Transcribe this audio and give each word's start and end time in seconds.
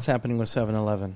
What's 0.00 0.06
happening 0.06 0.38
with 0.38 0.48
7-Eleven? 0.48 1.14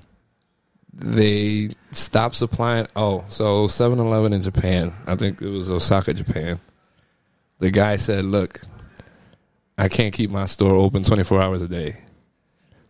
They 0.93 1.71
stopped 1.89 2.35
supplying. 2.35 2.85
Oh, 2.95 3.25
so 3.29 3.65
7-Eleven 3.65 4.31
in 4.31 4.43
Japan. 4.43 4.93
I 5.07 5.15
think 5.15 5.41
it 5.41 5.47
was 5.49 5.71
Osaka, 5.71 6.13
Japan. 6.13 6.59
The 7.57 7.71
guy 7.71 7.95
said, 7.95 8.25
"Look, 8.25 8.61
I 9.75 9.89
can't 9.89 10.13
keep 10.13 10.29
my 10.29 10.45
store 10.45 10.75
open 10.75 11.03
24 11.03 11.41
hours 11.41 11.63
a 11.63 11.67
day. 11.67 11.95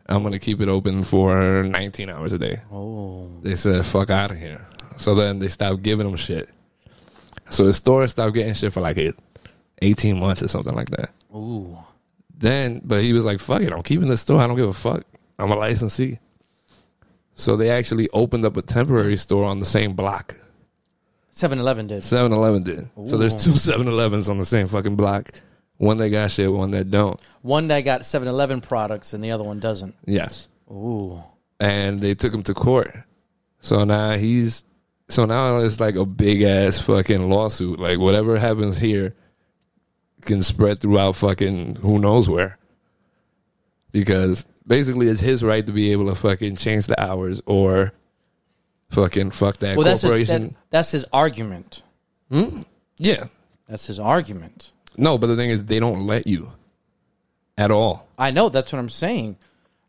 I'm 0.07 0.21
going 0.21 0.33
to 0.33 0.39
keep 0.39 0.59
it 0.59 0.67
open 0.67 1.05
for 1.05 1.63
19 1.63 2.09
hours 2.09 2.33
a 2.33 2.39
day." 2.39 2.59
Oh, 2.69 3.29
They 3.41 3.55
said, 3.55 3.85
"Fuck 3.85 4.09
out 4.09 4.31
of 4.31 4.37
here." 4.37 4.67
So 4.97 5.15
then 5.15 5.39
they 5.39 5.47
stopped 5.47 5.81
giving 5.81 6.05
them 6.07 6.17
shit. 6.17 6.49
So 7.49 7.63
the 7.67 7.73
store 7.73 8.05
stopped 8.09 8.33
getting 8.33 8.53
shit 8.53 8.73
for 8.73 8.81
like 8.81 8.97
eight, 8.97 9.15
18 9.81 10.19
months 10.19 10.43
or 10.43 10.49
something 10.49 10.75
like 10.75 10.89
that. 10.89 11.11
ooh. 11.33 11.77
Then, 12.37 12.81
but 12.83 13.01
he 13.01 13.13
was 13.13 13.23
like, 13.23 13.39
"Fuck 13.39 13.61
it, 13.61 13.71
I'm 13.71 13.81
keeping 13.81 14.09
the 14.09 14.17
store. 14.17 14.41
I 14.41 14.47
don't 14.47 14.57
give 14.57 14.67
a 14.67 14.73
fuck. 14.73 15.05
I'm 15.37 15.51
a 15.51 15.55
licensee." 15.55 16.19
So 17.33 17.57
they 17.57 17.69
actually 17.69 18.09
opened 18.13 18.45
up 18.45 18.55
a 18.57 18.61
temporary 18.61 19.17
store 19.17 19.43
on 19.43 19.59
the 19.59 19.65
same 19.65 19.93
block. 19.93 20.35
7-Eleven 21.33 21.87
did. 21.87 22.01
7-Eleven 22.01 22.63
did. 22.63 22.89
So 23.07 23.17
there's 23.17 23.43
two 23.43 23.51
7-Elevens 23.51 24.29
on 24.29 24.37
the 24.37 24.45
same 24.45 24.67
fucking 24.67 24.95
block. 24.95 25.31
One 25.77 25.97
that 25.97 26.09
got 26.09 26.31
shit, 26.31 26.49
one 26.49 26.71
that 26.71 26.89
don't. 26.89 27.19
One 27.41 27.67
that 27.67 27.81
got 27.81 28.01
7-Eleven 28.01 28.61
products 28.61 29.13
and 29.13 29.21
the 29.21 29.31
other 29.31 29.43
one 29.43 29.59
doesn't. 29.59 29.95
Yes. 30.05 30.47
Ooh. 30.71 31.21
And 31.59 31.99
they 31.99 32.13
took 32.13 32.33
him 32.33 32.43
to 32.43 32.53
court. 32.53 32.95
So 33.59 33.83
now 33.83 34.15
he's 34.15 34.63
so 35.07 35.25
now 35.25 35.57
it's 35.57 35.79
like 35.79 35.95
a 35.95 36.05
big 36.05 36.41
ass 36.41 36.79
fucking 36.79 37.29
lawsuit. 37.29 37.79
Like 37.79 37.99
whatever 37.99 38.37
happens 38.37 38.77
here 38.77 39.13
can 40.21 40.41
spread 40.41 40.79
throughout 40.79 41.17
fucking 41.17 41.75
who 41.75 41.99
knows 41.99 42.29
where. 42.29 42.57
Because 43.95 44.45
basically 44.67 45.07
it's 45.07 45.21
his 45.21 45.41
right 45.41 45.65
to 45.65 45.71
be 45.71 45.93
able 45.93 46.07
to 46.07 46.15
fucking 46.15 46.57
change 46.57 46.87
the 46.87 47.01
hours 47.01 47.41
or 47.45 47.93
fucking 48.89 49.31
fuck 49.31 49.57
that 49.59 49.77
Well, 49.77 49.85
that's 49.85 50.01
his, 50.01 50.09
corporation. 50.09 50.47
that, 50.49 50.55
that's 50.69 50.91
his 50.91 51.05
argument. 51.13 51.81
Hmm? 52.29 52.63
yeah. 52.97 53.25
That's 53.69 53.87
his 53.87 53.97
argument. 53.99 54.73
No, 54.97 55.17
but 55.17 55.27
the 55.27 55.35
thing 55.37 55.49
is 55.49 55.63
they 55.63 55.79
don't 55.79 56.05
let 56.05 56.27
you 56.27 56.51
at 57.57 57.71
all. 57.71 58.05
I 58.17 58.31
know. 58.31 58.49
That's 58.49 58.73
what 58.73 58.79
I'm 58.79 58.89
saying. 58.89 59.37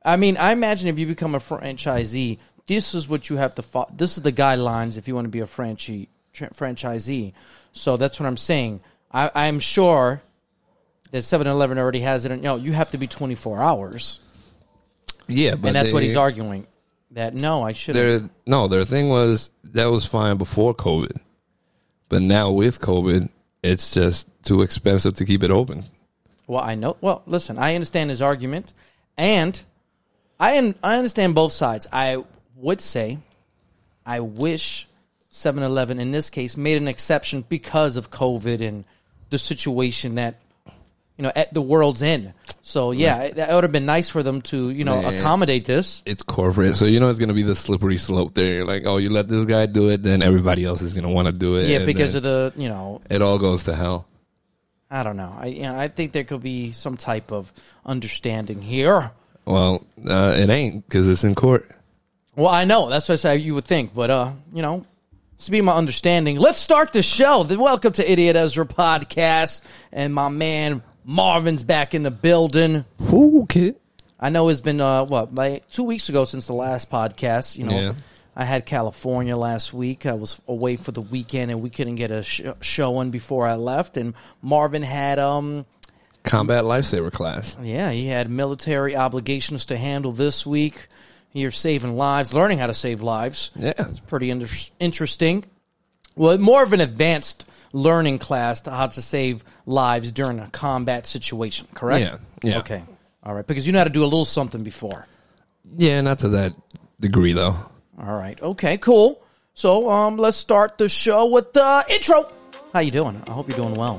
I 0.04 0.14
mean, 0.16 0.36
I 0.36 0.52
imagine 0.52 0.88
if 0.88 0.98
you 1.00 1.06
become 1.06 1.34
a 1.34 1.40
franchisee, 1.40 2.38
this 2.68 2.94
is 2.94 3.08
what 3.08 3.28
you 3.28 3.36
have 3.36 3.56
to 3.56 3.62
follow. 3.62 3.92
This 3.94 4.16
is 4.16 4.22
the 4.22 4.32
guidelines 4.32 4.96
if 4.96 5.08
you 5.08 5.16
want 5.16 5.24
to 5.24 5.30
be 5.30 5.40
a 5.40 5.46
franchi- 5.46 6.08
franchisee. 6.32 7.32
So 7.72 7.96
that's 7.96 8.20
what 8.20 8.26
I'm 8.26 8.36
saying. 8.36 8.80
I, 9.10 9.30
I'm 9.34 9.58
sure 9.58 10.22
that 11.16 11.22
7-Eleven 11.22 11.78
already 11.78 12.00
has 12.00 12.24
it. 12.24 12.40
No, 12.40 12.56
you 12.56 12.72
have 12.72 12.90
to 12.92 12.98
be 12.98 13.06
24 13.06 13.62
hours, 13.62 14.20
Yeah, 15.26 15.54
but 15.56 15.68
and 15.68 15.76
that's 15.76 15.92
what 15.92 16.02
he's 16.02 16.16
arguing. 16.16 16.66
That 17.12 17.34
no, 17.34 17.62
I 17.62 17.72
should. 17.72 18.30
no, 18.46 18.68
their 18.68 18.84
thing 18.84 19.08
was 19.08 19.50
that 19.64 19.86
was 19.86 20.04
fine 20.06 20.36
before 20.36 20.74
COVID, 20.74 21.18
but 22.08 22.20
now 22.20 22.50
with 22.50 22.80
COVID, 22.80 23.30
it's 23.62 23.94
just 23.94 24.28
too 24.42 24.60
expensive 24.62 25.14
to 25.16 25.24
keep 25.24 25.42
it 25.42 25.50
open. 25.50 25.84
Well, 26.46 26.62
I 26.62 26.74
know. 26.74 26.96
Well, 27.00 27.22
listen, 27.26 27.58
I 27.58 27.74
understand 27.74 28.10
his 28.10 28.20
argument, 28.20 28.74
and 29.16 29.58
I 30.38 30.58
un- 30.58 30.74
I 30.82 30.96
understand 30.96 31.34
both 31.34 31.52
sides. 31.52 31.86
I 31.92 32.22
would 32.56 32.80
say, 32.80 33.18
I 34.04 34.20
wish 34.20 34.86
7-Eleven 35.32 35.98
in 35.98 36.10
this 36.10 36.28
case 36.28 36.56
made 36.56 36.76
an 36.76 36.88
exception 36.88 37.44
because 37.48 37.96
of 37.96 38.10
COVID 38.10 38.60
and 38.60 38.84
the 39.30 39.38
situation 39.38 40.16
that 40.16 40.36
you 41.16 41.22
know 41.22 41.32
at 41.34 41.52
the 41.52 41.62
world's 41.62 42.02
in. 42.02 42.34
So 42.62 42.90
yeah, 42.90 43.22
it, 43.22 43.36
that 43.36 43.52
would 43.52 43.64
have 43.64 43.72
been 43.72 43.86
nice 43.86 44.10
for 44.10 44.22
them 44.22 44.42
to 44.42 44.70
you 44.70 44.84
know 44.84 45.00
Man. 45.00 45.14
accommodate 45.14 45.64
this. 45.64 46.02
It's 46.04 46.22
corporate, 46.22 46.76
so 46.76 46.84
you 46.84 47.00
know 47.00 47.08
it's 47.08 47.18
gonna 47.18 47.34
be 47.34 47.42
the 47.42 47.54
slippery 47.54 47.96
slope 47.96 48.34
there. 48.34 48.54
You're 48.54 48.66
like, 48.66 48.84
oh, 48.86 48.98
you 48.98 49.10
let 49.10 49.28
this 49.28 49.44
guy 49.44 49.66
do 49.66 49.90
it, 49.90 50.02
then 50.02 50.22
everybody 50.22 50.64
else 50.64 50.82
is 50.82 50.94
gonna 50.94 51.10
want 51.10 51.26
to 51.26 51.32
do 51.32 51.56
it. 51.56 51.68
Yeah, 51.68 51.84
because 51.84 52.14
of 52.14 52.22
the 52.22 52.52
you 52.56 52.68
know 52.68 53.00
it 53.08 53.22
all 53.22 53.38
goes 53.38 53.64
to 53.64 53.74
hell. 53.74 54.06
I 54.90 55.02
don't 55.02 55.16
know. 55.16 55.34
I 55.38 55.46
you 55.46 55.62
know, 55.62 55.78
I 55.78 55.88
think 55.88 56.12
there 56.12 56.24
could 56.24 56.42
be 56.42 56.72
some 56.72 56.96
type 56.96 57.32
of 57.32 57.52
understanding 57.84 58.62
here. 58.62 59.10
Well, 59.44 59.86
uh, 60.08 60.34
it 60.36 60.50
ain't 60.50 60.86
because 60.86 61.08
it's 61.08 61.24
in 61.24 61.34
court. 61.34 61.70
Well, 62.34 62.48
I 62.48 62.64
know 62.64 62.90
that's 62.90 63.08
what 63.08 63.14
I 63.14 63.16
say 63.16 63.36
you 63.38 63.54
would 63.54 63.64
think, 63.64 63.94
but 63.94 64.10
uh, 64.10 64.32
you 64.52 64.60
know, 64.60 64.84
to 65.38 65.50
be 65.50 65.60
my 65.60 65.72
understanding. 65.72 66.38
Let's 66.38 66.58
start 66.58 66.92
the 66.92 67.02
show. 67.02 67.42
Welcome 67.44 67.92
to 67.94 68.10
Idiot 68.10 68.36
Ezra 68.36 68.66
podcast, 68.66 69.62
and 69.92 70.12
my 70.12 70.28
man 70.28 70.82
Marvin's 71.06 71.62
back 71.62 71.94
in 71.94 72.02
the 72.02 72.10
building. 72.10 72.84
Kid. 73.48 73.76
I 74.18 74.28
know 74.30 74.48
it's 74.48 74.60
been 74.60 74.80
uh 74.80 75.04
what 75.04 75.34
like 75.34 75.68
two 75.70 75.84
weeks 75.84 76.08
ago 76.08 76.24
since 76.24 76.46
the 76.46 76.52
last 76.54 76.90
podcast. 76.90 77.56
You 77.56 77.64
know, 77.64 77.78
Yeah. 77.80 77.92
I 78.34 78.44
had 78.44 78.66
California 78.66 79.36
last 79.36 79.72
week. 79.72 80.04
I 80.04 80.12
was 80.12 80.38
away 80.48 80.76
for 80.76 80.92
the 80.92 81.00
weekend, 81.00 81.50
and 81.50 81.62
we 81.62 81.70
couldn't 81.70 81.94
get 81.94 82.10
a 82.10 82.22
sh- 82.22 82.42
showing 82.60 83.10
before 83.10 83.46
I 83.46 83.54
left. 83.54 83.96
And 83.96 84.14
Marvin 84.42 84.82
had 84.82 85.18
um 85.18 85.64
Combat 86.24 86.64
lifesaver 86.64 87.12
class. 87.12 87.56
yeah, 87.62 87.92
he 87.92 88.06
had 88.08 88.28
military 88.28 88.96
obligations 88.96 89.66
to 89.66 89.76
handle 89.76 90.10
this 90.10 90.44
week. 90.44 90.88
You're 91.32 91.52
saving 91.52 91.96
lives, 91.96 92.34
learning 92.34 92.58
how 92.58 92.66
to 92.66 92.74
save 92.74 93.00
lives. 93.02 93.50
Yeah, 93.54 93.74
It's 93.78 94.00
pretty 94.00 94.30
inter- 94.30 94.48
interesting. 94.80 95.44
Well, 96.16 96.36
more 96.38 96.62
of 96.64 96.72
an 96.72 96.80
advanced 96.80 97.44
learning 97.76 98.18
class 98.18 98.62
to 98.62 98.70
how 98.70 98.86
to 98.86 99.02
save 99.02 99.44
lives 99.66 100.10
during 100.12 100.40
a 100.40 100.48
combat 100.50 101.06
situation, 101.06 101.68
correct? 101.74 102.04
Yeah, 102.42 102.50
yeah. 102.50 102.58
Okay. 102.60 102.82
All 103.22 103.34
right. 103.34 103.46
Because 103.46 103.66
you 103.66 103.72
know 103.72 103.80
how 103.80 103.84
to 103.84 103.90
do 103.90 104.02
a 104.02 104.04
little 104.04 104.24
something 104.24 104.62
before. 104.62 105.06
yeah, 105.76 106.00
not 106.00 106.20
to 106.20 106.28
that 106.30 106.54
degree 107.00 107.32
though. 107.32 107.56
All 107.98 108.14
right. 108.16 108.40
Okay, 108.40 108.78
cool. 108.78 109.22
So 109.54 109.90
um, 109.90 110.16
let's 110.16 110.36
start 110.36 110.78
the 110.78 110.88
show 110.88 111.26
with 111.26 111.52
the 111.52 111.84
intro. 111.88 112.30
How 112.72 112.80
you 112.80 112.90
doing? 112.90 113.22
I 113.26 113.32
hope 113.32 113.48
you're 113.48 113.56
doing 113.56 113.74
well. 113.74 113.98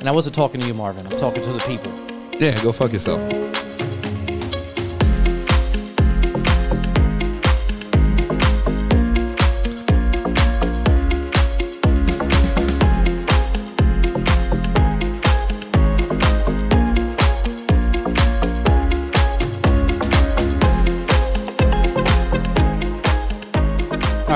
And 0.00 0.08
I 0.08 0.12
wasn't 0.12 0.34
talking 0.34 0.60
to 0.60 0.66
you, 0.66 0.74
Marvin. 0.74 1.06
I'm 1.06 1.16
talking 1.18 1.42
to 1.42 1.52
the 1.52 1.58
people. 1.60 1.92
Yeah, 2.40 2.60
go 2.62 2.72
fuck 2.72 2.92
yourself. 2.92 3.20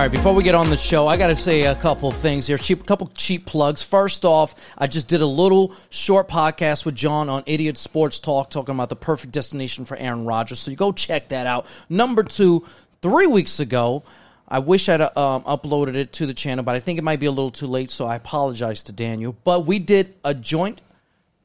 Right, 0.07 0.13
before 0.13 0.35
we 0.35 0.45
get 0.45 0.55
on 0.55 0.71
the 0.71 0.77
show, 0.77 1.09
I 1.09 1.17
got 1.17 1.29
to 1.29 1.35
say 1.35 1.63
a 1.63 1.75
couple 1.75 2.13
things 2.13 2.47
here. 2.47 2.57
Cheap, 2.57 2.83
a 2.83 2.85
couple 2.85 3.11
cheap 3.17 3.45
plugs. 3.45 3.83
First 3.83 4.25
off, 4.25 4.55
I 4.79 4.87
just 4.87 5.09
did 5.09 5.21
a 5.21 5.27
little 5.27 5.75
short 5.91 6.29
podcast 6.29 6.85
with 6.85 6.95
John 6.95 7.29
on 7.29 7.43
Idiot 7.45 7.77
Sports 7.77 8.21
Talk, 8.21 8.49
talking 8.49 8.73
about 8.73 8.89
the 8.89 8.95
perfect 8.95 9.33
destination 9.33 9.85
for 9.85 9.97
Aaron 9.97 10.25
Rodgers. 10.25 10.61
So 10.61 10.71
you 10.71 10.77
go 10.77 10.93
check 10.93 11.31
that 11.31 11.49
out. 11.49 11.67
Number 11.89 12.23
two, 12.23 12.65
three 13.03 13.27
weeks 13.27 13.59
ago, 13.59 14.05
I 14.47 14.61
wish 14.61 14.89
I'd 14.89 15.01
um, 15.01 15.43
uploaded 15.43 15.97
it 15.97 16.13
to 16.15 16.27
the 16.27 16.35
channel, 16.35 16.63
but 16.63 16.77
I 16.77 16.81
think 16.81 17.01
it 17.01 17.03
might 17.03 17.19
be 17.19 17.27
a 17.27 17.33
little 17.33 17.51
too 17.51 17.67
late, 17.67 17.91
so 17.91 18.07
I 18.07 18.15
apologize 18.15 18.85
to 18.85 18.93
Daniel. 18.93 19.35
But 19.43 19.67
we 19.67 19.81
did 19.81 20.15
a 20.25 20.35
joint 20.35 20.81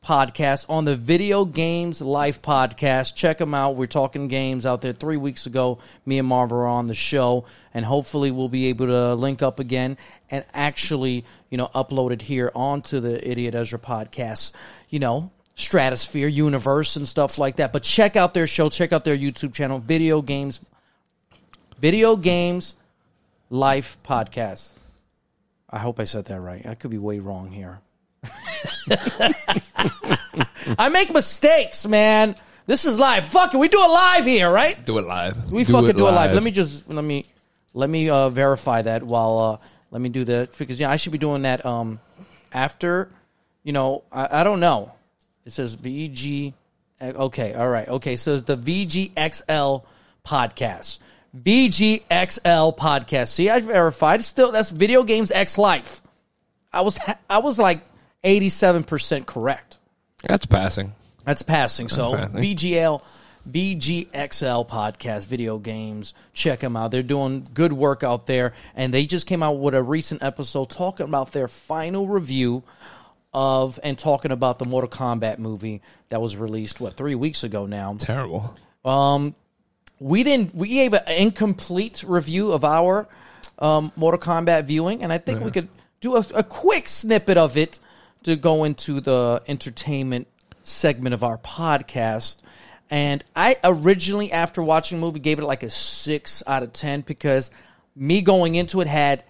podcast 0.05 0.65
on 0.67 0.83
the 0.85 0.95
Video 0.95 1.45
Games 1.45 2.01
Life 2.01 2.41
podcast. 2.41 3.13
Check 3.13 3.37
them 3.37 3.53
out. 3.53 3.75
We're 3.75 3.85
talking 3.85 4.27
games 4.27 4.65
out 4.65 4.81
there. 4.81 4.93
Three 4.93 5.15
weeks 5.15 5.45
ago, 5.45 5.77
me 6.07 6.17
and 6.17 6.27
Marv 6.27 6.49
were 6.49 6.65
on 6.65 6.87
the 6.87 6.95
show, 6.95 7.45
and 7.71 7.85
hopefully 7.85 8.31
we'll 8.31 8.49
be 8.49 8.65
able 8.67 8.87
to 8.87 9.13
link 9.13 9.43
up 9.43 9.59
again 9.59 9.97
and 10.31 10.43
actually, 10.55 11.23
you 11.51 11.57
know, 11.57 11.69
upload 11.75 12.11
it 12.11 12.23
here 12.23 12.51
onto 12.55 12.99
the 12.99 13.29
Idiot 13.29 13.53
Ezra 13.53 13.77
podcast. 13.77 14.53
You 14.89 14.97
know, 14.97 15.29
stratosphere, 15.53 16.27
universe, 16.27 16.95
and 16.95 17.07
stuff 17.07 17.37
like 17.37 17.57
that. 17.57 17.71
But 17.71 17.83
check 17.83 18.15
out 18.15 18.33
their 18.33 18.47
show. 18.47 18.69
Check 18.69 18.91
out 18.91 19.05
their 19.05 19.17
YouTube 19.17 19.53
channel, 19.53 19.77
Video 19.77 20.23
Games, 20.23 20.59
Video 21.79 22.15
Games 22.15 22.75
Life 23.51 23.97
podcast. 24.03 24.71
I 25.69 25.77
hope 25.77 25.99
I 25.99 26.05
said 26.05 26.25
that 26.25 26.41
right. 26.41 26.65
I 26.65 26.73
could 26.73 26.89
be 26.89 26.97
way 26.97 27.19
wrong 27.19 27.51
here. 27.51 27.81
I 30.77 30.89
make 30.89 31.13
mistakes, 31.13 31.87
man. 31.87 32.35
This 32.65 32.85
is 32.85 32.99
live. 32.99 33.25
Fuck 33.25 33.53
it, 33.53 33.57
we 33.57 33.67
do 33.67 33.81
it 33.81 33.87
live 33.87 34.25
here, 34.25 34.51
right? 34.51 34.83
Do 34.85 34.97
it 34.97 35.05
live. 35.05 35.51
We 35.51 35.63
fucking 35.63 35.97
do 35.97 36.07
it 36.07 36.11
live. 36.11 36.33
Let 36.33 36.43
me 36.43 36.51
just 36.51 36.89
let 36.89 37.03
me 37.03 37.25
let 37.73 37.89
me 37.89 38.09
uh, 38.09 38.29
verify 38.29 38.81
that 38.83 39.03
while 39.03 39.37
uh, 39.39 39.57
let 39.89 40.01
me 40.01 40.09
do 40.09 40.23
that 40.25 40.57
because 40.57 40.79
yeah, 40.79 40.89
I 40.89 40.95
should 40.95 41.11
be 41.11 41.17
doing 41.17 41.41
that 41.43 41.65
um 41.65 41.99
after. 42.53 43.09
You 43.63 43.73
know, 43.73 44.03
I, 44.11 44.41
I 44.41 44.43
don't 44.43 44.59
know. 44.59 44.91
It 45.45 45.51
says 45.51 45.75
VG. 45.77 46.53
Okay, 47.01 47.53
all 47.53 47.69
right. 47.69 47.87
Okay, 47.87 48.15
so 48.15 48.35
it's 48.35 48.43
the 48.43 48.57
VGXL 48.57 49.83
podcast. 50.25 50.99
VGXL 51.35 52.77
podcast. 52.77 53.29
See, 53.29 53.49
I 53.49 53.59
verified. 53.59 54.23
Still, 54.23 54.51
that's 54.51 54.69
Video 54.69 55.03
Games 55.03 55.31
X 55.31 55.57
Life. 55.57 56.01
I 56.71 56.81
was 56.81 56.99
I 57.29 57.39
was 57.39 57.57
like 57.57 57.83
eighty 58.23 58.49
seven 58.49 58.83
percent 58.83 59.25
correct. 59.25 59.77
That's 60.23 60.45
passing. 60.45 60.93
That's 61.25 61.41
passing. 61.41 61.89
So 61.89 62.15
passing. 62.15 62.35
VGL 62.35 63.01
VGXL 63.49 64.67
podcast, 64.67 65.27
video 65.27 65.57
games. 65.57 66.13
Check 66.33 66.59
them 66.59 66.77
out. 66.77 66.91
They're 66.91 67.01
doing 67.03 67.47
good 67.53 67.73
work 67.73 68.03
out 68.03 68.27
there, 68.27 68.53
and 68.75 68.93
they 68.93 69.05
just 69.05 69.27
came 69.27 69.41
out 69.41 69.53
with 69.53 69.73
a 69.73 69.81
recent 69.81 70.21
episode 70.23 70.69
talking 70.69 71.07
about 71.07 71.31
their 71.31 71.47
final 71.47 72.07
review 72.07 72.63
of 73.33 73.79
and 73.83 73.97
talking 73.97 74.31
about 74.31 74.59
the 74.59 74.65
Mortal 74.65 74.89
Kombat 74.89 75.39
movie 75.39 75.81
that 76.09 76.21
was 76.21 76.35
released 76.37 76.79
what 76.79 76.95
three 76.95 77.15
weeks 77.15 77.43
ago 77.43 77.65
now. 77.65 77.95
Terrible. 77.97 78.55
Um, 78.85 79.35
We 79.99 80.23
didn't. 80.23 80.53
We 80.53 80.69
gave 80.69 80.93
an 80.93 81.07
incomplete 81.07 82.03
review 82.03 82.51
of 82.51 82.63
our 82.63 83.07
um, 83.57 83.91
Mortal 83.95 84.19
Kombat 84.19 84.65
viewing, 84.65 85.01
and 85.03 85.11
I 85.11 85.17
think 85.17 85.43
we 85.43 85.51
could 85.51 85.69
do 85.99 86.15
a, 86.15 86.25
a 86.35 86.43
quick 86.43 86.87
snippet 86.87 87.37
of 87.37 87.57
it 87.57 87.79
to 88.23 88.35
go 88.35 88.63
into 88.63 88.99
the 88.99 89.41
entertainment 89.47 90.27
segment 90.63 91.13
of 91.13 91.23
our 91.23 91.37
podcast. 91.37 92.37
And 92.89 93.23
I 93.35 93.57
originally, 93.63 94.31
after 94.31 94.61
watching 94.61 94.99
the 94.99 95.05
movie, 95.05 95.19
gave 95.19 95.39
it 95.39 95.45
like 95.45 95.63
a 95.63 95.69
six 95.69 96.43
out 96.45 96.63
of 96.63 96.73
ten 96.73 97.01
because 97.01 97.51
me 97.95 98.21
going 98.21 98.55
into 98.55 98.81
it 98.81 98.87
had 98.87 99.23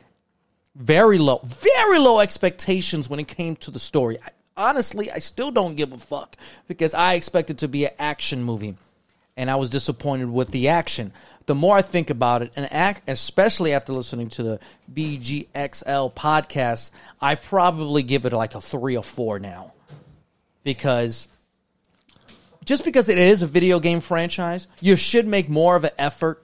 very 0.75 1.17
low, 1.17 1.41
very 1.43 1.99
low 1.99 2.19
expectations 2.19 3.09
when 3.09 3.19
it 3.19 3.27
came 3.27 3.55
to 3.57 3.71
the 3.71 3.79
story. 3.79 4.17
I, 4.23 4.29
honestly, 4.57 5.11
I 5.11 5.19
still 5.19 5.51
don't 5.51 5.75
give 5.75 5.93
a 5.93 5.97
fuck 5.97 6.35
because 6.67 6.93
I 6.93 7.13
expected 7.13 7.59
to 7.59 7.67
be 7.67 7.85
an 7.85 7.91
action 7.99 8.43
movie, 8.43 8.75
and 9.37 9.49
I 9.49 9.55
was 9.55 9.69
disappointed 9.69 10.29
with 10.29 10.51
the 10.51 10.69
action. 10.69 11.13
The 11.47 11.55
more 11.55 11.75
I 11.75 11.81
think 11.81 12.09
about 12.09 12.41
it, 12.43 12.53
and 12.55 12.71
act, 12.71 13.09
especially 13.09 13.73
after 13.73 13.93
listening 13.93 14.29
to 14.29 14.43
the 14.43 14.59
VGXL 14.93 16.13
podcast, 16.13 16.91
I 17.19 17.35
probably 17.35 18.03
give 18.03 18.25
it 18.25 18.33
like 18.33 18.55
a 18.55 18.61
three 18.61 18.95
or 18.95 19.03
four 19.03 19.39
now 19.39 19.73
because 20.63 21.27
just 22.63 22.85
because 22.85 23.09
it 23.09 23.17
is 23.17 23.41
a 23.41 23.47
video 23.47 23.79
game 23.79 24.01
franchise, 24.01 24.67
you 24.79 24.95
should 24.95 25.25
make 25.27 25.49
more 25.49 25.75
of 25.75 25.83
an 25.83 25.91
effort 25.97 26.43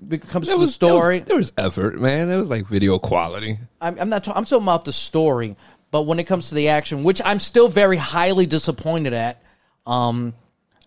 when 0.00 0.14
it 0.14 0.22
comes 0.28 0.46
to 0.46 0.50
There 0.50 0.56
the 0.56 0.60
was, 0.60 0.78
there 0.78 0.94
was- 0.94 1.00
story. 1.02 1.18
There 1.20 1.36
was, 1.36 1.52
effort, 1.58 2.00
man. 2.00 2.28
There 2.28 2.38
was 2.38 2.48
like 2.48 2.66
video 2.66 2.98
quality. 2.98 3.58
I'm, 3.80 3.98
I'm 4.00 4.08
not. 4.08 4.24
ta- 4.24 4.32
I'm 4.34 4.44
talking 4.44 4.62
about 4.64 4.84
the 4.84 4.92
story, 4.92 5.54
but 5.90 6.02
when 6.02 6.18
it 6.18 6.24
comes 6.24 6.48
to 6.48 6.54
the 6.54 6.68
action, 6.68 7.02
which 7.04 7.20
I'm 7.24 7.38
still 7.40 7.68
very 7.68 7.96
highly 7.96 8.46
disappointed 8.46 9.12
at, 9.12 9.42
um, 9.86 10.34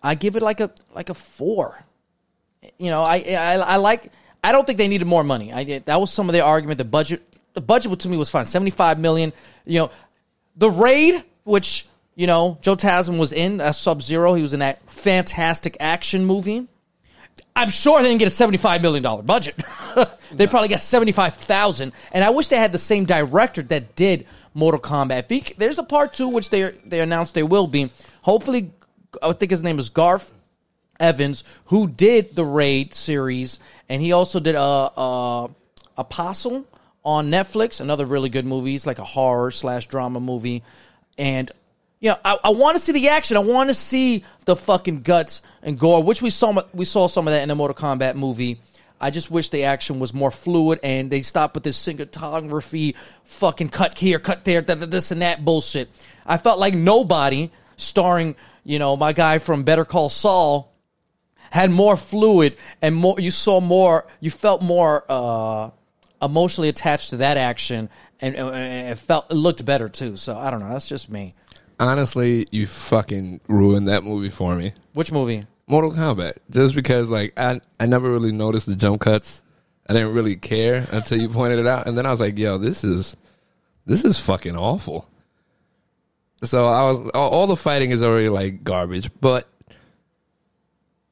I 0.02 0.16
give 0.16 0.34
it 0.36 0.42
like 0.42 0.60
a 0.60 0.70
like 0.94 1.08
a 1.08 1.14
four. 1.14 1.84
You 2.78 2.90
know, 2.90 3.02
I 3.02 3.16
I, 3.16 3.54
I 3.54 3.76
like. 3.76 4.12
I 4.44 4.52
don't 4.52 4.66
think 4.66 4.78
they 4.78 4.88
needed 4.88 5.06
more 5.06 5.24
money. 5.24 5.52
I. 5.52 5.78
That 5.80 6.00
was 6.00 6.10
some 6.10 6.28
of 6.28 6.32
their 6.32 6.44
argument. 6.44 6.78
The 6.78 6.84
budget. 6.84 7.22
The 7.54 7.60
budget 7.60 7.98
to 8.00 8.08
me 8.08 8.16
was 8.16 8.30
fine. 8.30 8.44
Seventy 8.44 8.70
five 8.70 8.98
million. 8.98 9.32
You 9.64 9.80
know, 9.80 9.90
the 10.56 10.70
raid, 10.70 11.22
which 11.44 11.86
you 12.14 12.26
know 12.26 12.58
Joe 12.62 12.76
Taslim 12.76 13.18
was 13.18 13.32
in 13.32 13.60
as 13.60 13.78
Sub 13.78 14.02
Zero. 14.02 14.34
He 14.34 14.42
was 14.42 14.54
in 14.54 14.60
that 14.60 14.82
fantastic 14.90 15.76
action 15.80 16.24
movie. 16.24 16.66
I'm 17.54 17.68
sure 17.68 18.00
they 18.02 18.08
didn't 18.08 18.20
get 18.20 18.28
a 18.28 18.44
$75 18.44 18.82
million 18.82 19.26
budget. 19.26 19.56
they 20.32 20.46
probably 20.46 20.68
got 20.68 20.80
75000 20.80 21.92
And 22.12 22.24
I 22.24 22.30
wish 22.30 22.48
they 22.48 22.56
had 22.56 22.72
the 22.72 22.78
same 22.78 23.04
director 23.04 23.62
that 23.62 23.94
did 23.94 24.26
Mortal 24.54 24.80
Kombat. 24.80 25.56
There's 25.56 25.78
a 25.78 25.82
part 25.82 26.14
two, 26.14 26.28
which 26.28 26.50
they 26.50 26.70
they 26.84 27.00
announced 27.00 27.34
they 27.34 27.42
will 27.42 27.66
be. 27.66 27.90
Hopefully, 28.22 28.70
I 29.22 29.32
think 29.32 29.50
his 29.50 29.62
name 29.62 29.78
is 29.78 29.90
Garth 29.90 30.34
Evans, 31.00 31.44
who 31.66 31.88
did 31.88 32.36
the 32.36 32.44
Raid 32.44 32.94
series. 32.94 33.58
And 33.88 34.00
he 34.00 34.12
also 34.12 34.40
did 34.40 34.54
a, 34.54 34.60
uh, 34.60 35.48
Apostle 35.96 36.66
on 37.04 37.30
Netflix, 37.30 37.80
another 37.80 38.06
really 38.06 38.28
good 38.28 38.46
movie. 38.46 38.74
It's 38.74 38.86
like 38.86 38.98
a 38.98 39.04
horror 39.04 39.50
slash 39.50 39.86
drama 39.86 40.20
movie. 40.20 40.62
And 41.18 41.50
you 42.00 42.10
know, 42.10 42.16
I, 42.24 42.38
I 42.44 42.50
want 42.50 42.76
to 42.76 42.82
see 42.82 42.92
the 42.92 43.08
action. 43.10 43.36
I 43.36 43.40
want 43.40 43.70
to 43.70 43.74
see 43.74 44.24
the 44.44 44.56
fucking 44.56 45.02
guts 45.02 45.42
and 45.62 45.78
gore, 45.78 46.02
which 46.02 46.20
we 46.20 46.30
saw. 46.30 46.60
We 46.72 46.84
saw 46.84 47.06
some 47.06 47.28
of 47.28 47.32
that 47.32 47.42
in 47.42 47.48
the 47.48 47.54
Mortal 47.54 47.76
Kombat 47.76 48.16
movie. 48.16 48.58
I 49.00 49.10
just 49.10 49.30
wish 49.30 49.48
the 49.50 49.64
action 49.64 49.98
was 49.98 50.14
more 50.14 50.30
fluid 50.30 50.78
and 50.84 51.10
they 51.10 51.22
stopped 51.22 51.54
with 51.54 51.64
this 51.64 51.84
cinematography, 51.84 52.94
fucking 53.24 53.68
cut 53.68 53.98
here, 53.98 54.20
cut 54.20 54.44
there, 54.44 54.62
th- 54.62 54.78
th- 54.78 54.90
this 54.90 55.10
and 55.10 55.22
that 55.22 55.44
bullshit. 55.44 55.90
I 56.24 56.38
felt 56.38 56.60
like 56.60 56.74
nobody, 56.74 57.50
starring 57.76 58.36
you 58.64 58.78
know 58.78 58.96
my 58.96 59.12
guy 59.12 59.38
from 59.38 59.64
Better 59.64 59.84
Call 59.84 60.08
Saul, 60.08 60.71
had 61.52 61.70
more 61.70 61.98
fluid 61.98 62.56
and 62.80 62.96
more. 62.96 63.20
You 63.20 63.30
saw 63.30 63.60
more. 63.60 64.06
You 64.20 64.30
felt 64.30 64.62
more 64.62 65.04
uh, 65.06 65.70
emotionally 66.22 66.70
attached 66.70 67.10
to 67.10 67.18
that 67.18 67.36
action, 67.36 67.90
and, 68.20 68.34
and 68.34 68.88
it 68.88 68.96
felt 68.96 69.30
it 69.30 69.34
looked 69.34 69.62
better 69.64 69.90
too. 69.90 70.16
So 70.16 70.38
I 70.38 70.50
don't 70.50 70.60
know. 70.60 70.70
That's 70.70 70.88
just 70.88 71.10
me. 71.10 71.34
Honestly, 71.78 72.46
you 72.50 72.66
fucking 72.66 73.42
ruined 73.48 73.88
that 73.88 74.02
movie 74.02 74.30
for 74.30 74.56
me. 74.56 74.72
Which 74.94 75.12
movie? 75.12 75.46
Mortal 75.66 75.92
Kombat. 75.92 76.38
Just 76.48 76.74
because 76.74 77.10
like 77.10 77.38
I 77.38 77.60
I 77.78 77.84
never 77.84 78.10
really 78.10 78.32
noticed 78.32 78.66
the 78.66 78.74
jump 78.74 79.02
cuts. 79.02 79.42
I 79.86 79.92
didn't 79.92 80.14
really 80.14 80.36
care 80.36 80.86
until 80.90 81.20
you 81.20 81.28
pointed 81.28 81.58
it 81.58 81.66
out, 81.66 81.86
and 81.86 81.98
then 81.98 82.06
I 82.06 82.10
was 82.10 82.20
like, 82.20 82.38
"Yo, 82.38 82.56
this 82.56 82.82
is 82.82 83.14
this 83.84 84.06
is 84.06 84.18
fucking 84.18 84.56
awful." 84.56 85.06
So 86.44 86.66
I 86.66 86.84
was 86.84 87.10
all, 87.10 87.30
all 87.30 87.46
the 87.46 87.56
fighting 87.56 87.90
is 87.90 88.02
already 88.02 88.30
like 88.30 88.64
garbage, 88.64 89.10
but 89.20 89.46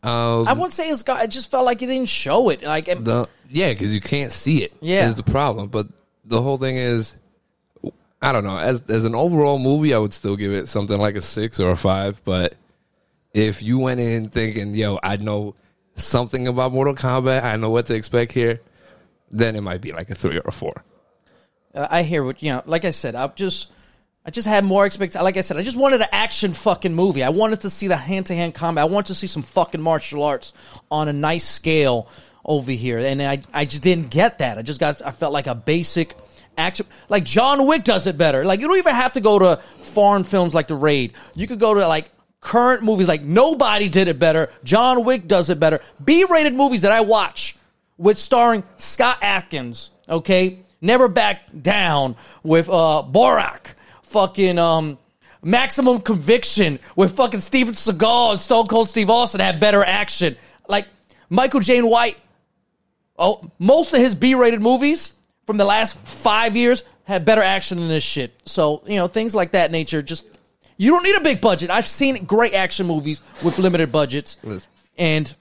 um, 0.03 0.49
I 0.49 0.53
won't 0.55 0.73
say 0.73 0.89
it's. 0.89 1.03
got- 1.03 1.21
I 1.21 1.27
just 1.27 1.51
felt 1.51 1.65
like 1.67 1.83
it 1.83 1.87
didn't 1.87 2.09
show 2.09 2.49
it. 2.51 2.63
Like 2.63 2.89
and- 2.89 3.05
the 3.05 3.29
yeah, 3.49 3.73
because 3.73 3.95
you 3.95 4.01
can't 4.01 4.33
see 4.33 4.63
it. 4.63 4.73
Yeah. 4.81 5.07
is 5.07 5.15
the 5.17 5.23
problem. 5.23 5.69
But 5.69 5.89
the 6.25 6.41
whole 6.41 6.57
thing 6.59 6.77
is, 6.77 7.17
I 8.23 8.33
don't 8.33 8.45
know. 8.45 8.59
As 8.59 8.83
as 8.89 9.05
an 9.05 9.15
overall 9.15 9.59
movie, 9.59 9.95
I 9.95 9.99
would 9.99 10.13
still 10.13 10.37
give 10.37 10.53
it 10.53 10.69
something 10.69 10.99
like 10.99 11.17
a 11.17 11.23
six 11.23 11.59
or 11.61 11.71
a 11.71 11.77
five. 11.77 12.21
But 12.25 12.55
if 13.35 13.63
you 13.63 13.79
went 13.79 14.01
in 14.01 14.29
thinking, 14.31 14.75
"Yo, 14.75 14.99
I 15.03 15.17
know 15.17 15.55
something 15.97 16.47
about 16.49 16.73
Mortal 16.73 16.95
Kombat. 16.95 17.43
I 17.43 17.57
know 17.57 17.71
what 17.71 17.87
to 17.87 17.95
expect 17.95 18.33
here," 18.33 18.61
then 19.31 19.57
it 19.57 19.61
might 19.63 19.81
be 19.81 19.93
like 19.93 20.11
a 20.11 20.15
three 20.15 20.37
or 20.37 20.43
a 20.47 20.53
four. 20.53 20.85
Uh, 21.75 21.87
I 21.91 22.03
hear 22.03 22.25
what 22.25 22.43
you 22.43 22.51
know. 22.53 22.63
Like 22.67 22.85
I 22.85 22.91
said, 22.91 23.15
I 23.15 23.27
just, 23.29 23.69
I 24.25 24.31
just 24.31 24.47
had 24.47 24.65
more 24.65 24.85
expectations. 24.85 25.23
Like 25.23 25.37
I 25.37 25.41
said, 25.41 25.57
I 25.57 25.63
just 25.63 25.79
wanted 25.79 26.03
an 26.03 26.09
action 26.13 26.53
fucking 26.53 26.95
movie. 26.95 27.23
I 27.23 27.31
wanted 27.31 27.63
to 27.63 27.71
see 27.71 27.89
the 27.89 27.97
hand 27.97 28.27
to 28.27 28.35
hand 28.35 28.55
combat. 28.55 28.83
I 28.83 28.85
wanted 28.87 29.09
to 29.09 29.15
see 29.15 29.27
some 29.27 29.43
fucking 29.43 29.81
martial 29.81 30.23
arts 30.23 30.53
on 30.91 31.09
a 31.09 31.13
nice 31.13 31.45
scale 31.49 32.09
over 32.45 32.73
here, 32.73 32.99
and 32.99 33.23
I, 33.23 33.43
I 33.53 33.65
just 33.65 33.83
didn't 33.83 34.11
get 34.11 34.39
that. 34.39 34.59
I 34.59 34.63
just 34.63 34.81
got, 34.81 35.01
I 35.05 35.11
felt 35.11 35.33
like 35.33 35.47
a 35.47 35.55
basic 35.55 36.15
action. 36.57 36.87
Like 37.09 37.25
John 37.25 37.67
Wick 37.67 37.85
does 37.85 38.07
it 38.07 38.19
better. 38.19 38.45
Like 38.45 38.61
you 38.61 38.69
don't 38.69 38.79
even 38.79 38.95
have 38.95 39.15
to 39.15 39.21
go 39.21 39.39
to 39.39 39.57
foreign 39.83 40.25
films 40.25 40.55
like 40.55 40.69
The 40.69 40.75
Raid. 40.75 41.15
You 41.35 41.47
could 41.47 41.61
go 41.61 41.75
to 41.75 41.87
like 41.87 42.11
current 42.41 42.83
movies. 42.83 43.09
Like 43.09 43.23
nobody 43.23 43.89
did 43.89 44.09
it 44.09 44.19
better. 44.19 44.51
John 44.65 45.05
Wick 45.05 45.27
does 45.29 45.51
it 45.51 45.59
better. 45.59 45.81
B 46.05 46.25
rated 46.29 46.55
movies 46.55 46.83
that 46.83 46.93
I 46.93 47.01
watch 47.01 47.57
with 47.97 48.19
starring 48.19 48.65
Scott 48.77 49.19
Adkins, 49.23 49.91
okay? 50.09 50.61
Never 50.81 51.09
Back 51.09 51.43
Down 51.61 52.17
with 52.43 52.69
uh 52.69 53.03
Borak, 53.07 53.75
fucking 54.11 54.59
um 54.59 54.99
Maximum 55.43 56.01
Conviction 56.01 56.79
with 56.97 57.17
fucking 57.17 57.41
Steven 57.41 57.73
Seagal 57.73 58.33
and 58.33 58.41
Stone 58.41 58.67
Cold 58.67 58.89
Steve 58.91 59.09
Austin 59.09 59.41
had 59.41 59.59
better 59.59 59.83
action. 59.83 60.37
Like 60.69 60.87
Michael 61.31 61.61
Jai 61.61 61.81
White, 61.81 62.19
oh, 63.19 63.41
most 63.59 63.95
of 63.95 64.01
his 64.01 64.15
B-rated 64.15 64.61
movies 64.61 65.15
from 65.47 65.57
the 65.57 65.65
last 65.65 65.97
five 65.97 66.57
years 66.57 66.83
had 67.05 67.25
better 67.25 67.43
action 67.43 67.79
than 67.79 67.89
this 67.89 68.05
shit. 68.05 68.39
So 68.45 68.83
you 68.87 68.97
know 68.97 69.09
things 69.09 69.35
like 69.35 69.53
that 69.53 69.71
nature. 69.71 70.03
Just 70.03 70.27
you 70.77 70.91
don't 70.91 71.03
need 71.03 71.17
a 71.17 71.21
big 71.21 71.41
budget. 71.41 71.71
I've 71.71 71.89
seen 71.89 72.25
great 72.25 72.53
action 72.53 72.87
movies 72.87 73.23
with 73.43 73.59
limited 73.59 73.91
budgets, 73.91 74.37
and 74.99 75.35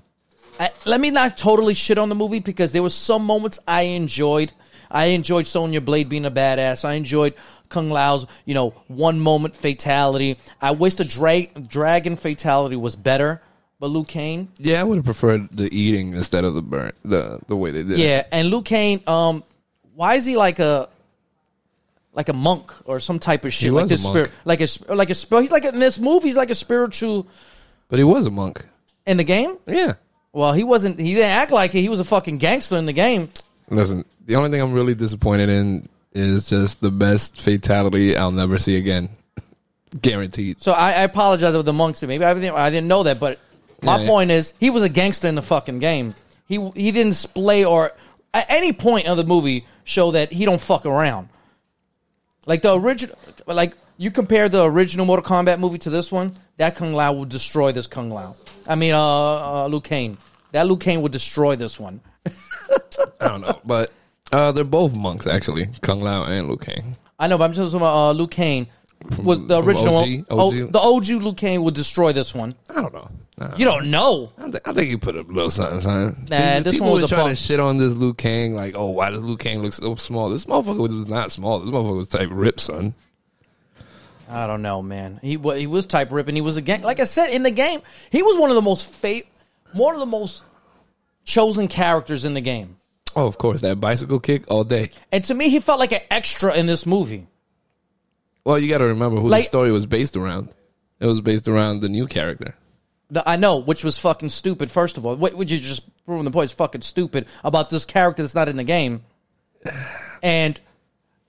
I, 0.59 0.71
let 0.85 1.01
me 1.01 1.11
not 1.11 1.37
totally 1.37 1.73
shit 1.73 1.97
on 1.97 2.09
the 2.09 2.15
movie 2.15 2.39
because 2.39 2.71
there 2.71 2.83
were 2.83 2.89
some 2.89 3.25
moments 3.25 3.59
I 3.67 3.81
enjoyed. 3.81 4.51
I 4.91 5.05
enjoyed 5.07 5.45
Sonya 5.45 5.81
Blade 5.81 6.09
being 6.09 6.25
a 6.25 6.31
badass. 6.31 6.83
I 6.83 6.93
enjoyed 6.93 7.35
Kung 7.69 7.89
Lao's, 7.89 8.25
you 8.45 8.53
know, 8.53 8.71
one 8.87 9.19
moment 9.19 9.55
fatality. 9.55 10.37
I 10.61 10.71
wish 10.71 10.95
the 10.95 11.05
dra- 11.05 11.45
dragon 11.47 12.15
fatality 12.17 12.75
was 12.75 12.95
better, 12.95 13.41
but 13.79 13.87
Liu 13.87 14.03
Kang, 14.03 14.49
Yeah, 14.57 14.81
I 14.81 14.83
would 14.83 14.95
have 14.97 15.05
preferred 15.05 15.49
the 15.55 15.73
eating 15.75 16.13
instead 16.13 16.43
of 16.43 16.53
the 16.55 16.61
burn. 16.61 16.91
The 17.05 17.39
the 17.47 17.55
way 17.55 17.71
they 17.71 17.83
did 17.83 17.91
it. 17.93 17.99
yeah, 17.99 18.23
and 18.31 18.49
Liu 18.49 18.61
Kang, 18.61 19.01
um, 19.07 19.43
why 19.95 20.15
is 20.15 20.25
he 20.25 20.35
like 20.35 20.59
a 20.59 20.89
like 22.13 22.27
a 22.29 22.33
monk 22.33 22.71
or 22.85 22.99
some 22.99 23.19
type 23.19 23.45
of 23.45 23.53
shit? 23.53 23.71
like 23.71 23.83
was 23.83 23.91
a 23.91 23.93
this 23.93 24.03
spirit, 24.03 24.31
like 24.45 24.61
a 24.61 24.67
like 24.93 25.09
a 25.11 25.15
spir- 25.15 25.41
He's 25.41 25.51
like 25.51 25.63
in 25.65 25.79
this 25.79 25.99
movie. 25.99 26.27
He's 26.27 26.37
like 26.37 26.49
a 26.49 26.55
spiritual 26.55 27.27
But 27.87 27.99
he 27.99 28.03
was 28.03 28.25
a 28.25 28.31
monk. 28.31 28.65
in 29.05 29.17
the 29.17 29.23
game. 29.23 29.57
Yeah. 29.67 29.93
Well, 30.33 30.53
he 30.53 30.63
wasn't. 30.63 30.99
He 30.99 31.13
didn't 31.15 31.31
act 31.31 31.51
like 31.51 31.73
it. 31.75 31.81
He 31.81 31.89
was 31.89 31.99
a 31.99 32.03
fucking 32.05 32.37
gangster 32.37 32.77
in 32.77 32.85
the 32.85 32.93
game. 32.93 33.29
Listen, 33.69 34.05
the 34.25 34.35
only 34.35 34.49
thing 34.49 34.61
I'm 34.61 34.73
really 34.73 34.93
disappointed 34.95 35.49
in 35.49 35.87
is 36.13 36.49
just 36.49 36.81
the 36.81 36.91
best 36.91 37.39
fatality 37.39 38.15
I'll 38.15 38.31
never 38.31 38.57
see 38.57 38.75
again. 38.77 39.09
Guaranteed. 40.01 40.61
So 40.61 40.71
I, 40.71 40.91
I 40.91 41.01
apologize 41.01 41.53
with 41.53 41.65
the 41.65 41.73
monks. 41.73 42.01
Maybe 42.03 42.23
I 42.23 42.33
didn't, 42.33 42.55
I 42.55 42.69
didn't 42.69 42.87
know 42.87 43.03
that, 43.03 43.19
but 43.19 43.39
my 43.81 44.01
Yeah, 44.01 44.07
point 44.07 44.31
is 44.31 44.53
he 44.59 44.69
was 44.69 44.83
a 44.83 44.89
gangster 44.89 45.27
in 45.27 45.35
the 45.35 45.41
fucking 45.41 45.79
game. 45.79 46.15
He 46.47 46.55
he 46.75 46.91
didn't 46.91 47.13
splay 47.13 47.63
or 47.63 47.91
at 48.33 48.45
any 48.49 48.73
point 48.73 49.07
of 49.07 49.17
the 49.17 49.23
movie 49.23 49.65
show 49.83 50.11
that 50.11 50.31
he 50.31 50.45
don't 50.45 50.61
fuck 50.61 50.85
around. 50.85 51.29
Like 52.45 52.61
the 52.61 52.75
original, 52.75 53.17
like 53.45 53.75
you 53.97 54.11
compare 54.11 54.49
the 54.49 54.63
original 54.63 55.05
Mortal 55.05 55.25
Kombat 55.25 55.59
movie 55.59 55.77
to 55.79 55.89
this 55.89 56.11
one, 56.11 56.35
that 56.57 56.75
Kung 56.75 56.93
Lao 56.93 57.13
will 57.13 57.25
destroy 57.25 57.71
this 57.71 57.85
Kung 57.87 58.09
Lao. 58.09 58.35
I 58.67 58.75
mean, 58.75 58.93
uh, 58.93 59.63
uh 59.63 59.67
Liu 59.67 59.81
Kang. 59.81 60.17
That 60.51 60.67
Liu 60.67 60.77
Kang 60.77 61.01
would 61.01 61.11
destroy 61.11 61.55
this 61.55 61.79
one. 61.79 62.01
I 63.21 63.27
don't 63.27 63.41
know, 63.41 63.59
but 63.65 63.91
uh, 64.31 64.51
they're 64.51 64.63
both 64.63 64.93
monks 64.93 65.27
actually, 65.27 65.67
Kung 65.81 66.01
Lao 66.01 66.23
and 66.23 66.47
Liu 66.47 66.57
Kang. 66.57 66.95
I 67.17 67.27
know, 67.27 67.37
but 67.37 67.45
I'm 67.45 67.53
just 67.53 67.71
talking 67.71 67.81
about 67.85 67.95
uh, 67.95 68.11
Liu 68.13 68.27
Kang 68.27 68.67
was 69.23 69.45
the 69.47 69.57
from 69.59 69.67
original 69.67 69.97
OG? 69.97 70.07
one. 70.07 70.25
Oh, 70.29 70.47
OG? 70.63 70.71
the 70.71 70.79
OG 70.79 71.07
Liu 71.23 71.33
Kang 71.33 71.63
would 71.63 71.73
destroy 71.73 72.11
this 72.13 72.33
one. 72.35 72.55
I 72.69 72.81
don't 72.81 72.93
know. 72.93 73.09
Nah. 73.37 73.55
You 73.55 73.63
don't 73.65 73.89
know. 73.89 74.31
I 74.37 74.51
think, 74.51 74.67
I 74.67 74.73
think 74.73 74.89
you 74.89 74.97
put 74.97 75.15
a 75.15 75.21
little 75.21 75.49
something, 75.49 75.79
son. 75.81 76.25
Nah, 76.29 76.37
people, 76.57 76.63
this 76.63 76.73
people 76.73 76.87
one 76.87 76.93
was 76.93 77.01
were 77.03 77.05
a 77.05 77.07
trying 77.07 77.19
bump. 77.27 77.37
to 77.37 77.43
shit 77.43 77.59
on 77.61 77.77
this 77.77 77.93
Liu 77.93 78.13
Kang, 78.13 78.53
like, 78.55 78.75
oh, 78.75 78.87
why 78.89 79.09
does 79.11 79.23
Liu 79.23 79.37
Kang 79.37 79.59
look 79.61 79.73
so 79.73 79.95
small? 79.95 80.29
This 80.29 80.43
motherfucker 80.45 80.79
was 80.93 81.07
not 81.07 81.31
small. 81.31 81.59
This 81.59 81.69
motherfucker 81.69 81.97
was 81.97 82.07
type 82.07 82.29
ripped, 82.31 82.59
son. 82.59 82.93
I 84.29 84.45
don't 84.45 84.61
know, 84.61 84.81
man. 84.81 85.19
He 85.23 85.37
wa- 85.37 85.55
he 85.55 85.65
was 85.67 85.85
type 85.85 86.11
ripping. 86.11 86.35
He 86.35 86.41
was 86.41 86.57
a 86.57 86.61
gang. 86.61 86.81
Like 86.83 86.99
I 86.99 87.05
said 87.05 87.29
in 87.31 87.43
the 87.43 87.51
game, 87.51 87.81
he 88.11 88.21
was 88.21 88.37
one 88.37 88.49
of 88.51 88.55
the 88.55 88.61
most 88.61 88.87
fa- 88.91 89.23
one 89.73 89.93
of 89.95 89.99
the 89.99 90.05
most 90.05 90.43
chosen 91.23 91.67
characters 91.67 92.25
in 92.25 92.33
the 92.35 92.41
game. 92.41 92.75
Oh, 93.15 93.25
of 93.27 93.37
course, 93.37 93.61
that 93.61 93.79
bicycle 93.79 94.19
kick 94.19 94.43
all 94.49 94.63
day. 94.63 94.91
And 95.11 95.23
to 95.25 95.33
me, 95.33 95.49
he 95.49 95.59
felt 95.59 95.79
like 95.79 95.91
an 95.91 96.01
extra 96.11 96.53
in 96.53 96.65
this 96.67 96.85
movie. 96.85 97.27
Well, 98.45 98.57
you 98.59 98.69
got 98.69 98.77
to 98.79 98.85
remember 98.85 99.19
who 99.19 99.27
Like- 99.27 99.43
the 99.43 99.47
story 99.47 99.71
was 99.71 99.85
based 99.85 100.15
around. 100.15 100.49
It 100.99 101.05
was 101.07 101.21
based 101.21 101.47
around 101.47 101.79
the 101.81 101.89
new 101.89 102.07
character. 102.07 102.55
I 103.25 103.37
know, 103.37 103.57
which 103.57 103.83
was 103.83 103.97
fucking 103.97 104.29
stupid. 104.29 104.69
First 104.69 104.97
of 104.97 105.05
all, 105.05 105.15
what 105.15 105.33
would 105.33 105.49
you 105.49 105.57
just 105.59 105.81
proving 106.05 106.25
the 106.25 106.31
point 106.31 106.45
is 106.45 106.51
fucking 106.51 106.81
stupid 106.81 107.25
about 107.43 107.69
this 107.69 107.83
character 107.85 108.21
that's 108.21 108.35
not 108.35 108.49
in 108.49 108.57
the 108.57 108.63
game? 108.63 109.03
And 110.21 110.59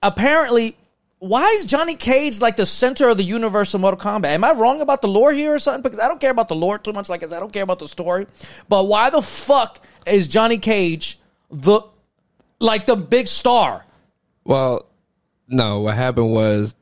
apparently, 0.03 0.75
why 1.19 1.47
is 1.51 1.63
Johnny 1.65 1.95
Cage 1.95 2.41
like 2.41 2.57
the 2.57 2.65
center 2.65 3.07
of 3.07 3.15
the 3.15 3.23
universe 3.23 3.73
of 3.73 3.79
Mortal 3.79 3.99
Kombat? 3.99 4.25
Am 4.25 4.43
I 4.43 4.51
wrong 4.51 4.81
about 4.81 5.01
the 5.01 5.07
lore 5.07 5.31
here 5.31 5.53
or 5.53 5.59
something? 5.59 5.81
Because 5.81 5.97
I 5.99 6.09
don't 6.09 6.19
care 6.19 6.31
about 6.31 6.49
the 6.49 6.55
lore 6.55 6.77
too 6.77 6.91
much. 6.91 7.07
Like 7.07 7.23
I 7.23 7.27
said, 7.27 7.37
I 7.37 7.39
don't 7.39 7.53
care 7.53 7.63
about 7.63 7.79
the 7.79 7.87
story. 7.87 8.27
But 8.67 8.83
why 8.85 9.09
the 9.09 9.21
fuck 9.21 9.79
is 10.05 10.27
Johnny 10.27 10.57
Cage 10.57 11.19
the 11.51 11.81
like 12.59 12.85
the 12.85 12.95
big 12.95 13.27
star? 13.27 13.85
Well, 14.43 14.85
no, 15.47 15.81
what 15.81 15.95
happened 15.95 16.31
was 16.31 16.75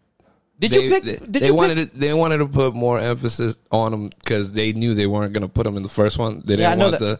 Did 0.60 0.72
they, 0.72 0.84
you 0.84 0.90
pick? 0.90 1.04
did 1.04 1.34
they 1.34 1.48
you 1.48 1.56
wanted 1.56 1.78
pick? 1.78 1.94
to, 1.94 1.98
they 2.00 2.14
wanted 2.14 2.38
to 2.38 2.48
put 2.48 2.74
more 2.76 3.00
emphasis 3.00 3.58
on 3.72 3.94
him 3.94 4.10
because 4.10 4.52
they 4.52 4.74
knew 4.74 4.94
they 4.94 5.08
weren't 5.08 5.34
going 5.34 5.42
to 5.44 5.50
put 5.50 5.66
him 5.68 5.76
in 5.78 5.84
the 5.84 5.90
first 5.90 6.18
one. 6.18 6.42
They 6.46 6.56
didn't 6.56 6.80
know 6.80 6.90
want 6.90 7.00
the 7.00 7.20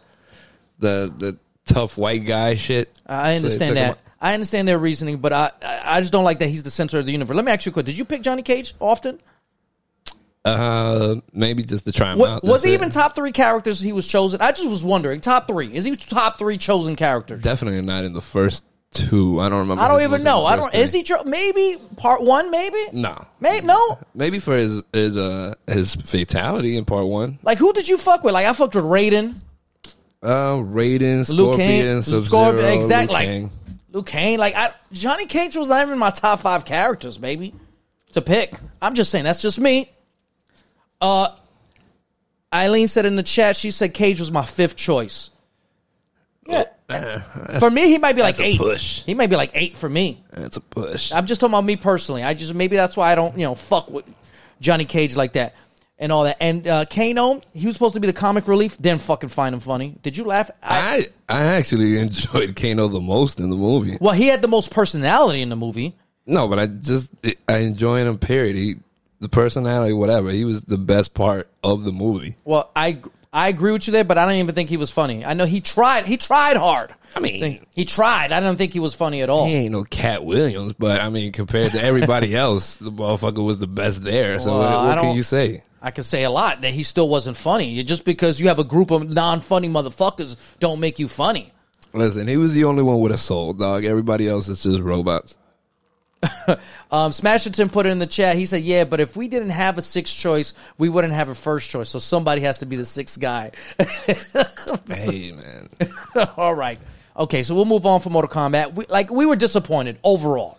the 0.78 1.14
the 1.18 1.38
tough 1.66 1.98
white 1.98 2.24
guy 2.24 2.54
shit. 2.54 2.90
I 3.06 3.34
understand 3.36 3.70
him 3.70 3.74
that. 3.76 3.98
I 4.20 4.34
understand 4.34 4.68
their 4.68 4.78
reasoning, 4.78 5.18
but 5.18 5.32
I 5.32 5.50
I 5.62 5.96
I 5.96 6.00
just 6.00 6.12
don't 6.12 6.24
like 6.24 6.38
that 6.40 6.48
he's 6.48 6.62
the 6.62 6.70
center 6.70 6.98
of 6.98 7.06
the 7.06 7.12
universe. 7.12 7.34
Let 7.34 7.44
me 7.44 7.52
ask 7.52 7.66
you 7.66 7.70
a 7.70 7.72
question: 7.72 7.86
Did 7.86 7.98
you 7.98 8.04
pick 8.04 8.22
Johnny 8.22 8.42
Cage 8.42 8.74
often? 8.80 9.20
Uh, 10.44 11.16
maybe 11.34 11.62
just 11.62 11.84
to 11.84 11.92
try 11.92 12.12
him 12.12 12.18
What, 12.18 12.30
out. 12.30 12.44
was 12.44 12.62
he 12.62 12.70
it. 12.70 12.74
even 12.74 12.88
top 12.90 13.14
three 13.14 13.32
characters 13.32 13.78
he 13.78 13.92
was 13.92 14.06
chosen? 14.06 14.40
I 14.40 14.52
just 14.52 14.68
was 14.68 14.82
wondering. 14.82 15.20
Top 15.20 15.46
three. 15.46 15.68
Is 15.68 15.84
he 15.84 15.94
top 15.96 16.38
three 16.38 16.56
chosen 16.56 16.96
characters? 16.96 17.42
Definitely 17.42 17.82
not 17.82 18.04
in 18.04 18.14
the 18.14 18.22
first 18.22 18.64
two. 18.92 19.38
I 19.38 19.50
don't 19.50 19.58
remember. 19.60 19.82
I 19.82 19.88
don't 19.88 20.02
even 20.02 20.22
know. 20.22 20.46
I 20.46 20.56
don't. 20.56 20.74
Is 20.74 20.92
he? 20.94 21.02
Tro- 21.02 21.24
maybe 21.24 21.76
part 21.96 22.22
one. 22.22 22.50
Maybe. 22.50 22.78
No, 22.94 23.22
Maybe 23.38 23.66
no. 23.66 23.98
maybe 24.14 24.38
for 24.38 24.56
his 24.56 24.82
his 24.94 25.16
uh 25.18 25.54
his 25.66 25.94
fatality 25.94 26.76
in 26.78 26.86
part 26.86 27.06
one. 27.06 27.38
Like 27.42 27.58
who 27.58 27.72
did 27.74 27.86
you 27.86 27.98
fuck 27.98 28.24
with? 28.24 28.32
Like 28.32 28.46
I 28.46 28.52
fucked 28.54 28.74
with 28.74 28.84
Raiden, 28.84 29.34
Uh, 30.22 30.54
Raiden, 30.56 31.28
Luke 31.28 31.54
Scorpion, 31.54 32.02
Sub 32.02 32.24
Scorpion, 32.24 32.64
Zero, 32.64 32.74
exact- 32.76 33.10
Liu 33.10 33.14
like- 33.14 33.26
Kang. 33.28 33.50
Liu 33.92 34.02
Kang. 34.04 34.38
Like 34.38 34.54
I, 34.56 34.72
Johnny 34.92 35.26
Cage 35.26 35.54
was 35.56 35.68
not 35.68 35.84
even 35.86 35.98
my 35.98 36.10
top 36.10 36.40
five 36.40 36.64
characters. 36.64 37.18
baby, 37.18 37.52
to 38.12 38.22
pick. 38.22 38.54
I'm 38.80 38.94
just 38.94 39.10
saying. 39.10 39.24
That's 39.24 39.42
just 39.42 39.58
me. 39.60 39.90
Uh, 41.00 41.28
Eileen 42.52 42.88
said 42.88 43.06
in 43.06 43.16
the 43.16 43.22
chat. 43.22 43.56
She 43.56 43.70
said 43.70 43.94
Cage 43.94 44.20
was 44.20 44.30
my 44.30 44.44
fifth 44.44 44.76
choice. 44.76 45.30
Yeah. 46.46 46.64
For 47.60 47.70
me, 47.70 47.82
he 47.88 47.98
might 47.98 48.14
be 48.16 48.22
like 48.22 48.34
Oh, 48.34 48.38
that's 48.38 48.40
a 48.40 48.44
eight. 48.54 48.58
push. 48.58 49.04
He 49.04 49.14
might 49.14 49.30
be 49.30 49.36
like 49.36 49.52
eight 49.54 49.76
for 49.76 49.88
me. 49.88 50.24
That's 50.32 50.56
a 50.56 50.60
push. 50.60 51.12
I'm 51.12 51.26
just 51.26 51.40
talking 51.40 51.54
about 51.54 51.64
me 51.64 51.76
personally. 51.76 52.24
I 52.24 52.34
just 52.34 52.52
maybe 52.52 52.74
that's 52.74 52.96
why 52.96 53.12
I 53.12 53.14
don't 53.14 53.38
you 53.38 53.44
know 53.44 53.54
fuck 53.54 53.88
with 53.90 54.04
Johnny 54.60 54.84
Cage 54.84 55.14
like 55.14 55.34
that 55.34 55.54
and 56.00 56.10
all 56.10 56.24
that. 56.24 56.38
And 56.40 56.66
uh, 56.66 56.84
Kano, 56.86 57.42
he 57.54 57.66
was 57.66 57.76
supposed 57.76 57.94
to 57.94 58.00
be 58.00 58.08
the 58.08 58.12
comic 58.12 58.48
relief. 58.48 58.76
Didn't 58.76 59.02
fucking 59.02 59.28
find 59.28 59.54
him 59.54 59.60
funny. 59.60 59.94
Did 60.02 60.16
you 60.16 60.24
laugh? 60.24 60.50
I, 60.64 61.06
I 61.28 61.36
I 61.36 61.42
actually 61.58 61.96
enjoyed 62.00 62.56
Kano 62.56 62.88
the 62.88 63.00
most 63.00 63.38
in 63.38 63.50
the 63.50 63.56
movie. 63.56 63.96
well, 64.00 64.14
he 64.14 64.26
had 64.26 64.42
the 64.42 64.48
most 64.48 64.72
personality 64.72 65.42
in 65.42 65.48
the 65.48 65.56
movie. 65.56 65.94
No, 66.26 66.48
but 66.48 66.58
I 66.58 66.66
just 66.66 67.12
I 67.48 67.58
enjoyed 67.58 68.08
him. 68.08 68.18
Period. 68.18 68.82
He, 69.20 69.24
the 69.24 69.28
personality, 69.28 69.92
whatever. 69.92 70.30
He 70.30 70.44
was 70.44 70.62
the 70.62 70.78
best 70.78 71.14
part 71.14 71.48
of 71.62 71.84
the 71.84 71.92
movie. 71.92 72.36
Well, 72.44 72.70
I 72.74 72.98
I 73.32 73.48
agree 73.48 73.72
with 73.72 73.86
you 73.86 73.92
there, 73.92 74.04
but 74.04 74.18
I 74.18 74.24
don't 74.24 74.34
even 74.34 74.54
think 74.54 74.70
he 74.70 74.76
was 74.76 74.90
funny. 74.90 75.24
I 75.24 75.34
know 75.34 75.46
he 75.46 75.60
tried. 75.60 76.06
He 76.06 76.16
tried 76.16 76.56
hard. 76.56 76.94
I 77.14 77.20
mean- 77.20 77.64
he 77.74 77.84
tried. 77.84 78.32
I 78.32 78.40
don't 78.40 78.56
think 78.56 78.72
he 78.72 78.80
was 78.80 78.94
funny 78.94 79.22
at 79.22 79.30
all. 79.30 79.46
He 79.46 79.54
ain't 79.54 79.72
no 79.72 79.84
Katt 79.84 80.24
Williams, 80.24 80.72
but 80.78 81.00
I 81.00 81.10
mean, 81.10 81.32
compared 81.32 81.72
to 81.72 81.82
everybody 81.82 82.34
else, 82.46 82.76
the 82.76 82.90
motherfucker 82.90 83.44
was 83.44 83.58
the 83.58 83.66
best 83.66 84.02
there. 84.02 84.38
So 84.38 84.58
Well, 84.58 84.84
what, 84.86 84.96
what 84.96 85.00
can 85.02 85.16
you 85.16 85.22
say? 85.22 85.62
I 85.82 85.90
could 85.90 86.04
say 86.04 86.24
a 86.24 86.30
lot 86.30 86.60
that 86.60 86.74
he 86.74 86.82
still 86.82 87.08
wasn't 87.08 87.36
funny. 87.36 87.82
Just 87.84 88.04
because 88.04 88.40
you 88.40 88.48
have 88.48 88.58
a 88.58 88.64
group 88.64 88.90
of 88.90 89.08
non-funny 89.10 89.68
motherfuckers 89.68 90.36
don't 90.58 90.78
make 90.78 90.98
you 90.98 91.08
funny. 91.08 91.52
Listen, 91.92 92.28
he 92.28 92.36
was 92.36 92.52
the 92.52 92.64
only 92.64 92.82
one 92.82 93.00
with 93.00 93.12
a 93.12 93.16
soul, 93.18 93.52
dog. 93.52 93.84
Everybody 93.84 94.28
else 94.28 94.48
is 94.48 94.62
just 94.62 94.80
robots. 94.80 95.36
Um, 96.92 97.12
Smasherton 97.12 97.68
put 97.68 97.86
it 97.86 97.90
in 97.90 98.00
the 98.00 98.06
chat. 98.06 98.34
He 98.34 98.46
said, 98.46 98.62
"Yeah, 98.62 98.82
but 98.82 98.98
if 98.98 99.16
we 99.16 99.28
didn't 99.28 99.50
have 99.50 99.78
a 99.78 99.82
sixth 99.82 100.18
choice, 100.18 100.54
we 100.76 100.88
wouldn't 100.88 101.12
have 101.12 101.28
a 101.28 101.36
first 101.36 101.70
choice. 101.70 101.88
So 101.88 102.00
somebody 102.00 102.40
has 102.40 102.58
to 102.58 102.66
be 102.66 102.74
the 102.74 102.84
sixth 102.84 103.20
guy." 103.20 103.52
hey, 104.88 105.30
man. 105.30 105.68
All 106.36 106.52
right. 106.52 106.80
Okay, 107.16 107.44
so 107.44 107.54
we'll 107.54 107.64
move 107.64 107.86
on 107.86 108.00
from 108.00 108.14
Mortal 108.14 108.28
Kombat. 108.28 108.74
We, 108.74 108.86
like 108.86 109.12
we 109.12 109.24
were 109.24 109.36
disappointed 109.36 109.98
overall. 110.02 110.58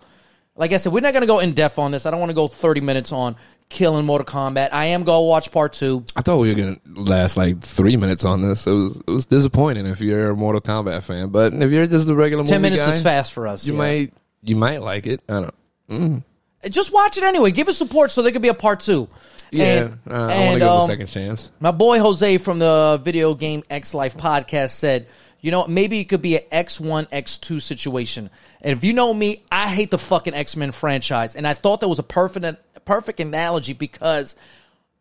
Like 0.55 0.71
I 0.71 0.77
said, 0.77 0.93
we're 0.93 1.01
not 1.01 1.11
going 1.11 1.23
to 1.23 1.27
go 1.27 1.39
in 1.39 1.51
depth 1.53 1.79
on 1.79 1.91
this. 1.91 2.05
I 2.05 2.11
don't 2.11 2.19
want 2.21 2.29
to 2.29 2.35
go 2.35 2.47
30 2.47 2.79
minutes 2.79 3.11
on 3.11 3.35
killing 3.67 4.05
Mortal 4.05 4.25
Kombat. 4.25 4.69
I 4.71 4.85
am 4.85 5.03
going 5.03 5.23
to 5.23 5.27
watch 5.27 5.51
part 5.51 5.73
2. 5.73 6.05
I 6.15 6.21
thought 6.21 6.37
we 6.37 6.49
were 6.49 6.55
gonna 6.55 6.77
last 6.85 7.35
like 7.35 7.59
three 7.61 7.97
minutes 7.97 8.23
on 8.23 8.41
this. 8.41 8.67
It 8.67 8.71
was 8.71 8.97
it 8.97 9.11
was 9.11 9.25
disappointing 9.25 9.85
if 9.85 9.99
you're 9.99 10.29
a 10.29 10.35
Mortal 10.35 10.61
Kombat 10.61 11.03
fan, 11.03 11.29
but 11.29 11.53
if 11.53 11.71
you're 11.71 11.87
just 11.87 12.07
a 12.09 12.15
regular 12.15 12.45
10 12.45 12.61
movie 12.61 12.71
minutes 12.71 12.89
guy, 12.89 12.95
is 12.95 13.03
fast 13.03 13.33
for 13.33 13.47
us. 13.47 13.67
You 13.67 13.73
yeah. 13.73 13.79
might 13.79 14.13
you 14.43 14.55
might 14.55 14.81
like 14.81 15.07
it. 15.07 15.21
I 15.29 15.49
don't. 15.89 16.23
just 16.69 16.93
watch 16.93 17.17
it 17.17 17.23
anyway. 17.23 17.51
Give 17.51 17.67
us 17.67 17.77
support 17.77 18.11
so 18.11 18.21
there 18.21 18.31
could 18.31 18.41
be 18.41 18.47
a 18.47 18.53
part 18.53 18.79
2. 18.81 19.07
Yeah, 19.51 19.65
And- 19.65 19.99
uh, 20.09 20.15
I 20.15 20.45
want 20.45 20.53
to 20.53 20.59
give 20.59 20.61
it 20.61 20.71
um, 20.71 20.81
a 20.83 20.87
second 20.87 21.07
chance. 21.07 21.51
My 21.59 21.71
boy 21.71 21.99
Jose 21.99 22.37
from 22.37 22.59
the 22.59 23.01
Video 23.03 23.33
Game 23.33 23.63
X 23.69 23.93
Life 23.93 24.15
podcast 24.15 24.69
said, 24.71 25.07
you 25.41 25.49
know, 25.51 25.65
maybe 25.67 25.99
it 25.99 26.05
could 26.05 26.21
be 26.21 26.37
an 26.37 26.43
X1, 26.51 27.09
X2 27.09 27.61
situation. 27.61 28.29
And 28.61 28.77
if 28.77 28.83
you 28.83 28.93
know 28.93 29.11
me, 29.13 29.43
I 29.51 29.67
hate 29.67 29.89
the 29.91 29.97
fucking 29.97 30.33
X 30.35 30.55
Men 30.55 30.71
franchise. 30.71 31.35
And 31.35 31.47
I 31.47 31.55
thought 31.55 31.79
that 31.81 31.87
was 31.87 31.97
a 31.99 32.03
perfect, 32.03 32.45
perfect 32.85 33.19
analogy 33.19 33.73
because 33.73 34.35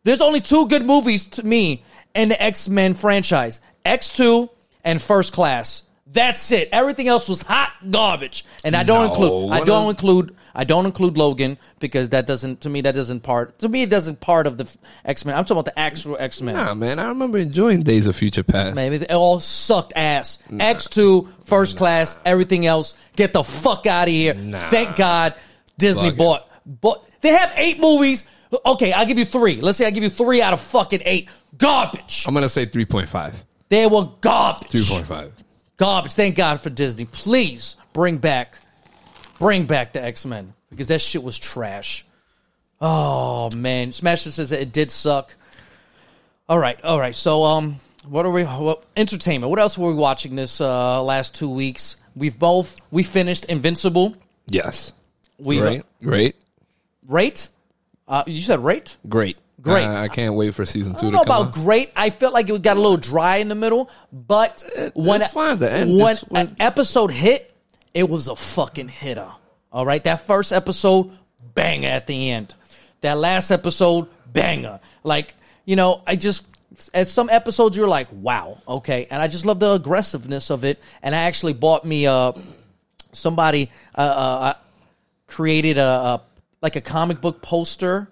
there's 0.03 0.19
only 0.19 0.39
two 0.39 0.67
good 0.67 0.83
movies 0.83 1.27
to 1.27 1.45
me 1.45 1.83
in 2.15 2.29
the 2.29 2.41
X 2.41 2.67
Men 2.67 2.95
franchise 2.95 3.59
X2 3.85 4.49
and 4.83 4.99
First 5.01 5.31
Class. 5.31 5.83
That's 6.13 6.51
it. 6.51 6.69
Everything 6.71 7.07
else 7.07 7.29
was 7.29 7.41
hot 7.41 7.71
garbage. 7.89 8.45
And 8.63 8.75
I 8.75 8.83
don't 8.83 9.05
No, 9.07 9.11
include 9.11 9.53
I 9.53 9.63
don't 9.63 9.83
of- 9.85 9.89
include 9.91 10.35
I 10.53 10.65
don't 10.65 10.85
include 10.85 11.17
Logan 11.17 11.57
because 11.79 12.09
that 12.09 12.27
doesn't 12.27 12.59
to 12.61 12.69
me 12.69 12.81
that 12.81 12.93
doesn't 12.93 13.21
part 13.21 13.57
to 13.59 13.69
me 13.69 13.83
it 13.83 13.89
doesn't 13.89 14.19
part 14.19 14.47
of 14.47 14.57
the 14.57 14.67
X 15.05 15.23
Men. 15.23 15.35
I'm 15.37 15.45
talking 15.45 15.55
about 15.61 15.65
the 15.73 15.79
actual 15.79 16.17
X 16.19 16.41
Men. 16.41 16.55
Nah, 16.55 16.73
man, 16.73 16.99
I 16.99 17.07
remember 17.07 17.37
enjoying 17.37 17.83
Days 17.83 18.07
of 18.07 18.15
Future 18.17 18.43
Past. 18.43 18.75
Maybe 18.75 18.97
it 18.97 19.11
all 19.11 19.39
sucked 19.39 19.93
ass. 19.95 20.39
X2, 20.51 21.29
first 21.45 21.77
class, 21.77 22.17
everything 22.25 22.65
else. 22.65 22.95
Get 23.15 23.31
the 23.33 23.43
fuck 23.43 23.85
out 23.85 24.09
of 24.09 24.13
here. 24.13 24.33
Nah. 24.33 24.57
Thank 24.69 24.97
God 24.97 25.35
Disney 25.77 26.09
it. 26.09 26.17
bought. 26.17 26.47
But 26.65 27.03
they 27.21 27.29
have 27.29 27.53
eight 27.55 27.79
movies. 27.79 28.27
Okay, 28.65 28.91
I'll 28.91 29.05
give 29.05 29.17
you 29.17 29.23
three. 29.25 29.61
Let's 29.61 29.77
say 29.77 29.85
I 29.85 29.91
give 29.91 30.03
you 30.03 30.09
three 30.09 30.41
out 30.41 30.51
of 30.51 30.59
fucking 30.59 31.03
eight. 31.05 31.29
Garbage. 31.57 32.25
I'm 32.27 32.33
gonna 32.33 32.49
say 32.49 32.65
three 32.65 32.85
point 32.85 33.07
five. 33.07 33.33
They 33.69 33.87
were 33.87 34.09
garbage. 34.19 34.69
Three 34.69 34.83
point 34.85 35.05
five. 35.07 35.31
Garbage. 35.81 36.13
Thank 36.13 36.35
God 36.35 36.61
for 36.61 36.69
Disney. 36.69 37.05
Please 37.05 37.75
bring 37.91 38.19
back, 38.19 38.53
bring 39.39 39.65
back 39.65 39.93
the 39.93 40.03
X 40.03 40.27
Men 40.27 40.53
because 40.69 40.89
that 40.89 41.01
shit 41.01 41.23
was 41.23 41.39
trash. 41.39 42.05
Oh 42.79 43.49
man, 43.55 43.91
Smasher 43.91 44.29
says 44.29 44.51
that 44.51 44.61
it 44.61 44.71
did 44.71 44.91
suck. 44.91 45.35
All 46.47 46.59
right, 46.59 46.79
all 46.83 46.99
right. 46.99 47.15
So 47.15 47.45
um, 47.45 47.79
what 48.07 48.27
are 48.27 48.29
we? 48.29 48.43
Well, 48.43 48.83
entertainment. 48.95 49.49
What 49.49 49.57
else 49.57 49.75
were 49.75 49.87
we 49.87 49.95
watching 49.95 50.35
this 50.35 50.61
uh 50.61 51.01
last 51.01 51.33
two 51.33 51.49
weeks? 51.49 51.95
We've 52.15 52.37
both 52.37 52.79
we 52.91 53.01
finished 53.01 53.45
Invincible. 53.45 54.15
Yes. 54.45 54.93
We 55.39 55.57
Great. 55.57 55.81
Great. 56.03 56.35
rate. 57.07 57.47
Uh, 58.07 58.23
you 58.27 58.41
said 58.41 58.59
rate. 58.63 58.97
Great. 59.09 59.39
Great. 59.61 59.85
Uh, 59.85 60.01
I 60.01 60.07
can't 60.07 60.33
wait 60.33 60.55
for 60.55 60.65
season 60.65 60.93
two. 60.93 61.07
I 61.07 61.11
don't 61.11 61.11
know 61.11 61.19
to 61.19 61.25
come 61.25 61.41
about 61.41 61.57
out. 61.57 61.63
great. 61.63 61.91
I 61.95 62.09
felt 62.09 62.33
like 62.33 62.49
it 62.49 62.61
got 62.61 62.77
a 62.77 62.81
little 62.81 62.97
dry 62.97 63.37
in 63.37 63.47
the 63.47 63.55
middle, 63.55 63.89
but 64.11 64.63
when 64.93 65.21
it's 65.21 65.33
fine. 65.33 65.59
The 65.59 65.71
end 65.71 65.97
when 65.97 66.17
an 66.31 66.55
episode 66.59 67.11
hit, 67.11 67.53
it 67.93 68.09
was 68.09 68.27
a 68.27 68.35
fucking 68.35 68.87
hitter. 68.87 69.29
All 69.71 69.85
right, 69.85 70.03
that 70.03 70.25
first 70.27 70.51
episode, 70.51 71.11
banger 71.53 71.89
at 71.89 72.07
the 72.07 72.31
end. 72.31 72.55
That 73.01 73.17
last 73.17 73.51
episode, 73.51 74.07
banger. 74.31 74.79
Like, 75.03 75.33
you 75.65 75.75
know, 75.75 76.01
I 76.07 76.15
just 76.15 76.45
at 76.93 77.07
some 77.07 77.29
episodes 77.29 77.77
you're 77.77 77.87
like, 77.87 78.07
wow, 78.11 78.61
okay. 78.67 79.07
And 79.09 79.21
I 79.21 79.27
just 79.27 79.45
love 79.45 79.59
the 79.59 79.73
aggressiveness 79.73 80.49
of 80.49 80.63
it. 80.63 80.81
And 81.03 81.13
I 81.13 81.19
actually 81.19 81.53
bought 81.53 81.85
me 81.85 82.07
uh 82.07 82.33
somebody 83.13 83.69
uh, 83.95 84.01
uh 84.01 84.53
created 85.27 85.77
a, 85.77 85.83
a 85.83 86.21
like 86.61 86.75
a 86.75 86.81
comic 86.81 87.21
book 87.21 87.41
poster 87.41 88.10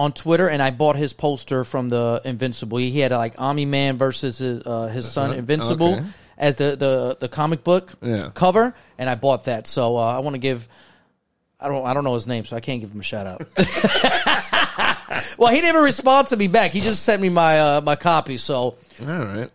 on 0.00 0.12
Twitter, 0.12 0.48
and 0.48 0.62
I 0.62 0.70
bought 0.70 0.96
his 0.96 1.12
poster 1.12 1.62
from 1.64 1.90
the 1.90 2.22
Invincible. 2.24 2.78
He 2.78 2.98
had 3.00 3.12
like 3.12 3.34
Omni 3.38 3.66
Man 3.66 3.98
versus 3.98 4.38
his, 4.38 4.62
uh, 4.66 4.86
his 4.88 5.10
son 5.10 5.34
Invincible 5.34 5.94
okay. 5.94 6.04
as 6.38 6.56
the, 6.56 6.74
the 6.74 7.16
the 7.20 7.28
comic 7.28 7.62
book 7.62 7.92
Yeah. 8.00 8.30
cover, 8.32 8.74
and 8.98 9.10
I 9.10 9.14
bought 9.14 9.44
that. 9.44 9.66
So 9.66 9.96
uh, 9.98 10.00
I 10.00 10.20
want 10.20 10.34
to 10.34 10.38
give. 10.38 10.66
I 11.60 11.68
don't. 11.68 11.84
I 11.86 11.92
don't 11.92 12.04
know 12.04 12.14
his 12.14 12.26
name, 12.26 12.46
so 12.46 12.56
I 12.56 12.60
can't 12.60 12.80
give 12.80 12.90
him 12.90 13.00
a 13.00 13.02
shout 13.02 13.26
out. 13.26 13.46
well, 15.38 15.52
he 15.52 15.60
never 15.60 15.82
responded 15.82 16.30
to 16.30 16.36
me 16.36 16.48
back. 16.48 16.70
He 16.70 16.80
just 16.80 17.02
sent 17.02 17.20
me 17.20 17.28
my 17.28 17.60
uh, 17.60 17.80
my 17.82 17.96
copy. 17.96 18.38
So 18.38 18.76
All 19.00 19.06
right. 19.06 19.50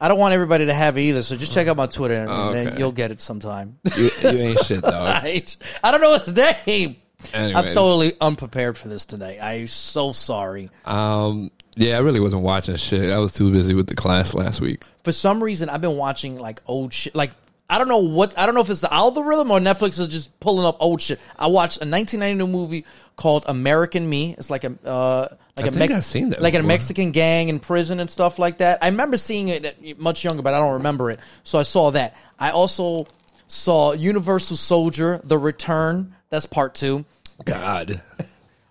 I 0.00 0.08
don't 0.08 0.18
want 0.18 0.34
everybody 0.34 0.66
to 0.66 0.74
have 0.74 0.98
it 0.98 1.02
either. 1.02 1.22
So 1.22 1.36
just 1.36 1.52
check 1.52 1.68
out 1.68 1.76
my 1.76 1.86
Twitter, 1.86 2.14
and, 2.16 2.28
and 2.28 2.68
Okay. 2.68 2.78
you'll 2.78 2.90
get 2.90 3.12
it 3.12 3.20
sometime. 3.20 3.78
You, 3.96 4.10
you 4.22 4.28
ain't 4.30 4.58
shit, 4.58 4.82
dog. 4.82 4.92
I, 5.24 5.44
I 5.84 5.90
don't 5.92 6.00
know 6.00 6.14
his 6.18 6.34
name. 6.66 6.96
I'm 7.34 7.72
totally 7.72 8.14
unprepared 8.20 8.78
for 8.78 8.88
this 8.88 9.06
today. 9.06 9.38
I'm 9.40 9.66
so 9.66 10.12
sorry. 10.12 10.70
Um, 10.84 11.50
yeah, 11.76 11.96
I 11.96 12.00
really 12.00 12.20
wasn't 12.20 12.42
watching 12.42 12.76
shit. 12.76 13.10
I 13.10 13.18
was 13.18 13.32
too 13.32 13.50
busy 13.50 13.74
with 13.74 13.86
the 13.86 13.94
class 13.94 14.34
last 14.34 14.60
week. 14.60 14.84
For 15.04 15.12
some 15.12 15.42
reason, 15.42 15.68
I've 15.68 15.80
been 15.80 15.96
watching 15.96 16.38
like 16.38 16.60
old 16.66 16.92
shit. 16.92 17.14
Like 17.14 17.32
I 17.72 17.78
don't 17.78 17.88
know 17.88 17.98
what 18.00 18.36
I 18.38 18.44
don't 18.44 18.54
know 18.54 18.60
if 18.60 18.68
it's 18.68 18.82
the 18.82 18.92
algorithm 18.92 19.50
or 19.50 19.58
Netflix 19.58 19.98
is 19.98 20.08
just 20.08 20.38
pulling 20.40 20.66
up 20.66 20.76
old 20.80 21.00
shit. 21.00 21.18
I 21.38 21.46
watched 21.46 21.78
a 21.78 21.88
1992 21.88 22.46
movie 22.46 22.84
called 23.16 23.44
American 23.46 24.08
Me. 24.08 24.34
It's 24.36 24.50
like 24.50 24.64
a 24.64 24.74
uh, 24.84 25.28
like 25.56 25.64
I 25.64 25.68
a 25.68 25.70
think 25.70 25.90
I've 25.90 26.04
seen 26.04 26.28
that 26.30 26.42
like 26.42 26.54
a. 26.54 26.62
Mexican 26.62 27.12
gang 27.12 27.48
in 27.48 27.60
prison 27.60 27.98
and 27.98 28.10
stuff 28.10 28.38
like 28.38 28.58
that. 28.58 28.80
I 28.82 28.88
remember 28.88 29.16
seeing 29.16 29.48
it 29.48 29.98
much 29.98 30.22
younger, 30.22 30.42
but 30.42 30.52
I 30.52 30.58
don't 30.58 30.74
remember 30.74 31.10
it. 31.10 31.20
So 31.44 31.58
I 31.58 31.62
saw 31.62 31.90
that. 31.92 32.14
I 32.38 32.50
also 32.50 33.06
saw 33.46 33.92
Universal 33.92 34.58
Soldier: 34.58 35.22
The 35.24 35.38
Return. 35.38 36.14
That's 36.32 36.46
part 36.46 36.74
two. 36.74 37.04
God. 37.44 38.02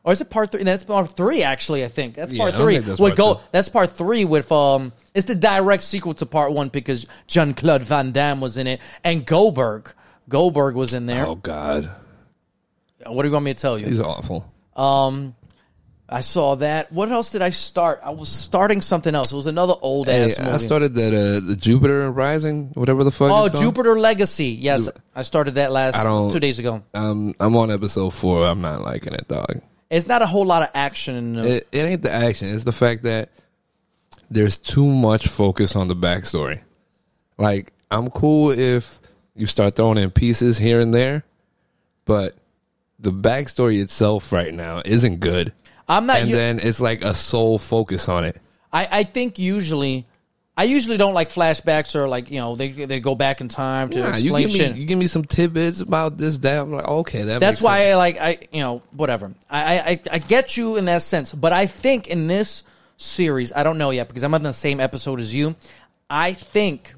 Or 0.04 0.12
is 0.12 0.20
it 0.20 0.32
part 0.32 0.52
three? 0.52 0.64
That's 0.64 0.84
part 0.84 1.12
three, 1.16 1.44
actually. 1.44 1.86
I 1.86 1.88
think 1.88 2.16
that's 2.16 2.34
Yeah, 2.34 2.40
part 2.40 2.56
I 2.56 2.58
don't 2.58 2.66
three. 2.66 2.74
think 2.78 2.86
that's 2.88 3.00
With 3.00 3.10
part 3.12 3.18
go, 3.18 3.34
two. 3.36 3.40
that's 3.52 3.70
part 3.70 3.92
three 3.92 4.26
with 4.26 4.52
um. 4.52 4.94
It's 5.14 5.28
the 5.28 5.36
direct 5.36 5.84
sequel 5.84 6.16
to 6.16 6.26
part 6.26 6.54
one 6.54 6.70
because 6.70 7.06
Jean 7.28 7.54
Claude 7.54 7.84
Van 7.84 8.12
Damme 8.12 8.42
was 8.42 8.58
in 8.58 8.66
it 8.66 8.82
and 9.04 9.28
Goldberg. 9.28 9.94
Goldberg 10.28 10.74
was 10.74 10.96
in 10.96 11.06
there. 11.06 11.28
Oh 11.28 11.36
God. 11.36 11.92
What 13.06 13.22
do 13.22 13.28
you 13.28 13.34
want 13.34 13.46
me 13.46 13.54
to 13.54 13.62
tell 13.62 13.78
you? 13.78 13.86
He's 13.86 14.02
awful. 14.02 14.52
I 16.14 16.20
saw 16.22 16.56
that. 16.56 16.92
What 16.92 17.10
else 17.10 17.32
did 17.32 17.42
I 17.42 17.52
start? 17.52 18.02
I 18.04 18.10
was 18.10 18.28
starting 18.28 18.82
something 18.82 19.16
else. 19.16 19.32
It 19.32 19.36
was 19.38 19.46
another 19.46 19.76
old 19.82 20.08
Hey, 20.08 20.24
ass 20.26 20.38
I 20.40 20.58
started 20.58 20.94
that 20.96 21.14
uh, 21.14 21.40
the 21.40 21.56
Jupiter 21.56 22.12
Rising, 22.12 22.72
whatever 22.74 23.06
the 23.06 23.12
fuck. 23.12 23.32
oh, 23.32 23.46
it's 23.46 23.54
called. 23.54 23.64
Jupiter 23.64 23.98
Legacy. 23.98 24.48
Yes, 24.48 24.90
I 25.16 25.22
started 25.22 25.56
that 25.56 25.72
last 25.72 25.96
I 25.96 26.04
don't- 26.04 26.30
two 26.32 26.40
days 26.42 26.60
ago. 26.60 26.84
Um, 26.94 27.34
I'm 27.40 27.56
on 27.56 27.72
episode 27.72 28.10
four. 28.14 28.46
I'm 28.46 28.60
not 28.60 28.82
liking 28.82 29.14
it, 29.14 29.28
dog. 29.30 29.62
It's 29.90 30.06
not 30.08 30.22
a 30.22 30.26
whole 30.26 30.46
lot 30.46 30.64
of 30.64 30.70
action. 30.74 31.16
In 31.16 31.34
the, 31.34 31.56
It, 31.58 31.68
it 31.72 31.86
ain't 31.86 32.02
the 32.02 32.12
action. 32.12 32.54
It's 32.54 32.64
the 32.66 32.72
fact 32.74 33.04
that 33.04 33.30
there's 34.30 34.58
too 34.58 34.86
much 34.86 35.28
focus 35.30 35.76
on 35.76 35.88
the 35.88 35.96
backstory. 35.96 36.62
Like, 37.38 37.72
I'm 37.90 38.10
cool 38.10 38.52
if 38.52 39.00
you 39.36 39.48
start 39.48 39.76
throwing 39.78 39.98
in 39.98 40.12
pieces 40.12 40.58
here 40.58 40.80
and 40.82 40.94
there, 40.94 41.24
but 42.06 42.36
the 43.00 43.12
backstory 43.12 43.82
itself 43.82 44.32
right 44.32 44.54
now 44.54 44.82
isn't 44.86 45.20
good. 45.22 45.54
I'm 45.92 46.06
not. 46.06 46.20
And 46.22 46.30
u- 46.30 46.36
then 46.36 46.60
it's 46.60 46.80
like 46.80 47.04
a 47.04 47.14
sole 47.14 47.58
focus 47.58 48.08
on 48.08 48.26
it. 48.26 48.40
I, 48.72 48.88
I 48.92 49.04
think 49.04 49.38
usually, 49.40 50.08
I 50.56 50.64
usually 50.64 50.98
don't 50.98 51.14
like 51.14 51.30
flashbacks 51.30 51.96
or 51.96 52.08
like 52.08 52.32
you 52.32 52.40
know 52.40 52.56
they 52.56 52.70
they 52.70 53.00
go 53.00 53.16
back 53.16 53.42
in 53.42 53.50
time 53.50 53.90
to 53.90 54.00
Nah, 54.00 54.16
you 54.16 54.36
explain 54.36 54.48
give 54.48 54.76
me 54.76 54.82
you 54.82 54.86
give 54.88 54.98
me 55.00 55.08
some 55.08 55.26
tidbits 55.26 55.82
about 55.82 56.18
this 56.18 56.38
that 56.40 56.60
I'm 56.60 56.72
like 56.72 56.88
okay 56.88 57.24
that 57.24 57.40
That's 57.40 57.60
makes 57.60 57.62
why. 57.62 57.90
I 57.90 57.96
like 57.96 58.18
I 58.20 58.48
you 58.52 58.62
know 58.62 58.82
whatever. 58.92 59.34
I, 59.50 59.80
I 59.80 60.02
I 60.12 60.20
get 60.20 60.56
you 60.56 60.78
in 60.78 60.86
that 60.86 61.02
sense, 61.02 61.34
but 61.34 61.52
I 61.52 61.66
think 61.66 62.08
in 62.08 62.28
this 62.28 62.64
series, 62.98 63.52
I 63.52 63.64
don't 63.64 63.78
know 63.78 63.90
yet 63.90 64.08
because 64.08 64.24
I'm 64.24 64.34
on 64.34 64.44
the 64.44 64.54
same 64.54 64.80
episode 64.80 65.20
as 65.20 65.34
you. 65.34 65.56
I 66.10 66.34
think 66.34 66.94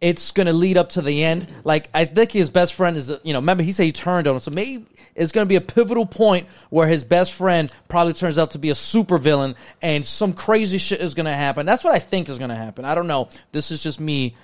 it's 0.00 0.30
gonna 0.32 0.52
lead 0.52 0.76
up 0.76 0.90
to 0.90 1.02
the 1.02 1.24
end. 1.24 1.48
Like 1.64 1.88
I 1.94 2.04
think 2.04 2.32
his 2.32 2.50
best 2.50 2.74
friend 2.74 2.96
is 2.96 3.12
you 3.22 3.32
know 3.32 3.40
remember 3.40 3.62
he 3.62 3.72
said 3.72 3.84
he 3.84 3.92
turned 3.92 4.26
on 4.26 4.34
him, 4.34 4.40
so 4.40 4.50
maybe 4.50 4.86
it's 5.14 5.32
gonna 5.32 5.46
be 5.46 5.56
a 5.56 5.60
pivotal 5.60 6.06
point 6.06 6.48
where 6.70 6.86
his 6.86 7.04
best 7.04 7.32
friend 7.32 7.72
probably 7.88 8.12
turns 8.12 8.38
out 8.38 8.52
to 8.52 8.58
be 8.58 8.70
a 8.70 8.74
supervillain 8.74 9.56
and 9.80 10.04
some 10.04 10.32
crazy 10.32 10.78
shit 10.78 11.00
is 11.00 11.14
gonna 11.14 11.34
happen. 11.34 11.66
That's 11.66 11.84
what 11.84 11.94
I 11.94 11.98
think 11.98 12.28
is 12.28 12.38
gonna 12.38 12.56
happen. 12.56 12.84
I 12.84 12.94
don't 12.94 13.06
know. 13.06 13.28
This 13.52 13.70
is 13.70 13.82
just 13.82 14.00
me 14.00 14.36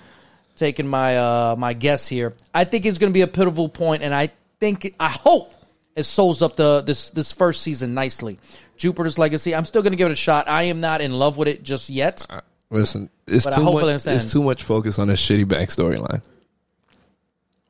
taking 0.55 0.87
my 0.87 1.17
uh 1.17 1.55
my 1.57 1.73
guess 1.73 2.07
here. 2.07 2.33
I 2.53 2.63
think 2.63 2.85
it's 2.85 2.97
going 2.97 3.11
to 3.11 3.13
be 3.13 3.21
a 3.21 3.27
pivotal 3.27 3.69
point, 3.69 4.03
and 4.03 4.13
I 4.13 4.31
think 4.59 4.95
I 4.99 5.09
hope 5.09 5.53
it 5.95 6.03
souls 6.03 6.41
up 6.41 6.55
the 6.55 6.81
this 6.81 7.09
this 7.11 7.31
first 7.31 7.61
season 7.61 7.93
nicely. 7.93 8.39
Jupiter's 8.77 9.17
Legacy. 9.17 9.55
I'm 9.55 9.65
still 9.65 9.81
going 9.81 9.93
to 9.93 9.97
give 9.97 10.09
it 10.09 10.13
a 10.13 10.15
shot. 10.15 10.49
I 10.49 10.63
am 10.63 10.81
not 10.81 11.01
in 11.01 11.13
love 11.13 11.37
with 11.37 11.47
it 11.47 11.63
just 11.63 11.89
yet. 11.89 12.25
Listen, 12.73 13.09
it's 13.27 13.45
But 13.45 13.53
I 13.53 13.57
too 13.57 13.63
hope 13.63 13.73
much. 13.75 13.83
it 13.83 13.87
understands. 13.87 14.23
It's 14.23 14.33
too 14.33 14.43
much 14.43 14.63
focus 14.63 14.99
on 14.99 15.09
a 15.09 15.13
shitty 15.13 15.45
backstory 15.45 15.97
line. 15.99 16.21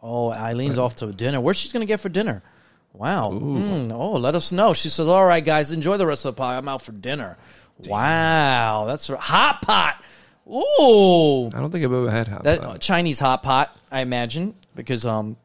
Oh, 0.01 0.31
Eileen's 0.31 0.77
off 0.77 0.95
to 0.97 1.07
dinner. 1.11 1.39
Where's 1.39 1.57
she's 1.57 1.71
going 1.71 1.81
to 1.85 1.87
get 1.87 1.99
for 1.99 2.09
dinner? 2.09 2.41
Wow. 2.93 3.31
Mm, 3.31 3.91
oh, 3.91 4.13
let 4.13 4.35
us 4.35 4.51
know. 4.51 4.73
She 4.73 4.89
says, 4.89 5.07
"All 5.07 5.25
right, 5.25 5.43
guys, 5.43 5.71
enjoy 5.71 5.97
the 5.97 6.05
rest 6.05 6.25
of 6.25 6.35
the 6.35 6.39
pie. 6.39 6.57
I'm 6.57 6.67
out 6.67 6.81
for 6.81 6.91
dinner." 6.91 7.37
Wow, 7.87 8.85
that's 8.85 9.09
a 9.09 9.17
hot 9.17 9.61
pot. 9.61 9.95
Ooh, 10.47 11.47
I 11.47 11.59
don't 11.59 11.71
think 11.71 11.83
I've 11.85 11.93
ever 11.93 12.11
had 12.11 12.27
hot 12.27 12.43
that 12.43 12.61
pot. 12.61 12.81
Chinese 12.81 13.19
hot 13.19 13.43
pot, 13.43 13.75
I 13.91 14.01
imagine, 14.01 14.53
because 14.75 15.05
um, 15.05 15.37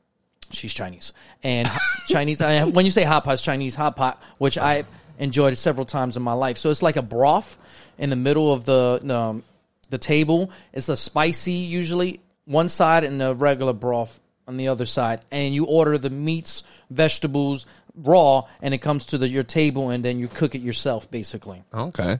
she's 0.50 0.74
Chinese 0.74 1.12
and 1.42 1.70
Chinese. 2.08 2.40
I, 2.40 2.64
when 2.64 2.84
you 2.84 2.90
say 2.90 3.04
hot 3.04 3.24
pot, 3.24 3.34
it's 3.34 3.44
Chinese 3.44 3.74
hot 3.74 3.96
pot, 3.96 4.22
which 4.38 4.58
I 4.58 4.84
enjoyed 5.18 5.56
several 5.56 5.86
times 5.86 6.16
in 6.16 6.22
my 6.22 6.32
life. 6.34 6.58
So 6.58 6.70
it's 6.70 6.82
like 6.82 6.96
a 6.96 7.02
broth 7.02 7.56
in 7.98 8.10
the 8.10 8.16
middle 8.16 8.52
of 8.52 8.64
the 8.64 9.00
um, 9.14 9.42
the 9.90 9.98
table. 9.98 10.50
It's 10.72 10.88
a 10.88 10.96
spicy 10.96 11.52
usually 11.52 12.20
one 12.44 12.68
side 12.68 13.04
and 13.04 13.20
a 13.22 13.34
regular 13.34 13.72
broth 13.72 14.20
on 14.46 14.56
the 14.56 14.68
other 14.68 14.86
side, 14.86 15.20
and 15.30 15.54
you 15.54 15.66
order 15.66 15.98
the 15.98 16.08
meats, 16.10 16.62
vegetables 16.90 17.66
raw, 17.94 18.42
and 18.62 18.72
it 18.72 18.78
comes 18.78 19.06
to 19.06 19.18
the, 19.18 19.28
your 19.28 19.42
table, 19.42 19.90
and 19.90 20.04
then 20.04 20.18
you 20.18 20.28
cook 20.28 20.54
it 20.54 20.62
yourself, 20.62 21.10
basically 21.10 21.62
Okay. 21.74 22.18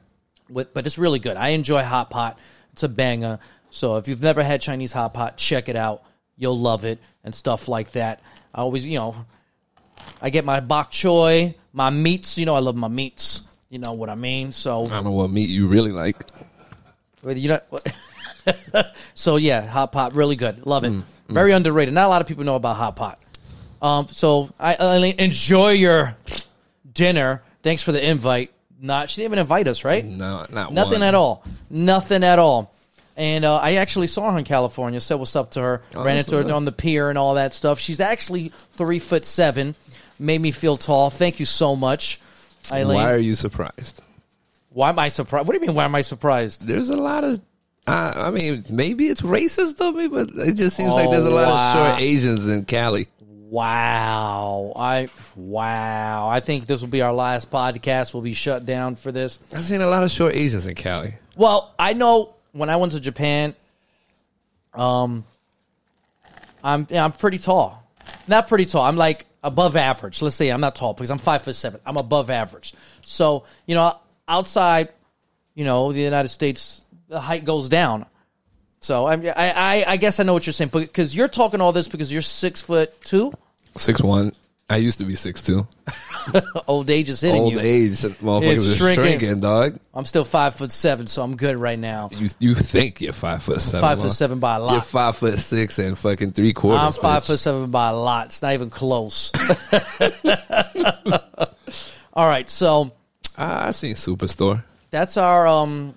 with, 0.51 0.75
but 0.75 0.87
it's 0.87 0.99
really 0.99 1.19
good. 1.19 1.37
I 1.37 1.51
enjoy 1.51 1.83
hot 1.83 2.11
pot. 2.11 2.38
It's 2.73 2.83
a 2.83 2.88
banger. 2.88 3.38
So 3.71 3.97
if 3.97 4.09
you've 4.09 4.21
never 4.23 4.43
had 4.43 4.61
Chinese 4.61 4.93
hot 4.93 5.14
pot, 5.14 5.37
check 5.38 5.69
it 5.69 5.77
out. 5.77 6.03
You'll 6.37 6.59
love 6.59 6.85
it 6.85 6.99
and 7.25 7.35
stuff 7.35 7.69
like 7.69 7.93
that. 7.93 8.21
I 8.55 8.61
always, 8.61 8.85
you 8.85 8.99
know, 8.99 9.25
I 10.21 10.31
get 10.31 10.45
my 10.45 10.61
bok 10.61 10.91
choy, 10.93 11.55
my 11.73 11.91
meats. 11.91 12.37
You 12.38 12.47
know, 12.47 12.55
I 12.55 12.61
love 12.61 12.77
my 12.77 12.88
meats. 12.88 13.43
You 13.71 13.79
know 13.79 13.93
what 13.93 14.09
I 14.09 14.15
mean? 14.15 14.53
So 14.53 14.85
I 14.87 14.89
don't 14.89 15.05
know 15.05 15.11
what 15.13 15.31
meat 15.31 15.51
you 15.51 15.67
really 15.69 15.93
like. 15.93 16.17
whether 17.21 17.39
you 17.39 17.49
know. 17.49 17.61
so 19.15 19.37
yeah, 19.37 19.67
hot 19.67 19.93
pot, 19.93 20.15
really 20.15 20.37
good. 20.37 20.65
Love 20.67 20.85
it. 20.85 20.93
Very 21.29 21.53
underrated. 21.53 21.93
Not 21.93 22.07
a 22.07 22.09
lot 22.09 22.23
of 22.23 22.29
people 22.29 22.45
know 22.45 22.57
about 22.57 22.77
hot 22.77 22.97
pot. 22.97 23.21
Um, 23.83 24.09
so 24.09 24.51
I, 24.59 24.75
I 24.75 24.97
enjoy 25.19 25.73
your 25.73 26.17
dinner. 26.93 27.43
Thanks 27.63 27.83
for 27.83 27.93
the 27.93 28.05
invite. 28.07 28.53
Not 28.81 29.11
she 29.11 29.21
didn't 29.21 29.33
even 29.33 29.39
invite 29.41 29.69
us, 29.69 29.85
right? 29.85 30.05
No, 30.05 30.47
not 30.51 30.73
Nothing 30.73 31.01
one. 31.01 31.03
at 31.03 31.15
all. 31.15 31.45
Nothing 31.69 32.25
at 32.25 32.39
all. 32.39 32.73
And 33.17 33.45
uh, 33.45 33.57
I 33.57 33.75
actually 33.75 34.07
saw 34.07 34.31
her 34.31 34.39
in 34.39 34.45
California. 34.45 35.01
Said 35.01 35.17
what's 35.17 35.35
up 35.35 35.51
to 35.53 35.61
her. 35.61 35.83
Oh, 35.95 36.05
Ran 36.05 36.17
into 36.19 36.37
her 36.37 36.43
up. 36.45 36.53
on 36.53 36.65
the 36.65 36.73
pier 36.73 37.09
and 37.11 37.19
all 37.19 37.35
that 37.35 37.53
stuff. 37.53 37.81
She's 37.81 37.99
actually 38.01 38.51
three 38.73 39.01
foot 39.01 39.25
seven. 39.25 39.75
Made 40.21 40.41
me 40.41 40.53
feel 40.53 40.77
tall. 40.77 41.11
Thank 41.11 41.39
you 41.41 41.45
so 41.45 41.75
much, 41.77 42.21
Eileen. 42.73 42.97
Why 42.97 43.13
are 43.13 43.19
you 43.19 43.35
surprised? 43.35 44.01
Why 44.71 44.91
am 44.91 44.99
I 44.99 45.09
surprised? 45.09 45.47
What 45.49 45.55
do 45.55 45.61
you 45.61 45.67
mean? 45.67 45.75
Why 45.77 45.85
am 45.85 45.95
I 45.95 46.03
surprised? 46.03 46.67
There's 46.67 46.91
a 46.91 46.97
lot 46.97 47.25
of. 47.25 47.41
Uh, 47.87 48.13
I 48.17 48.31
mean, 48.31 48.65
maybe 48.69 49.09
it's 49.09 49.23
racist 49.23 49.81
of 49.81 49.95
me, 49.95 50.09
but 50.09 50.29
it 50.35 50.57
just 50.57 50.77
seems 50.77 50.91
like 50.91 51.11
there's 51.11 51.25
a 51.25 51.29
Oh, 51.31 51.35
lot 51.35 51.49
wow. 51.49 51.71
of 51.83 51.89
short 51.91 52.03
Asians 52.03 52.47
in 52.47 52.65
Cali. 52.67 53.09
Wow. 53.51 54.73
I 54.77 55.09
wow. 55.35 56.29
I 56.29 56.41
think 56.41 56.67
this 56.67 56.83
will 56.83 56.89
be 56.89 57.01
our 57.01 57.15
last 57.15 57.51
podcast. 57.51 58.13
We'll 58.13 58.23
be 58.23 58.35
shut 58.35 58.67
down 58.67 58.97
for 58.97 59.11
this. 59.11 59.39
I've 59.55 59.65
seen 59.65 59.81
a 59.81 59.87
lot 59.87 60.05
of 60.05 60.11
short 60.11 60.35
Asians 60.35 60.67
in 60.67 60.75
Cali. 60.75 61.15
Well, 61.35 61.73
I 61.79 61.95
know 61.95 62.35
when 62.53 62.69
I 62.69 62.77
went 62.77 62.93
to 62.93 63.01
Japan, 63.01 63.55
um, 64.75 65.25
I'm 66.63 66.87
yeah, 66.91 67.05
I'm 67.05 67.13
pretty 67.13 67.39
tall. 67.39 67.88
Not 68.29 68.49
pretty 68.49 68.67
tall. 68.67 68.83
I'm 68.83 68.97
like 68.97 69.27
above 69.43 69.77
average. 69.77 70.21
Let's 70.23 70.37
say 70.37 70.51
I'm 70.51 70.61
not 70.61 70.77
tall 70.77 70.95
because 70.95 71.11
I'm 71.11 71.19
five 71.19 71.43
foot 71.43 71.55
seven. 71.55 71.81
I'm 71.87 71.97
above 71.97 72.31
average. 72.31 72.75
So 73.05 73.45
you 73.67 73.75
know, 73.75 73.97
outside, 74.27 74.93
you 75.55 75.64
know, 75.64 75.93
the 75.93 76.01
United 76.01 76.29
States, 76.29 76.83
the 77.09 77.21
height 77.21 77.45
goes 77.45 77.69
down. 77.69 78.07
So 78.81 79.09
I'm, 79.09 79.27
I, 79.27 79.33
I, 79.35 79.85
I 79.88 79.97
guess 79.97 80.21
I 80.21 80.23
know 80.23 80.35
what 80.35 80.47
you're 80.47 80.53
saying, 80.53 80.71
because 80.73 81.17
you're 81.17 81.27
talking 81.27 81.61
all 81.61 81.73
this 81.73 81.88
because 81.88 82.12
you're 82.12 82.23
six 82.23 82.61
foot 82.61 82.93
two. 83.03 83.33
Six 83.77 84.01
one. 84.03 84.33
I 84.71 84.77
used 84.77 84.99
to 84.99 85.05
be 85.05 85.15
six 85.15 85.41
two. 85.41 85.67
Old 86.67 86.91
age 86.91 87.09
is 87.09 87.23
hitting 87.23 87.41
Old 87.41 87.53
you. 87.55 87.61
age, 87.61 87.93
motherfuckers 87.93 88.53
is 88.59 88.77
shrinking. 88.77 89.05
shrinking. 89.19 89.41
dog. 89.41 89.79
I'm 89.95 90.05
still 90.05 90.27
five 90.27 90.57
foot 90.57 90.71
seven, 90.71 91.07
so 91.07 91.23
I'm 91.23 91.37
good 91.37 91.57
right 91.57 91.79
now. 91.79 92.11
You 92.13 92.29
you 92.39 92.55
think 92.55 93.01
you're 93.01 93.15
five 93.15 93.43
foot 93.43 93.63
seven? 93.63 93.81
Five 93.81 93.99
huh? 93.99 94.05
foot 94.05 94.13
seven 94.13 94.39
by 94.41 94.57
a 94.57 94.61
lot. 94.61 94.73
You're 94.73 94.81
five 94.83 95.17
foot 95.17 95.39
six 95.39 95.79
and 95.79 95.97
fucking 95.97 96.33
three 96.33 96.53
quarters. 96.53 96.83
I'm 96.83 96.93
five 96.93 97.23
bitch. 97.23 97.29
foot 97.29 97.39
seven 97.39 97.71
by 97.71 97.89
a 97.89 97.97
lot. 97.97 98.27
It's 98.27 98.43
not 98.43 98.53
even 98.53 98.69
close. 98.69 99.33
All 102.13 102.27
right, 102.27 102.49
so 102.51 102.93
Ah, 103.37 103.69
I 103.69 103.71
seen 103.71 103.95
Superstore. 103.95 104.65
that's 104.91 105.17
our 105.17 105.47
um 105.47 105.95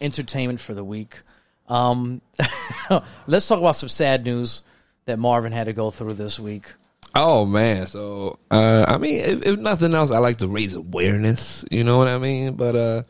entertainment 0.00 0.60
for 0.60 0.74
the 0.74 0.84
week. 0.84 1.20
Um, 1.68 2.20
let's 3.26 3.48
talk 3.48 3.58
about 3.58 3.76
some 3.76 3.88
sad 3.88 4.24
news 4.26 4.64
that 5.06 5.18
Marvin 5.18 5.52
had 5.52 5.64
to 5.64 5.72
go 5.72 5.90
through 5.90 6.14
this 6.14 6.38
week. 6.38 6.66
Oh 7.16 7.44
man, 7.46 7.86
so 7.86 8.38
uh, 8.50 8.84
I 8.88 8.98
mean, 8.98 9.20
if, 9.20 9.46
if 9.46 9.58
nothing 9.58 9.94
else, 9.94 10.10
I 10.10 10.18
like 10.18 10.38
to 10.38 10.48
raise 10.48 10.74
awareness. 10.74 11.64
You 11.70 11.84
know 11.84 11.96
what 11.96 12.08
I 12.08 12.18
mean? 12.18 12.54
But 12.54 12.74
uh, 12.74 13.02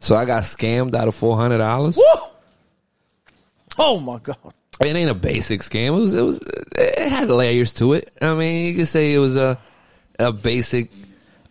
so 0.00 0.16
I 0.16 0.24
got 0.26 0.42
scammed 0.42 0.94
out 0.94 1.08
of 1.08 1.14
four 1.14 1.36
hundred 1.36 1.58
dollars. 1.58 1.98
Oh 3.78 4.00
my 4.00 4.18
god! 4.18 4.36
It 4.80 4.96
ain't 4.96 5.10
a 5.10 5.14
basic 5.14 5.60
scam. 5.60 5.86
It 5.86 5.90
was 6.00 6.14
it 6.14 6.22
was 6.22 6.40
it 6.76 7.08
had 7.08 7.30
layers 7.30 7.72
to 7.74 7.92
it. 7.92 8.10
I 8.20 8.34
mean, 8.34 8.66
you 8.66 8.74
could 8.74 8.88
say 8.88 9.14
it 9.14 9.18
was 9.18 9.36
a 9.36 9.58
a 10.18 10.32
basic 10.32 10.90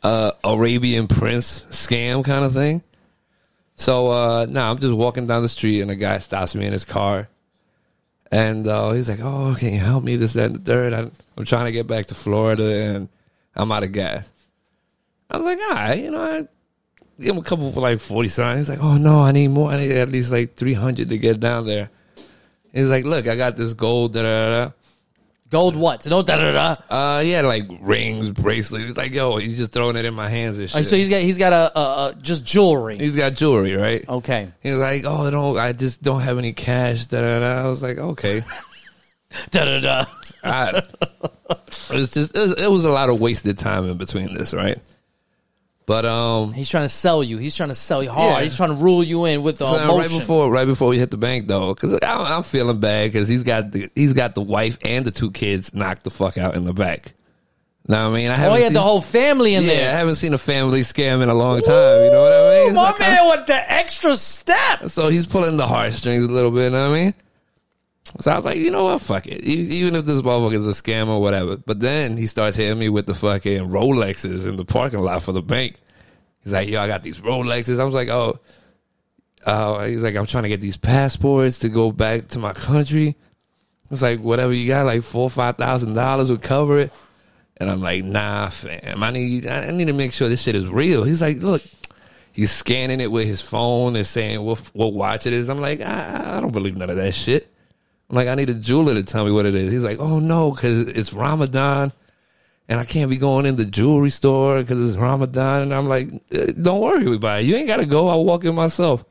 uh, 0.04 0.32
Arabian 0.44 1.08
Prince 1.08 1.64
scam 1.70 2.24
kind 2.24 2.46
of 2.46 2.54
thing. 2.54 2.84
So 3.76 4.08
uh, 4.08 4.46
now 4.50 4.72
I'm 4.72 4.80
just 4.80 4.94
walking 4.94 5.28
down 5.28 5.44
the 5.44 5.50
street 5.50 5.82
and 5.82 5.92
a 5.92 5.96
guy 5.96 6.18
stops 6.18 6.56
me 6.56 6.66
in 6.66 6.74
his 6.74 6.86
car, 6.86 7.30
and 8.32 8.68
uh, 8.68 8.92
he's 8.92 9.10
like, 9.10 9.20
"Oh, 9.22 9.56
can 9.58 9.74
you 9.74 9.80
help 9.80 10.04
me? 10.04 10.16
This, 10.16 10.34
that, 10.34 10.46
and 10.46 10.56
the 10.56 10.60
third. 10.60 10.94
I, 10.94 11.10
I'm 11.38 11.46
trying 11.46 11.66
to 11.66 11.72
get 11.72 11.88
back 11.88 12.08
to 12.08 12.16
Florida 12.16 12.96
and 12.96 13.10
I'm 13.56 13.72
out 13.72 13.84
of 13.84 13.92
gas." 13.92 14.30
I 15.30 15.38
was 15.38 15.46
like, 15.46 15.60
"All 15.60 15.76
right, 15.76 16.04
you 16.04 16.12
know." 16.12 16.22
I, 16.22 16.48
Give 17.20 17.34
him 17.34 17.42
a 17.42 17.44
couple 17.44 17.72
for 17.72 17.80
like 17.80 18.00
forty 18.00 18.30
cents. 18.30 18.60
He's 18.60 18.70
like, 18.70 18.84
"Oh 18.84 18.98
no, 18.98 19.22
I 19.22 19.32
need 19.32 19.48
more. 19.48 19.72
I 19.72 19.78
need 19.78 19.92
at 19.92 20.10
least 20.10 20.32
like 20.32 20.54
three 20.56 20.76
hundred 20.76 21.10
to 21.10 21.18
get 21.18 21.40
down 21.40 21.66
there." 21.66 21.90
He's 22.72 22.92
like, 22.92 23.06
"Look, 23.06 23.28
I 23.28 23.36
got 23.36 23.56
this 23.56 23.74
gold." 23.74 24.14
Da, 24.14 24.22
da, 24.22 24.66
da. 24.66 24.72
Gold 25.50 25.78
what? 25.78 26.06
No 26.08 26.24
da 26.24 26.36
da 26.36 26.52
da. 26.52 26.76
Uh, 26.90 27.22
he 27.22 27.32
had 27.32 27.46
like 27.46 27.64
rings, 27.80 28.30
bracelets. 28.30 28.84
He's 28.86 28.98
like, 28.98 29.14
"Yo," 29.14 29.38
he's 29.38 29.58
just 29.58 29.72
throwing 29.72 29.96
it 29.96 30.04
in 30.04 30.14
my 30.14 30.28
hands 30.28 30.60
and 30.60 30.70
shit. 30.70 30.86
So 30.86 30.98
he's 30.98 31.08
got 31.08 31.22
he's 31.22 31.38
got 31.38 31.54
a, 31.54 31.80
a, 31.80 31.82
a 32.10 32.16
just 32.16 32.46
jewelry. 32.46 32.98
he's 32.98 33.16
got 33.16 33.34
jewelry, 33.34 33.76
right? 33.76 34.08
Okay. 34.10 34.52
He's 34.62 34.74
like, 34.74 35.04
"Oh, 35.06 35.28
I 35.28 35.30
don't. 35.30 35.58
I 35.58 35.72
just 35.72 36.02
don't 36.02 36.22
have 36.22 36.38
any 36.38 36.52
cash." 36.52 37.08
Da, 37.08 37.22
da, 37.22 37.40
da. 37.40 37.66
I 37.66 37.68
was 37.68 37.82
like, 37.82 37.98
"Okay." 37.98 38.42
Da 39.52 39.66
da 39.66 39.80
da. 39.82 40.06
I, 40.42 40.84
was 41.92 42.12
just 42.12 42.34
it 42.34 42.40
was, 42.40 42.54
it 42.54 42.72
was 42.72 42.86
a 42.86 42.90
lot 42.90 43.10
of 43.10 43.20
wasted 43.20 43.58
time 43.58 43.90
in 43.90 43.98
between 43.98 44.34
this, 44.34 44.54
right? 44.54 44.78
But 45.88 46.06
um, 46.06 46.52
He's 46.52 46.70
trying 46.70 46.84
to 46.84 46.90
sell 46.90 47.24
you. 47.24 47.38
He's 47.38 47.56
trying 47.56 47.70
to 47.70 47.76
sell 47.76 48.04
you 48.04 48.12
hard. 48.12 48.40
Yeah. 48.40 48.44
He's 48.44 48.58
trying 48.58 48.72
to 48.72 48.76
rule 48.76 49.02
you 49.02 49.24
in 49.24 49.42
with 49.42 49.58
the 49.58 49.66
So, 49.66 49.98
right 49.98 50.10
before 50.10 50.52
right 50.52 50.66
before 50.66 50.90
we 50.90 51.00
hit 51.00 51.12
the 51.12 51.18
bank 51.18 51.48
though, 51.48 51.74
because 51.74 51.98
I'm 52.04 52.44
feeling 52.44 52.82
bad 52.82 53.12
because 53.12 53.30
he's 53.30 53.44
got 53.44 53.72
the 53.72 53.90
he's 53.96 54.12
got 54.12 54.36
the 54.36 54.42
wife 54.42 54.78
and 54.84 55.06
the 55.06 55.12
two 55.12 55.32
kids 55.32 55.74
knocked 55.74 56.04
the 56.04 56.12
fuck 56.12 56.38
out 56.38 56.56
in 56.56 56.66
the 56.66 56.74
back. 56.74 57.14
Now 57.88 58.10
I 58.10 58.14
mean 58.14 58.30
I 58.30 58.34
oh, 58.34 58.36
haven't 58.36 58.58
he 58.58 58.64
had 58.64 58.68
seen, 58.68 58.74
the 58.74 58.82
whole 58.82 59.00
family 59.00 59.56
in 59.56 59.66
there. 59.66 59.90
I 59.90 59.98
haven't 59.98 60.16
seen 60.16 60.34
a 60.34 60.38
family 60.38 60.82
scam 60.82 61.24
in 61.24 61.30
a 61.30 61.34
long 61.34 61.62
time. 61.62 62.04
You 62.04 62.12
know 62.12 62.22
what 62.22 62.34
I 62.34 62.60
mean? 62.60 62.72
Ooh, 62.72 62.76
So 62.76 62.82
my 62.82 63.00
man 63.00 63.30
with 63.30 63.48
the 63.48 63.72
extra 63.72 64.18
step. 64.18 64.90
So 64.90 65.08
he's 65.08 65.26
pulling 65.26 65.56
the 65.56 65.68
heartstrings 65.68 66.26
a 66.26 66.28
little 66.28 66.52
bit. 66.52 66.66
You 66.66 66.70
know 66.72 66.90
what 66.90 66.98
I 66.98 67.02
mean? 67.02 67.14
So 68.20 68.32
I 68.32 68.36
was 68.36 68.46
like, 68.46 68.58
you 68.58 68.72
know 68.72 68.86
what? 68.86 69.02
Fuck 69.02 69.28
it. 69.28 69.42
Even 69.44 69.96
if 69.96 70.06
this 70.06 70.22
motherfucker 70.22 70.54
is 70.54 70.68
a 70.68 70.72
scam 70.72 71.08
or 71.08 71.22
whatever. 71.22 71.58
But 71.58 71.80
then 71.80 72.18
he 72.18 72.28
starts 72.28 72.56
hitting 72.56 72.80
me 72.80 72.90
with 72.90 73.06
the 73.06 73.14
fucking 73.14 73.70
Rolexes 73.70 74.48
in 74.48 74.56
the 74.56 74.66
parking 74.66 75.02
lot 75.02 75.24
for 75.24 75.32
the 75.32 75.42
bank. 75.42 75.76
He's 76.44 76.54
like, 76.54 76.70
yo, 76.70 76.82
I 76.82 76.88
got 76.88 77.04
these 77.04 77.20
Rolexes. 77.20 77.80
I 77.80 77.84
was 77.84 77.94
like, 77.94 78.10
oh. 78.10 78.40
Uh, 79.46 79.86
he's 79.86 80.04
like, 80.04 80.16
I'm 80.16 80.26
trying 80.26 80.44
to 80.44 80.50
get 80.50 80.62
these 80.62 80.78
passports 80.78 81.60
to 81.60 81.70
go 81.70 81.92
back 81.92 82.28
to 82.30 82.40
my 82.40 82.54
country. 82.54 83.16
It's 83.92 84.02
like, 84.02 84.20
whatever 84.20 84.54
you 84.54 84.68
got, 84.68 84.86
like 84.86 85.04
four 85.04 85.24
or 85.24 85.30
five 85.30 85.58
thousand 85.58 85.94
dollars 85.94 86.30
would 86.30 86.42
cover 86.42 86.80
it. 86.80 86.92
And 87.58 87.70
I'm 87.70 87.82
like, 87.82 88.04
nah, 88.04 88.50
fam. 88.50 89.04
I 89.04 89.12
need, 89.12 89.48
I 89.48 89.72
need 89.72 89.86
to 89.86 89.94
make 89.94 90.14
sure 90.14 90.30
this 90.30 90.42
shit 90.42 90.56
is 90.56 90.70
real. 90.70 91.04
He's 91.04 91.22
like, 91.22 91.38
look, 91.38 91.62
he's 92.34 92.52
scanning 92.52 93.02
it 93.02 93.12
with 93.12 93.26
his 93.26 93.42
phone 93.42 93.96
and 93.96 94.06
saying 94.06 94.42
what 94.42 94.60
what 94.74 94.94
watch 94.94 95.26
it 95.26 95.34
is. 95.34 95.50
I'm 95.50 95.60
like, 95.60 95.82
I, 95.82 96.38
I 96.38 96.40
don't 96.40 96.52
believe 96.52 96.78
none 96.78 96.90
of 96.90 96.98
that 96.98 97.14
shit. 97.14 97.52
I'm 98.10 98.16
like, 98.16 98.28
I 98.28 98.36
need 98.36 98.50
a 98.50 98.54
jeweler 98.54 98.94
to 98.94 99.04
tell 99.04 99.26
me 99.26 99.32
what 99.32 99.46
it 99.46 99.56
is. 99.56 99.72
He's 99.72 99.84
like, 99.84 100.00
oh 100.00 100.20
no, 100.20 100.52
because 100.52 100.88
it's 100.88 101.14
Ramadan, 101.14 101.92
and 102.70 102.80
I 102.80 102.86
can't 102.86 103.10
be 103.10 103.18
going 103.18 103.46
in 103.46 103.56
the 103.58 103.66
jewelry 103.66 104.10
store 104.10 104.62
because 104.62 104.90
it's 104.90 104.98
Ramadan. 104.98 105.64
And 105.64 105.74
I'm 105.74 105.88
like, 105.88 106.10
eh, 106.32 106.54
don't 106.60 106.82
worry 106.82 107.16
about 107.16 107.42
it. 107.42 107.46
You 107.46 107.56
ain't 107.56 107.68
got 107.68 107.78
to 107.78 107.86
go. 107.86 108.08
I'll 108.08 108.26
walk 108.26 108.46
in 108.46 108.56
myself. 108.56 109.06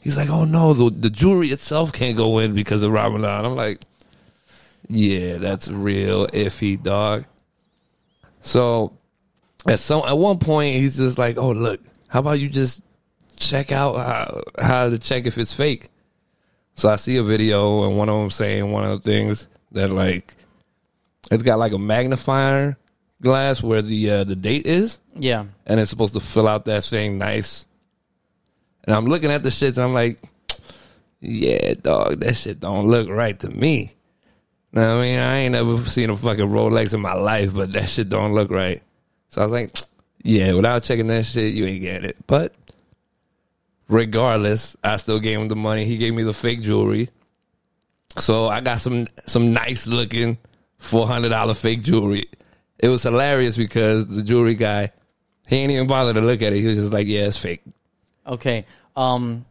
He's 0.00 0.16
like, 0.16 0.30
oh 0.30 0.44
no, 0.44 0.72
the 0.72 0.90
the 0.90 1.10
jewelry 1.10 1.48
itself 1.48 1.92
can't 1.92 2.16
go 2.16 2.38
in 2.38 2.54
because 2.54 2.84
of 2.84 2.92
Ramadan. 2.92 3.44
I'm 3.44 3.56
like, 3.56 3.80
yeah, 4.88 5.38
that's 5.38 5.68
real 5.68 6.28
iffy, 6.28 6.80
dog. 6.80 7.24
So 8.40 8.96
at 9.66 9.80
some 9.80 10.02
at 10.06 10.16
one 10.16 10.38
point 10.38 10.76
he's 10.76 10.96
just 10.96 11.18
like, 11.18 11.36
"Oh, 11.38 11.50
look, 11.50 11.80
how 12.08 12.20
about 12.20 12.38
you 12.38 12.48
just 12.48 12.82
check 13.36 13.72
out 13.72 13.96
how, 13.96 14.42
how 14.58 14.90
to 14.90 14.98
check 14.98 15.26
if 15.26 15.38
it's 15.38 15.52
fake?" 15.52 15.88
So 16.76 16.90
I 16.90 16.96
see 16.96 17.16
a 17.16 17.22
video 17.22 17.84
and 17.88 17.96
one 17.96 18.08
of 18.08 18.20
them 18.20 18.30
saying 18.30 18.70
one 18.70 18.84
of 18.84 19.02
the 19.02 19.10
things 19.10 19.48
that 19.72 19.90
like 19.90 20.34
it's 21.30 21.42
got 21.42 21.58
like 21.58 21.72
a 21.72 21.78
magnifier 21.78 22.76
glass 23.20 23.62
where 23.62 23.82
the 23.82 24.10
uh, 24.10 24.24
the 24.24 24.36
date 24.36 24.66
is, 24.66 24.98
Yeah. 25.14 25.46
and 25.66 25.80
it's 25.80 25.90
supposed 25.90 26.14
to 26.14 26.20
fill 26.20 26.46
out 26.46 26.66
that 26.66 26.84
saying 26.84 27.18
nice. 27.18 27.64
And 28.84 28.94
I'm 28.94 29.06
looking 29.06 29.30
at 29.30 29.42
the 29.42 29.50
shit 29.50 29.76
and 29.76 29.84
I'm 29.84 29.94
like, 29.94 30.20
"Yeah, 31.20 31.74
dog, 31.74 32.20
that 32.20 32.36
shit 32.36 32.60
don't 32.60 32.86
look 32.88 33.08
right 33.08 33.38
to 33.40 33.48
me." 33.48 33.94
Now, 34.72 34.98
I 34.98 35.00
mean, 35.02 35.18
I 35.18 35.36
ain't 35.38 35.52
never 35.52 35.82
seen 35.86 36.10
a 36.10 36.16
fucking 36.16 36.44
Rolex 36.46 36.92
in 36.92 37.00
my 37.00 37.14
life, 37.14 37.54
but 37.54 37.72
that 37.72 37.88
shit 37.88 38.08
don't 38.10 38.34
look 38.34 38.50
right. 38.50 38.82
So 39.30 39.40
I 39.40 39.44
was 39.44 39.52
like, 39.52 39.74
yeah, 40.22 40.52
without 40.52 40.82
checking 40.82 41.06
that 41.06 41.24
shit, 41.24 41.54
you 41.54 41.64
ain't 41.64 41.80
getting 41.80 42.10
it. 42.10 42.16
But 42.26 42.54
regardless, 43.88 44.76
I 44.82 44.96
still 44.96 45.20
gave 45.20 45.38
him 45.40 45.48
the 45.48 45.56
money. 45.56 45.84
He 45.84 45.96
gave 45.96 46.14
me 46.14 46.22
the 46.22 46.34
fake 46.34 46.62
jewelry. 46.62 47.10
So 48.18 48.48
I 48.48 48.60
got 48.60 48.80
some 48.80 49.06
some 49.26 49.52
nice 49.52 49.86
looking 49.86 50.38
four 50.78 51.06
hundred 51.06 51.30
dollar 51.30 51.54
fake 51.54 51.82
jewelry. 51.82 52.24
It 52.78 52.88
was 52.88 53.02
hilarious 53.02 53.56
because 53.56 54.06
the 54.06 54.22
jewelry 54.22 54.54
guy, 54.54 54.92
he 55.48 55.56
ain't 55.56 55.72
even 55.72 55.86
bothered 55.86 56.14
to 56.16 56.20
look 56.22 56.42
at 56.42 56.52
it. 56.52 56.60
He 56.60 56.66
was 56.66 56.78
just 56.78 56.92
like, 56.92 57.06
yeah, 57.06 57.26
it's 57.26 57.36
fake. 57.36 57.62
Okay. 58.26 58.66
Um, 58.96 59.44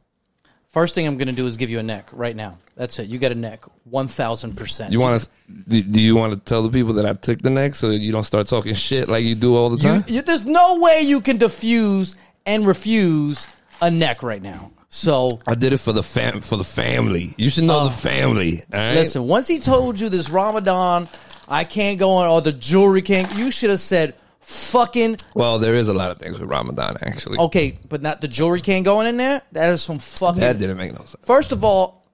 first 0.67 0.93
thing 0.95 1.07
I'm 1.07 1.17
going 1.17 1.27
to 1.27 1.33
do 1.33 1.45
is 1.47 1.57
give 1.57 1.69
you 1.69 1.79
a 1.79 1.83
neck 1.83 2.09
right 2.11 2.35
now. 2.35 2.57
That's 2.75 2.99
it. 2.99 3.07
You 3.07 3.17
got 3.19 3.31
a 3.31 3.35
neck. 3.35 3.63
1000%. 3.89 4.91
You 4.91 4.99
want 4.99 5.21
to? 5.69 5.81
Do 5.81 6.01
you 6.01 6.15
want 6.15 6.33
to 6.33 6.39
tell 6.39 6.61
the 6.61 6.69
people 6.69 6.93
that 6.95 7.05
I 7.05 7.13
took 7.13 7.39
the 7.41 7.49
neck 7.49 7.73
so 7.73 7.89
you 7.91 8.11
don't 8.11 8.23
start 8.25 8.47
talking 8.47 8.73
shit 8.75 9.07
like 9.07 9.23
you 9.23 9.33
do 9.33 9.55
all 9.55 9.69
the 9.69 9.77
You, 9.77 10.01
time? 10.01 10.03
you, 10.07 10.21
there's 10.21 10.45
no 10.45 10.79
way 10.81 11.01
you 11.01 11.21
can 11.21 11.37
diffuse 11.37 12.15
and 12.45 12.67
refuse 12.67 13.47
a 13.81 13.91
neck 13.91 14.23
right 14.23 14.41
now. 14.41 14.71
So 14.89 15.41
I 15.45 15.55
did 15.55 15.73
it 15.73 15.77
for 15.79 15.91
the 15.91 16.03
fam 16.03 16.41
for 16.41 16.55
the 16.55 16.63
family. 16.63 17.33
You 17.37 17.49
should 17.49 17.65
know 17.65 17.83
the 17.85 17.89
uh, 17.89 17.97
family. 17.97 18.63
All 18.71 18.79
right. 18.79 18.93
listen, 18.93 19.27
once 19.27 19.47
he 19.47 19.59
told 19.59 19.99
you 19.99 20.09
this 20.09 20.29
Ramadan, 20.29 21.09
I 21.47 21.63
can't 21.65 21.99
go 21.99 22.11
on, 22.13 22.27
or 22.27 22.41
the 22.41 22.53
jewelry 22.53 23.01
can't, 23.01 23.35
you 23.35 23.51
should 23.51 23.69
have 23.71 23.81
said, 23.81 24.15
fucking, 24.39 25.17
Well, 25.33 25.59
there 25.59 25.75
is 25.75 25.89
a 25.89 25.93
lot 25.93 26.11
of 26.11 26.19
things 26.19 26.39
with 26.39 26.49
Ramadan 26.49 26.95
actually. 27.01 27.37
okay, 27.39 27.77
but 27.89 28.01
not 28.01 28.21
the 28.21 28.27
jewelry 28.27 28.61
can't 28.61 28.85
go 28.85 29.01
in 29.01 29.17
there? 29.17 29.41
That 29.51 29.71
is 29.71 29.81
some 29.81 29.99
fucking. 29.99 30.39
That 30.39 30.59
didn't 30.59 30.77
make 30.77 30.93
no 30.93 30.99
sense. 30.99 31.17
First 31.23 31.51
of 31.51 31.63
all, 31.63 32.05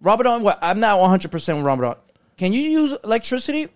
Ramadan, 0.00 0.42
what? 0.42 0.58
I'm 0.62 0.80
not 0.80 0.98
100% 0.98 1.56
with 1.56 1.64
Ramadan. 1.64 1.96
Can 2.38 2.52
you 2.52 2.62
use 2.62 2.92
electricity? 3.04 3.68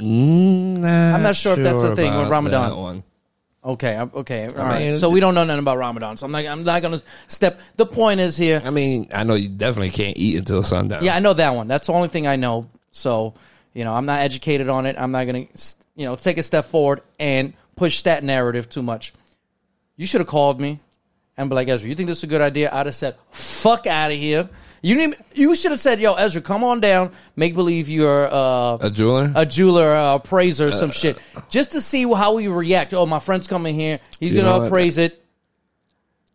Mm, 0.00 0.84
I'm 1.14 1.22
not 1.22 1.36
sure 1.36 1.52
if 1.52 1.60
that's 1.62 1.82
the 1.82 1.94
thing 1.94 2.16
with 2.16 2.30
Ramadan. 2.30 3.02
Okay, 3.62 3.94
I'm- 3.94 4.10
okay, 4.14 4.48
all 4.56 4.64
right. 4.64 4.80
mean, 4.80 4.98
So 4.98 5.10
we 5.10 5.20
don't 5.20 5.34
know 5.34 5.44
nothing 5.44 5.60
about 5.60 5.76
Ramadan. 5.76 6.16
So 6.16 6.24
I'm 6.26 6.32
not. 6.32 6.46
I'm 6.46 6.64
not 6.64 6.80
gonna 6.80 7.02
step. 7.28 7.60
The 7.76 7.84
point 7.84 8.20
is 8.20 8.36
here. 8.36 8.62
I 8.64 8.70
mean, 8.70 9.08
I 9.12 9.24
know 9.24 9.34
you 9.34 9.48
definitely 9.48 9.90
can't 9.90 10.16
eat 10.16 10.36
until 10.36 10.62
sundown. 10.62 11.04
Yeah, 11.04 11.14
I 11.14 11.18
know 11.18 11.34
that 11.34 11.54
one. 11.54 11.68
That's 11.68 11.86
the 11.86 11.92
only 11.92 12.08
thing 12.08 12.26
I 12.26 12.36
know. 12.36 12.70
So 12.90 13.34
you 13.74 13.84
know, 13.84 13.94
I'm 13.94 14.06
not 14.06 14.20
educated 14.20 14.68
on 14.68 14.86
it. 14.86 14.96
I'm 14.98 15.12
not 15.12 15.24
gonna, 15.26 15.46
you 15.94 16.06
know, 16.06 16.16
take 16.16 16.38
a 16.38 16.42
step 16.42 16.66
forward 16.66 17.02
and 17.18 17.52
push 17.76 18.02
that 18.02 18.24
narrative 18.24 18.68
too 18.68 18.82
much. 18.82 19.12
You 19.96 20.06
should 20.06 20.20
have 20.20 20.28
called 20.28 20.60
me 20.60 20.80
and 21.36 21.48
be 21.48 21.54
like, 21.54 21.68
Ezra, 21.68 21.88
you 21.88 21.94
think 21.94 22.08
this 22.08 22.18
is 22.18 22.24
a 22.24 22.28
good 22.28 22.40
idea? 22.40 22.70
I'd 22.72 22.86
have 22.86 22.94
said, 22.94 23.16
fuck 23.30 23.86
out 23.86 24.10
of 24.10 24.16
here. 24.18 24.48
You 24.82 24.94
need. 24.96 25.16
You 25.34 25.54
should 25.54 25.72
have 25.72 25.80
said, 25.80 26.00
yo, 26.00 26.14
Ezra, 26.14 26.40
come 26.40 26.64
on 26.64 26.80
down. 26.80 27.12
Make 27.36 27.54
believe 27.54 27.88
you're 27.90 28.32
uh, 28.32 28.78
A 28.80 28.90
jeweler. 28.90 29.30
a 29.36 29.44
jeweler, 29.44 29.92
uh, 29.94 30.14
appraiser, 30.14 30.68
or 30.68 30.72
some 30.72 30.90
shit, 30.90 31.18
just 31.50 31.72
to 31.72 31.80
see 31.82 32.02
how 32.10 32.34
we 32.34 32.48
react. 32.48 32.94
Oh, 32.94 33.04
my 33.04 33.18
friend's 33.18 33.46
coming 33.46 33.74
here. 33.74 33.98
He's 34.18 34.32
You 34.34 34.40
know 34.42 34.48
gonna 34.48 34.58
what? 34.60 34.66
appraise 34.68 34.96
it. 34.96 35.22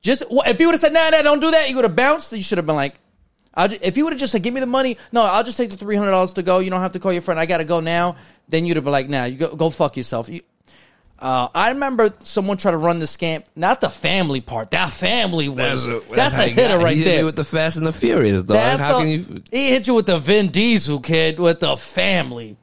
Just 0.02 0.24
wh- 0.32 0.48
if 0.48 0.60
you 0.60 0.68
would 0.68 0.74
have 0.74 0.80
said, 0.80 0.94
"Nah, 0.94 1.10
nah, 1.10 1.24
don't 1.24 1.40
do 1.40 1.50
that," 1.52 1.70
you 1.70 1.76
would 1.76 1.86
have 1.86 1.96
bounced. 1.96 2.32
You 2.34 2.42
should 2.44 2.60
have 2.60 2.68
been 2.68 2.76
like, 2.76 2.94
I'll 3.56 3.68
ju- 3.68 3.80
if 3.82 3.98
you 3.98 4.04
would 4.04 4.14
have 4.14 4.20
just 4.20 4.32
said, 4.32 4.44
"Give 4.44 4.54
me 4.54 4.60
the 4.60 4.68
money," 4.68 4.98
no, 5.12 5.24
I'll 5.24 5.44
just 5.44 5.58
take 5.58 5.72
the 5.72 5.78
three 5.78 5.96
hundred 5.96 6.12
dollars 6.12 6.34
to 6.34 6.44
go. 6.44 6.60
You 6.60 6.70
don't 6.70 6.82
have 6.82 6.92
to 6.92 7.00
call 7.00 7.12
your 7.14 7.24
friend. 7.24 7.40
I 7.40 7.48
got 7.48 7.58
to 7.58 7.64
go 7.64 7.80
now. 7.80 8.16
Then 8.48 8.66
you'd 8.66 8.78
have 8.78 8.84
been 8.84 8.94
like, 8.94 9.10
"Nah, 9.10 9.24
you 9.26 9.38
go, 9.38 9.56
go 9.56 9.72
fuck 9.72 9.98
yourself." 9.98 10.30
You, 10.30 10.42
uh, 11.20 11.48
I 11.56 11.70
remember 11.70 12.12
someone 12.20 12.58
tried 12.58 12.72
to 12.72 12.78
run 12.78 13.00
the 13.00 13.06
scam. 13.06 13.44
Not 13.56 13.80
the 13.82 13.90
family 13.90 14.42
part. 14.42 14.72
That 14.72 14.92
family 14.92 15.48
was 15.50 15.88
that's, 16.10 16.38
a 16.40 16.50
you 16.50 16.54
hitter 16.56 16.78
got- 16.78 16.84
right 16.84 16.96
he 16.98 17.04
hit 17.04 17.10
me 17.10 17.16
there. 17.18 17.26
with 17.26 17.36
the 17.38 17.44
Fast 17.46 17.78
and 17.78 17.88
the 17.88 17.94
Furious, 17.94 18.44
dog. 18.44 18.56
That's 18.58 18.82
How 18.82 18.98
a- 18.98 19.02
can 19.02 19.10
you? 19.10 19.42
He 19.52 19.70
hit 19.70 19.88
you 19.88 19.94
with 19.94 20.06
the 20.08 20.18
Vin 20.18 20.50
Diesel 20.50 21.00
kid 21.00 21.40
with 21.40 21.62
the 21.62 21.78
family. 21.78 22.58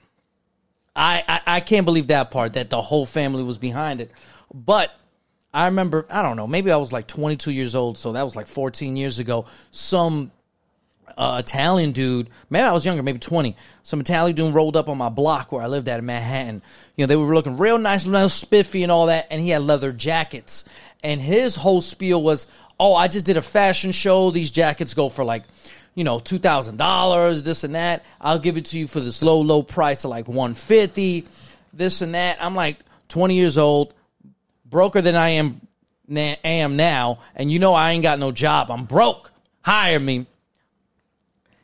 I, 0.94 1.24
I 1.26 1.56
I 1.56 1.60
can't 1.60 1.86
believe 1.86 2.08
that 2.08 2.30
part 2.30 2.52
that 2.54 2.68
the 2.68 2.82
whole 2.82 3.06
family 3.06 3.42
was 3.42 3.56
behind 3.58 4.00
it. 4.02 4.10
But 4.52 4.90
I 5.54 5.66
remember 5.66 6.04
I 6.10 6.20
don't 6.20 6.36
know 6.36 6.46
maybe 6.46 6.70
I 6.70 6.76
was 6.76 6.92
like 6.92 7.06
22 7.06 7.50
years 7.52 7.74
old, 7.74 7.96
so 7.96 8.12
that 8.12 8.22
was 8.22 8.36
like 8.36 8.46
14 8.46 8.96
years 8.96 9.18
ago. 9.18 9.46
Some 9.70 10.30
uh, 11.16 11.40
Italian 11.44 11.92
dude, 11.92 12.28
maybe 12.50 12.62
I 12.62 12.72
was 12.72 12.84
younger, 12.84 13.02
maybe 13.02 13.18
20. 13.18 13.56
Some 13.82 14.00
Italian 14.00 14.36
dude 14.36 14.54
rolled 14.54 14.76
up 14.76 14.88
on 14.88 14.98
my 14.98 15.08
block 15.08 15.52
where 15.52 15.62
I 15.62 15.66
lived 15.66 15.88
at 15.88 15.98
in 15.98 16.06
Manhattan. 16.06 16.62
You 16.96 17.04
know, 17.04 17.06
they 17.06 17.16
were 17.16 17.34
looking 17.34 17.56
real 17.56 17.78
nice, 17.78 18.06
real 18.06 18.28
spiffy 18.28 18.82
and 18.82 18.92
all 18.92 19.06
that, 19.06 19.26
and 19.30 19.40
he 19.40 19.50
had 19.50 19.62
leather 19.62 19.92
jackets. 19.92 20.64
And 21.02 21.20
his 21.20 21.56
whole 21.56 21.80
spiel 21.80 22.22
was, 22.22 22.46
oh, 22.78 22.94
I 22.94 23.08
just 23.08 23.26
did 23.26 23.36
a 23.36 23.42
fashion 23.42 23.92
show. 23.92 24.30
These 24.30 24.50
jackets 24.50 24.94
go 24.94 25.08
for 25.08 25.24
like, 25.24 25.44
you 25.94 26.04
know, 26.04 26.18
$2,000, 26.18 27.42
this 27.42 27.64
and 27.64 27.74
that. 27.74 28.04
I'll 28.20 28.38
give 28.38 28.56
it 28.56 28.66
to 28.66 28.78
you 28.78 28.86
for 28.86 29.00
this 29.00 29.22
low, 29.22 29.40
low 29.40 29.62
price 29.62 30.04
of 30.04 30.10
like 30.10 30.28
150 30.28 31.26
this 31.72 32.02
and 32.02 32.14
that. 32.14 32.42
I'm 32.42 32.54
like 32.54 32.78
20 33.08 33.34
years 33.34 33.58
old, 33.58 33.94
broker 34.66 35.00
than 35.00 35.14
I 35.14 35.30
am, 35.30 35.60
am 36.08 36.76
now, 36.76 37.20
and 37.34 37.50
you 37.50 37.58
know 37.58 37.74
I 37.74 37.92
ain't 37.92 38.02
got 38.02 38.18
no 38.18 38.32
job. 38.32 38.70
I'm 38.70 38.84
broke. 38.84 39.32
Hire 39.62 40.00
me. 40.00 40.26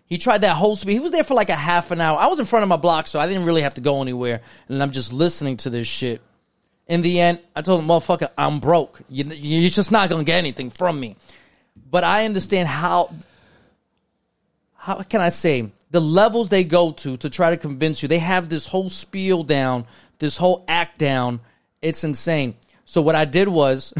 He 0.09 0.16
tried 0.16 0.40
that 0.40 0.57
whole 0.57 0.75
speed. 0.75 0.94
He 0.94 1.01
was 1.01 1.12
there 1.12 1.25
for 1.25 1.35
like 1.35 1.51
a 1.51 1.57
half 1.57 1.90
an 1.90 2.01
hour. 2.01 2.18
I 2.18 2.29
was 2.29 2.40
in 2.40 2.47
front 2.47 2.62
of 2.62 2.68
my 2.68 2.77
block, 2.77 3.09
so 3.09 3.21
I 3.21 3.27
didn't 3.27 3.44
really 3.44 3.62
have 3.62 3.75
to 3.75 3.83
go 3.83 4.01
anywhere. 4.01 4.40
And 4.68 4.83
I'm 4.83 4.90
just 4.90 5.12
listening 5.12 5.59
to 5.59 5.71
this 5.71 5.87
shit. 5.87 6.23
In 6.87 7.03
the 7.03 7.21
end, 7.21 7.40
I 7.55 7.61
told 7.61 7.83
him, 7.83 7.88
motherfucker, 7.88 8.31
I'm 8.38 8.59
broke. 8.61 9.03
You, 9.11 9.25
you're 9.25 9.71
just 9.71 9.92
not 9.92 10.09
going 10.09 10.23
to 10.23 10.27
get 10.27 10.38
anything 10.38 10.71
from 10.71 10.99
me. 10.99 11.16
But 11.90 12.05
I 12.05 12.25
understand 12.25 12.68
how, 12.68 13.14
how 14.75 15.03
can 15.03 15.21
I 15.21 15.29
say, 15.29 15.71
the 15.90 16.01
levels 16.01 16.49
they 16.49 16.64
go 16.64 16.92
to 16.92 17.16
to 17.18 17.29
try 17.29 17.51
to 17.51 17.59
convince 17.59 18.03
you. 18.03 18.09
They 18.09 18.18
have 18.18 18.49
this 18.49 18.66
whole 18.66 18.88
spiel 18.88 19.42
down, 19.42 19.85
this 20.18 20.38
whole 20.38 20.64
act 20.68 20.99
down. 20.99 21.40
It's 21.83 22.03
insane. 22.03 22.55
So 22.87 23.03
what 23.03 23.14
I 23.14 23.27
did 23.27 23.49
was, 23.49 23.92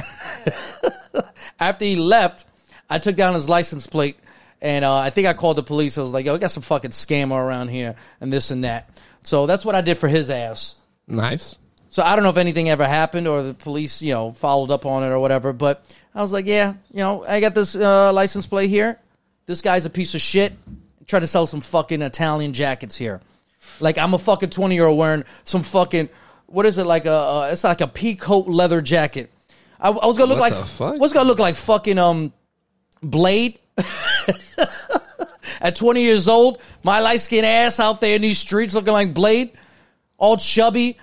after 1.61 1.85
he 1.85 1.97
left, 1.97 2.47
I 2.88 2.99
took 2.99 3.16
down 3.16 3.35
his 3.35 3.49
license 3.49 3.87
plate 3.87 4.16
and 4.61 4.85
uh, 4.85 4.97
I 4.97 5.11
think 5.11 5.27
I 5.27 5.33
called 5.33 5.57
the 5.57 5.62
police. 5.62 5.99
I 5.99 6.03
was 6.03 6.12
like, 6.12 6.27
yo, 6.27 6.33
we 6.33 6.38
got 6.38 6.51
some 6.51 6.62
fucking 6.62 6.90
scammer 6.90 7.37
around 7.37 7.68
here 7.68 7.97
and 8.21 8.33
this 8.33 8.51
and 8.51 8.64
that. 8.64 8.90
So 9.23 9.47
that's 9.47 9.64
what 9.64 9.75
I 9.75 9.81
did 9.81 9.97
for 9.97 10.09
his 10.09 10.31
ass. 10.31 10.77
Nice. 11.07 11.57
So 11.90 12.03
I 12.03 12.14
don't 12.16 12.23
know 12.23 12.31
if 12.31 12.37
anything 12.37 12.68
ever 12.68 12.87
happened 12.87 13.27
or 13.27 13.42
the 13.42 13.55
police, 13.55 14.03
you 14.03 14.12
know, 14.12 14.33
followed 14.33 14.71
up 14.71 14.85
on 14.85 15.03
it 15.03 15.09
or 15.09 15.18
whatever. 15.18 15.53
But 15.53 15.85
I 16.14 16.23
was 16.23 16.33
like, 16.33 16.47
yeah, 16.47 16.75
you 16.92 16.99
know, 16.99 17.25
I 17.25 17.40
got 17.40 17.55
this 17.55 17.75
uh, 17.75 18.12
license 18.12 18.47
plate 18.47 18.68
here. 18.68 18.99
This 19.47 19.62
guy's 19.62 19.87
a 19.87 19.90
piece 19.90 20.14
of 20.14 20.21
shit. 20.21 20.53
Try 21.07 21.21
to 21.21 21.27
sell 21.27 21.47
some 21.47 21.61
fucking 21.62 22.03
Italian 22.03 22.53
jackets 22.53 22.97
here. 22.97 23.21
Like 23.81 23.97
I'm 23.97 24.12
a 24.12 24.18
fucking 24.18 24.51
twenty 24.51 24.75
year 24.75 24.87
old 24.87 24.99
wearing 24.99 25.25
some 25.44 25.62
fucking 25.62 26.09
what 26.47 26.66
is 26.66 26.79
it 26.79 26.85
like 26.85 27.07
a 27.07 27.12
uh, 27.12 27.49
it's 27.51 27.64
like 27.64 27.81
a 27.81 27.87
peacoat 27.87 28.49
leather 28.49 28.81
jacket. 28.81 29.33
I, 29.81 29.88
I 29.88 30.07
was 30.07 30.18
gonna 30.18 30.31
look 30.31 30.40
What 30.40 30.53
like 30.81 31.01
what's 31.01 31.12
gonna 31.12 31.29
look 31.29 31.38
like 31.38 31.57
fucking 31.57 31.99
um 31.99 32.33
Blade. 33.03 33.59
At 35.61 35.77
20 35.77 36.03
years 36.03 36.29
old, 36.29 36.61
my 36.83 37.01
light 37.01 37.21
skinned 37.21 37.47
ass 37.47 37.81
out 37.81 38.01
there 38.01 38.14
in 38.17 38.23
these 38.23 38.38
streets 38.38 38.75
looking 38.75 38.93
like 38.93 39.14
Blade, 39.14 39.53
all 40.17 40.37
chubby. 40.37 40.97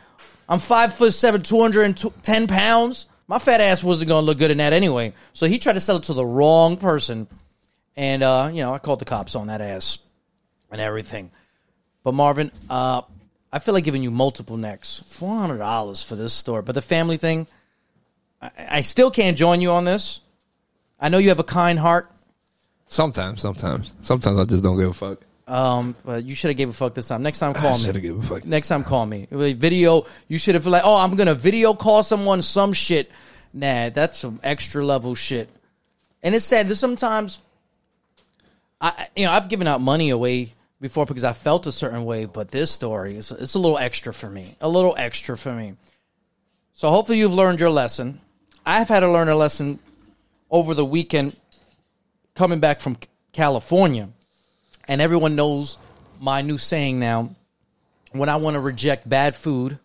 I'm 0.48 0.60
five 0.60 0.94
foot 0.94 1.14
seven, 1.14 1.42
210 1.42 2.48
pounds. 2.48 3.08
My 3.28 3.40
fat 3.40 3.60
ass 3.60 3.84
wasn't 3.84 4.10
going 4.10 4.22
to 4.22 4.26
look 4.26 4.38
good 4.38 4.52
in 4.52 4.60
that 4.60 4.74
anyway. 4.74 5.14
So 5.34 5.48
he 5.48 5.58
tried 5.58 5.74
to 5.74 5.80
sell 5.80 5.98
it 5.98 6.04
to 6.04 6.14
the 6.14 6.26
wrong 6.26 6.78
person. 6.78 7.28
And, 7.96 8.22
uh, 8.22 8.52
you 8.54 8.62
know, 8.62 8.74
I 8.74 8.78
called 8.78 9.00
the 9.00 9.06
cops 9.06 9.36
on 9.36 9.48
that 9.48 9.62
ass 9.62 10.00
and 10.72 10.80
everything. 10.80 11.32
But 12.04 12.14
Marvin, 12.14 12.52
uh, 12.70 13.02
I 13.52 13.60
feel 13.60 13.74
like 13.74 13.84
giving 13.84 14.04
you 14.04 14.12
multiple 14.12 14.58
necks. 14.58 15.02
$400 15.08 16.06
for 16.06 16.16
this 16.16 16.34
store. 16.34 16.62
But 16.62 16.76
the 16.76 16.82
family 16.82 17.18
thing, 17.18 17.48
I, 18.42 18.52
I 18.70 18.82
still 18.82 19.10
can't 19.10 19.36
join 19.36 19.62
you 19.62 19.72
on 19.72 19.86
this. 19.86 20.22
I 21.00 21.10
know 21.10 21.18
you 21.18 21.30
have 21.30 21.40
a 21.40 21.44
kind 21.44 21.80
heart. 21.80 22.12
Sometimes, 22.88 23.42
sometimes, 23.42 23.94
sometimes 24.02 24.40
I 24.40 24.46
just 24.46 24.64
don't 24.64 24.78
give 24.78 24.90
a 24.90 24.94
fuck. 24.94 25.20
Um, 25.48 25.96
but 26.04 26.24
you 26.24 26.34
should 26.34 26.50
have 26.50 26.58
gave 26.58 26.70
a 26.70 26.74
fuck 26.74 26.94
this 26.94 27.08
time. 27.08 27.22
Next 27.22 27.40
time, 27.40 27.52
I 27.56 27.60
call 27.60 27.78
me. 27.78 27.84
should 27.84 27.96
have 27.96 28.02
given 28.02 28.22
a 28.22 28.26
fuck. 28.26 28.46
Next 28.46 28.68
time, 28.68 28.84
call 28.84 29.06
me. 29.06 29.28
Video. 29.30 30.06
You 30.28 30.38
should 30.38 30.56
have 30.56 30.66
like, 30.66 30.84
oh, 30.86 30.98
I'm 30.98 31.16
gonna 31.16 31.36
video 31.36 31.74
call 31.74 32.04
someone 32.04 32.42
some 32.42 32.74
shit. 32.74 33.12
Nah, 33.54 33.90
that's 33.90 34.18
some 34.20 34.40
extra 34.44 34.84
level 34.84 35.14
shit. 35.16 35.50
And 36.24 36.34
it's 36.34 36.46
sad 36.46 36.68
that 36.68 36.76
sometimes, 36.76 37.40
I 38.82 39.08
you 39.16 39.26
know 39.26 39.32
I've 39.32 39.50
given 39.50 39.68
out 39.68 39.82
money 39.82 40.10
away 40.10 40.54
before 40.82 41.06
because 41.06 41.24
I 41.24 41.34
felt 41.34 41.68
a 41.68 41.72
certain 41.72 42.06
way, 42.06 42.26
but 42.26 42.50
this 42.50 42.72
story 42.72 43.16
is 43.16 43.32
it's 43.32 43.54
a 43.54 43.60
little 43.60 43.78
extra 43.78 44.14
for 44.14 44.30
me. 44.30 44.56
A 44.62 44.68
little 44.68 44.96
extra 44.98 45.38
for 45.38 45.54
me. 45.54 45.76
So 46.74 46.90
hopefully 46.90 47.20
you've 47.20 47.34
learned 47.34 47.60
your 47.60 47.70
lesson. 47.70 48.20
I've 48.66 48.90
had 48.90 49.02
to 49.02 49.12
learn 49.12 49.30
a 49.30 49.36
lesson 49.36 49.80
over 50.50 50.74
the 50.74 50.86
weekend 50.86 51.36
coming 52.36 52.60
back 52.60 52.80
from 52.80 52.98
California 53.32 54.10
and 54.88 55.02
everyone 55.02 55.36
knows 55.36 55.78
my 56.20 56.42
new 56.42 56.58
saying 56.58 57.00
now 57.00 57.34
when 58.12 58.30
I 58.30 58.36
want 58.38 58.56
to 58.56 58.60
reject 58.60 59.08
bad 59.08 59.36
food 59.36 59.80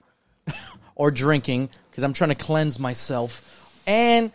or 0.94 1.10
drinking 1.10 1.70
because 1.90 2.04
I'm 2.04 2.12
trying 2.12 2.30
to 2.30 2.36
cleanse 2.36 2.78
myself 2.78 3.80
and 3.86 4.30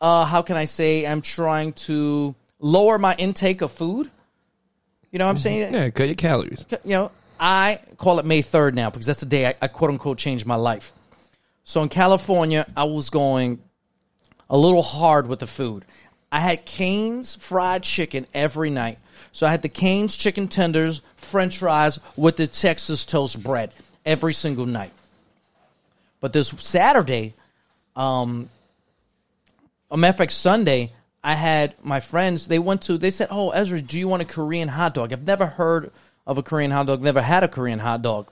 uh, 0.00 0.24
how 0.24 0.42
can 0.42 0.56
I 0.56 0.64
say 0.64 1.06
I'm 1.06 1.20
trying 1.22 1.72
to 1.74 2.34
lower 2.62 2.96
my 2.96 3.14
intake 3.16 3.60
of 3.60 3.72
food. 3.72 4.10
You 5.10 5.18
know 5.18 5.26
what 5.26 5.32
I'm 5.32 5.38
saying? 5.38 5.74
Yeah, 5.74 5.90
cut 5.90 6.06
your 6.06 6.14
calories. 6.14 6.64
you 6.84 6.92
know, 6.92 7.12
I 7.38 7.80
call 7.98 8.18
it 8.18 8.24
May 8.24 8.42
3rd 8.42 8.72
now 8.72 8.88
because 8.88 9.04
that's 9.04 9.20
the 9.20 9.26
day 9.26 9.46
I, 9.46 9.54
I 9.60 9.68
quote 9.68 9.90
unquote 9.90 10.16
changed 10.16 10.46
my 10.46 10.54
life. 10.54 10.94
So 11.64 11.82
in 11.82 11.90
California, 11.90 12.66
I 12.74 12.84
was 12.84 13.10
going 13.10 13.60
a 14.48 14.56
little 14.56 14.82
hard 14.82 15.26
with 15.26 15.40
the 15.40 15.46
food. 15.46 15.84
I 16.32 16.40
had 16.40 16.64
Cane's 16.64 17.36
fried 17.36 17.82
chicken 17.82 18.26
every 18.32 18.70
night. 18.70 18.98
So 19.32 19.46
I 19.46 19.50
had 19.50 19.60
the 19.60 19.68
Cane's 19.68 20.16
chicken 20.16 20.48
tenders, 20.48 21.02
french 21.16 21.58
fries 21.58 22.00
with 22.16 22.38
the 22.38 22.46
Texas 22.46 23.04
toast 23.04 23.42
bread 23.42 23.74
every 24.06 24.32
single 24.32 24.64
night. 24.64 24.92
But 26.20 26.32
this 26.32 26.48
Saturday, 26.48 27.34
um, 27.94 28.48
a 29.90 29.96
matter 29.98 30.10
of 30.10 30.16
fact, 30.16 30.32
Sunday, 30.32 30.90
I 31.22 31.34
had 31.34 31.74
my 31.82 32.00
friends, 32.00 32.46
they 32.46 32.58
went 32.58 32.82
to, 32.82 32.96
they 32.96 33.10
said, 33.10 33.28
Oh, 33.30 33.50
Ezra, 33.50 33.80
do 33.80 33.98
you 33.98 34.08
want 34.08 34.22
a 34.22 34.24
Korean 34.26 34.68
hot 34.68 34.94
dog? 34.94 35.12
I've 35.12 35.26
never 35.26 35.46
heard 35.46 35.92
of 36.26 36.38
a 36.38 36.42
Korean 36.42 36.70
hot 36.70 36.86
dog, 36.86 37.02
never 37.02 37.20
had 37.20 37.44
a 37.44 37.48
Korean 37.48 37.78
hot 37.78 38.00
dog. 38.00 38.30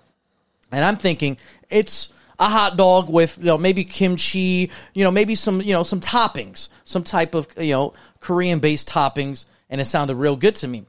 And 0.73 0.85
I'm 0.85 0.97
thinking, 0.97 1.37
it's 1.69 2.09
a 2.41 2.49
hot 2.49 2.77
dog 2.77 3.09
with, 3.09 3.39
you 3.39 3.45
know, 3.45 3.59
maybe 3.59 3.85
kimchi, 3.85 4.71
you 4.95 5.05
know, 5.05 5.11
maybe 5.13 5.37
some, 5.37 5.61
you 5.61 5.75
know, 5.75 5.85
some 5.85 6.01
toppings, 6.01 6.71
some 6.85 7.05
type 7.05 7.35
of, 7.35 7.47
you 7.59 7.73
know, 7.73 7.93
Korean 8.19 8.59
based 8.59 8.89
toppings. 8.89 9.45
And 9.69 9.81
it 9.81 9.85
sounded 9.85 10.17
real 10.17 10.35
good 10.35 10.57
to 10.57 10.67
me. 10.67 10.87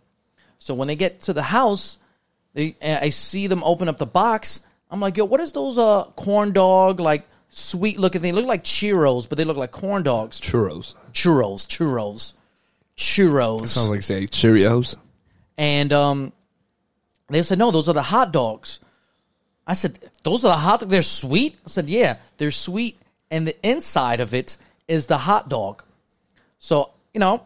So 0.57 0.73
when 0.73 0.87
they 0.87 0.95
get 0.95 1.21
to 1.21 1.33
the 1.33 1.43
house, 1.43 1.99
they, 2.53 2.75
I 2.81 3.09
see 3.09 3.47
them 3.47 3.63
open 3.63 3.89
up 3.89 3.97
the 3.97 4.07
box. 4.07 4.61
I'm 4.89 4.99
like, 4.99 5.17
yo, 5.17 5.25
what 5.25 5.39
is 5.39 5.51
those 5.51 5.77
uh 5.77 6.05
corn 6.15 6.51
dog 6.51 6.99
like 6.99 7.27
sweet 7.49 7.99
looking 7.99 8.21
thing? 8.21 8.33
They 8.33 8.41
look 8.41 8.47
like 8.47 8.63
churros, 8.63 9.29
but 9.29 9.37
they 9.37 9.45
look 9.45 9.57
like 9.57 9.71
corn 9.71 10.03
dogs. 10.03 10.39
Churros. 10.41 10.95
Churros, 11.13 11.67
churros, 11.67 12.33
churros. 12.97 13.67
Sounds 13.67 13.89
like 13.89 14.01
saying 14.01 14.27
Cheerios. 14.29 14.95
and 15.57 15.93
um, 15.93 16.33
they 17.29 17.43
said, 17.43 17.57
no, 17.57 17.71
those 17.71 17.87
are 17.87 17.93
the 17.93 18.01
hot 18.01 18.31
dogs. 18.33 18.79
I 19.67 19.73
said, 19.73 19.99
those 20.23 20.43
are 20.45 20.49
the 20.49 20.57
hot. 20.57 20.81
They're 20.81 21.01
sweet. 21.01 21.57
I 21.65 21.69
said, 21.69 21.89
yeah, 21.89 22.17
they're 22.37 22.51
sweet, 22.51 22.99
and 23.29 23.47
the 23.47 23.67
inside 23.67 24.19
of 24.19 24.33
it 24.33 24.57
is 24.87 25.07
the 25.07 25.17
hot 25.17 25.49
dog. 25.49 25.83
So 26.59 26.91
you 27.13 27.19
know, 27.19 27.43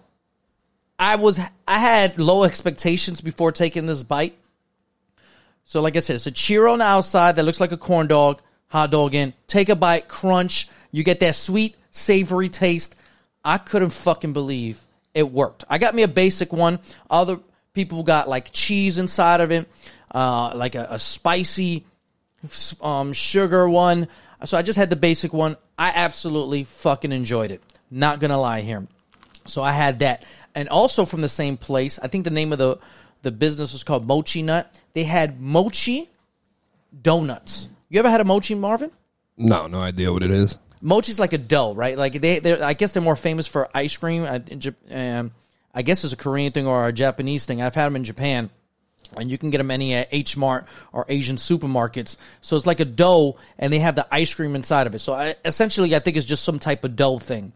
I 1.00 1.16
was 1.16 1.40
I 1.68 1.80
had 1.80 2.18
low 2.18 2.44
expectations 2.44 3.22
before 3.22 3.52
taking 3.52 3.86
this 3.86 4.04
bite. 4.04 4.38
So 5.64 5.82
like 5.82 5.96
I 5.96 6.00
said, 6.00 6.16
it's 6.16 6.28
a 6.28 6.32
churro 6.32 6.74
on 6.74 6.80
the 6.80 6.86
outside 6.86 7.36
that 7.36 7.44
looks 7.44 7.60
like 7.60 7.72
a 7.72 7.78
corn 7.78 8.08
dog, 8.08 8.42
hot 8.68 8.92
dog 8.92 9.16
in. 9.16 9.34
Take 9.48 9.70
a 9.70 9.76
bite, 9.76 10.08
crunch. 10.08 10.70
You 10.92 11.04
get 11.04 11.20
that 11.22 11.36
sweet, 11.36 11.76
savory 11.92 12.50
taste. 12.50 12.96
I 13.44 13.58
couldn't 13.58 13.90
fucking 13.90 14.34
believe 14.34 14.80
it 15.14 15.32
worked. 15.32 15.66
I 15.70 15.78
got 15.78 15.96
me 15.96 16.04
a 16.04 16.08
basic 16.08 16.54
one. 16.54 16.80
Other 17.10 17.40
people 17.74 18.04
got 18.04 18.30
like 18.30 18.52
cheese 18.52 19.00
inside 19.00 19.42
of 19.42 19.52
it, 19.52 19.68
uh, 20.14 20.56
like 20.56 20.76
a, 20.76 20.88
a 20.92 21.00
spicy 21.00 21.86
um, 22.82 23.14
sugar 23.14 23.68
one. 23.68 24.08
So 24.46 24.58
I 24.58 24.62
just 24.62 24.78
had 24.78 24.90
the 24.90 24.96
basic 24.96 25.34
one. 25.34 25.58
I 25.78 25.92
absolutely 25.96 26.64
fucking 26.66 27.12
enjoyed 27.12 27.52
it. 27.52 27.62
Not 27.90 28.20
gonna 28.20 28.40
lie 28.40 28.62
here. 28.62 28.88
So 29.46 29.64
I 29.64 29.72
had 29.72 30.00
that. 30.00 30.24
and 30.54 30.70
also 30.70 31.06
from 31.06 31.22
the 31.22 31.30
same 31.30 31.58
place. 31.58 32.00
I 32.02 32.08
think 32.08 32.24
the 32.24 32.30
name 32.32 32.52
of 32.52 32.58
the 32.58 32.78
the 33.22 33.32
business 33.32 33.74
was 33.74 33.84
called 33.84 34.06
Mochi 34.08 34.44
Nut. 34.44 34.72
They 34.94 35.04
had 35.04 35.42
mochi 35.42 36.10
donuts. 37.02 37.68
You 37.90 38.00
ever 38.00 38.10
had 38.10 38.22
a 38.22 38.26
mochi, 38.26 38.56
Marvin? 38.56 38.92
No, 39.38 39.68
no 39.68 39.80
idea 39.80 40.14
what 40.14 40.24
it 40.24 40.32
is. 40.32 40.58
Mochi's 40.82 41.20
like 41.20 41.34
a 41.34 41.38
dough, 41.38 41.74
right? 41.74 41.98
Like 41.98 42.22
they, 42.22 42.62
I 42.62 42.74
guess 42.74 42.92
they're 42.92 43.02
more 43.02 43.16
famous 43.16 43.48
for 43.48 43.70
ice 43.74 43.98
cream. 43.98 44.24
I, 44.24 44.42
in 44.48 44.76
um, 44.92 45.32
I 45.74 45.82
guess 45.82 46.04
it's 46.04 46.14
a 46.14 46.18
Korean 46.18 46.52
thing 46.52 46.68
or 46.68 46.88
a 46.88 46.94
Japanese 46.94 47.46
thing. 47.46 47.62
I've 47.62 47.76
had 47.76 47.86
them 47.86 47.96
in 47.96 48.04
Japan, 48.04 48.50
and 49.18 49.30
you 49.30 49.38
can 49.38 49.50
get 49.50 49.58
them 49.60 49.72
any 49.72 49.94
at 49.94 50.10
H 50.12 50.38
Mart 50.38 50.66
or 50.92 51.06
Asian 51.10 51.38
supermarkets. 51.38 52.18
So 52.42 52.56
it's 52.56 52.66
like 52.66 52.80
a 52.80 52.86
dough, 52.86 53.38
and 53.58 53.72
they 53.72 53.80
have 53.80 53.96
the 53.96 54.08
ice 54.12 54.34
cream 54.34 54.56
inside 54.56 54.88
of 54.88 54.96
it. 54.96 55.00
So 55.00 55.14
I, 55.14 55.36
essentially, 55.44 55.96
I 55.96 56.00
think 56.00 56.18
it's 56.18 56.26
just 56.26 56.44
some 56.44 56.60
type 56.60 56.84
of 56.84 56.96
dough 56.96 57.18
thing. 57.18 57.54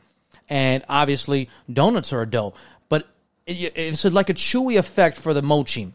And 0.49 0.83
obviously, 0.89 1.49
donuts 1.71 2.11
are 2.11 2.21
a 2.21 2.25
dough, 2.25 2.53
but 2.89 3.07
it, 3.45 3.73
it's 3.75 4.03
like 4.05 4.29
a 4.29 4.33
chewy 4.33 4.77
effect 4.77 5.17
for 5.17 5.33
the 5.33 5.41
mochi. 5.41 5.93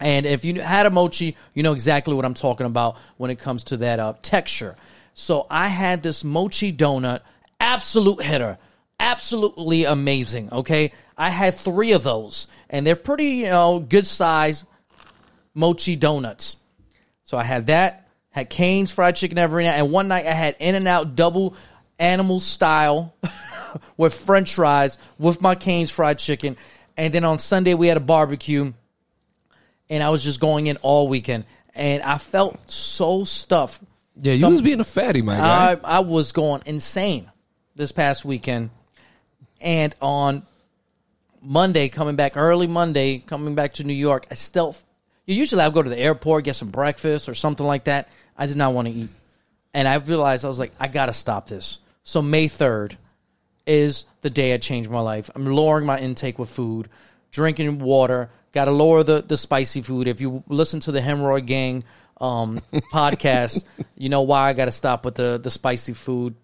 And 0.00 0.26
if 0.26 0.44
you 0.44 0.60
had 0.60 0.86
a 0.86 0.90
mochi, 0.90 1.36
you 1.54 1.62
know 1.62 1.72
exactly 1.72 2.14
what 2.14 2.24
I'm 2.24 2.34
talking 2.34 2.66
about 2.66 2.96
when 3.16 3.30
it 3.30 3.38
comes 3.38 3.64
to 3.64 3.78
that 3.78 3.98
uh, 3.98 4.14
texture. 4.22 4.76
So 5.14 5.46
I 5.50 5.66
had 5.66 6.02
this 6.02 6.22
mochi 6.22 6.72
donut, 6.72 7.20
absolute 7.58 8.22
hitter, 8.22 8.58
absolutely 9.00 9.84
amazing. 9.84 10.52
Okay, 10.52 10.92
I 11.18 11.30
had 11.30 11.54
three 11.54 11.92
of 11.92 12.04
those, 12.04 12.46
and 12.70 12.86
they're 12.86 12.96
pretty, 12.96 13.30
you 13.30 13.48
know, 13.48 13.80
good 13.80 14.06
size 14.06 14.64
mochi 15.52 15.96
donuts. 15.96 16.56
So 17.24 17.36
I 17.36 17.42
had 17.42 17.66
that, 17.66 18.08
had 18.30 18.48
Cane's 18.48 18.92
fried 18.92 19.16
chicken 19.16 19.36
every 19.36 19.64
night, 19.64 19.74
and 19.74 19.90
one 19.90 20.08
night 20.08 20.26
I 20.26 20.32
had 20.32 20.56
In 20.60 20.76
and 20.76 20.86
Out 20.86 21.16
double 21.16 21.56
animal 21.98 22.38
style 22.38 23.14
with 23.96 24.14
French 24.14 24.54
fries 24.54 24.96
with 25.18 25.42
my 25.42 25.56
Cane's 25.56 25.90
fried 25.90 26.18
chicken, 26.18 26.56
and 26.96 27.12
then 27.12 27.24
on 27.24 27.38
Sunday 27.38 27.74
we 27.74 27.88
had 27.88 27.96
a 27.96 28.00
barbecue 28.00 28.72
and 29.90 30.02
I 30.02 30.10
was 30.10 30.22
just 30.22 30.40
going 30.40 30.66
in 30.66 30.76
all 30.78 31.08
weekend, 31.08 31.44
and 31.74 32.02
I 32.02 32.18
felt 32.18 32.70
so 32.70 33.24
stuffed. 33.24 33.82
Yeah, 34.16 34.32
you 34.32 34.48
was 34.48 34.60
being 34.60 34.80
a 34.80 34.84
fatty, 34.84 35.22
my 35.22 35.36
guy. 35.36 35.72
I, 35.72 35.96
I 35.96 35.98
was 36.00 36.32
going 36.32 36.62
insane 36.66 37.30
this 37.74 37.92
past 37.92 38.24
weekend, 38.24 38.70
and 39.60 39.94
on 40.00 40.42
Monday, 41.42 41.88
coming 41.88 42.16
back 42.16 42.36
early 42.36 42.66
Monday, 42.66 43.18
coming 43.18 43.54
back 43.54 43.74
to 43.74 43.84
New 43.84 43.92
York, 43.92 44.26
I 44.30 44.34
still. 44.34 44.76
Usually, 45.26 45.62
I 45.62 45.70
go 45.70 45.82
to 45.82 45.90
the 45.90 45.98
airport, 45.98 46.44
get 46.44 46.56
some 46.56 46.70
breakfast 46.70 47.28
or 47.28 47.34
something 47.34 47.66
like 47.66 47.84
that. 47.84 48.08
I 48.36 48.46
did 48.46 48.56
not 48.56 48.72
want 48.72 48.88
to 48.88 48.94
eat, 48.94 49.10
and 49.74 49.86
I 49.86 49.94
realized 49.96 50.44
I 50.44 50.48
was 50.48 50.58
like, 50.58 50.72
I 50.80 50.88
got 50.88 51.06
to 51.06 51.12
stop 51.12 51.48
this. 51.48 51.78
So 52.04 52.22
May 52.22 52.48
third 52.48 52.96
is 53.66 54.06
the 54.22 54.30
day 54.30 54.54
I 54.54 54.56
changed 54.56 54.90
my 54.90 55.00
life. 55.00 55.30
I'm 55.34 55.44
lowering 55.44 55.84
my 55.86 55.98
intake 55.98 56.38
with 56.38 56.48
food, 56.48 56.88
drinking 57.30 57.78
water. 57.78 58.30
Got 58.52 58.64
to 58.64 58.70
lower 58.70 59.02
the 59.02 59.20
the 59.20 59.36
spicy 59.36 59.82
food. 59.82 60.08
If 60.08 60.20
you 60.20 60.42
listen 60.48 60.80
to 60.80 60.92
the 60.92 61.00
Hemorrhoid 61.00 61.46
Gang 61.46 61.84
um, 62.20 62.60
podcast, 62.92 63.64
you 63.96 64.08
know 64.08 64.22
why 64.22 64.48
I 64.48 64.52
got 64.54 64.64
to 64.64 64.72
stop 64.72 65.04
with 65.04 65.16
the 65.16 65.38
the 65.42 65.50
spicy 65.50 65.92
food. 65.92 66.34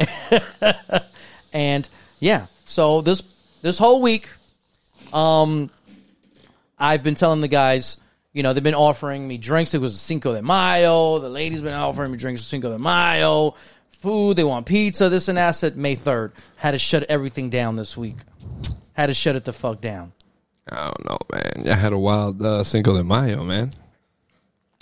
and 1.52 1.88
yeah, 2.18 2.46
so 2.64 3.02
this 3.02 3.22
this 3.62 3.78
whole 3.78 4.02
week, 4.02 4.28
um, 5.12 5.70
I've 6.78 7.02
been 7.02 7.14
telling 7.14 7.40
the 7.40 7.48
guys, 7.48 7.96
you 8.32 8.42
know, 8.42 8.52
they've 8.52 8.62
been 8.62 8.74
offering 8.74 9.26
me 9.26 9.38
drinks. 9.38 9.72
It 9.74 9.80
was 9.80 9.98
Cinco 10.00 10.34
de 10.34 10.42
Mayo. 10.42 11.18
The 11.18 11.28
ladies 11.28 11.62
been 11.62 11.72
offering 11.72 12.12
me 12.12 12.18
drinks 12.18 12.42
for 12.42 12.48
Cinco 12.48 12.70
de 12.70 12.78
Mayo. 12.78 13.54
Food. 14.00 14.36
They 14.36 14.44
want 14.44 14.66
pizza. 14.66 15.08
This 15.08 15.28
and 15.28 15.38
that. 15.38 15.52
Said 15.52 15.76
May 15.76 15.94
third. 15.94 16.32
Had 16.56 16.72
to 16.72 16.78
shut 16.78 17.04
everything 17.04 17.50
down 17.50 17.76
this 17.76 17.96
week. 17.96 18.16
Had 18.94 19.06
to 19.06 19.14
shut 19.14 19.36
it 19.36 19.44
the 19.44 19.52
fuck 19.52 19.80
down. 19.80 20.12
I 20.68 20.84
don't 20.84 21.04
know, 21.08 21.18
man. 21.32 21.68
I 21.70 21.74
had 21.74 21.92
a 21.92 21.98
wild 21.98 22.40
uh, 22.42 22.64
Cinco 22.64 22.96
de 22.96 23.04
Mayo, 23.04 23.44
man. 23.44 23.72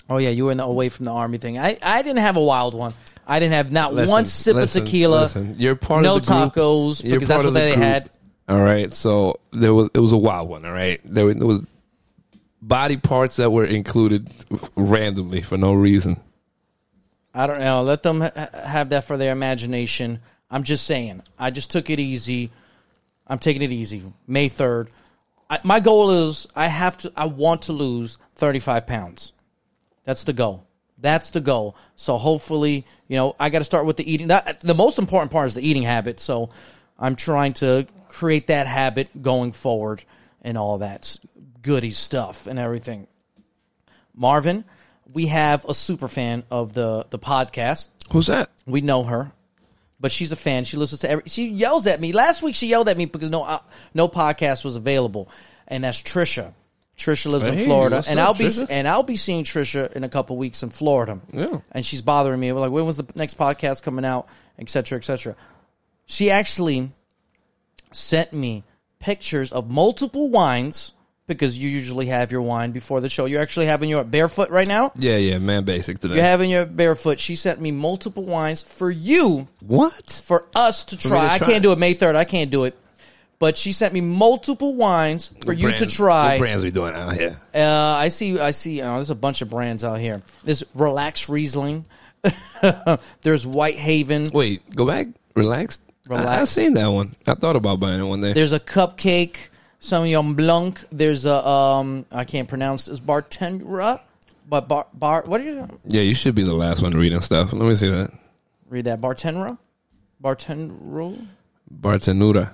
Oh 0.09 0.17
yeah, 0.17 0.29
you 0.29 0.45
were 0.45 0.51
in 0.51 0.57
the 0.57 0.63
away 0.65 0.89
from 0.89 1.05
the 1.05 1.11
army 1.11 1.37
thing. 1.37 1.57
I, 1.57 1.77
I 1.81 2.01
didn't 2.01 2.19
have 2.19 2.35
a 2.35 2.43
wild 2.43 2.73
one. 2.73 2.93
I 3.27 3.39
didn't 3.39 3.53
have 3.53 3.71
not 3.71 3.93
Listen, 3.93 4.11
one 4.11 4.25
sip 4.25 4.55
listen, 4.55 4.81
of 4.81 4.87
tequila. 4.87 5.21
listen. 5.21 5.55
You're 5.57 5.75
part 5.75 6.03
no 6.03 6.17
of 6.17 6.25
the 6.25 6.31
group. 6.33 6.53
tacos 6.53 7.03
You're 7.03 7.13
because 7.19 7.27
that's 7.27 7.43
what 7.43 7.53
the 7.53 7.59
they 7.59 7.71
group. 7.73 7.83
had. 7.83 8.09
All 8.51 8.59
right, 8.59 8.91
so 8.91 9.39
there 9.53 9.73
was 9.73 9.89
it 9.93 9.99
was 9.99 10.11
a 10.11 10.17
wild 10.17 10.49
one. 10.49 10.65
All 10.65 10.73
right, 10.73 10.99
there, 11.05 11.25
was- 11.25 11.37
there 11.37 11.47
was 11.47 11.61
body 12.61 12.97
parts 12.97 13.37
that 13.37 13.49
were 13.49 13.63
included 13.63 14.29
randomly 14.75 15.41
for 15.41 15.57
no 15.57 15.71
reason. 15.71 16.19
I 17.33 17.47
don't 17.47 17.59
know. 17.61 17.81
Let 17.81 18.03
them 18.03 18.19
ha- 18.19 18.49
have 18.53 18.89
that 18.89 19.05
for 19.05 19.15
their 19.15 19.31
imagination. 19.31 20.19
I'm 20.49 20.63
just 20.63 20.83
saying. 20.83 21.21
I 21.39 21.49
just 21.49 21.71
took 21.71 21.89
it 21.89 21.97
easy. 21.97 22.51
I'm 23.25 23.39
taking 23.39 23.61
it 23.61 23.71
easy. 23.71 24.03
May 24.27 24.49
third. 24.49 24.89
My 25.63 25.79
goal 25.79 26.27
is 26.27 26.45
I 26.53 26.67
have 26.67 26.97
to. 26.97 27.13
I 27.15 27.27
want 27.27 27.61
to 27.63 27.73
lose 27.73 28.17
35 28.35 28.85
pounds. 28.85 29.31
That's 30.03 30.25
the 30.25 30.33
goal. 30.33 30.67
That's 30.97 31.31
the 31.31 31.39
goal. 31.39 31.77
So 31.95 32.17
hopefully, 32.17 32.85
you 33.07 33.15
know, 33.15 33.33
I 33.39 33.47
got 33.47 33.59
to 33.59 33.65
start 33.65 33.85
with 33.85 33.95
the 33.95 34.11
eating. 34.11 34.27
That, 34.27 34.59
the 34.59 34.75
most 34.75 34.99
important 34.99 35.31
part 35.31 35.47
is 35.47 35.53
the 35.53 35.65
eating 35.65 35.83
habit. 35.83 36.19
So 36.19 36.49
I'm 36.99 37.15
trying 37.15 37.53
to 37.53 37.87
create 38.11 38.47
that 38.47 38.67
habit 38.67 39.21
going 39.21 39.53
forward 39.53 40.03
and 40.41 40.57
all 40.57 40.79
that 40.79 41.17
goody 41.61 41.91
stuff 41.91 42.45
and 42.45 42.59
everything. 42.59 43.07
Marvin, 44.13 44.65
we 45.13 45.27
have 45.27 45.63
a 45.65 45.73
super 45.73 46.07
fan 46.07 46.43
of 46.51 46.73
the 46.73 47.05
the 47.09 47.17
podcast. 47.19 47.87
Who's 48.11 48.27
that? 48.27 48.49
We 48.65 48.81
know 48.81 49.03
her, 49.03 49.31
but 49.99 50.11
she's 50.11 50.31
a 50.31 50.35
fan. 50.35 50.65
She 50.65 50.77
listens 50.77 51.01
to 51.01 51.09
every. 51.09 51.23
She 51.27 51.47
yells 51.47 51.87
at 51.87 52.01
me. 52.01 52.11
Last 52.11 52.43
week 52.43 52.55
she 52.55 52.67
yelled 52.67 52.89
at 52.89 52.97
me 52.97 53.05
because 53.05 53.29
no 53.29 53.43
uh, 53.43 53.59
no 53.93 54.07
podcast 54.09 54.65
was 54.65 54.75
available, 54.75 55.29
and 55.67 55.83
that's 55.83 56.01
Trisha. 56.01 56.53
Trisha 56.97 57.31
lives 57.31 57.45
in 57.47 57.57
Florida, 57.65 58.03
and 58.07 58.19
up, 58.19 58.27
I'll 58.27 58.33
be 58.33 58.45
Trisha? 58.45 58.67
and 58.69 58.87
I'll 58.87 59.01
be 59.03 59.15
seeing 59.15 59.43
Trisha 59.43 59.91
in 59.93 60.03
a 60.03 60.09
couple 60.09 60.37
weeks 60.37 60.61
in 60.61 60.69
Florida. 60.69 61.19
Yeah. 61.33 61.61
and 61.71 61.83
she's 61.85 62.01
bothering 62.01 62.39
me. 62.39 62.51
We're 62.51 62.59
like, 62.59 62.71
when 62.71 62.85
was 62.85 62.97
the 62.97 63.07
next 63.15 63.37
podcast 63.39 63.81
coming 63.81 64.05
out, 64.05 64.27
et 64.59 64.69
cetera, 64.69 64.97
et 64.99 65.03
cetera. 65.05 65.35
She 66.05 66.29
actually 66.29 66.91
sent 67.91 68.33
me 68.33 68.63
pictures 68.99 69.51
of 69.51 69.69
multiple 69.69 70.29
wines 70.29 70.93
because 71.27 71.57
you 71.57 71.69
usually 71.69 72.07
have 72.07 72.31
your 72.31 72.41
wine 72.41 72.71
before 72.71 72.99
the 72.99 73.09
show. 73.09 73.25
You're 73.25 73.41
actually 73.41 73.65
having 73.65 73.89
your 73.89 74.03
barefoot 74.03 74.49
right 74.49 74.67
now. 74.67 74.91
Yeah, 74.95 75.17
yeah, 75.17 75.37
man, 75.37 75.63
basic 75.63 75.99
today. 75.99 76.15
You're 76.15 76.23
having 76.23 76.49
your 76.49 76.65
barefoot. 76.65 77.19
She 77.19 77.35
sent 77.35 77.61
me 77.61 77.71
multiple 77.71 78.23
wines 78.23 78.63
for 78.63 78.91
you, 78.91 79.47
what? 79.65 80.23
for 80.25 80.47
us 80.53 80.83
to 80.85 80.97
try. 80.97 81.37
to 81.37 81.43
I 81.43 81.47
can't 81.47 81.63
do 81.63 81.71
it 81.71 81.79
May 81.79 81.95
3rd. 81.95 82.15
I 82.15 82.25
can't 82.25 82.51
do 82.51 82.65
it. 82.65 82.77
But 83.39 83.57
she 83.57 83.71
sent 83.71 83.91
me 83.91 84.01
multiple 84.01 84.75
wines 84.75 85.31
for 85.43 85.51
you 85.51 85.71
to 85.71 85.87
try. 85.87 86.33
What 86.33 86.39
brands 86.41 86.63
we 86.63 86.69
doing 86.69 86.93
out 86.93 87.13
here? 87.13 87.37
Uh, 87.55 87.95
I 87.97 88.09
see. 88.09 88.39
I 88.39 88.51
see. 88.51 88.81
Uh, 88.81 88.95
there's 88.95 89.09
a 89.09 89.15
bunch 89.15 89.41
of 89.41 89.49
brands 89.49 89.83
out 89.83 89.99
here. 89.99 90.21
There's 90.43 90.63
Relax 90.75 91.27
Riesling. 91.27 91.85
there's 93.23 93.47
Whitehaven. 93.47 94.29
Wait, 94.31 94.69
go 94.75 94.85
back. 94.85 95.07
Relax. 95.35 95.79
I, 96.13 96.35
have 96.35 96.49
seen 96.49 96.73
that 96.73 96.87
one. 96.87 97.15
I 97.25 97.35
thought 97.35 97.55
about 97.55 97.79
buying 97.79 97.99
it 97.99 98.03
one 98.03 98.21
day. 98.21 98.33
There's 98.33 98.51
a 98.51 98.59
cupcake. 98.59 99.37
Sauvignon 99.79 100.35
Blanc. 100.35 100.79
There's 100.91 101.25
a 101.25 101.45
um. 101.47 102.05
I 102.11 102.23
can't 102.23 102.47
pronounce 102.47 102.85
this. 102.85 102.99
Bartendra. 102.99 103.99
But 104.47 104.67
bar 104.67 104.87
bar. 104.93 105.23
What 105.25 105.41
are 105.41 105.43
you 105.43 105.79
yeah, 105.85 106.01
you 106.01 106.13
should 106.13 106.35
be 106.35 106.43
the 106.43 106.53
last 106.53 106.81
one 106.81 106.93
reading 106.93 107.21
stuff. 107.21 107.53
Let 107.53 107.67
me 107.67 107.75
see 107.75 107.87
that. 107.89 108.11
read 108.69 108.85
that? 108.85 108.99
Bartendra. 109.01 109.57
Bartendro. 110.21 111.25
Bartenuda. 111.73 112.51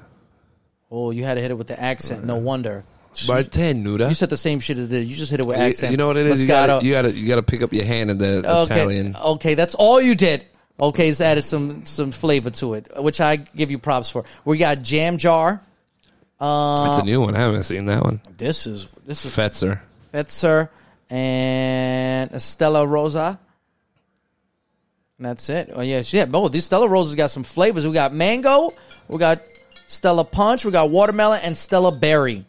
Oh, 0.89 1.11
you 1.11 1.25
had 1.25 1.33
to 1.35 1.41
hit 1.41 1.51
it 1.51 1.55
with 1.55 1.67
the 1.67 1.79
accent. 1.79 2.23
No 2.23 2.37
wonder. 2.37 2.83
Bartenuda. 3.13 4.09
You 4.09 4.15
said 4.15 4.29
the 4.29 4.37
same 4.37 4.59
shit 4.59 4.77
as 4.77 4.89
did. 4.89 5.07
You 5.07 5.15
just 5.15 5.31
hit 5.31 5.39
it 5.39 5.45
with 5.45 5.57
You- 5.57 5.63
accent. 5.63 5.91
You 5.91 5.97
know 5.97 6.07
what 6.07 6.17
it 6.17 6.27
is? 6.27 6.43
You 6.43 6.49
Moscato. 6.49 6.67
gotta, 6.67 6.85
you 6.85 6.91
gotta 6.93 7.11
you 7.11 7.27
gotta 7.27 7.43
pick 7.43 7.61
up 7.61 7.73
your 7.73 7.85
hand 7.85 8.11
in 8.11 8.17
the 8.17 8.37
okay. 8.39 8.75
Italian. 8.75 9.15
Okay, 9.15 9.55
that's 9.55 9.75
all 9.75 9.99
you 9.99 10.15
did. 10.15 10.45
Okay, 10.79 11.09
it's 11.09 11.21
added 11.21 11.43
some 11.43 11.85
some 11.85 12.11
flavor 12.11 12.51
to 12.51 12.75
it, 12.75 12.87
which 12.95 13.19
I 13.19 13.37
give 13.37 13.71
you 13.71 13.79
props 13.79 14.09
for. 14.09 14.25
We 14.45 14.57
got 14.57 14.83
jam 14.83 15.17
jar. 15.17 15.61
It's 16.35 16.41
a 16.41 16.45
uh, 16.45 17.01
new 17.03 17.21
one. 17.21 17.35
I 17.35 17.39
haven't 17.39 17.63
seen 17.63 17.87
that 17.87 18.03
one. 18.03 18.21
This 18.37 18.67
is 18.67 18.87
this 19.05 19.25
is 19.25 19.35
Fetzer. 19.35 19.79
Fetzer 20.13 20.69
and 21.09 22.39
Stella 22.39 22.85
Rosa. 22.85 23.39
And 25.17 25.25
that's 25.25 25.49
it. 25.49 25.71
Oh 25.73 25.81
yeah, 25.81 26.03
yeah. 26.05 26.25
Oh, 26.31 26.47
these 26.47 26.65
Stella 26.65 26.87
Rosas 26.87 27.15
got 27.15 27.31
some 27.31 27.43
flavors. 27.43 27.87
We 27.87 27.93
got 27.93 28.13
mango, 28.13 28.71
we 29.07 29.17
got 29.17 29.41
Stella 29.87 30.23
Punch, 30.23 30.63
we 30.63 30.71
got 30.71 30.91
watermelon, 30.91 31.41
and 31.41 31.57
Stella 31.57 31.91
Berry. 31.91 32.45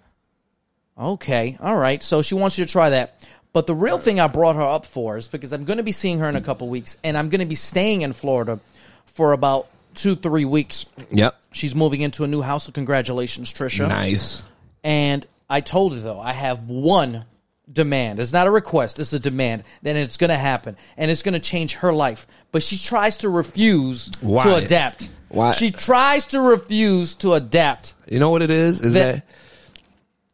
Okay, 0.99 1.57
all 1.61 1.77
right. 1.77 2.03
So 2.03 2.21
she 2.21 2.35
wants 2.35 2.59
you 2.59 2.67
to 2.67 2.71
try 2.71 2.91
that. 2.91 3.27
But 3.53 3.67
the 3.67 3.75
real 3.75 3.99
thing 3.99 4.21
I 4.21 4.27
brought 4.27 4.57
her 4.57 4.63
up 4.63 4.85
for 4.85 5.17
is 5.17 5.27
because 5.29 5.53
I'm 5.53 5.65
going 5.65 5.79
to 5.79 5.83
be 5.83 5.93
seeing 5.93 6.19
her 6.21 6.29
in 6.29 6.37
a 6.37 6.41
couple 6.41 6.69
weeks, 6.69 6.99
and 7.03 7.17
I'm 7.17 7.29
going 7.29 7.41
to 7.41 7.47
be 7.47 7.55
staying 7.55 8.03
in 8.03 8.13
Florida 8.13 8.61
for 9.07 9.33
about 9.33 9.69
two, 9.95 10.15
three 10.15 10.45
weeks. 10.45 10.87
Yep. 11.11 11.35
She's 11.53 11.75
moving 11.75 12.03
into 12.03 12.25
a 12.25 12.27
new 12.27 12.43
house, 12.43 12.65
so 12.65 12.73
congratulations, 12.73 13.53
Trisha. 13.53 13.89
Nice. 13.89 14.43
And 14.85 15.27
I 15.51 15.61
told 15.61 15.95
her 15.95 15.99
though, 16.01 16.21
I 16.21 16.33
have 16.33 16.69
one 16.69 17.25
demand. 17.71 18.21
It's 18.21 18.33
not 18.33 18.47
a 18.47 18.51
request, 18.51 18.99
it's 18.99 19.13
a 19.13 19.19
demand. 19.19 19.65
Then 19.83 19.97
it's 19.97 20.19
going 20.19 20.31
to 20.31 20.37
happen 20.37 20.77
and 20.97 21.11
it's 21.11 21.23
going 21.23 21.33
to 21.35 21.41
change 21.41 21.75
her 21.75 21.93
life. 21.93 22.27
But 22.53 22.63
she 22.63 22.79
tries 22.79 23.17
to 23.19 23.29
refuse 23.29 24.11
Why? 24.21 24.45
to 24.45 24.55
adapt. 24.57 25.11
Why- 25.31 25.51
She 25.53 25.71
tries 25.71 26.27
to 26.29 26.41
refuse 26.41 27.15
to 27.17 27.33
adapt. 27.35 27.95
You 28.09 28.21
know 28.21 28.31
what 28.31 28.43
it 28.43 28.51
is? 28.51 28.81
Is 28.81 28.93
That- 28.95 29.27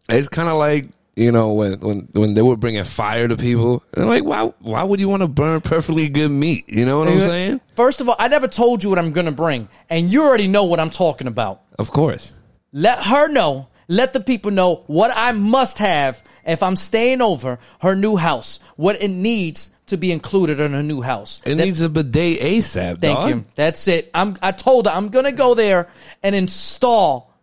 that, 0.09 0.17
it's 0.19 0.29
kind 0.29 0.49
of 0.49 0.59
like 0.59 0.87
you 1.17 1.31
know 1.33 1.53
when 1.53 1.81
when 1.81 2.09
when 2.13 2.35
they 2.35 2.43
were 2.43 2.57
bringing 2.57 2.85
fire 2.85 3.29
to 3.29 3.37
people. 3.37 3.83
And 3.95 4.07
like, 4.07 4.25
why 4.25 4.53
why 4.61 4.83
would 4.83 5.01
you 5.01 5.09
want 5.09 5.23
to 5.23 5.29
burn 5.29 5.61
perfectly 5.61 6.09
good 6.09 6.31
meat? 6.31 6.65
You 6.69 6.85
know 6.85 6.99
what 6.99 7.09
I'm 7.09 7.21
saying? 7.21 7.61
First 7.77 8.01
of 8.01 8.09
all, 8.09 8.17
I 8.19 8.29
never 8.29 8.49
told 8.49 8.83
you 8.83 8.91
what 8.91 8.99
I'm 8.99 9.13
going 9.13 9.27
to 9.27 9.33
bring, 9.33 9.69
and 9.91 10.11
you 10.11 10.23
already 10.25 10.47
know 10.47 10.65
what 10.65 10.81
I'm 10.81 10.91
talking 10.91 11.27
about. 11.27 11.63
Of 11.79 11.91
course. 11.91 12.33
Let 12.73 13.05
her 13.05 13.29
know. 13.29 13.69
Let 13.87 14.13
the 14.13 14.21
people 14.21 14.51
know 14.51 14.83
what 14.87 15.13
I 15.15 15.33
must 15.33 15.79
have 15.79 16.23
if 16.47 16.63
I'm 16.63 16.75
staying 16.77 17.21
over 17.21 17.59
her 17.81 17.95
new 17.95 18.17
house. 18.17 18.59
What 18.77 19.01
it 19.01 19.09
needs 19.09 19.71
to 19.89 19.99
be 19.99 20.11
included 20.11 20.59
in 20.61 20.73
her 20.73 20.83
new 20.83 21.03
house. 21.03 21.41
It 21.45 21.57
That- 21.57 21.65
needs 21.67 21.83
a 21.83 21.89
bidet 21.91 22.41
ASAP. 22.41 23.01
Thank 23.01 23.19
dog. 23.19 23.29
you. 23.29 23.45
That's 23.55 23.87
it. 23.89 24.11
I'm. 24.15 24.37
I 24.43 24.53
told 24.53 24.87
her 24.87 24.93
I'm 24.93 25.09
gonna 25.11 25.33
go 25.33 25.55
there 25.55 25.89
and 26.23 26.35
install 26.35 27.34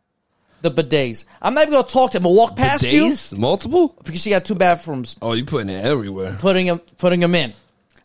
the 0.61 0.71
bidets. 0.71 1.25
I'm 1.41 1.53
not 1.53 1.61
even 1.63 1.73
gonna 1.73 1.87
talk 1.87 2.11
to 2.11 2.17
him. 2.17 2.25
I'll 2.25 2.33
walk 2.33 2.55
past 2.55 2.83
you 2.83 3.15
Multiple? 3.35 3.95
because 4.03 4.21
she 4.21 4.29
got 4.29 4.45
two 4.45 4.55
bathrooms. 4.55 5.15
Oh, 5.21 5.33
you 5.33 5.45
putting 5.45 5.69
it 5.69 5.83
everywhere. 5.83 6.37
Putting 6.39 6.67
them, 6.67 6.79
putting 6.97 7.19
them 7.19 7.35
in. 7.35 7.53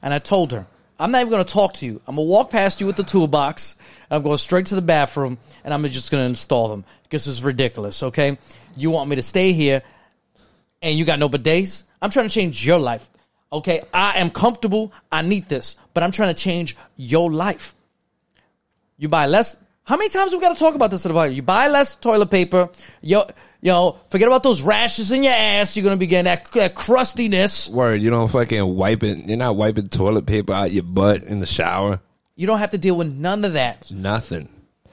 And 0.02 0.12
I 0.14 0.18
told 0.18 0.52
her 0.52 0.66
I'm 0.98 1.10
not 1.10 1.20
even 1.20 1.30
gonna 1.30 1.44
talk 1.44 1.74
to 1.74 1.86
you. 1.86 2.00
I'm 2.06 2.16
gonna 2.16 2.28
walk 2.28 2.50
past 2.50 2.80
you 2.80 2.86
with 2.86 2.96
the 2.96 3.02
toolbox. 3.02 3.76
I'm 4.10 4.22
going 4.22 4.38
straight 4.38 4.66
to 4.66 4.74
the 4.74 4.82
bathroom 4.82 5.38
and 5.64 5.74
I'm 5.74 5.84
just 5.86 6.10
gonna 6.10 6.24
install 6.24 6.68
them 6.68 6.84
because 7.02 7.26
it's 7.26 7.42
ridiculous. 7.42 8.02
Okay, 8.02 8.38
you 8.76 8.90
want 8.90 9.10
me 9.10 9.16
to 9.16 9.22
stay 9.22 9.52
here 9.52 9.82
and 10.82 10.98
you 10.98 11.04
got 11.04 11.18
no 11.18 11.28
bidets? 11.28 11.82
I'm 12.00 12.10
trying 12.10 12.28
to 12.28 12.34
change 12.34 12.66
your 12.66 12.78
life. 12.78 13.10
Okay, 13.52 13.82
I 13.92 14.18
am 14.18 14.30
comfortable. 14.30 14.92
I 15.10 15.22
need 15.22 15.48
this, 15.48 15.76
but 15.94 16.02
I'm 16.02 16.10
trying 16.10 16.34
to 16.34 16.40
change 16.42 16.76
your 16.96 17.30
life. 17.30 17.74
You 18.98 19.08
buy 19.08 19.26
less. 19.26 19.56
How 19.86 19.96
many 19.96 20.10
times 20.10 20.32
we 20.32 20.40
got 20.40 20.52
to 20.52 20.58
talk 20.58 20.74
about 20.74 20.90
this 20.90 21.06
in 21.06 21.14
the? 21.14 21.20
You 21.26 21.42
buy 21.42 21.68
less 21.68 21.94
toilet 21.94 22.28
paper. 22.28 22.68
Yo, 23.02 23.24
yo, 23.60 23.92
forget 24.10 24.26
about 24.26 24.42
those 24.42 24.60
rashes 24.60 25.12
in 25.12 25.22
your 25.22 25.32
ass. 25.32 25.76
You're 25.76 25.84
gonna 25.84 25.96
be 25.96 26.08
getting 26.08 26.24
that, 26.24 26.50
that 26.52 26.74
crustiness. 26.74 27.68
Word, 27.68 28.02
you 28.02 28.10
don't 28.10 28.26
fucking 28.28 28.74
wipe 28.74 29.04
it. 29.04 29.18
You're 29.28 29.36
not 29.36 29.54
wiping 29.54 29.86
toilet 29.86 30.26
paper 30.26 30.52
out 30.52 30.72
your 30.72 30.82
butt 30.82 31.22
in 31.22 31.38
the 31.38 31.46
shower. 31.46 32.00
You 32.34 32.48
don't 32.48 32.58
have 32.58 32.70
to 32.70 32.78
deal 32.78 32.96
with 32.96 33.12
none 33.12 33.44
of 33.44 33.52
that. 33.52 33.88
Nothing. 33.92 34.48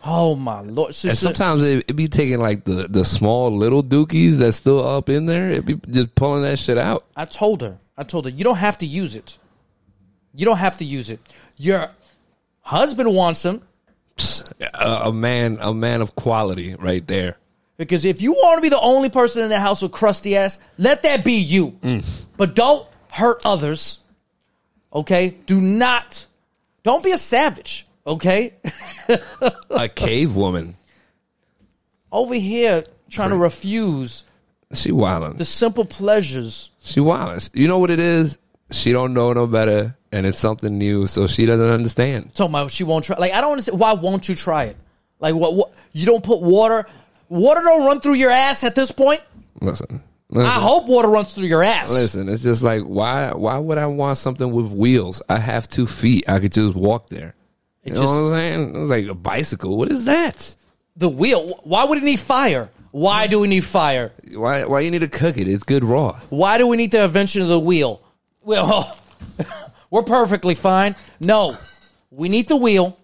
Oh 0.05 0.35
my 0.35 0.61
lord! 0.61 0.93
So- 0.93 1.09
And 1.09 1.17
sometimes 1.17 1.63
it, 1.63 1.85
it 1.89 1.93
be 1.95 2.07
taking 2.07 2.37
like 2.37 2.63
the, 2.63 2.87
the 2.87 3.03
small 3.03 3.49
little 3.51 3.81
dookies 3.81 4.33
that's 4.37 4.57
still 4.57 4.85
up 4.85 5.09
in 5.09 5.25
there. 5.25 5.49
It 5.49 5.65
be 5.65 5.79
just 5.89 6.13
pulling 6.13 6.43
that 6.43 6.59
shit 6.59 6.77
out. 6.77 7.03
I 7.15 7.25
told 7.25 7.61
her. 7.63 7.79
I 7.97 8.03
told 8.03 8.25
her 8.25 8.31
you 8.31 8.43
don't 8.43 8.57
have 8.57 8.77
to 8.79 8.85
use 8.85 9.15
it. 9.15 9.39
You 10.35 10.45
don't 10.45 10.57
have 10.57 10.77
to 10.77 10.85
use 10.85 11.09
it. 11.09 11.19
Your 11.57 11.89
husband 12.61 13.11
wants 13.15 13.41
them 13.41 13.63
A, 14.73 15.01
a 15.05 15.13
man, 15.13 15.57
a 15.61 15.73
man 15.73 16.01
of 16.01 16.15
quality, 16.15 16.75
right 16.75 17.05
there. 17.07 17.37
because 17.77 18.05
if 18.05 18.21
you 18.21 18.31
want 18.33 18.57
to 18.57 18.61
be 18.61 18.69
the 18.69 18.79
only 18.79 19.09
person 19.09 19.41
in 19.43 19.49
the 19.49 19.59
house 19.59 19.81
with 19.81 19.91
crusty 19.91 20.35
ass, 20.37 20.59
let 20.77 21.03
that 21.03 21.25
be 21.25 21.33
you. 21.33 21.71
Mm. 21.81 22.05
But 22.37 22.55
don't 22.55 22.87
hurt 23.11 23.41
others. 23.45 23.99
Okay? 24.93 25.35
Do 25.45 25.59
not. 25.59 26.25
Don't 26.83 27.03
be 27.03 27.11
a 27.11 27.17
savage. 27.17 27.85
Okay? 28.05 28.53
A 29.69 29.89
cave 29.89 30.35
woman. 30.35 30.75
Over 32.11 32.35
here 32.35 32.83
trying 33.09 33.29
to 33.31 33.37
refuse 33.37 34.23
She 34.73 34.91
wildin'. 34.91 35.37
the 35.37 35.45
simple 35.45 35.85
pleasures. 35.85 36.69
She 36.81 36.99
wildin'. 36.99 37.49
You 37.53 37.67
know 37.67 37.79
what 37.79 37.89
it 37.91 37.99
is? 37.99 38.37
She 38.73 38.91
don't 38.91 39.13
know 39.13 39.31
no 39.33 39.47
better, 39.47 39.95
and 40.11 40.25
it's 40.25 40.39
something 40.39 40.77
new, 40.77 41.07
so 41.07 41.27
she 41.27 41.45
doesn't 41.45 41.69
understand. 41.69 42.31
So 42.33 42.45
about 42.45 42.71
she 42.71 42.83
won't 42.83 43.05
try. 43.05 43.17
Like 43.17 43.33
I 43.33 43.41
don't 43.41 43.51
understand. 43.51 43.79
Why 43.79 43.93
won't 43.93 44.27
you 44.27 44.35
try 44.35 44.65
it? 44.65 44.77
Like 45.19 45.35
what? 45.35 45.53
What? 45.55 45.73
You 45.93 46.05
don't 46.05 46.23
put 46.23 46.41
water. 46.41 46.85
Water 47.29 47.61
don't 47.61 47.85
run 47.85 47.99
through 48.01 48.15
your 48.15 48.31
ass 48.31 48.63
at 48.63 48.75
this 48.75 48.91
point. 48.91 49.21
Listen. 49.61 50.01
listen. 50.29 50.45
I 50.45 50.59
hope 50.59 50.87
water 50.87 51.07
runs 51.07 51.33
through 51.33 51.45
your 51.45 51.63
ass. 51.63 51.91
Listen, 51.91 52.29
it's 52.29 52.43
just 52.43 52.61
like 52.63 52.81
why 52.83 53.31
why 53.33 53.57
would 53.57 53.77
I 53.77 53.85
want 53.87 54.17
something 54.17 54.51
with 54.51 54.71
wheels? 54.71 55.21
I 55.29 55.37
have 55.37 55.67
two 55.67 55.87
feet. 55.87 56.25
I 56.27 56.39
could 56.39 56.51
just 56.51 56.75
walk 56.75 57.09
there. 57.09 57.35
You 57.83 57.91
It 57.91 57.95
know 57.95 58.01
just- 58.01 58.13
what 58.13 58.21
I'm 58.21 58.29
saying? 58.31 58.69
It's 58.75 58.89
like 58.89 59.05
a 59.07 59.13
bicycle. 59.13 59.77
What 59.77 59.91
is 59.91 60.05
that? 60.05 60.55
The 60.97 61.09
wheel. 61.09 61.59
Why 61.63 61.85
would 61.85 61.97
it 61.97 62.03
need 62.03 62.19
fire? 62.19 62.69
Why 62.91 63.25
do 63.25 63.39
we 63.39 63.47
need 63.47 63.63
fire? 63.63 64.11
Why 64.35 64.65
why 64.65 64.81
you 64.81 64.91
need 64.91 64.99
to 64.99 65.07
cook 65.07 65.37
it? 65.37 65.47
It's 65.47 65.63
good 65.63 65.83
raw. 65.83 66.19
Why 66.29 66.57
do 66.59 66.67
we 66.67 66.77
need 66.77 66.91
the 66.91 67.03
invention 67.05 67.41
of 67.41 67.47
the 67.47 67.59
wheel? 67.59 68.01
Well, 68.43 68.97
we're 69.89 70.03
perfectly 70.03 70.55
fine. 70.55 70.95
No, 71.21 71.57
we 72.11 72.29
need 72.29 72.47
the 72.47 72.55
wheel. 72.55 72.97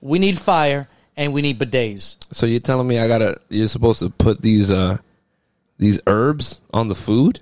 We 0.00 0.18
need 0.18 0.38
fire, 0.38 0.88
and 1.16 1.32
we 1.32 1.42
need 1.42 1.58
bidets. 1.58 2.16
So 2.32 2.46
you're 2.46 2.60
telling 2.60 2.86
me 2.86 2.98
I 2.98 3.08
gotta 3.08 3.40
you're 3.48 3.68
supposed 3.68 3.98
to 4.00 4.10
put 4.10 4.40
these 4.42 4.70
uh 4.70 4.98
these 5.78 6.00
herbs 6.06 6.60
on 6.72 6.88
the 6.88 6.94
food? 6.94 7.40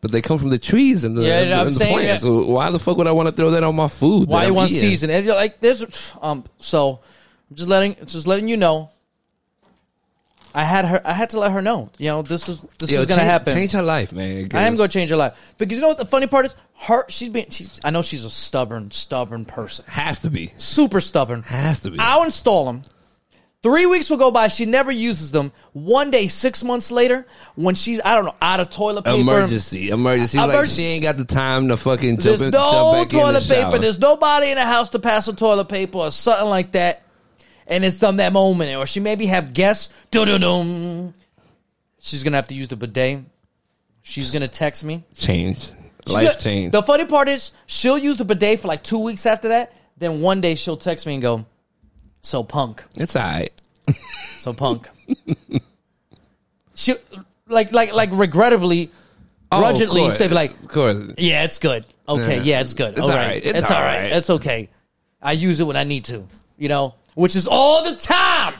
But 0.00 0.12
they 0.12 0.22
come 0.22 0.38
from 0.38 0.48
the 0.48 0.58
trees 0.58 1.04
and 1.04 1.14
the, 1.16 1.22
Yeah, 1.22 1.40
and 1.40 1.52
I'm 1.54 1.66
and 1.66 1.76
the 1.76 1.78
saying 1.78 1.94
plants. 1.94 2.22
that- 2.22 2.28
So 2.28 2.46
why 2.46 2.70
the 2.70 2.78
fuck 2.78 2.96
would 2.96 3.06
I 3.06 3.12
want 3.12 3.28
to 3.28 3.32
throw 3.32 3.50
that 3.50 3.62
on 3.64 3.76
my 3.76 3.88
food? 3.88 4.28
Why 4.28 4.46
you 4.46 4.54
want 4.54 4.70
eating? 4.70 4.80
season? 4.80 5.10
And 5.10 5.26
you're 5.26 5.34
like, 5.34 5.60
there's 5.60 6.10
um. 6.22 6.44
So, 6.58 7.00
I'm 7.50 7.56
just 7.56 7.68
letting 7.68 7.96
just 8.06 8.26
letting 8.26 8.48
you 8.48 8.56
know. 8.56 8.90
I 10.54 10.64
had 10.64 10.84
her. 10.84 11.00
I 11.04 11.12
had 11.12 11.30
to 11.30 11.38
let 11.38 11.52
her 11.52 11.62
know. 11.62 11.90
You 11.98 12.08
know, 12.08 12.22
this 12.22 12.48
is 12.48 12.60
this 12.78 12.90
Yo, 12.90 13.00
is 13.00 13.06
gonna 13.06 13.20
change- 13.20 13.30
happen. 13.30 13.54
Change 13.54 13.72
her 13.72 13.82
life, 13.82 14.12
man. 14.12 14.48
I 14.54 14.62
am 14.62 14.76
going 14.76 14.88
to 14.88 14.92
change 14.92 15.10
her 15.10 15.16
life 15.16 15.54
because 15.58 15.76
you 15.76 15.82
know 15.82 15.88
what 15.88 15.98
the 15.98 16.06
funny 16.06 16.26
part 16.26 16.46
is? 16.46 16.56
Her, 16.76 17.04
she's 17.08 17.28
been. 17.28 17.50
She's, 17.50 17.78
I 17.84 17.90
know 17.90 18.02
she's 18.02 18.24
a 18.24 18.30
stubborn, 18.30 18.90
stubborn 18.90 19.44
person. 19.44 19.84
Has 19.88 20.18
to 20.20 20.30
be. 20.30 20.52
Super 20.56 21.00
stubborn. 21.00 21.42
Has 21.42 21.80
to 21.80 21.90
be. 21.90 21.98
I'll 21.98 22.24
install 22.24 22.64
them. 22.66 22.82
Three 23.62 23.84
weeks 23.84 24.08
will 24.08 24.16
go 24.16 24.30
by. 24.30 24.48
She 24.48 24.64
never 24.64 24.90
uses 24.90 25.32
them. 25.32 25.52
One 25.74 26.10
day, 26.10 26.28
six 26.28 26.64
months 26.64 26.90
later, 26.90 27.26
when 27.56 27.74
she's 27.74 28.00
I 28.02 28.14
don't 28.14 28.24
know 28.24 28.34
out 28.40 28.58
of 28.58 28.70
toilet 28.70 29.04
paper, 29.04 29.20
Emergency, 29.20 29.90
emergency. 29.90 30.38
Like 30.38 30.64
she 30.66 30.82
ain't 30.84 31.02
got 31.02 31.18
the 31.18 31.26
time 31.26 31.68
to 31.68 31.76
fucking 31.76 32.16
jump, 32.16 32.22
there's 32.22 32.40
in, 32.40 32.50
no 32.52 32.70
jump 32.70 32.92
back 32.94 33.12
in 33.12 33.20
toilet 33.20 33.42
the 33.42 33.54
paper. 33.54 33.70
shower. 33.72 33.78
There's 33.78 33.98
nobody 33.98 34.48
in 34.50 34.56
the 34.56 34.64
house 34.64 34.88
to 34.90 34.98
pass 34.98 35.26
the 35.26 35.34
toilet 35.34 35.68
paper 35.68 35.98
or 35.98 36.10
something 36.10 36.48
like 36.48 36.72
that. 36.72 37.02
And 37.70 37.84
it's 37.84 37.98
done 37.98 38.16
that 38.16 38.32
moment, 38.32 38.76
or 38.76 38.84
she 38.84 39.00
maybe 39.00 39.26
have 39.26 39.54
guests. 39.54 39.94
Dum 40.10 41.14
She's 42.00 42.24
gonna 42.24 42.36
have 42.36 42.48
to 42.48 42.54
use 42.54 42.68
the 42.68 42.76
bidet. 42.76 43.20
She's 44.02 44.30
gonna 44.32 44.48
text 44.48 44.82
me. 44.84 45.04
change, 45.14 45.70
life 46.06 46.40
change. 46.40 46.72
The 46.72 46.82
funny 46.82 47.04
part 47.04 47.28
is, 47.28 47.52
she'll 47.66 47.98
use 47.98 48.16
the 48.16 48.24
bidet 48.24 48.60
for 48.60 48.68
like 48.68 48.82
two 48.82 48.98
weeks 48.98 49.24
after 49.24 49.48
that. 49.50 49.72
Then 49.98 50.20
one 50.20 50.40
day 50.40 50.54
she'll 50.56 50.76
text 50.78 51.06
me 51.06 51.14
and 51.14 51.22
go, 51.22 51.44
"So 52.22 52.42
punk." 52.42 52.82
it's 52.96 53.14
all 53.16 53.22
right. 53.22 53.52
So 54.40 54.54
punk. 54.54 54.88
she 56.74 56.94
like 57.46 57.72
like 57.72 57.92
like 57.92 58.08
regrettably, 58.12 58.90
Oh, 59.52 59.58
grudgingly 59.60 60.10
say 60.12 60.28
like, 60.28 60.52
of 60.58 60.68
course. 60.68 60.96
yeah, 61.18 61.44
it's 61.44 61.58
good. 61.58 61.84
Okay, 62.08 62.40
Yeah. 62.42 62.60
it's 62.62 62.74
good. 62.74 62.90
It's 62.96 63.00
all 63.00 63.08
right. 63.10 63.44
It's 63.44 63.70
all 63.70 63.80
right. 63.82 64.12
It's 64.12 64.30
okay. 64.30 64.68
I 65.20 65.32
use 65.32 65.60
it 65.60 65.64
when 65.64 65.76
I 65.76 65.84
need 65.84 66.04
to, 66.06 66.26
you 66.56 66.68
know, 66.68 66.94
which 67.20 67.36
is 67.36 67.46
all 67.46 67.84
the 67.84 67.94
time. 67.96 68.54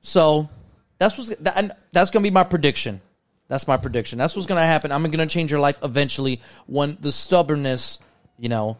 So 0.00 0.48
that's 0.96 1.18
what's 1.18 1.28
that, 1.28 1.58
and 1.58 1.72
that's 1.92 2.10
gonna 2.10 2.22
be 2.22 2.30
my 2.30 2.42
prediction. 2.42 3.02
That's 3.48 3.68
my 3.68 3.76
prediction. 3.76 4.18
That's 4.18 4.34
what's 4.34 4.46
gonna 4.46 4.64
happen. 4.64 4.90
I'm 4.90 5.02
gonna 5.10 5.26
change 5.26 5.50
your 5.50 5.60
life 5.60 5.78
eventually 5.82 6.40
when 6.66 6.96
the 7.02 7.12
stubbornness, 7.12 7.98
you 8.38 8.48
know, 8.48 8.78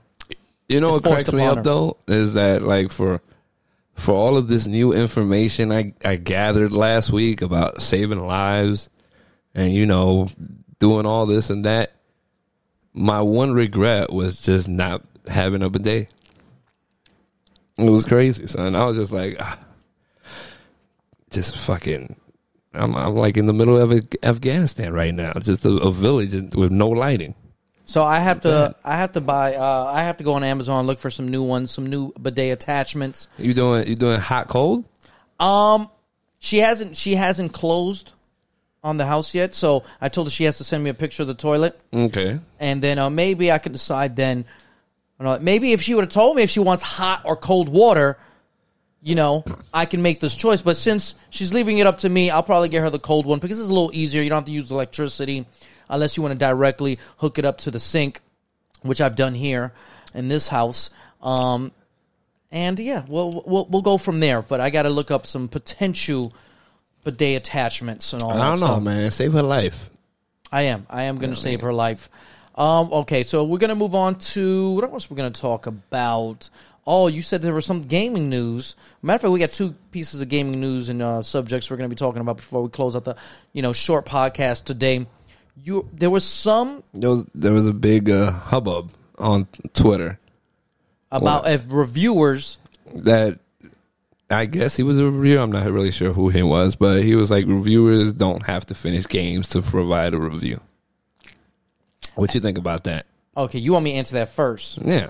You 0.71 0.81
know 0.81 0.93
what 0.93 1.03
cracks 1.03 1.31
me 1.31 1.45
up 1.45 1.59
her. 1.59 1.63
though 1.63 1.97
is 2.09 2.35
that 2.35 2.63
like 2.63 2.91
for 2.91 3.21
for 3.97 4.15
all 4.15 4.39
of 4.39 4.49
this 4.49 4.67
new 4.67 4.95
information 4.95 5.71
I 5.73 5.93
I 6.03 6.17
gathered 6.17 6.73
last 6.73 7.13
week 7.13 7.43
about 7.43 7.83
saving 7.83 8.27
lives 8.27 8.89
and 9.55 9.75
you 9.75 9.85
know 9.85 10.31
doing 10.79 11.05
all 11.05 11.27
this 11.27 11.51
and 11.51 11.67
that, 11.67 11.93
my 12.95 13.21
one 13.21 13.53
regret 13.53 14.11
was 14.11 14.41
just 14.41 14.69
not 14.69 15.03
having 15.29 15.63
a 15.63 15.69
bidet. 15.69 16.09
It 17.81 17.91
was 17.91 18.05
crazy, 18.05 18.47
son. 18.47 18.75
I 18.77 18.85
was 18.87 18.97
just 18.97 19.13
like, 19.13 19.37
ah, 19.41 19.59
just 21.31 21.57
fucking. 21.57 22.17
I'm 22.75 22.95
I'm 22.95 23.15
like 23.15 23.37
in 23.37 23.47
the 23.47 23.53
middle 23.53 23.77
of 23.77 23.93
Afghanistan 24.23 24.93
right 24.93 25.13
now, 25.15 25.33
just 25.41 25.65
a, 25.65 25.71
a 25.71 25.91
village 25.91 26.33
with 26.55 26.71
no 26.71 26.89
lighting. 26.89 27.35
So 27.85 28.05
I 28.05 28.21
have 28.21 28.41
to. 28.43 28.77
I 28.85 28.97
have 28.97 29.13
to 29.13 29.21
buy 29.21 29.55
uh, 29.57 29.85
I 29.93 30.03
have 30.05 30.19
to 30.19 30.25
go 30.25 30.35
on 30.35 30.45
Amazon 30.45 30.87
look 30.87 31.01
for 31.01 31.11
some 31.11 31.27
new 31.29 31.43
ones, 31.43 31.73
some 31.73 31.87
new 31.87 32.13
bidet 32.13 32.53
attachments. 32.53 33.27
You 33.39 33.55
doing 33.55 33.89
you 33.89 33.97
doing 33.97 34.21
hot 34.21 34.47
cold? 34.49 34.89
Um 35.41 35.91
she 36.39 36.59
hasn't 36.59 36.97
she 36.97 37.17
hasn't 37.17 37.53
closed 37.53 38.13
on 38.85 38.97
the 38.97 39.05
house 39.07 39.35
yet, 39.35 39.55
so 39.55 39.83
I 40.01 40.09
told 40.09 40.29
her 40.29 40.31
she 40.31 40.45
has 40.45 40.57
to 40.59 40.65
send 40.65 40.83
me 40.85 40.89
a 40.91 40.95
picture 40.95 41.23
of 41.23 41.29
the 41.29 41.35
toilet 41.35 41.79
Okay. 41.93 42.39
and 42.59 42.81
then 42.81 42.99
uh, 42.99 43.11
maybe 43.11 43.53
I 43.53 43.59
can 43.59 43.73
decide 43.73 44.17
then 44.17 44.47
know, 45.27 45.39
maybe 45.41 45.73
if 45.73 45.83
she 45.83 45.95
would 45.95 46.05
have 46.05 46.13
told 46.13 46.37
me 46.37 46.43
if 46.43 46.51
she 46.51 46.61
wants 46.61 46.83
hot 46.83 47.23
or 47.25 47.37
cold 47.37 47.69
water, 47.69 48.19
you 49.03 49.15
know, 49.15 49.45
I 49.73 49.87
can 49.87 50.03
make 50.03 50.21
this 50.21 50.37
choice. 50.37 50.63
But 50.63 50.77
since 50.77 51.15
she's 51.31 51.53
leaving 51.53 51.79
it 51.79 51.87
up 51.87 51.99
to 51.99 52.09
me, 52.09 52.31
I'll 52.31 52.43
probably 52.43 52.69
get 52.69 52.83
her 52.83 52.91
the 52.91 52.99
cold 52.99 53.27
one 53.27 53.39
because 53.39 53.59
it's 53.59 53.69
a 53.69 53.73
little 53.73 53.91
easier. 53.93 54.23
You 54.23 54.29
don't 54.31 54.39
have 54.39 54.45
to 54.47 54.53
use 54.53 54.71
electricity 54.71 55.47
unless 55.89 56.17
you 56.17 56.23
want 56.23 56.33
to 56.33 56.39
directly 56.39 56.99
hook 57.19 57.39
it 57.39 57.45
up 57.45 57.59
to 57.59 57.71
the 57.71 57.81
sink, 57.81 58.21
which 58.83 59.01
I've 59.01 59.17
done 59.17 59.35
here 59.35 59.73
in 60.15 60.29
this 60.29 60.49
house. 60.49 60.91
Um, 61.23 61.73
and 62.51 62.79
yeah, 62.79 63.05
we'll 63.09 63.43
we'll, 63.47 63.67
we'll 63.67 63.83
go 63.83 63.97
from 63.97 64.21
there. 64.21 64.43
But 64.43 64.61
I 64.61 64.71
got 64.71 64.83
to 64.83 64.91
look 64.91 65.11
up 65.11 65.27
some 65.27 65.49
potential 65.49 66.35
bidet 67.05 67.43
attachments 67.43 68.13
and 68.13 68.23
all. 68.23 68.35
That. 68.35 68.41
I 68.41 68.51
don't 68.51 68.61
know, 68.61 68.67
stuff. 68.67 68.83
man. 68.83 69.11
Save 69.11 69.33
her 69.33 69.43
life. 69.43 69.91
I 70.53 70.63
am. 70.63 70.87
I 70.91 71.05
am 71.05 71.19
going 71.19 71.31
to 71.31 71.37
save 71.37 71.61
her 71.61 71.73
life. 71.73 72.11
Um, 72.61 72.93
okay, 72.93 73.23
so 73.23 73.43
we're 73.43 73.57
going 73.57 73.71
to 73.71 73.75
move 73.75 73.95
on 73.95 74.17
to 74.17 74.73
what 74.73 74.85
else 74.85 75.11
we're 75.11 75.17
going 75.17 75.33
to 75.33 75.41
talk 75.41 75.67
about. 75.67 76.51
Oh, 76.87 77.07
you 77.07 77.23
said 77.23 77.41
there 77.41 77.55
was 77.55 77.65
some 77.65 77.81
gaming 77.81 78.29
news. 78.29 78.77
Matter 79.01 79.15
of 79.15 79.21
fact, 79.23 79.33
we 79.33 79.39
got 79.39 79.49
two 79.49 79.75
pieces 79.91 80.21
of 80.21 80.29
gaming 80.29 80.61
news 80.61 80.91
and 80.91 81.01
uh, 81.01 81.23
subjects 81.23 81.71
we're 81.71 81.79
going 81.79 81.89
to 81.89 81.95
be 81.95 81.99
talking 81.99 82.21
about 82.21 82.37
before 82.37 82.63
we 82.63 82.69
close 82.69 82.95
out 82.95 83.05
the 83.05 83.17
you 83.55 83.63
know 83.63 83.73
short 83.73 84.05
podcast 84.05 84.65
today. 84.65 85.07
You 85.65 85.89
there 85.95 86.11
was 86.11 86.23
some 86.23 86.83
There 86.93 87.09
was 87.09 87.25
there 87.35 87.55
was 87.55 87.67
a 87.67 87.73
big 87.73 88.11
uh, 88.11 88.31
hubbub 88.31 88.91
on 89.19 89.49
Twitter 89.73 90.19
about 91.11 91.49
if 91.49 91.65
reviewers. 91.69 92.59
that 92.95 93.39
I 94.31 94.45
guess 94.45 94.77
he 94.77 94.83
was 94.83 94.99
a 94.99 95.07
reviewer. 95.07 95.41
I'm 95.41 95.51
not 95.51 95.67
really 95.71 95.93
sure 95.93 96.13
who 96.13 96.29
he 96.29 96.43
was, 96.43 96.77
but 96.77 97.03
he 97.05 97.17
was 97.17 97.31
like, 97.31 97.47
reviewers 97.47 98.13
don't 98.13 98.45
have 98.47 98.67
to 98.67 98.75
finish 98.75 99.09
games 99.09 99.49
to 99.49 99.63
provide 99.63 100.13
a 100.13 100.19
review. 100.19 100.61
What 102.21 102.35
you 102.35 102.41
think 102.43 102.59
about 102.59 102.85
that? 102.85 103.07
Okay, 103.35 103.59
you 103.59 103.73
want 103.73 103.85
me 103.85 103.93
to 103.93 103.97
answer 103.97 104.13
that 104.17 104.29
first? 104.29 104.77
Yeah, 104.83 105.09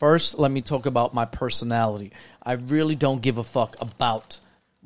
First, 0.00 0.38
let 0.40 0.50
me 0.50 0.60
talk 0.60 0.86
about 0.86 1.14
my 1.14 1.24
personality. 1.24 2.10
I 2.42 2.54
really 2.54 2.96
don't 2.96 3.22
give 3.22 3.38
a 3.38 3.44
fuck 3.44 3.76
about 3.80 4.40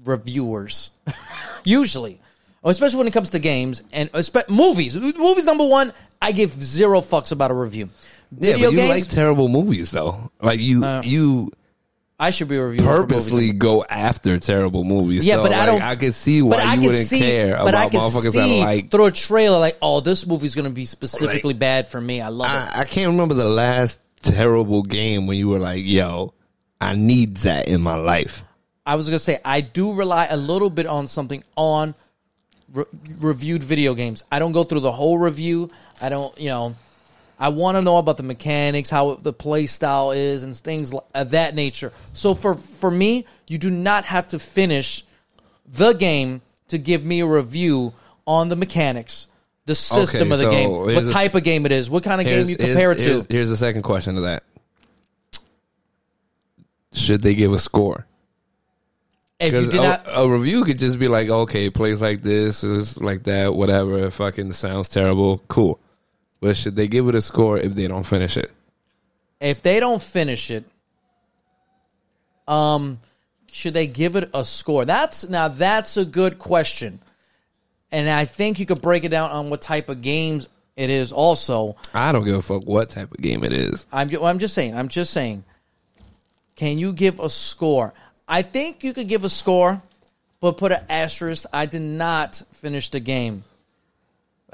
reviewers. 0.04 0.90
Usually. 1.64 2.20
Especially 2.62 2.98
when 2.98 3.06
it 3.06 3.12
comes 3.12 3.30
to 3.30 3.38
games 3.38 3.80
and 3.90 4.12
espe- 4.12 4.50
movies. 4.50 4.96
Movies 4.96 5.46
number 5.46 5.66
one, 5.66 5.94
I 6.20 6.32
give 6.32 6.50
zero 6.60 7.00
fucks 7.00 7.32
about 7.32 7.50
a 7.50 7.54
review. 7.54 7.88
yeah, 8.36 8.58
but 8.58 8.72
you 8.72 8.76
games, 8.76 8.90
like 8.90 9.08
terrible 9.08 9.48
movies 9.48 9.92
though. 9.92 10.30
Like 10.42 10.60
you 10.60 10.84
Uh, 10.84 11.00
you 11.02 11.52
I 12.24 12.30
should 12.30 12.48
be 12.48 12.56
reviewing 12.58 12.84
purposely 12.86 13.52
go 13.52 13.84
after 13.84 14.38
terrible 14.38 14.82
movies. 14.84 15.26
Yeah, 15.26 15.34
So, 15.36 15.42
but 15.42 15.52
I 15.52 15.58
like, 15.58 15.66
don't- 15.66 15.82
I 15.82 15.96
can 15.96 16.12
see 16.12 16.40
why 16.42 16.50
But 16.56 16.60
I 16.60 16.74
you 16.74 16.80
wouldn't 16.86 17.06
see, 17.06 17.18
care 17.18 17.56
but 17.62 17.74
I 17.74 17.88
can 17.88 18.00
motherfuckers 18.00 18.32
see 18.32 18.38
that 18.60 18.64
like. 18.64 18.90
through 18.90 19.04
a 19.06 19.12
trailer 19.12 19.58
like, 19.58 19.76
oh, 19.82 20.00
this 20.00 20.26
movie's 20.26 20.54
gonna 20.54 20.70
be 20.70 20.84
specifically 20.86 21.52
Like, 21.52 21.58
bad 21.60 21.88
for 21.88 22.00
me. 22.00 22.20
I 22.20 22.28
love 22.28 22.50
it. 22.50 22.76
I, 22.76 22.80
I 22.80 22.84
can't 22.84 23.08
remember 23.10 23.34
the 23.34 23.44
last 23.48 23.98
terrible 24.22 24.82
game 24.82 25.26
when 25.26 25.36
you 25.36 25.48
were 25.48 25.58
like, 25.58 25.82
"Yo, 25.84 26.32
I 26.80 26.94
need 26.94 27.36
that 27.38 27.68
in 27.68 27.80
my 27.82 27.96
life." 27.96 28.42
I 28.86 28.94
was 28.96 29.06
gonna 29.06 29.18
say 29.18 29.38
I 29.44 29.60
do 29.60 29.92
rely 29.92 30.26
a 30.26 30.36
little 30.36 30.70
bit 30.70 30.86
on 30.86 31.06
something 31.06 31.44
on 31.56 31.94
re- 32.72 32.84
reviewed 33.20 33.62
video 33.62 33.94
games. 33.94 34.24
I 34.32 34.38
don't 34.38 34.52
go 34.52 34.64
through 34.64 34.80
the 34.80 34.92
whole 34.92 35.18
review. 35.18 35.70
I 36.00 36.08
don't, 36.08 36.36
you 36.40 36.48
know, 36.48 36.74
I 37.38 37.48
want 37.48 37.76
to 37.76 37.82
know 37.82 37.96
about 37.98 38.16
the 38.16 38.22
mechanics, 38.22 38.90
how 38.90 39.14
the 39.14 39.32
play 39.32 39.66
style 39.66 40.12
is, 40.12 40.44
and 40.44 40.54
things 40.56 40.92
of 40.94 41.00
uh, 41.14 41.24
that 41.24 41.54
nature. 41.54 41.92
So 42.12 42.34
for 42.34 42.54
for 42.54 42.90
me, 42.90 43.26
you 43.48 43.58
do 43.58 43.70
not 43.70 44.04
have 44.04 44.28
to 44.28 44.38
finish 44.38 45.04
the 45.66 45.92
game 45.92 46.42
to 46.68 46.78
give 46.78 47.04
me 47.04 47.20
a 47.20 47.26
review 47.26 47.92
on 48.26 48.48
the 48.48 48.56
mechanics, 48.56 49.26
the 49.66 49.74
system 49.74 50.32
of 50.32 50.38
the 50.38 50.44
so 50.44 50.50
game, 50.50 50.70
what 50.70 50.88
here's 50.94 51.10
a- 51.10 51.12
type 51.12 51.34
of 51.34 51.42
game 51.44 51.66
it 51.66 51.72
is, 51.72 51.90
what 51.90 52.04
kind 52.04 52.20
of 52.20 52.26
game 52.26 52.34
Here's, 52.36 52.50
you 52.50 52.56
here's- 52.58 52.72
compare 52.72 52.92
it 52.92 52.96
to. 52.96 53.26
here's 53.28 53.48
the 53.48 53.56
second 53.56 53.82
question 53.82 54.14
to 54.14 54.20
that: 54.22 54.44
Should 56.92 57.22
they 57.22 57.34
give 57.34 57.52
a 57.52 57.58
score? 57.58 58.06
If 59.40 59.52
you 59.52 59.60
Because 59.60 59.70
did 59.70 59.80
a, 59.80 59.82
not, 59.82 60.02
a 60.06 60.28
review 60.28 60.64
could 60.64 60.78
just 60.78 60.98
be 60.98 61.08
like, 61.08 61.28
okay, 61.28 61.66
it 61.66 61.74
plays 61.74 62.00
like 62.00 62.22
this, 62.22 62.62
is 62.62 62.96
like 62.96 63.24
that, 63.24 63.52
whatever. 63.54 63.98
It 64.06 64.12
fucking 64.12 64.52
sounds 64.52 64.88
terrible. 64.88 65.42
Cool. 65.48 65.80
But 66.44 66.58
should 66.58 66.76
they 66.76 66.88
give 66.88 67.08
it 67.08 67.14
a 67.14 67.22
score 67.22 67.56
if 67.56 67.74
they 67.74 67.88
don't 67.88 68.04
finish 68.04 68.36
it? 68.36 68.50
if 69.40 69.62
they 69.62 69.80
don't 69.80 70.02
finish 70.02 70.50
it, 70.50 70.66
um, 72.46 73.00
should 73.46 73.72
they 73.72 73.86
give 73.86 74.14
it 74.14 74.28
a 74.34 74.44
score? 74.44 74.84
That's 74.84 75.26
now 75.26 75.48
that's 75.48 75.96
a 75.96 76.04
good 76.04 76.38
question, 76.38 77.00
and 77.90 78.10
I 78.10 78.26
think 78.26 78.60
you 78.60 78.66
could 78.66 78.82
break 78.82 79.04
it 79.04 79.08
down 79.08 79.30
on 79.30 79.48
what 79.48 79.62
type 79.62 79.88
of 79.88 80.02
games 80.02 80.46
it 80.76 80.90
is. 80.90 81.12
Also, 81.12 81.76
I 81.94 82.12
don't 82.12 82.24
give 82.24 82.34
a 82.34 82.42
fuck 82.42 82.66
what 82.66 82.90
type 82.90 83.10
of 83.10 83.22
game 83.22 83.42
it 83.42 83.54
is. 83.54 83.86
I'm 83.90 84.10
ju- 84.10 84.20
well, 84.20 84.28
I'm 84.28 84.38
just 84.38 84.52
saying. 84.52 84.76
I'm 84.76 84.88
just 84.88 85.14
saying. 85.14 85.44
Can 86.56 86.76
you 86.76 86.92
give 86.92 87.20
a 87.20 87.30
score? 87.30 87.94
I 88.28 88.42
think 88.42 88.84
you 88.84 88.92
could 88.92 89.08
give 89.08 89.24
a 89.24 89.30
score, 89.30 89.80
but 90.40 90.58
put 90.58 90.72
an 90.72 90.84
asterisk. 90.90 91.46
I 91.54 91.64
did 91.64 91.80
not 91.80 92.42
finish 92.52 92.90
the 92.90 93.00
game. 93.00 93.44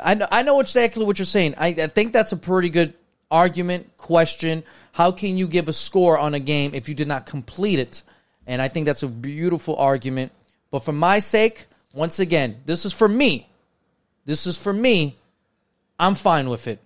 I 0.04 0.14
know, 0.14 0.28
I 0.30 0.42
know 0.42 0.60
exactly 0.60 1.04
what 1.04 1.18
you're 1.18 1.26
saying. 1.26 1.54
I, 1.58 1.68
I 1.68 1.86
think 1.86 2.12
that's 2.12 2.32
a 2.32 2.36
pretty 2.36 2.68
good 2.70 2.94
argument, 3.30 3.96
question. 3.96 4.62
How 4.92 5.10
can 5.12 5.36
you 5.38 5.46
give 5.46 5.68
a 5.68 5.72
score 5.72 6.18
on 6.18 6.34
a 6.34 6.40
game 6.40 6.74
if 6.74 6.88
you 6.88 6.94
did 6.94 7.08
not 7.08 7.26
complete 7.26 7.78
it? 7.78 8.02
And 8.46 8.60
I 8.60 8.68
think 8.68 8.86
that's 8.86 9.02
a 9.02 9.08
beautiful 9.08 9.76
argument. 9.76 10.32
But 10.70 10.80
for 10.80 10.92
my 10.92 11.18
sake, 11.20 11.66
once 11.92 12.18
again, 12.18 12.56
this 12.66 12.84
is 12.84 12.92
for 12.92 13.08
me. 13.08 13.48
This 14.24 14.46
is 14.46 14.56
for 14.56 14.72
me. 14.72 15.16
I'm 15.98 16.14
fine 16.14 16.48
with 16.48 16.66
it. 16.66 16.78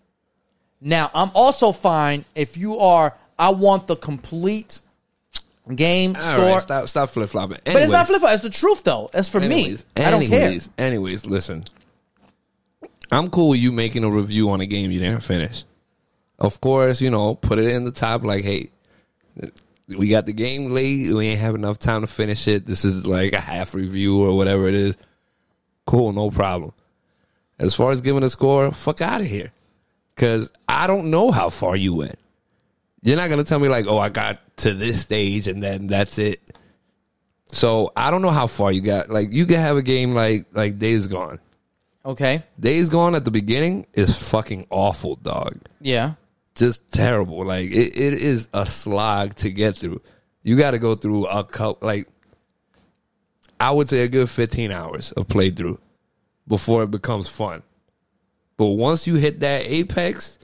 Now, 0.80 1.10
I'm 1.14 1.30
also 1.34 1.72
fine 1.72 2.24
if 2.34 2.56
you 2.56 2.78
are, 2.78 3.14
I 3.38 3.50
want 3.50 3.86
the 3.86 3.96
complete 3.96 4.80
game 5.74 6.14
All 6.16 6.22
score. 6.22 6.40
right, 6.44 6.60
stop, 6.62 6.88
stop 6.88 7.10
flip 7.10 7.30
flopping. 7.30 7.58
but 7.64 7.76
it's 7.76 7.92
not 7.92 8.06
flip 8.06 8.20
flop. 8.20 8.34
It's 8.34 8.42
the 8.42 8.50
truth, 8.50 8.82
though. 8.84 9.08
That's 9.12 9.28
for 9.30 9.40
Anyways, 9.40 9.86
me. 9.96 10.04
I 10.04 10.10
don't 10.10 10.26
care. 10.26 10.42
anyways, 10.42 10.70
Anyways, 10.76 11.26
listen. 11.26 11.64
I'm 13.10 13.30
cool 13.30 13.50
with 13.50 13.60
you 13.60 13.72
making 13.72 14.04
a 14.04 14.10
review 14.10 14.50
on 14.50 14.60
a 14.60 14.66
game 14.66 14.90
you 14.90 14.98
didn't 14.98 15.20
finish. 15.20 15.64
Of 16.38 16.60
course, 16.60 17.00
you 17.00 17.10
know, 17.10 17.34
put 17.34 17.58
it 17.58 17.66
in 17.66 17.84
the 17.84 17.92
top 17.92 18.24
like, 18.24 18.44
hey, 18.44 18.70
we 19.88 20.08
got 20.08 20.26
the 20.26 20.32
game 20.32 20.70
late. 20.70 21.12
We 21.12 21.28
ain't 21.28 21.40
have 21.40 21.54
enough 21.54 21.78
time 21.78 22.00
to 22.00 22.06
finish 22.06 22.48
it. 22.48 22.66
This 22.66 22.84
is 22.84 23.06
like 23.06 23.32
a 23.32 23.40
half 23.40 23.74
review 23.74 24.22
or 24.22 24.36
whatever 24.36 24.66
it 24.66 24.74
is. 24.74 24.96
Cool, 25.86 26.12
no 26.12 26.30
problem. 26.30 26.72
As 27.58 27.74
far 27.74 27.92
as 27.92 28.00
giving 28.00 28.22
a 28.22 28.30
score, 28.30 28.70
fuck 28.72 29.00
out 29.00 29.20
of 29.20 29.26
here. 29.26 29.52
Cause 30.16 30.50
I 30.68 30.86
don't 30.86 31.10
know 31.10 31.30
how 31.30 31.50
far 31.50 31.76
you 31.76 31.94
went. 31.94 32.18
You're 33.02 33.16
not 33.16 33.28
gonna 33.28 33.44
tell 33.44 33.58
me 33.58 33.68
like, 33.68 33.86
oh, 33.86 33.98
I 33.98 34.08
got 34.08 34.56
to 34.58 34.74
this 34.74 35.00
stage 35.00 35.48
and 35.48 35.62
then 35.62 35.88
that's 35.88 36.18
it. 36.18 36.40
So 37.52 37.92
I 37.96 38.10
don't 38.10 38.22
know 38.22 38.30
how 38.30 38.46
far 38.46 38.72
you 38.72 38.80
got. 38.80 39.10
Like 39.10 39.32
you 39.32 39.46
can 39.46 39.60
have 39.60 39.76
a 39.76 39.82
game 39.82 40.14
like 40.14 40.46
like 40.52 40.78
Days 40.78 41.06
Gone. 41.06 41.40
Okay. 42.06 42.42
Days 42.60 42.88
Gone 42.88 43.14
at 43.14 43.24
the 43.24 43.30
beginning 43.30 43.86
is 43.94 44.16
fucking 44.16 44.66
awful, 44.70 45.16
dog. 45.16 45.58
Yeah. 45.80 46.14
Just 46.54 46.90
terrible. 46.92 47.44
Like 47.44 47.70
it, 47.70 47.96
it 47.96 48.14
is 48.14 48.48
a 48.52 48.66
slog 48.66 49.34
to 49.36 49.50
get 49.50 49.76
through. 49.76 50.02
You 50.42 50.56
got 50.56 50.72
to 50.72 50.78
go 50.78 50.94
through 50.94 51.26
a 51.26 51.42
couple. 51.44 51.86
Like 51.86 52.08
I 53.58 53.70
would 53.70 53.88
say 53.88 54.00
a 54.00 54.08
good 54.08 54.28
fifteen 54.28 54.70
hours 54.70 55.12
of 55.12 55.26
playthrough 55.28 55.78
before 56.46 56.82
it 56.82 56.90
becomes 56.90 57.28
fun. 57.28 57.62
But 58.56 58.66
once 58.66 59.06
you 59.06 59.16
hit 59.16 59.40
that 59.40 59.62
apex, 59.64 60.38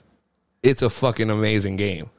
it's 0.63 0.83
a 0.83 0.91
fucking 0.91 1.31
amazing 1.31 1.77
game. 1.77 2.11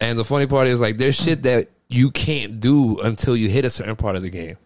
And 0.00 0.18
the 0.18 0.24
funny 0.24 0.46
part 0.46 0.68
is 0.68 0.80
like 0.80 0.96
there's 0.96 1.16
shit 1.16 1.42
that 1.42 1.68
you 1.88 2.10
can't 2.10 2.60
do 2.60 3.00
until 3.00 3.36
you 3.36 3.48
hit 3.48 3.64
a 3.64 3.70
certain 3.70 3.96
part 3.96 4.16
of 4.16 4.22
the 4.22 4.30
game. 4.30 4.56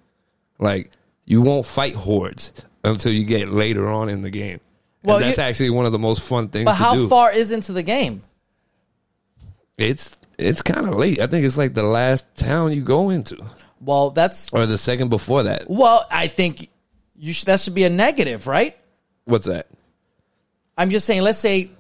Like 0.59 0.91
you 1.25 1.41
won't 1.41 1.67
fight 1.67 1.95
hordes 1.95 2.53
until 2.85 3.13
you 3.13 3.25
get 3.25 3.49
later 3.49 3.89
on 3.89 4.09
in 4.09 4.23
the 4.23 4.31
game. 4.31 4.61
Well, 5.05 5.17
and 5.17 5.27
that's 5.27 5.39
you- 5.39 5.45
actually 5.45 5.71
one 5.71 5.87
of 5.87 5.93
the 5.93 5.99
most 5.99 6.23
fun 6.23 6.49
things 6.49 6.65
But 6.65 6.75
how 6.75 6.95
do. 6.95 7.09
far 7.09 7.33
is 7.33 7.51
into 7.53 7.73
the 7.73 7.83
game? 7.83 8.23
It's 9.79 10.17
it's 10.39 10.63
kind 10.63 10.89
of 10.89 10.95
late. 10.95 11.19
I 11.21 11.27
think 11.27 11.45
it's 11.45 11.57
like 11.57 11.75
the 11.75 11.83
last 11.83 12.27
town 12.37 12.73
you 12.73 12.83
go 12.83 13.11
into, 13.11 13.37
Well, 13.81 14.11
that's 14.11 14.49
or 14.53 14.67
the 14.67 14.79
second 14.79 15.09
before 15.11 15.45
that. 15.45 15.69
well. 15.69 16.07
I 16.11 16.29
think 16.29 16.69
you 17.17 17.33
should, 17.33 17.47
that 17.47 17.61
should 17.61 17.75
be 17.75 17.85
a 17.85 17.91
negative, 17.91 18.47
right? 18.47 18.77
What's 19.25 19.47
that? 19.47 19.69
I'm 20.77 20.91
just 20.91 21.07
saying. 21.07 21.23
Let's 21.23 21.39
say 21.39 21.71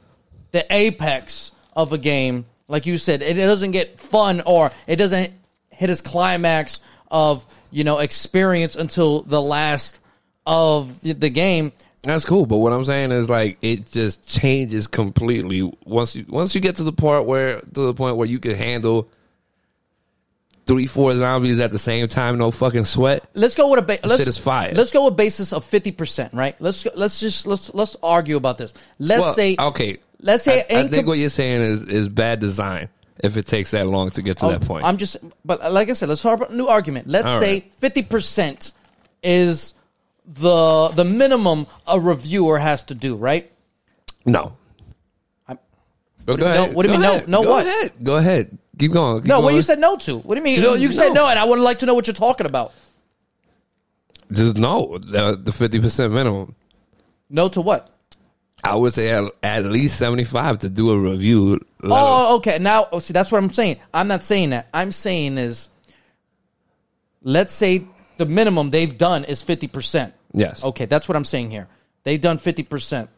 the 0.52 0.64
apex 0.72 1.52
of 1.74 1.92
a 1.92 1.98
game, 1.98 2.46
like 2.68 2.86
you 2.86 2.98
said, 2.98 3.22
it 3.22 3.34
doesn't 3.34 3.70
get 3.72 3.98
fun 3.98 4.42
or 4.46 4.70
it 4.86 4.96
doesn't 4.96 5.32
hit 5.70 5.90
its 5.90 6.00
climax 6.00 6.80
of 7.10 7.44
you 7.70 7.84
know 7.84 7.98
experience 7.98 8.76
until 8.76 9.22
the 9.22 9.40
last 9.40 9.98
of 10.46 11.00
the 11.02 11.30
game. 11.30 11.72
That's 12.02 12.24
cool, 12.24 12.46
but 12.46 12.58
what 12.58 12.72
I'm 12.72 12.84
saying 12.84 13.12
is 13.12 13.30
like 13.30 13.58
it 13.62 13.90
just 13.92 14.28
changes 14.28 14.88
completely 14.88 15.72
once 15.84 16.16
you 16.16 16.24
once 16.28 16.54
you 16.54 16.60
get 16.60 16.76
to 16.76 16.82
the 16.82 16.92
part 16.92 17.26
where 17.26 17.60
to 17.60 17.80
the 17.80 17.94
point 17.94 18.16
where 18.16 18.26
you 18.26 18.40
can 18.40 18.56
handle 18.56 19.08
three 20.66 20.86
four 20.86 21.16
zombies 21.16 21.60
at 21.60 21.70
the 21.70 21.78
same 21.78 22.08
time, 22.08 22.38
no 22.38 22.50
fucking 22.50 22.84
sweat. 22.84 23.24
Let's 23.34 23.54
go 23.54 23.70
with 23.70 23.78
a 23.78 23.82
ba- 23.82 23.98
let's, 24.02 24.20
shit 24.20 24.26
is 24.26 24.38
fire. 24.38 24.72
Let's 24.74 24.90
go 24.90 25.04
with 25.04 25.16
basis 25.16 25.52
of 25.52 25.64
fifty 25.64 25.92
percent, 25.92 26.34
right? 26.34 26.60
Let's 26.60 26.82
go, 26.82 26.90
let's 26.96 27.20
just 27.20 27.46
let's 27.46 27.72
let's 27.72 27.96
argue 28.02 28.36
about 28.36 28.58
this. 28.58 28.74
Let's 28.98 29.22
Well, 29.22 29.34
say 29.34 29.56
okay. 29.58 29.98
let's 30.20 30.42
say 30.42 30.64
I, 30.68 30.80
I 30.80 30.88
think 30.88 31.06
what 31.06 31.18
you're 31.18 31.28
saying 31.28 31.60
is 31.60 31.82
is 31.82 32.08
bad 32.08 32.40
design 32.40 32.88
if 33.22 33.36
it 33.36 33.46
takes 33.46 33.70
that 33.72 33.86
long 33.86 34.10
to 34.10 34.22
get 34.22 34.38
to 34.38 34.46
oh, 34.46 34.50
that 34.50 34.62
point. 34.62 34.84
Oh, 34.84 34.88
I'm 34.88 34.96
just, 34.96 35.18
but 35.44 35.72
like 35.72 35.88
I 35.88 35.92
said, 35.92 36.08
let's 36.08 36.22
have 36.24 36.40
a 36.40 36.52
new 36.52 36.66
argument. 36.66 37.06
Let's 37.06 37.32
All 37.32 37.38
say 37.38 37.52
right. 37.52 37.74
fifty 37.76 38.02
percent 38.02 38.72
is 39.22 39.74
the 40.34 40.88
the 40.94 41.04
minimum 41.04 41.66
a 41.86 41.98
reviewer 42.00 42.58
has 42.58 42.82
to 42.84 42.94
do, 42.94 43.16
right? 43.16 43.50
no. 44.24 44.56
I'm- 45.48 45.58
But 46.24 46.38
do 46.40 46.44
you 46.46 46.50
mean 46.52 46.54
no? 46.68 46.72
What 46.74 46.82
do 46.86 46.88
you 46.88 46.98
mean 46.98 47.02
no? 47.02 47.14
ahead. 47.16 47.28
No 47.28 47.42
Go 47.42 47.50
what? 47.50 47.66
ahead. 47.66 47.92
Go 48.02 48.16
ahead. 48.16 48.58
Keep 48.78 48.92
going. 48.92 49.20
Keep 49.22 49.28
No, 49.28 49.34
going. 49.36 49.44
what 49.44 49.54
you 49.54 49.62
said 49.62 49.78
no 49.78 49.96
to? 49.96 50.18
What 50.18 50.34
do 50.34 50.38
you 50.40 50.44
mean? 50.44 50.62
Just 50.62 50.80
you 50.80 50.92
said 50.92 51.08
no. 51.10 51.24
no, 51.24 51.28
and 51.28 51.38
I 51.38 51.44
would 51.44 51.58
like 51.58 51.80
to 51.80 51.86
know 51.86 51.94
what 51.94 52.06
you're 52.06 52.14
talking 52.14 52.46
about. 52.46 52.72
Just 54.30 54.56
no. 54.56 54.98
The 54.98 55.52
fifty 55.52 55.80
percent 55.80 56.12
minimum. 56.12 56.54
No 57.28 57.48
to 57.48 57.60
what? 57.60 57.88
I 58.64 58.76
would 58.76 58.94
say 58.94 59.10
at, 59.10 59.24
at 59.42 59.64
least 59.64 59.98
seventy 59.98 60.24
five 60.24 60.60
to 60.60 60.68
do 60.70 60.90
a 60.92 60.98
review. 60.98 61.58
let 61.82 61.98
Oh, 62.00 62.36
okay. 62.36 62.58
Now, 62.58 62.86
oh, 62.92 63.00
see, 63.00 63.12
that's 63.12 63.32
what 63.32 63.42
I'm 63.42 63.52
saying. 63.52 63.78
I'm 63.92 64.06
not 64.08 64.22
saying 64.22 64.50
that. 64.50 64.68
I'm 64.72 64.92
saying 64.92 65.36
is, 65.36 65.68
let's 67.22 67.52
say 67.52 67.84
the 68.18 68.26
minimum 68.26 68.70
they've 68.70 68.96
done 68.96 69.24
is 69.24 69.42
50%. 69.42 70.12
Yes. 70.32 70.64
Okay, 70.64 70.86
that's 70.86 71.08
what 71.08 71.16
I'm 71.16 71.24
saying 71.24 71.50
here. 71.50 71.68
They've 72.04 72.20
done 72.20 72.38
50%. 72.38 73.08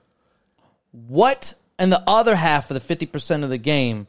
What 1.09 1.55
and 1.79 1.93
the 1.93 2.03
other 2.07 2.37
half 2.37 2.71
of 2.71 2.87
the 2.87 2.97
50% 2.97 3.43
of 3.43 3.51
the 3.51 3.59
game 3.59 4.07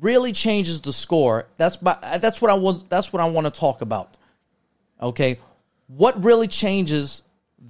really 0.00 0.32
changes 0.32 0.80
the 0.80 0.92
score? 0.92 1.46
That's 1.56 1.80
my, 1.82 1.96
that's 2.18 2.40
what 2.40 2.50
I 2.50 2.54
was 2.54 2.84
that's 2.84 3.12
what 3.12 3.22
I 3.22 3.28
want 3.28 3.46
to 3.46 3.50
talk 3.50 3.82
about. 3.82 4.16
Okay? 5.00 5.38
What 5.88 6.24
really 6.24 6.48
changes 6.48 7.22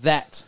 that 0.02 0.42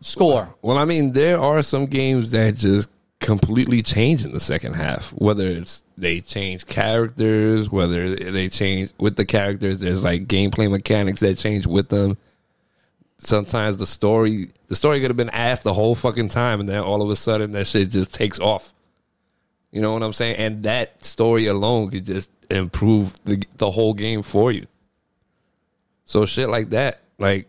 score? 0.00 0.54
Well, 0.62 0.78
I 0.78 0.84
mean, 0.84 1.12
there 1.12 1.40
are 1.40 1.62
some 1.62 1.86
games 1.86 2.30
that 2.30 2.56
just 2.56 2.88
completely 3.20 3.82
change 3.82 4.24
in 4.24 4.32
the 4.32 4.40
second 4.40 4.74
half. 4.74 5.10
Whether 5.10 5.48
it's 5.48 5.84
they 5.98 6.20
change 6.20 6.66
characters, 6.66 7.70
whether 7.70 8.14
they 8.14 8.48
change 8.48 8.92
with 8.98 9.16
the 9.16 9.24
characters, 9.24 9.80
there's 9.80 10.04
like 10.04 10.26
gameplay 10.26 10.70
mechanics 10.70 11.20
that 11.20 11.38
change 11.38 11.66
with 11.66 11.88
them. 11.88 12.16
Sometimes 13.18 13.78
the 13.78 13.86
story, 13.86 14.50
the 14.68 14.74
story 14.74 15.00
could 15.00 15.10
have 15.10 15.16
been 15.16 15.30
asked 15.30 15.62
the 15.64 15.72
whole 15.74 15.94
fucking 15.94 16.28
time, 16.28 16.60
and 16.60 16.68
then 16.68 16.80
all 16.80 17.02
of 17.02 17.08
a 17.10 17.16
sudden 17.16 17.52
that 17.52 17.66
shit 17.66 17.90
just 17.90 18.12
takes 18.12 18.38
off. 18.38 18.74
You 19.70 19.80
know 19.80 19.92
what 19.92 20.02
I'm 20.02 20.12
saying? 20.12 20.36
And 20.36 20.62
that 20.64 21.04
story 21.04 21.46
alone 21.46 21.90
could 21.90 22.04
just 22.06 22.30
improve 22.50 23.12
the 23.24 23.42
the 23.56 23.70
whole 23.70 23.94
game 23.94 24.22
for 24.22 24.52
you. 24.52 24.66
So 26.04 26.26
shit 26.26 26.48
like 26.48 26.70
that, 26.70 27.00
like 27.18 27.48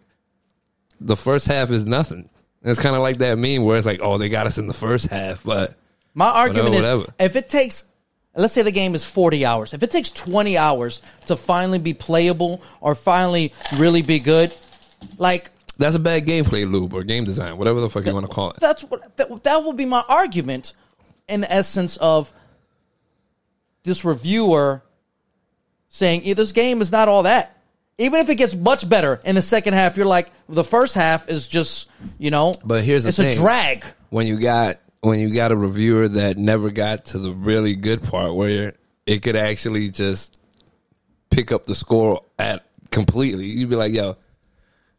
the 0.99 1.17
first 1.17 1.47
half 1.47 1.69
is 1.69 1.85
nothing. 1.85 2.29
It's 2.63 2.81
kind 2.81 2.95
of 2.95 3.01
like 3.01 3.19
that 3.19 3.37
meme 3.37 3.63
where 3.63 3.77
it's 3.77 3.85
like, 3.85 3.99
oh, 4.01 4.17
they 4.17 4.29
got 4.29 4.47
us 4.47 4.57
in 4.57 4.67
the 4.67 4.73
first 4.73 5.07
half, 5.07 5.43
but 5.43 5.75
My 6.13 6.27
argument 6.27 6.75
Whatever, 6.75 6.85
is 6.85 6.99
whatever. 6.99 7.13
if 7.19 7.35
it 7.35 7.49
takes 7.49 7.85
let's 8.35 8.53
say 8.53 8.61
the 8.61 8.71
game 8.71 8.95
is 8.95 9.03
40 9.03 9.45
hours. 9.45 9.73
If 9.73 9.83
it 9.83 9.91
takes 9.91 10.11
20 10.11 10.57
hours 10.57 11.01
to 11.25 11.35
finally 11.35 11.79
be 11.79 11.93
playable 11.93 12.61
or 12.81 12.95
finally 12.95 13.53
really 13.77 14.01
be 14.01 14.19
good, 14.19 14.53
like 15.17 15.49
that's 15.77 15.95
a 15.95 15.99
bad 15.99 16.25
gameplay 16.25 16.69
loop 16.69 16.93
or 16.93 17.03
game 17.03 17.23
design, 17.23 17.57
whatever 17.57 17.79
the 17.79 17.89
fuck 17.89 18.05
you 18.05 18.13
want 18.13 18.25
to 18.25 18.31
call 18.31 18.51
it. 18.51 18.57
that's 18.59 18.83
what 18.83 19.15
that, 19.17 19.43
that 19.43 19.63
will 19.63 19.73
be 19.73 19.85
my 19.85 20.03
argument 20.07 20.73
in 21.27 21.41
the 21.41 21.51
essence 21.51 21.97
of 21.97 22.31
this 23.83 24.03
reviewer 24.03 24.83
saying 25.89 26.21
"Yeah, 26.25 26.33
this 26.33 26.51
game 26.51 26.81
is 26.81 26.91
not 26.91 27.07
all 27.07 27.23
that. 27.23 27.53
Even 27.97 28.19
if 28.19 28.29
it 28.29 28.35
gets 28.35 28.55
much 28.55 28.87
better 28.87 29.19
in 29.25 29.35
the 29.35 29.41
second 29.41 29.73
half, 29.73 29.97
you're 29.97 30.05
like 30.05 30.31
the 30.47 30.63
first 30.63 30.93
half 30.95 31.29
is 31.29 31.47
just 31.47 31.89
you 32.17 32.31
know. 32.31 32.53
But 32.63 32.83
here's 32.83 33.03
the 33.03 33.09
it's 33.09 33.17
thing. 33.17 33.33
a 33.33 33.35
drag. 33.35 33.85
When 34.09 34.27
you 34.27 34.39
got 34.39 34.75
when 35.01 35.19
you 35.19 35.33
got 35.33 35.51
a 35.51 35.55
reviewer 35.55 36.07
that 36.07 36.37
never 36.37 36.69
got 36.69 37.05
to 37.05 37.19
the 37.19 37.31
really 37.31 37.75
good 37.75 38.03
part 38.03 38.35
where 38.35 38.73
it 39.05 39.21
could 39.21 39.35
actually 39.35 39.89
just 39.89 40.39
pick 41.29 41.51
up 41.51 41.65
the 41.65 41.75
score 41.75 42.23
at 42.37 42.65
completely, 42.91 43.45
you'd 43.47 43.69
be 43.69 43.75
like, 43.75 43.93
yo. 43.93 44.17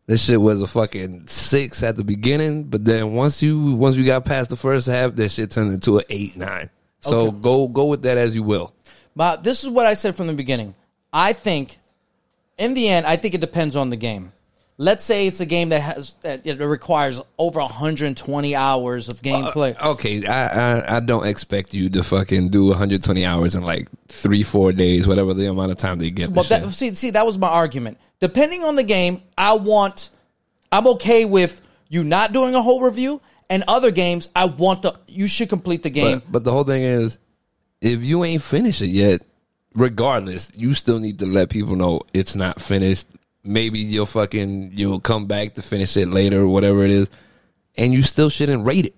This 0.09 0.25
shit 0.25 0.41
was 0.41 0.63
a 0.63 0.67
fucking 0.67 1.27
six 1.27 1.83
at 1.83 1.97
the 1.97 2.03
beginning, 2.03 2.65
but 2.65 2.83
then 2.83 3.13
once 3.13 3.43
you 3.43 3.77
once 3.77 3.95
you 3.95 4.07
got 4.07 4.25
past 4.25 4.49
the 4.49 4.57
first 4.57 4.87
half, 4.87 5.15
that 5.17 5.29
shit 5.31 5.51
turned 5.51 5.71
into 5.71 5.99
an 5.99 6.05
eight 6.09 6.35
nine. 6.35 6.71
So 7.01 7.27
Okay. 7.27 7.37
go 7.43 7.69
go 7.69 7.85
with 7.85 8.03
that 8.03 8.17
as 8.17 8.35
you 8.35 8.43
will. 8.43 8.73
But 9.15 9.45
this 9.45 9.63
is 9.65 9.69
what 9.69 9.85
I 9.85 9.93
said 9.93 10.17
from 10.17 10.27
the 10.27 10.33
beginning. 10.33 10.75
I 11.13 11.35
think, 11.35 11.79
in 12.57 12.73
the 12.73 12.89
end, 12.89 13.05
I 13.05 13.17
think 13.17 13.35
it 13.35 13.43
depends 13.43 13.77
on 13.77 13.91
the 13.91 13.97
game. 13.97 14.33
Let's 14.81 15.03
say 15.03 15.27
it's 15.27 15.41
a 15.41 15.47
game 15.47 15.71
that 15.71 15.81
has 15.81 16.15
that 16.23 16.47
it 16.47 16.61
requires 16.61 17.21
over 17.37 17.59
120 17.59 18.55
hours 18.55 19.09
of 19.09 19.19
uh, 19.19 19.23
gameplay. 19.23 19.81
Okay, 19.81 20.25
I, 20.25 20.47
I 20.77 20.97
I 20.97 21.01
don't 21.01 21.27
expect 21.27 21.75
you 21.75 21.91
to 21.91 22.05
fucking 22.05 22.51
do 22.51 22.67
120 22.67 23.27
hours 23.27 23.57
in 23.57 23.65
like 23.65 23.89
three 24.07 24.45
four 24.45 24.73
days, 24.73 25.09
whatever 25.09 25.35
the 25.35 25.51
amount 25.51 25.73
of 25.73 25.79
time 25.79 25.99
they 25.99 26.11
get. 26.11 26.31
well, 26.31 26.45
that, 26.45 26.73
see, 26.75 26.95
see, 26.95 27.11
that 27.11 27.27
was 27.27 27.37
my 27.37 27.49
argument. 27.49 27.99
Depending 28.21 28.63
on 28.63 28.77
the 28.77 28.85
game, 28.85 29.23
I 29.37 29.55
want, 29.55 30.11
I'm 30.71 30.87
okay 30.89 31.25
with 31.25 31.61
you 31.89 32.05
not 32.05 32.33
doing 32.33 32.55
a 32.55 32.63
whole 32.63 32.81
review. 32.81 33.21
And 33.51 33.65
other 33.67 33.91
games, 33.91 34.29
I 34.37 34.45
want 34.45 34.83
the 34.83 34.95
you 35.07 35.27
should 35.27 35.49
complete 35.49 35.83
the 35.83 35.91
game. 35.91 36.19
But, 36.19 36.33
but 36.33 36.45
the 36.45 36.53
whole 36.53 36.65
thing 36.65 36.83
is, 36.83 37.19
if 37.81 38.05
you 38.05 38.23
ain't 38.25 38.43
finished 38.43 38.83
it 38.83 38.89
yet, 38.89 39.23
regardless, 39.75 40.53
you 40.55 40.75
still 40.75 40.99
need 40.99 41.19
to 41.21 41.27
let 41.27 41.49
people 41.49 41.75
know 41.75 42.03
it's 42.13 42.37
not 42.37 42.61
finished. 42.61 43.07
Maybe 43.49 43.79
you'll 43.81 44.07
fucking 44.07 44.73
you'll 44.75 45.01
come 45.01 45.27
back 45.27 45.55
to 45.55 45.63
finish 45.63 45.97
it 45.97 46.09
later, 46.09 46.43
or 46.43 46.49
whatever 46.49 46.85
it 46.85 46.91
is, 46.91 47.09
and 47.77 47.93
you 47.93 48.03
still 48.03 48.29
shouldn't 48.29 48.67
rate 48.67 48.87
it. 48.87 48.95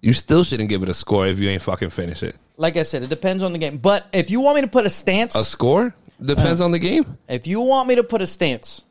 You 0.00 0.12
still 0.12 0.44
shouldn't 0.44 0.68
give 0.68 0.82
it 0.82 0.88
a 0.88 0.94
score 0.94 1.26
if 1.26 1.38
you 1.40 1.48
ain't 1.50 1.62
fucking 1.62 1.90
finish 1.90 2.22
it. 2.22 2.36
like 2.56 2.76
I 2.76 2.82
said, 2.84 3.02
it 3.02 3.10
depends 3.10 3.42
on 3.42 3.52
the 3.52 3.58
game. 3.58 3.76
But 3.78 4.06
if 4.12 4.30
you 4.30 4.40
want 4.40 4.56
me 4.56 4.62
to 4.62 4.68
put 4.68 4.86
a 4.86 4.90
stance, 4.90 5.34
A 5.34 5.44
score 5.44 5.94
depends 6.24 6.60
uh, 6.60 6.64
on 6.64 6.70
the 6.70 6.78
game. 6.78 7.18
If 7.28 7.46
you 7.46 7.60
want 7.60 7.88
me 7.88 7.96
to 7.96 8.04
put 8.04 8.22
a 8.22 8.26
stance, 8.26 8.82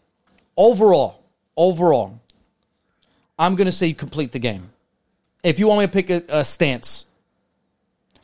overall, 0.57 1.23
overall, 1.57 2.19
I'm 3.39 3.55
going 3.55 3.65
to 3.65 3.71
say 3.71 3.87
you 3.87 3.95
complete 3.95 4.31
the 4.31 4.39
game. 4.39 4.69
If 5.43 5.59
you 5.59 5.67
want 5.67 5.79
me 5.81 5.85
to 5.87 5.91
pick 5.91 6.09
a, 6.09 6.39
a 6.39 6.45
stance, 6.45 7.05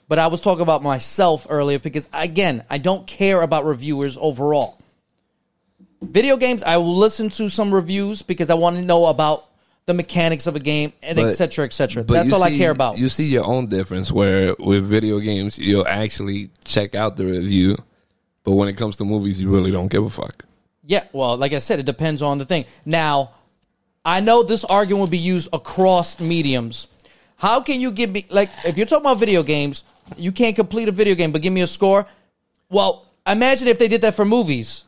but 0.07 0.19
I 0.19 0.27
was 0.27 0.41
talking 0.41 0.61
about 0.63 0.83
myself 0.83 1.47
earlier 1.49 1.79
because 1.79 2.07
again, 2.11 2.65
I 2.69 2.77
don't 2.77 3.07
care 3.07 3.41
about 3.41 3.65
reviewers 3.65 4.17
overall. 4.19 4.77
Video 6.01 6.35
games, 6.37 6.63
I 6.63 6.77
will 6.77 6.97
listen 6.97 7.29
to 7.31 7.47
some 7.49 7.73
reviews 7.73 8.21
because 8.21 8.49
I 8.49 8.55
want 8.55 8.75
to 8.77 8.81
know 8.81 9.05
about 9.05 9.45
the 9.85 9.93
mechanics 9.93 10.47
of 10.47 10.55
a 10.55 10.59
game 10.59 10.93
and 11.03 11.15
But- 11.15 11.25
et 11.27 11.35
cetera, 11.35 11.65
et 11.65 11.73
cetera. 11.73 12.03
But 12.03 12.13
That's 12.13 12.29
you 12.29 12.35
all 12.35 12.43
I 12.43 12.49
see- 12.49 12.57
care 12.57 12.71
about. 12.71 12.97
You 12.97 13.09
see 13.09 13.25
your 13.25 13.45
own 13.45 13.67
difference 13.67 14.11
where 14.11 14.55
with 14.59 14.85
video 14.85 15.19
games 15.19 15.57
you'll 15.59 15.87
actually 15.87 16.49
check 16.65 16.95
out 16.95 17.17
the 17.17 17.25
review, 17.25 17.77
but 18.43 18.53
when 18.53 18.67
it 18.67 18.77
comes 18.77 18.95
to 18.97 19.05
movies 19.05 19.41
you 19.41 19.49
really 19.49 19.71
don't 19.71 19.89
give 19.89 20.03
a 20.05 20.09
fuck. 20.09 20.45
Yeah, 20.85 21.03
well, 21.13 21.37
like 21.37 21.53
I 21.53 21.59
said, 21.59 21.79
it 21.79 21.85
depends 21.85 22.21
on 22.21 22.39
the 22.39 22.45
thing. 22.45 22.65
Now, 22.85 23.31
I 24.03 24.19
know 24.19 24.41
this 24.43 24.63
argument 24.63 25.01
will 25.01 25.07
be 25.07 25.17
used 25.19 25.49
across 25.53 26.19
mediums. 26.19 26.87
How 27.35 27.61
can 27.61 27.79
you 27.79 27.91
give 27.91 28.09
me 28.09 28.25
like 28.29 28.49
if 28.65 28.77
you're 28.77 28.87
talking 28.87 29.05
about 29.05 29.19
video 29.19 29.43
games, 29.43 29.83
you 30.17 30.31
can't 30.31 30.55
complete 30.55 30.89
a 30.89 30.91
video 30.91 31.13
game, 31.15 31.31
but 31.31 31.41
give 31.43 31.53
me 31.53 31.61
a 31.61 31.67
score? 31.67 32.07
Well, 32.69 33.05
imagine 33.27 33.67
if 33.67 33.77
they 33.77 33.87
did 33.87 34.01
that 34.01 34.15
for 34.15 34.25
movies. 34.25 34.83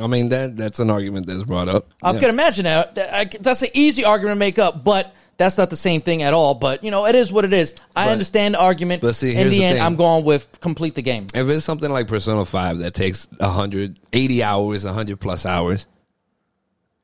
I 0.00 0.06
mean 0.06 0.28
that 0.30 0.56
that's 0.56 0.78
an 0.80 0.90
argument 0.90 1.26
that's 1.26 1.42
brought 1.42 1.68
up. 1.68 1.88
I 2.02 2.12
Yeah. 2.12 2.20
can 2.20 2.30
imagine 2.30 2.64
that. 2.64 2.94
That's 3.42 3.62
an 3.62 3.68
easy 3.74 4.04
argument 4.04 4.36
to 4.36 4.38
make 4.38 4.58
up, 4.58 4.84
but 4.84 5.14
that's 5.38 5.58
not 5.58 5.68
the 5.70 5.76
same 5.76 6.00
thing 6.00 6.22
at 6.22 6.32
all. 6.34 6.54
But 6.54 6.82
you 6.84 6.90
know, 6.90 7.06
it 7.06 7.14
is 7.14 7.32
what 7.32 7.44
it 7.44 7.52
is. 7.52 7.74
I 7.94 8.06
But- 8.06 8.12
understand 8.12 8.54
the 8.54 8.60
argument. 8.60 9.02
but 9.02 9.14
see, 9.14 9.34
in 9.34 9.48
the, 9.48 9.58
the 9.58 9.64
end, 9.64 9.76
thing. 9.76 9.82
I'm 9.84 9.96
going 9.96 10.24
with 10.24 10.60
complete 10.60 10.94
the 10.94 11.02
game. 11.02 11.26
If 11.34 11.48
it's 11.48 11.64
something 11.64 11.90
like 11.90 12.06
Persona 12.08 12.44
5 12.44 12.78
that 12.78 12.94
takes 12.94 13.28
180 13.40 14.42
hours, 14.42 14.84
100 14.84 15.20
plus 15.20 15.44
hours, 15.46 15.86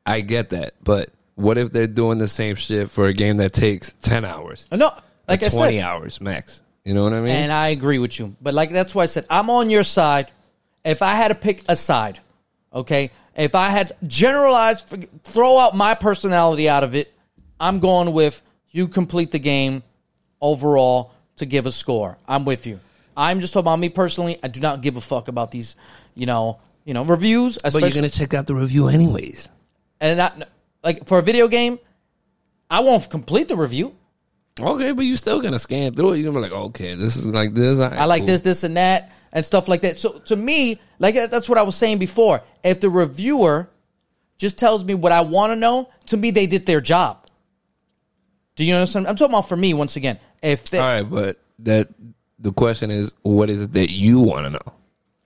I 0.06 0.20
get 0.20 0.50
that. 0.50 0.74
But 0.82 1.10
what 1.34 1.58
if 1.58 1.72
they're 1.72 1.86
doing 1.86 2.18
the 2.18 2.28
same 2.28 2.56
shit 2.56 2.90
for 2.90 3.06
a 3.06 3.12
game 3.12 3.36
that 3.38 3.52
takes 3.52 3.94
10 4.02 4.24
hours? 4.24 4.66
No, 4.72 4.92
like 5.28 5.42
or 5.42 5.46
I 5.46 5.48
20 5.48 5.76
said, 5.76 5.84
hours 5.84 6.20
max. 6.20 6.62
You 6.84 6.94
know 6.94 7.04
what 7.04 7.12
I 7.12 7.20
mean? 7.20 7.28
And 7.30 7.52
I 7.52 7.68
agree 7.68 7.98
with 7.98 8.18
you. 8.18 8.34
But 8.42 8.54
like 8.54 8.70
that's 8.70 8.94
why 8.94 9.04
I 9.04 9.06
said 9.06 9.26
I'm 9.30 9.50
on 9.50 9.70
your 9.70 9.84
side. 9.84 10.30
If 10.84 11.00
I 11.00 11.14
had 11.14 11.28
to 11.28 11.36
pick 11.36 11.62
a 11.68 11.76
side, 11.76 12.18
okay? 12.72 13.10
If 13.36 13.54
I 13.54 13.70
had 13.70 13.92
generalized 14.06 15.06
throw 15.24 15.58
out 15.58 15.74
my 15.74 15.94
personality 15.94 16.68
out 16.68 16.84
of 16.84 16.94
it, 16.94 17.12
I'm 17.58 17.78
going 17.80 18.12
with 18.12 18.42
you 18.70 18.88
complete 18.88 19.30
the 19.30 19.38
game 19.38 19.82
overall 20.40 21.12
to 21.36 21.46
give 21.46 21.66
a 21.66 21.72
score. 21.72 22.18
I'm 22.26 22.44
with 22.44 22.66
you. 22.66 22.80
I'm 23.16 23.40
just 23.40 23.52
talking 23.52 23.64
about 23.64 23.78
me 23.78 23.88
personally. 23.88 24.38
I 24.42 24.48
do 24.48 24.60
not 24.60 24.80
give 24.80 24.96
a 24.96 25.00
fuck 25.00 25.28
about 25.28 25.50
these, 25.50 25.76
you 26.14 26.26
know, 26.26 26.60
you 26.84 26.94
know, 26.94 27.04
reviews, 27.04 27.58
but 27.58 27.74
you're 27.74 27.90
going 27.90 28.02
to 28.02 28.10
check 28.10 28.34
out 28.34 28.46
the 28.46 28.54
review 28.54 28.88
anyways. 28.88 29.48
and 30.00 30.18
not 30.18 30.48
like 30.82 31.06
for 31.06 31.18
a 31.18 31.22
video 31.22 31.48
game, 31.48 31.78
I 32.70 32.80
won't 32.80 33.08
complete 33.08 33.48
the 33.48 33.56
review. 33.56 33.94
Okay, 34.60 34.92
but 34.92 35.04
you 35.04 35.16
still 35.16 35.40
going 35.40 35.52
to 35.52 35.58
scan 35.58 35.94
through 35.94 36.12
it. 36.12 36.18
You're 36.18 36.32
going 36.32 36.42
to 36.42 36.48
be 36.48 36.54
like, 36.54 36.64
okay, 36.66 36.94
this 36.94 37.16
is 37.16 37.26
like 37.26 37.54
this. 37.54 37.78
Right, 37.78 37.92
I 37.92 38.04
like 38.04 38.22
cool. 38.22 38.26
this, 38.26 38.40
this, 38.42 38.64
and 38.64 38.76
that, 38.76 39.12
and 39.32 39.44
stuff 39.44 39.68
like 39.68 39.82
that. 39.82 39.98
So 39.98 40.18
to 40.26 40.36
me, 40.36 40.80
like 40.98 41.14
that's 41.14 41.48
what 41.48 41.58
I 41.58 41.62
was 41.62 41.76
saying 41.76 41.98
before. 41.98 42.42
If 42.62 42.80
the 42.80 42.90
reviewer 42.90 43.68
just 44.38 44.58
tells 44.58 44.84
me 44.84 44.94
what 44.94 45.12
I 45.12 45.22
want 45.22 45.52
to 45.52 45.56
know, 45.56 45.88
to 46.06 46.16
me 46.16 46.30
they 46.30 46.46
did 46.46 46.66
their 46.66 46.80
job. 46.80 47.26
Do 48.56 48.64
you 48.64 48.74
understand? 48.74 49.06
I'm 49.06 49.16
talking 49.16 49.34
about 49.34 49.48
for 49.48 49.56
me 49.56 49.72
once 49.74 49.96
again. 49.96 50.18
If 50.42 50.68
they, 50.68 50.78
All 50.78 50.86
right, 50.86 51.08
but 51.08 51.40
that 51.60 51.88
the 52.38 52.52
question 52.52 52.90
is, 52.90 53.12
what 53.22 53.48
is 53.48 53.62
it 53.62 53.72
that 53.72 53.90
you 53.90 54.20
want 54.20 54.46
to 54.46 54.50
know? 54.50 54.72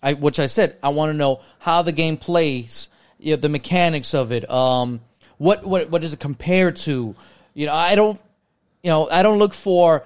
I, 0.03 0.13
which 0.13 0.39
I 0.39 0.47
said, 0.47 0.77
I 0.83 0.91
want 0.91 1.11
to 1.11 1.17
know 1.17 1.41
how 1.59 1.83
the 1.83 1.93
game 1.93 2.17
plays, 2.17 2.91
you 3.19 3.35
know, 3.35 3.41
the 3.41 3.49
mechanics 3.49 4.15
of 4.15 4.31
it. 4.31 4.49
Um, 4.49 5.01
what 5.39 5.67
what 5.67 5.91
what 5.91 6.03
does 6.03 6.13
it 6.13 6.21
compare 6.21 6.71
to? 6.71 7.17
You 7.55 7.67
know, 7.67 7.75
I 7.75 7.95
don't, 7.95 8.21
you 8.83 8.91
know, 8.91 9.09
I 9.11 9.23
don't 9.23 9.39
look 9.39 9.55
for 9.55 10.05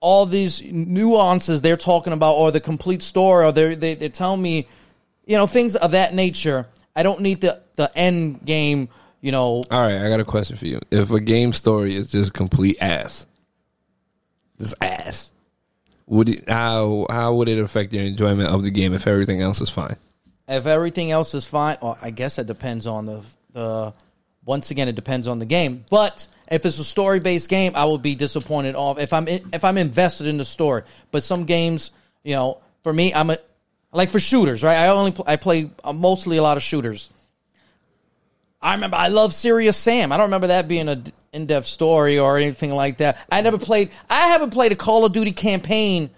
all 0.00 0.26
these 0.26 0.62
nuances 0.62 1.62
they're 1.62 1.76
talking 1.76 2.12
about, 2.12 2.34
or 2.34 2.50
the 2.50 2.60
complete 2.60 3.02
story, 3.02 3.46
or 3.46 3.52
they're 3.52 3.76
they, 3.76 3.94
they're 3.94 4.08
telling 4.08 4.42
me, 4.42 4.66
you 5.26 5.36
know, 5.36 5.46
things 5.46 5.76
of 5.76 5.92
that 5.92 6.14
nature. 6.14 6.66
I 6.96 7.02
don't 7.02 7.20
need 7.20 7.40
the 7.42 7.62
the 7.76 7.96
end 7.96 8.44
game. 8.44 8.88
You 9.20 9.32
know, 9.32 9.62
All 9.70 9.82
right, 9.82 10.00
I 10.00 10.08
got 10.08 10.20
a 10.20 10.24
question 10.24 10.56
for 10.56 10.66
you. 10.66 10.80
If 10.90 11.10
a 11.10 11.20
game 11.20 11.52
story 11.52 11.94
is 11.94 12.10
just 12.10 12.32
complete 12.32 12.78
ass, 12.80 13.26
just 14.58 14.74
ass, 14.80 15.30
would 16.06 16.30
it, 16.30 16.48
how 16.48 17.06
how 17.10 17.34
would 17.34 17.48
it 17.48 17.58
affect 17.58 17.92
your 17.92 18.04
enjoyment 18.04 18.48
of 18.48 18.62
the 18.62 18.70
game 18.70 18.94
if 18.94 19.06
everything 19.06 19.42
else 19.42 19.60
is 19.60 19.68
fine? 19.68 19.96
if 20.50 20.66
everything 20.66 21.10
else 21.12 21.32
is 21.34 21.46
fine, 21.46 21.78
well, 21.80 21.96
I 22.02 22.10
guess 22.10 22.38
it 22.38 22.46
depends 22.46 22.86
on 22.86 23.06
the 23.06 23.24
the. 23.52 23.94
Once 24.46 24.70
again, 24.70 24.88
it 24.88 24.94
depends 24.94 25.28
on 25.28 25.38
the 25.38 25.44
game. 25.44 25.84
But 25.90 26.26
if 26.50 26.66
it's 26.66 26.78
a 26.78 26.84
story 26.84 27.20
based 27.20 27.48
game, 27.48 27.72
I 27.74 27.84
will 27.84 27.98
be 27.98 28.14
disappointed 28.14 28.74
off 28.74 28.98
if 28.98 29.12
I'm 29.12 29.28
in, 29.28 29.48
if 29.52 29.64
I'm 29.64 29.78
invested 29.78 30.26
in 30.26 30.36
the 30.36 30.44
story. 30.44 30.82
But 31.10 31.22
some 31.22 31.44
games, 31.44 31.92
you 32.24 32.34
know, 32.34 32.58
for 32.82 32.92
me, 32.92 33.14
I'm 33.14 33.30
a 33.30 33.38
like 33.92 34.10
for 34.10 34.18
shooters, 34.18 34.62
right? 34.62 34.76
I 34.76 34.88
only 34.88 35.12
pl- 35.12 35.24
I 35.26 35.36
play 35.36 35.70
uh, 35.84 35.92
mostly 35.92 36.36
a 36.36 36.42
lot 36.42 36.56
of 36.56 36.62
shooters. 36.62 37.08
I 38.60 38.74
remember 38.74 38.96
I 38.96 39.08
love 39.08 39.32
Serious 39.32 39.76
Sam. 39.76 40.12
I 40.12 40.16
don't 40.16 40.26
remember 40.26 40.48
that 40.48 40.68
being 40.68 40.88
a 40.88 41.02
in 41.32 41.46
depth 41.46 41.66
story 41.66 42.18
or 42.18 42.36
anything 42.36 42.72
like 42.72 42.98
that. 42.98 43.18
I 43.30 43.40
never 43.40 43.58
played. 43.58 43.90
I 44.08 44.28
haven't 44.28 44.50
played 44.50 44.72
a 44.72 44.76
Call 44.76 45.04
of 45.04 45.12
Duty 45.12 45.32
campaign 45.32 46.10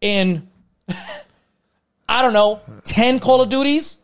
in 0.00 0.48
I 2.08 2.22
don't 2.22 2.32
know 2.32 2.60
ten 2.84 3.20
Call 3.20 3.42
of 3.42 3.50
Duties. 3.50 3.98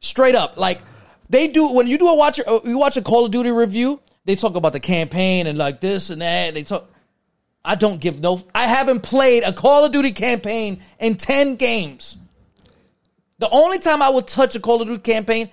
Straight 0.00 0.34
up, 0.34 0.56
like 0.56 0.82
they 1.30 1.48
do 1.48 1.72
when 1.72 1.86
you 1.86 1.98
do 1.98 2.08
a 2.08 2.14
watch 2.14 2.38
you 2.38 2.78
watch 2.78 2.96
a 2.96 3.02
Call 3.02 3.24
of 3.24 3.32
Duty 3.32 3.50
review. 3.50 4.00
They 4.24 4.36
talk 4.36 4.56
about 4.56 4.72
the 4.72 4.80
campaign 4.80 5.46
and 5.46 5.58
like 5.58 5.80
this 5.80 6.10
and 6.10 6.22
that. 6.22 6.54
They 6.54 6.62
talk. 6.62 6.90
I 7.64 7.74
don't 7.74 8.00
give 8.00 8.20
no. 8.20 8.42
I 8.54 8.66
haven't 8.66 9.00
played 9.00 9.42
a 9.42 9.52
Call 9.52 9.84
of 9.84 9.92
Duty 9.92 10.12
campaign 10.12 10.82
in 10.98 11.16
ten 11.16 11.56
games. 11.56 12.18
The 13.38 13.48
only 13.50 13.78
time 13.78 14.00
I 14.00 14.10
would 14.10 14.26
touch 14.26 14.54
a 14.54 14.60
Call 14.60 14.80
of 14.80 14.88
Duty 14.88 15.02
campaign, 15.02 15.50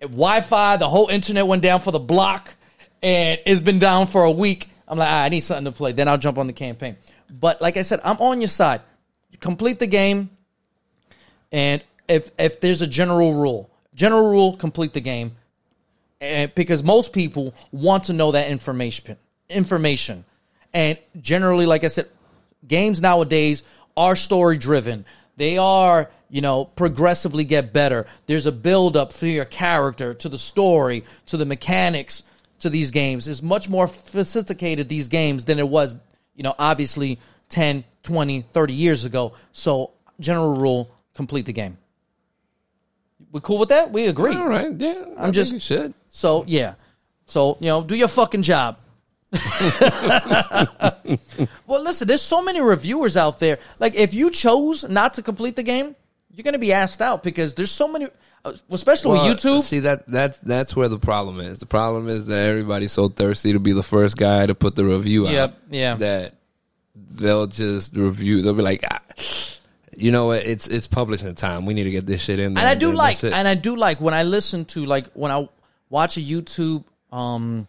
Wi-Fi, 0.00 0.76
the 0.76 0.88
whole 0.88 1.08
internet 1.08 1.46
went 1.46 1.62
down 1.62 1.80
for 1.80 1.90
the 1.90 1.98
block, 1.98 2.54
and 3.02 3.40
it's 3.44 3.60
been 3.60 3.78
down 3.78 4.06
for 4.06 4.24
a 4.24 4.30
week. 4.30 4.68
I'm 4.88 4.98
like, 4.98 5.08
ah, 5.08 5.22
I 5.24 5.28
need 5.28 5.40
something 5.40 5.64
to 5.64 5.72
play. 5.72 5.92
Then 5.92 6.08
I'll 6.08 6.18
jump 6.18 6.38
on 6.38 6.46
the 6.46 6.52
campaign. 6.52 6.96
But 7.28 7.60
like 7.60 7.76
I 7.76 7.82
said, 7.82 8.00
I'm 8.04 8.18
on 8.18 8.40
your 8.40 8.48
side. 8.48 8.82
Complete 9.40 9.78
the 9.78 9.86
game, 9.86 10.30
and 11.52 11.82
if 12.08 12.30
if 12.38 12.60
there's 12.60 12.80
a 12.80 12.86
general 12.86 13.34
rule, 13.34 13.70
general 13.94 14.30
rule, 14.30 14.56
complete 14.56 14.92
the 14.92 15.00
game, 15.00 15.36
and 16.20 16.54
because 16.54 16.82
most 16.82 17.12
people 17.12 17.54
want 17.72 18.04
to 18.04 18.12
know 18.12 18.32
that 18.32 18.48
information. 18.48 19.16
Information, 19.48 20.24
and 20.74 20.98
generally, 21.20 21.66
like 21.66 21.84
I 21.84 21.88
said, 21.88 22.08
games 22.66 23.00
nowadays 23.00 23.62
are 23.96 24.16
story 24.16 24.56
driven. 24.58 25.04
They 25.36 25.56
are, 25.58 26.10
you 26.28 26.40
know, 26.40 26.64
progressively 26.64 27.44
get 27.44 27.72
better. 27.72 28.06
There's 28.26 28.46
a 28.46 28.52
build 28.52 28.96
up 28.96 29.12
through 29.12 29.30
your 29.30 29.44
character, 29.44 30.14
to 30.14 30.28
the 30.28 30.38
story, 30.38 31.04
to 31.26 31.36
the 31.36 31.44
mechanics, 31.44 32.22
to 32.60 32.70
these 32.70 32.90
games. 32.90 33.28
is 33.28 33.42
much 33.42 33.68
more 33.68 33.86
sophisticated, 33.86 34.88
these 34.88 35.08
games, 35.08 35.44
than 35.44 35.58
it 35.58 35.68
was, 35.68 35.94
you 36.34 36.42
know, 36.42 36.54
obviously 36.58 37.20
10, 37.50 37.84
20, 38.02 38.42
30 38.42 38.72
years 38.72 39.04
ago. 39.04 39.34
So, 39.52 39.90
general 40.18 40.56
rule, 40.56 40.90
complete 41.14 41.46
the 41.46 41.52
game. 41.52 41.78
We 43.32 43.40
cool 43.40 43.58
with 43.58 43.68
that? 43.68 43.92
We 43.92 44.06
agree. 44.06 44.34
All 44.34 44.48
right, 44.48 44.72
yeah, 44.78 45.04
I 45.16 45.24
think 45.24 45.34
just- 45.34 45.52
you 45.52 45.60
should. 45.60 45.94
So 46.16 46.44
yeah. 46.46 46.74
So, 47.26 47.58
you 47.60 47.66
know, 47.66 47.82
do 47.82 47.94
your 47.94 48.08
fucking 48.08 48.42
job. 48.42 48.78
well, 51.66 51.82
listen, 51.82 52.08
there's 52.08 52.22
so 52.22 52.40
many 52.40 52.60
reviewers 52.60 53.16
out 53.16 53.38
there. 53.38 53.58
Like, 53.78 53.94
if 53.96 54.14
you 54.14 54.30
chose 54.30 54.88
not 54.88 55.14
to 55.14 55.22
complete 55.22 55.56
the 55.56 55.62
game, 55.62 55.94
you're 56.32 56.44
going 56.44 56.52
to 56.52 56.58
be 56.58 56.72
asked 56.72 57.02
out 57.02 57.22
because 57.22 57.54
there's 57.54 57.70
so 57.70 57.88
many, 57.88 58.06
uh, 58.44 58.52
especially 58.70 59.18
Well, 59.18 59.28
with 59.28 59.38
YouTube. 59.38 59.60
See 59.62 59.80
that 59.80 60.06
that's 60.06 60.38
that's 60.38 60.74
where 60.74 60.88
the 60.88 60.98
problem 60.98 61.40
is. 61.40 61.60
The 61.60 61.66
problem 61.66 62.08
is 62.08 62.26
that 62.26 62.48
everybody's 62.48 62.92
so 62.92 63.08
thirsty 63.08 63.52
to 63.52 63.60
be 63.60 63.72
the 63.72 63.82
first 63.82 64.16
guy 64.16 64.46
to 64.46 64.54
put 64.54 64.74
the 64.74 64.84
review 64.84 65.26
out. 65.26 65.32
Yep, 65.32 65.58
yeah. 65.70 65.94
That 65.96 66.34
they'll 66.94 67.46
just 67.46 67.94
review. 67.94 68.40
They'll 68.40 68.54
be 68.54 68.62
like, 68.62 68.84
ah, 68.90 69.00
you 69.96 70.12
know 70.12 70.26
what? 70.26 70.44
It's 70.46 70.66
it's 70.68 70.86
publishing 70.86 71.34
time. 71.34 71.66
We 71.66 71.74
need 71.74 71.84
to 71.84 71.90
get 71.90 72.06
this 72.06 72.22
shit 72.22 72.38
in 72.38 72.54
there. 72.54 72.62
and 72.62 72.68
I 72.68 72.74
do 72.74 72.92
like, 72.92 73.22
and 73.24 73.48
I 73.48 73.54
do 73.54 73.74
like 73.76 74.00
when 74.00 74.14
I 74.14 74.22
listen 74.22 74.64
to 74.66 74.84
like 74.84 75.08
when 75.12 75.32
I 75.32 75.48
watch 75.90 76.16
a 76.16 76.20
YouTube 76.20 76.84
um 77.12 77.66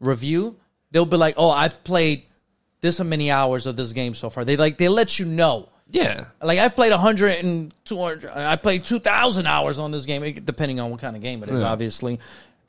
review, 0.00 0.56
they'll 0.90 1.04
be 1.06 1.16
like, 1.16 1.34
"Oh, 1.36 1.50
I've 1.50 1.82
played 1.84 2.24
this 2.80 3.00
many 3.00 3.30
hours 3.30 3.66
of 3.66 3.76
this 3.76 3.92
game 3.92 4.14
so 4.14 4.30
far." 4.30 4.44
They 4.44 4.56
like 4.56 4.78
they 4.78 4.88
let 4.88 5.18
you 5.18 5.26
know. 5.26 5.68
yeah. 5.90 6.26
Like 6.42 6.58
I've 6.60 6.74
played 6.74 6.92
100 6.92 7.44
and 7.44 7.74
200. 7.84 8.30
I 8.30 8.56
played 8.56 8.84
2,000 8.84 9.46
hours 9.46 9.78
on 9.78 9.90
this 9.90 10.06
game, 10.06 10.22
depending 10.44 10.78
on 10.80 10.90
what 10.90 11.00
kind 11.00 11.16
of 11.16 11.22
game 11.22 11.42
it 11.42 11.48
is, 11.48 11.60
Yeah. 11.60 11.66
obviously, 11.66 12.20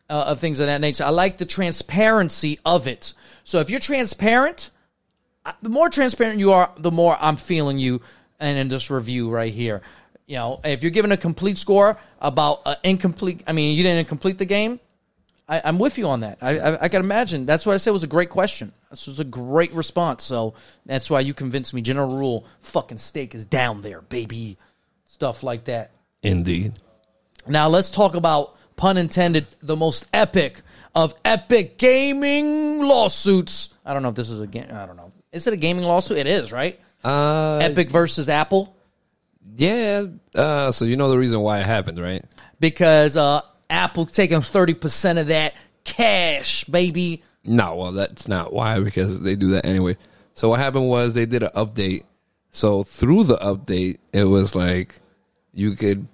uh, 0.10 0.24
of 0.28 0.40
things 0.40 0.60
of 0.60 0.66
that 0.68 0.82
nature. 0.82 1.04
I 1.06 1.10
like 1.10 1.38
the 1.38 1.46
transparency 1.46 2.60
of 2.66 2.88
it. 2.88 3.14
So 3.44 3.60
if 3.60 3.70
you're 3.70 3.80
transparent, 3.80 4.72
uh, 5.46 5.54
the 5.62 5.70
more 5.70 5.90
transparent 5.90 6.40
you 6.40 6.52
are, 6.52 6.72
the 6.78 6.90
more 6.92 7.16
I'm 7.22 7.36
feeling 7.38 7.78
you. 7.78 8.02
And 8.40 8.58
in 8.58 8.70
this 8.70 8.90
review 8.90 9.30
right 9.30 9.54
here, 9.54 9.84
you 10.32 10.38
know, 10.38 10.62
if 10.64 10.82
you're 10.82 10.92
given 10.92 11.12
a 11.12 11.18
complete 11.18 11.58
score 11.58 11.98
about 12.22 12.62
uh, 12.66 12.76
incomplete, 12.86 13.44
I 13.48 13.52
mean, 13.52 13.76
you 13.76 13.84
didn't 13.84 14.08
complete 14.08 14.38
the 14.38 14.46
game. 14.46 14.80
I, 15.46 15.62
I'm 15.66 15.78
with 15.78 15.98
you 15.98 16.08
on 16.08 16.22
that. 16.22 16.38
I, 16.40 16.58
I, 16.58 16.84
I 16.84 16.88
can 16.88 17.02
imagine. 17.02 17.46
That's 17.46 17.66
what 17.66 17.74
I 17.74 17.78
said 17.78 17.92
was 17.92 18.04
a 18.04 18.08
great 18.08 18.30
question. 18.30 18.72
This 18.90 19.08
was 19.08 19.20
a 19.20 19.26
great 19.26 19.74
response. 19.74 20.24
So 20.24 20.54
that's 20.86 21.10
why 21.10 21.20
you 21.20 21.34
convinced 21.34 21.74
me. 21.74 21.82
General 21.82 22.18
rule: 22.18 22.46
fucking 22.62 23.00
steak 23.00 23.36
is 23.36 23.46
down 23.46 23.82
there, 23.82 24.00
baby. 24.00 24.58
Stuff 25.04 25.44
like 25.44 25.66
that. 25.66 25.92
Indeed. 26.24 26.80
Now 27.46 27.68
let's 27.68 27.92
talk 27.92 28.16
about 28.16 28.56
pun 28.78 28.98
intended, 28.98 29.48
the 29.62 29.76
most 29.76 30.08
epic 30.14 30.62
of 30.96 31.14
epic 31.26 31.78
gaming 31.78 32.82
lawsuits. 32.82 33.74
I 33.86 33.92
don't 33.92 34.02
know 34.02 34.10
if 34.10 34.16
this 34.16 34.30
is 34.30 34.40
a 34.40 34.48
game. 34.48 34.68
I 34.72 34.86
don't 34.86 34.96
know. 34.96 35.12
Is 35.34 35.46
it 35.46 35.54
a 35.54 35.58
gaming 35.58 35.84
lawsuit? 35.84 36.20
It 36.20 36.28
is, 36.28 36.54
right? 36.54 36.80
Uh, 37.04 37.58
Epic 37.58 37.90
versus 37.90 38.30
Apple 38.30 38.78
yeah. 39.58 40.06
Uh, 40.36 40.72
so 40.72 40.86
you 40.86 40.96
know 40.96 41.10
the 41.10 41.18
reason 41.18 41.40
why 41.42 41.60
it 41.60 41.66
happened, 41.66 42.00
right? 42.00 42.24
because 42.62 43.18
uh, 43.18 43.42
Apple 43.70 44.06
taking 44.06 44.42
thirty 44.42 44.74
percent 44.74 45.20
of 45.20 45.28
that 45.28 45.56
cash, 45.84 46.64
baby. 46.66 47.24
No, 47.44 47.76
well, 47.76 47.92
that's 47.92 48.28
not 48.28 48.54
why 48.54 48.80
because 48.80 49.20
they 49.22 49.36
do 49.36 49.50
that 49.52 49.66
anyway. 49.66 49.98
So 50.36 50.50
what 50.50 50.60
happened 50.60 50.88
was 50.88 51.14
they 51.14 51.26
did 51.26 51.44
an 51.44 51.50
update. 51.56 52.04
So 52.52 52.84
through 52.84 53.24
the 53.26 53.38
update, 53.38 53.98
it 54.14 54.26
was 54.26 54.56
like 54.56 55.00
you 55.54 55.76
could 55.76 56.08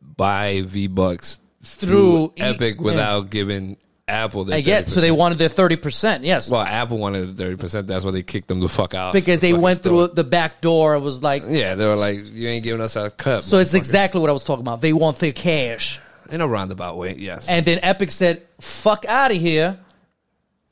buy 0.00 0.62
V 0.62 0.86
Bucks 0.86 1.40
Through 1.62 1.88
through, 1.88 2.24
e- 2.36 2.40
Epic 2.40 2.76
yeah. 2.76 2.82
without 2.82 3.30
giving 3.30 3.76
Apple 4.08 4.44
their 4.44 4.58
I 4.58 4.60
get. 4.60 4.88
So 4.88 5.00
they 5.00 5.10
wanted 5.10 5.38
their 5.38 5.48
thirty 5.48 5.74
percent. 5.74 6.22
Yes. 6.22 6.48
Well, 6.48 6.60
Apple 6.60 6.98
wanted 6.98 7.36
thirty 7.36 7.56
percent. 7.56 7.88
That's 7.88 8.04
why 8.04 8.12
they 8.12 8.22
kicked 8.22 8.46
them 8.46 8.60
the 8.60 8.68
fuck 8.68 8.94
out. 8.94 9.12
because 9.12 9.40
they 9.40 9.52
went 9.52 9.78
store. 9.78 10.06
through 10.06 10.14
the 10.14 10.22
back 10.22 10.60
door. 10.60 10.94
It 10.94 11.00
was 11.00 11.24
like, 11.24 11.42
Yeah, 11.48 11.74
they 11.74 11.86
were 11.86 11.96
like, 11.96 12.18
"You 12.32 12.48
ain't 12.48 12.62
giving 12.62 12.80
us 12.80 12.96
our 12.96 13.10
cut." 13.10 13.42
so 13.42 13.58
it's 13.58 13.74
exactly 13.74 14.20
what 14.20 14.30
I 14.30 14.32
was 14.32 14.44
talking 14.44 14.62
about. 14.62 14.80
They 14.80 14.92
want 14.92 15.16
their 15.18 15.32
cash, 15.32 15.98
in 16.30 16.40
a 16.40 16.46
roundabout 16.46 16.96
way. 16.96 17.16
Yes, 17.18 17.48
and 17.48 17.66
then 17.66 17.80
Epic 17.82 18.12
said, 18.12 18.42
"Fuck 18.60 19.04
out 19.06 19.32
of 19.32 19.38
here." 19.38 19.76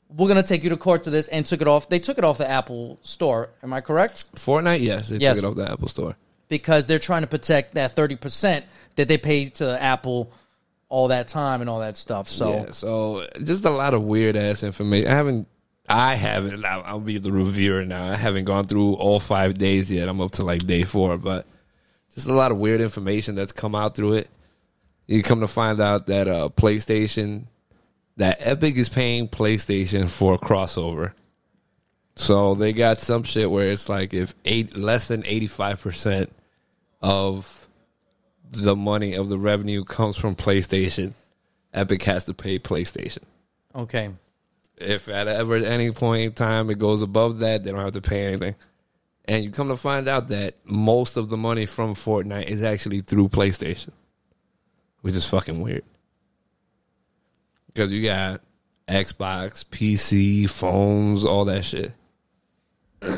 We're 0.07 0.29
gonna 0.29 0.43
take 0.43 0.63
you 0.63 0.69
to 0.69 0.77
court 0.77 1.03
to 1.03 1.09
this, 1.09 1.27
and 1.27 1.45
took 1.45 1.59
it 1.59 1.67
off. 1.67 1.89
They 1.89 1.99
took 1.99 2.17
it 2.17 2.23
off 2.23 2.37
the 2.37 2.49
Apple 2.49 2.99
Store. 3.03 3.49
Am 3.61 3.73
I 3.73 3.81
correct? 3.81 4.33
Fortnite. 4.37 4.79
Yes, 4.79 5.09
they 5.09 5.17
Yes. 5.17 5.35
took 5.35 5.43
it 5.43 5.47
off 5.49 5.55
the 5.57 5.69
Apple 5.69 5.89
Store. 5.89 6.15
Because 6.47 6.87
they're 6.87 6.99
trying 6.99 7.23
to 7.23 7.27
protect 7.27 7.73
that 7.73 7.91
thirty 7.91 8.15
percent 8.15 8.63
that 8.95 9.09
they 9.09 9.17
paid 9.17 9.55
to 9.55 9.81
Apple 9.81 10.31
all 10.89 11.09
that 11.09 11.27
time 11.27 11.61
and 11.61 11.69
all 11.69 11.79
that 11.79 11.97
stuff. 11.97 12.29
So 12.29 12.51
Yeah, 12.51 12.71
so 12.71 13.27
just 13.43 13.65
a 13.65 13.69
lot 13.69 13.93
of 13.93 14.03
weird 14.03 14.35
ass 14.35 14.63
information. 14.63 15.09
I 15.09 15.15
haven't, 15.15 15.47
I 15.87 16.15
haven't. 16.15 16.65
I'll, 16.65 16.83
I'll 16.83 16.99
be 16.99 17.17
the 17.17 17.31
reviewer 17.31 17.85
now. 17.85 18.11
I 18.11 18.15
haven't 18.15 18.45
gone 18.45 18.65
through 18.65 18.93
all 18.93 19.19
five 19.19 19.57
days 19.57 19.91
yet. 19.91 20.09
I'm 20.09 20.21
up 20.21 20.31
to 20.33 20.43
like 20.43 20.65
day 20.65 20.83
four, 20.83 21.17
but 21.17 21.45
just 22.13 22.27
a 22.27 22.33
lot 22.33 22.51
of 22.51 22.57
weird 22.57 22.81
information 22.81 23.35
that's 23.35 23.51
come 23.51 23.75
out 23.75 23.95
through 23.95 24.13
it. 24.13 24.29
You 25.07 25.21
come 25.21 25.41
to 25.41 25.47
find 25.47 25.79
out 25.79 26.07
that 26.07 26.27
uh, 26.27 26.49
PlayStation, 26.55 27.45
that 28.17 28.37
Epic 28.39 28.75
is 28.75 28.89
paying 28.89 29.27
PlayStation 29.27 30.09
for 30.09 30.33
a 30.33 30.39
crossover. 30.39 31.13
So 32.15 32.55
they 32.55 32.73
got 32.73 32.99
some 32.99 33.23
shit 33.23 33.51
where 33.51 33.69
it's 33.69 33.89
like 33.89 34.13
if 34.13 34.33
eight 34.45 34.75
less 34.75 35.07
than 35.07 35.25
eighty 35.25 35.47
five 35.47 35.81
percent 35.81 36.31
of 37.01 37.64
the 38.61 38.75
money 38.75 39.13
of 39.13 39.29
the 39.29 39.37
revenue 39.37 39.83
comes 39.83 40.17
from 40.17 40.35
PlayStation, 40.35 41.13
Epic 41.73 42.03
has 42.03 42.23
to 42.25 42.33
pay 42.33 42.59
PlayStation. 42.59 43.23
okay, 43.73 44.09
If 44.77 45.07
at 45.09 45.27
ever 45.27 45.55
any 45.55 45.91
point 45.91 46.23
in 46.23 46.31
time 46.33 46.69
it 46.69 46.79
goes 46.79 47.01
above 47.01 47.39
that, 47.39 47.63
they 47.63 47.71
don't 47.71 47.79
have 47.79 47.93
to 47.93 48.01
pay 48.01 48.25
anything. 48.25 48.55
And 49.25 49.43
you 49.43 49.51
come 49.51 49.69
to 49.69 49.77
find 49.77 50.07
out 50.07 50.27
that 50.27 50.55
most 50.65 51.17
of 51.17 51.29
the 51.29 51.37
money 51.37 51.65
from 51.65 51.95
Fortnite 51.95 52.45
is 52.47 52.61
actually 52.63 53.01
through 53.01 53.29
PlayStation, 53.29 53.89
which 55.01 55.15
is 55.15 55.25
fucking 55.25 55.59
weird. 55.61 55.83
Because 57.67 57.91
you 57.91 58.03
got 58.03 58.41
Xbox, 58.87 59.65
PC, 59.65 60.49
phones, 60.49 61.23
all 61.25 61.45
that 61.45 61.63
shit. 61.65 61.93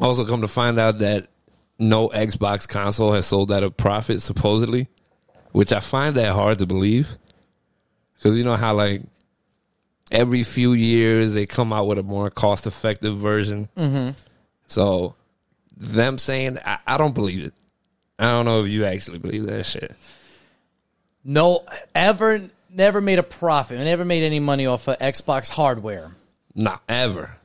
Also, 0.00 0.26
come 0.26 0.40
to 0.40 0.48
find 0.48 0.76
out 0.80 0.98
that 0.98 1.28
no 1.78 2.08
Xbox 2.08 2.68
console 2.68 3.12
has 3.12 3.26
sold 3.26 3.50
at 3.50 3.62
a 3.62 3.70
profit, 3.70 4.22
supposedly, 4.22 4.88
which 5.52 5.72
I 5.72 5.80
find 5.80 6.16
that 6.16 6.32
hard 6.32 6.58
to 6.60 6.66
believe. 6.66 7.16
Because 8.16 8.36
you 8.36 8.44
know 8.44 8.56
how, 8.56 8.74
like, 8.74 9.02
every 10.10 10.44
few 10.44 10.72
years 10.72 11.34
they 11.34 11.46
come 11.46 11.72
out 11.72 11.86
with 11.86 11.98
a 11.98 12.02
more 12.02 12.30
cost 12.30 12.66
effective 12.66 13.18
version. 13.18 13.68
Mm-hmm. 13.76 14.10
So, 14.68 15.14
them 15.76 16.18
saying, 16.18 16.58
I, 16.64 16.78
I 16.86 16.98
don't 16.98 17.14
believe 17.14 17.44
it. 17.44 17.54
I 18.18 18.30
don't 18.30 18.44
know 18.44 18.62
if 18.62 18.70
you 18.70 18.84
actually 18.84 19.18
believe 19.18 19.46
that 19.46 19.64
shit. 19.64 19.94
No, 21.24 21.64
ever, 21.94 22.48
never 22.70 23.00
made 23.00 23.18
a 23.18 23.24
profit. 23.24 23.78
Never 23.78 24.04
made 24.04 24.22
any 24.22 24.40
money 24.40 24.66
off 24.66 24.88
of 24.88 24.98
Xbox 24.98 25.50
hardware. 25.50 26.12
Not 26.54 26.82
ever. 26.88 27.36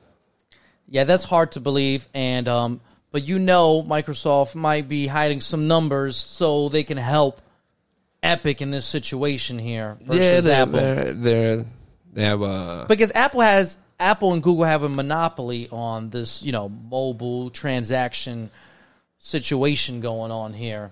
Yeah, 0.87 1.05
that's 1.05 1.23
hard 1.23 1.53
to 1.53 1.59
believe. 1.59 2.07
And 2.13 2.47
um, 2.47 2.81
but 3.11 3.23
you 3.23 3.39
know, 3.39 3.83
Microsoft 3.83 4.55
might 4.55 4.87
be 4.87 5.07
hiding 5.07 5.41
some 5.41 5.67
numbers 5.67 6.15
so 6.15 6.69
they 6.69 6.83
can 6.83 6.97
help 6.97 7.41
Epic 8.21 8.61
in 8.61 8.71
this 8.71 8.85
situation 8.85 9.57
here 9.59 9.97
versus 10.01 10.21
yeah, 10.21 10.41
they're, 10.41 10.61
Apple. 10.61 10.73
they're, 10.73 11.13
they're 11.13 11.65
they 12.11 12.23
have 12.23 12.41
a 12.41 12.85
because 12.87 13.11
Apple 13.13 13.41
has 13.41 13.77
Apple 13.99 14.33
and 14.33 14.41
Google 14.41 14.63
have 14.63 14.83
a 14.83 14.89
monopoly 14.89 15.67
on 15.71 16.09
this, 16.09 16.41
you 16.41 16.51
know, 16.51 16.69
mobile 16.69 17.49
transaction 17.49 18.49
situation 19.19 19.99
going 19.99 20.31
on 20.31 20.53
here. 20.53 20.91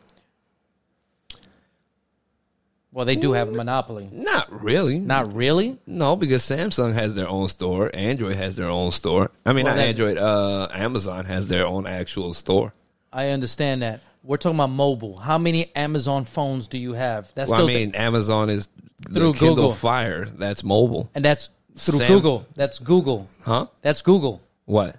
Well, 2.97 3.05
they 3.05 3.15
do 3.15 3.33
have 3.33 3.47
a 3.47 3.51
monopoly. 3.51 4.09
not 4.11 4.47
really. 4.63 4.97
Not 4.97 5.31
really. 5.31 5.77
No, 5.85 6.15
because 6.15 6.41
Samsung 6.41 6.95
has 6.95 7.13
their 7.13 7.29
own 7.29 7.47
store, 7.47 7.91
Android 7.93 8.35
has 8.35 8.55
their 8.55 8.69
own 8.69 8.91
store. 8.91 9.29
I 9.45 9.53
mean, 9.53 9.65
Well, 9.65 9.75
not 9.75 9.81
that- 9.81 9.87
Android. 9.89 10.17
Uh, 10.17 10.67
Amazon 10.73 11.25
has 11.25 11.45
their 11.45 11.67
own 11.67 11.85
actual 11.85 12.33
store. 12.33 12.73
I 13.13 13.27
understand 13.29 13.83
that. 13.83 13.99
We're 14.23 14.37
talking 14.37 14.57
about 14.57 14.71
mobile. 14.71 15.17
How 15.17 15.37
many 15.37 15.71
Amazon 15.75 16.25
phones 16.25 16.67
do 16.67 16.79
you 16.79 16.93
have? 16.93 17.31
That's 17.35 17.51
Well, 17.51 17.65
I 17.65 17.67
mean, 17.67 17.93
Amazon 17.93 18.49
is 18.49 18.67
the 19.07 19.19
Through 19.19 19.33
Kindle 19.33 19.55
Google. 19.55 19.71
Fire. 19.73 20.25
That's 20.25 20.63
mobile, 20.63 21.11
and 21.13 21.23
that's 21.23 21.49
through 21.75 21.99
Sam- 21.99 22.07
Google. 22.11 22.47
That's 22.55 22.79
Google. 22.79 23.29
huh? 23.41 23.67
That's 23.83 24.01
Google. 24.01 24.41
What? 24.65 24.95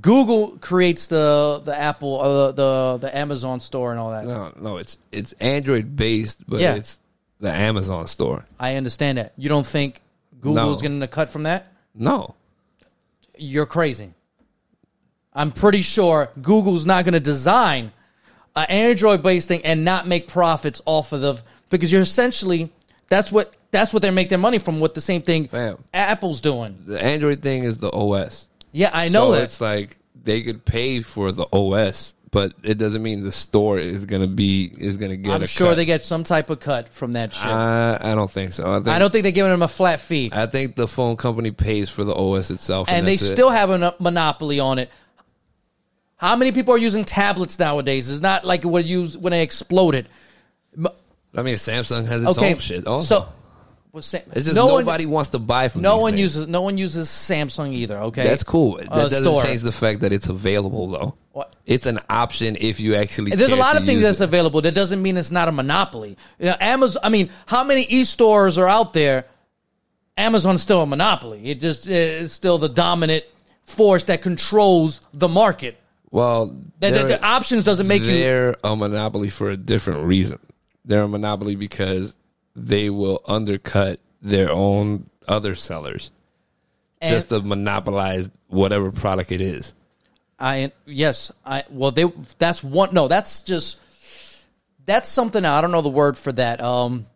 Google 0.00 0.56
creates 0.58 1.08
the 1.08 1.60
the 1.62 1.78
Apple 1.78 2.18
uh, 2.18 2.52
the 2.52 2.96
the 2.98 3.14
Amazon 3.16 3.60
store 3.60 3.90
and 3.90 4.00
all 4.00 4.10
that. 4.12 4.24
No, 4.24 4.52
no. 4.58 4.76
It's 4.78 4.98
it's 5.12 5.32
Android 5.34 5.94
based, 5.94 6.38
but 6.48 6.60
Yeah. 6.60 6.76
it's 6.76 6.98
the 7.42 7.50
Amazon 7.52 8.06
store. 8.08 8.46
I 8.58 8.76
understand 8.76 9.18
that. 9.18 9.32
You 9.36 9.48
don't 9.50 9.66
think 9.66 10.00
Google's 10.40 10.56
No. 10.78 10.80
getting 10.80 11.02
a 11.02 11.08
cut 11.08 11.28
from 11.28 11.42
that? 11.42 11.66
No, 11.94 12.34
You're 13.36 13.66
crazy. 13.66 14.14
I'm 15.34 15.50
pretty 15.50 15.80
sure 15.80 16.30
Google's 16.40 16.84
not 16.86 17.04
going 17.04 17.14
to 17.14 17.20
design 17.20 17.92
an 18.54 18.64
Android 18.66 19.22
based 19.22 19.48
thing 19.48 19.62
and 19.64 19.84
not 19.84 20.06
make 20.06 20.28
profits 20.28 20.80
off 20.86 21.12
of 21.12 21.20
the 21.22 21.40
because 21.70 21.90
you're 21.90 22.02
essentially 22.02 22.70
that's 23.08 23.32
what 23.32 23.54
that's 23.70 23.92
what 23.92 24.02
they 24.02 24.10
make 24.10 24.28
their 24.28 24.38
money 24.38 24.58
from. 24.58 24.78
What 24.80 24.94
the 24.94 25.00
same 25.00 25.22
thing 25.22 25.44
Bam. 25.44 25.78
Apple's 25.94 26.40
doing. 26.42 26.78
the 26.86 27.02
Android 27.02 27.40
thing 27.42 27.64
is 27.64 27.78
the 27.78 27.90
OS. 27.90 28.46
Yeah, 28.72 28.90
I 28.92 29.08
know 29.08 29.28
so 29.28 29.32
that. 29.32 29.42
It's 29.44 29.60
like 29.60 29.96
they 30.22 30.42
could 30.42 30.64
pay 30.66 31.00
for 31.00 31.32
the 31.32 31.46
OS, 31.52 32.12
but 32.32 32.54
it 32.62 32.78
doesn't 32.78 33.02
mean 33.02 33.22
the 33.22 33.30
store 33.30 33.78
is 33.78 34.06
gonna 34.06 34.26
be 34.26 34.64
is 34.64 34.96
gonna 34.96 35.16
get. 35.16 35.34
I'm 35.34 35.46
sure 35.46 35.68
cut. 35.68 35.74
they 35.76 35.84
get 35.84 36.02
some 36.02 36.24
type 36.24 36.48
of 36.48 36.60
cut 36.60 36.88
from 36.92 37.12
that 37.12 37.34
shit. 37.34 37.46
I, 37.46 37.98
I 38.00 38.14
don't 38.14 38.30
think 38.30 38.54
so. 38.54 38.68
I, 38.68 38.76
think, 38.76 38.88
I 38.88 38.98
don't 38.98 39.12
think 39.12 39.22
they're 39.22 39.32
giving 39.32 39.52
them 39.52 39.62
a 39.62 39.68
flat 39.68 40.00
fee. 40.00 40.30
I 40.32 40.46
think 40.46 40.74
the 40.74 40.88
phone 40.88 41.16
company 41.16 41.50
pays 41.50 41.90
for 41.90 42.04
the 42.04 42.14
OS 42.14 42.50
itself, 42.50 42.88
and, 42.88 42.98
and 42.98 43.06
they 43.06 43.16
that's 43.16 43.30
it. 43.30 43.34
still 43.34 43.50
have 43.50 43.68
a 43.70 43.94
monopoly 44.00 44.58
on 44.58 44.78
it. 44.78 44.90
How 46.16 46.34
many 46.34 46.52
people 46.52 46.74
are 46.74 46.78
using 46.78 47.04
tablets 47.04 47.58
nowadays? 47.58 48.10
It's 48.10 48.22
not 48.22 48.46
like 48.46 48.64
it 48.64 48.68
was 48.68 48.86
used 48.86 49.20
when 49.20 49.32
they 49.32 49.42
exploded. 49.42 50.08
I 51.34 51.42
mean, 51.42 51.56
Samsung 51.56 52.06
has 52.06 52.24
its 52.24 52.38
Okay, 52.38 52.54
own 52.54 52.58
shit. 52.60 52.86
Also, 52.86 53.20
so 53.20 53.28
well, 53.92 54.02
Sam- 54.02 54.22
it's 54.32 54.46
just 54.46 54.54
no 54.56 54.78
nobody 54.78 55.04
wants 55.06 55.30
to 55.30 55.38
buy 55.38 55.68
from. 55.68 55.82
no 55.82 55.94
these 55.96 56.02
one 56.02 56.12
things. 56.12 56.20
uses 56.20 56.46
no 56.46 56.62
one 56.62 56.78
uses 56.78 57.08
Samsung 57.08 57.72
either. 57.72 57.98
Okay, 57.98 58.24
That's 58.24 58.42
cool. 58.42 58.76
That 58.78 58.90
Uh, 58.92 59.02
doesn't 59.08 59.24
store. 59.24 59.42
change 59.42 59.60
the 59.60 59.72
fact 59.72 60.00
that 60.00 60.12
it's 60.12 60.28
available, 60.28 60.88
though. 60.88 61.14
What? 61.32 61.54
It's 61.66 61.86
an 61.86 61.98
option 62.10 62.56
if 62.60 62.80
you 62.80 62.94
actually. 62.94 63.30
There's 63.32 63.50
a 63.50 63.54
care 63.54 63.62
lot 63.62 63.72
to 63.72 63.78
of 63.78 63.84
things 63.84 63.96
use 63.96 64.04
that's 64.04 64.20
it. 64.20 64.24
available. 64.24 64.60
That 64.62 64.74
doesn't 64.74 65.00
mean 65.02 65.16
it's 65.16 65.30
not 65.30 65.48
a 65.48 65.52
monopoly. 65.52 66.16
You 66.38 66.46
know, 66.46 66.56
Amazon. 66.60 67.00
I 67.04 67.08
mean, 67.08 67.30
how 67.46 67.64
many 67.64 67.82
e-stores 67.84 68.56
are 68.58 68.68
out 68.68 68.92
there? 68.94 69.26
Amazon's 70.16 70.60
still 70.62 70.82
a 70.82 70.86
monopoly. 70.86 71.50
It 71.50 71.60
just 71.60 71.86
it's 71.86 72.32
still 72.34 72.58
the 72.58 72.68
dominant 72.68 73.24
force 73.64 74.04
that 74.06 74.20
controls 74.22 75.00
the 75.14 75.28
market. 75.28 75.78
Well, 76.10 76.54
The, 76.80 76.90
the- 76.90 77.04
the 77.04 77.24
options 77.24 77.64
doesn't 77.64 77.86
make 77.86 78.02
you. 78.02 78.08
they're 78.12 78.56
a 78.62 78.76
monopoly 78.76 79.30
for 79.30 79.48
a 79.50 79.56
different 79.56 80.02
reason. 80.04 80.38
They're 80.84 81.04
a 81.04 81.08
monopoly 81.08 81.54
because 81.54 82.14
they 82.54 82.90
will 82.90 83.22
undercut 83.26 84.00
their 84.20 84.50
own 84.50 85.08
other 85.28 85.54
sellers 85.54 86.10
and- 87.00 87.10
just 87.10 87.28
to 87.30 87.40
monopolize 87.40 88.30
whatever 88.48 88.90
product 88.92 89.32
it 89.32 89.40
is. 89.40 89.74
I 90.38 90.72
yes, 90.86 91.30
I 91.46 91.64
well 91.70 91.92
they 91.92 92.04
that's 92.38 92.64
one 92.64 92.92
no 92.92 93.06
that's 93.06 93.42
just 93.42 93.78
that's 94.84 95.08
something 95.08 95.44
I 95.44 95.60
don't 95.60 95.70
know 95.70 95.82
the 95.82 95.88
word 95.88 96.18
for 96.18 96.32
that. 96.32 96.60
Um, 96.60 97.06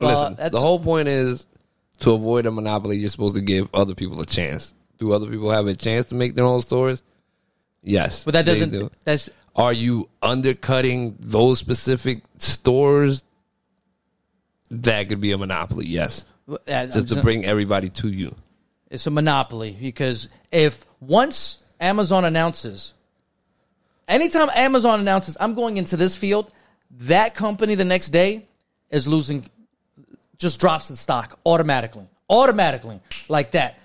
uh, 0.00 0.06
Listen, 0.06 0.34
that's, 0.36 0.52
the 0.52 0.60
whole 0.60 0.78
point 0.78 1.08
is 1.08 1.46
to 2.00 2.12
avoid 2.12 2.46
a 2.46 2.52
monopoly. 2.52 2.96
You're 2.96 3.10
supposed 3.10 3.34
to 3.34 3.40
give 3.40 3.68
other 3.74 3.94
people 3.94 4.20
a 4.20 4.26
chance. 4.26 4.74
Do 4.98 5.12
other 5.12 5.28
people 5.28 5.50
have 5.50 5.66
a 5.66 5.74
chance 5.74 6.06
to 6.06 6.14
make 6.14 6.36
their 6.36 6.44
own 6.44 6.60
stores? 6.60 7.02
Yes, 7.82 8.24
but 8.24 8.34
that 8.34 8.44
doesn't 8.44 8.70
do. 8.70 8.90
that's 9.04 9.28
Are 9.56 9.72
you 9.72 10.08
undercutting 10.22 11.16
those 11.18 11.58
specific 11.58 12.22
stores? 12.38 13.24
That 14.70 15.08
could 15.08 15.20
be 15.20 15.32
a 15.32 15.38
monopoly. 15.38 15.86
Yes, 15.86 16.24
just 16.66 17.08
to 17.08 17.22
bring 17.22 17.44
everybody 17.44 17.90
to 17.90 18.08
you. 18.08 18.34
it's 18.90 19.06
a 19.06 19.10
monopoly 19.10 19.76
because 19.80 20.28
if 20.52 20.84
once 21.00 21.58
Amazon 21.80 22.24
announces, 22.24 22.92
anytime 24.06 24.48
Amazon 24.54 25.00
announces 25.00 25.36
I'm 25.40 25.54
going 25.54 25.76
into 25.76 25.96
this 25.96 26.16
field, 26.16 26.50
that 27.00 27.34
company 27.34 27.74
the 27.74 27.84
next 27.84 28.08
day 28.10 28.46
is 28.90 29.06
losing, 29.06 29.48
just 30.38 30.60
drops 30.60 30.88
the 30.88 30.96
stock 30.96 31.38
automatically, 31.44 32.06
automatically 32.30 33.00
like 33.28 33.52
that. 33.52 33.78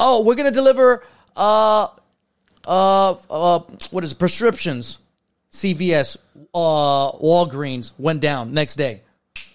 Oh, 0.00 0.24
we're 0.24 0.36
gonna 0.36 0.50
deliver 0.50 1.04
uh 1.36 1.88
uh 2.66 3.10
uh 3.30 3.58
what 3.90 4.04
is 4.04 4.12
it, 4.12 4.18
prescriptions? 4.18 4.98
CVS, 5.52 6.16
uh, 6.54 7.12
Walgreens 7.12 7.92
went 7.96 8.20
down 8.20 8.52
next 8.52 8.74
day. 8.74 9.00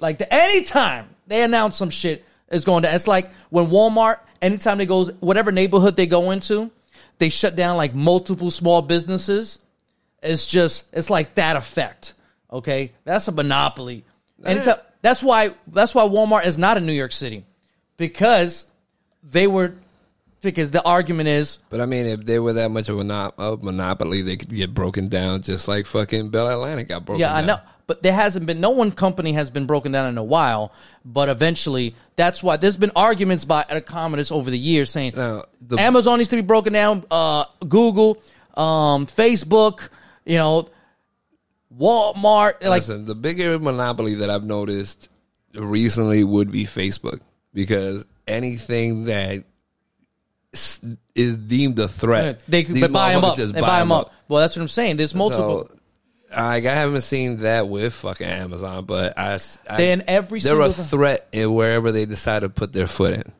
Like 0.01 0.17
the, 0.17 0.33
anytime 0.33 1.07
they 1.27 1.43
announce 1.43 1.77
some 1.77 1.89
shit 1.89 2.25
is 2.51 2.65
going 2.65 2.83
down, 2.83 2.93
it's 2.93 3.07
like 3.07 3.31
when 3.49 3.67
Walmart, 3.67 4.17
anytime 4.41 4.77
they 4.77 4.85
go, 4.85 5.05
whatever 5.05 5.51
neighborhood 5.53 5.95
they 5.95 6.07
go 6.07 6.31
into, 6.31 6.69
they 7.19 7.29
shut 7.29 7.55
down 7.55 7.77
like 7.77 7.95
multiple 7.95 8.51
small 8.51 8.81
businesses. 8.81 9.59
It's 10.21 10.47
just, 10.47 10.87
it's 10.91 11.09
like 11.09 11.35
that 11.35 11.55
effect. 11.55 12.15
Okay, 12.51 12.91
that's 13.05 13.29
a 13.29 13.31
monopoly, 13.31 14.03
and 14.43 14.59
it's 14.59 14.67
a, 14.67 14.81
that's 15.01 15.23
why 15.23 15.53
that's 15.67 15.95
why 15.95 16.03
Walmart 16.03 16.45
is 16.45 16.57
not 16.57 16.75
in 16.75 16.85
New 16.85 16.91
York 16.91 17.13
City 17.13 17.45
because 17.95 18.65
they 19.23 19.47
were 19.47 19.73
because 20.41 20.71
the 20.71 20.83
argument 20.83 21.29
is 21.29 21.59
But 21.69 21.79
I 21.79 21.85
mean, 21.85 22.05
if 22.07 22.25
they 22.25 22.39
were 22.39 22.53
that 22.53 22.69
much 22.69 22.89
of 22.89 22.99
a, 22.99 23.03
monop- 23.03 23.35
a 23.37 23.55
monopoly, 23.63 24.21
they 24.21 24.35
could 24.35 24.49
get 24.49 24.73
broken 24.73 25.07
down 25.07 25.43
just 25.43 25.69
like 25.69 25.85
fucking 25.85 26.29
Bell 26.29 26.47
Atlantic 26.47 26.89
got 26.89 27.05
broken 27.05 27.21
Yeah, 27.21 27.29
down. 27.29 27.43
I 27.43 27.47
know. 27.47 27.59
But 27.91 28.01
there 28.03 28.13
hasn't 28.13 28.45
been 28.45 28.61
no 28.61 28.69
one 28.69 28.91
company 28.91 29.33
has 29.33 29.49
been 29.49 29.65
broken 29.65 29.91
down 29.91 30.07
in 30.07 30.17
a 30.17 30.23
while. 30.23 30.71
But 31.03 31.27
eventually, 31.27 31.93
that's 32.15 32.41
why 32.41 32.55
there's 32.55 32.77
been 32.77 32.93
arguments 32.95 33.43
by 33.43 33.65
economists 33.69 34.31
over 34.31 34.49
the 34.49 34.57
years 34.57 34.89
saying 34.89 35.11
Now, 35.17 35.43
the- 35.59 35.77
Amazon 35.77 36.19
needs 36.19 36.29
to 36.29 36.37
be 36.37 36.41
broken 36.41 36.71
down. 36.71 37.03
Uh, 37.11 37.43
Google, 37.67 38.17
um, 38.55 39.07
Facebook, 39.07 39.89
you 40.25 40.37
know, 40.37 40.69
Walmart. 41.77 42.61
Like 42.63 42.79
Listen, 42.81 43.05
the 43.05 43.13
bigger 43.13 43.59
monopoly 43.59 44.15
that 44.15 44.29
I've 44.29 44.45
noticed 44.45 45.09
recently 45.53 46.23
would 46.23 46.49
be 46.49 46.63
Facebook 46.63 47.19
because 47.53 48.05
anything 48.25 49.03
that 49.03 49.43
s- 50.53 50.79
is 51.13 51.35
deemed 51.35 51.77
a 51.79 51.89
threat, 51.89 52.41
they, 52.47 52.63
these 52.63 52.87
buy 52.87 53.11
them 53.15 53.21
motherfuckers 53.23 53.49
up. 53.49 53.53
They 53.55 53.59
buy 53.59 53.79
them 53.79 53.91
up. 53.91 54.13
Well, 54.29 54.39
that's 54.39 54.55
what 54.55 54.61
I'm 54.61 54.69
saying. 54.69 54.95
There's 54.95 55.13
multiple. 55.13 55.67
So, 55.69 55.77
like, 56.35 56.65
I 56.65 56.73
haven't 56.75 57.01
seen 57.01 57.37
that 57.39 57.67
with 57.67 57.93
fucking 57.93 58.27
Amazon, 58.27 58.85
but 58.85 59.17
I, 59.17 59.39
I- 59.69 59.77
They're 59.77 59.93
in 59.93 60.03
every 60.07 60.39
they're 60.39 60.59
a 60.61 60.65
th- 60.69 60.87
threat 60.87 61.27
in 61.31 61.53
wherever 61.53 61.91
they 61.91 62.05
decide 62.05 62.41
to 62.41 62.49
put 62.49 62.73
their 62.73 62.87
foot 62.87 63.13
in. 63.13 63.31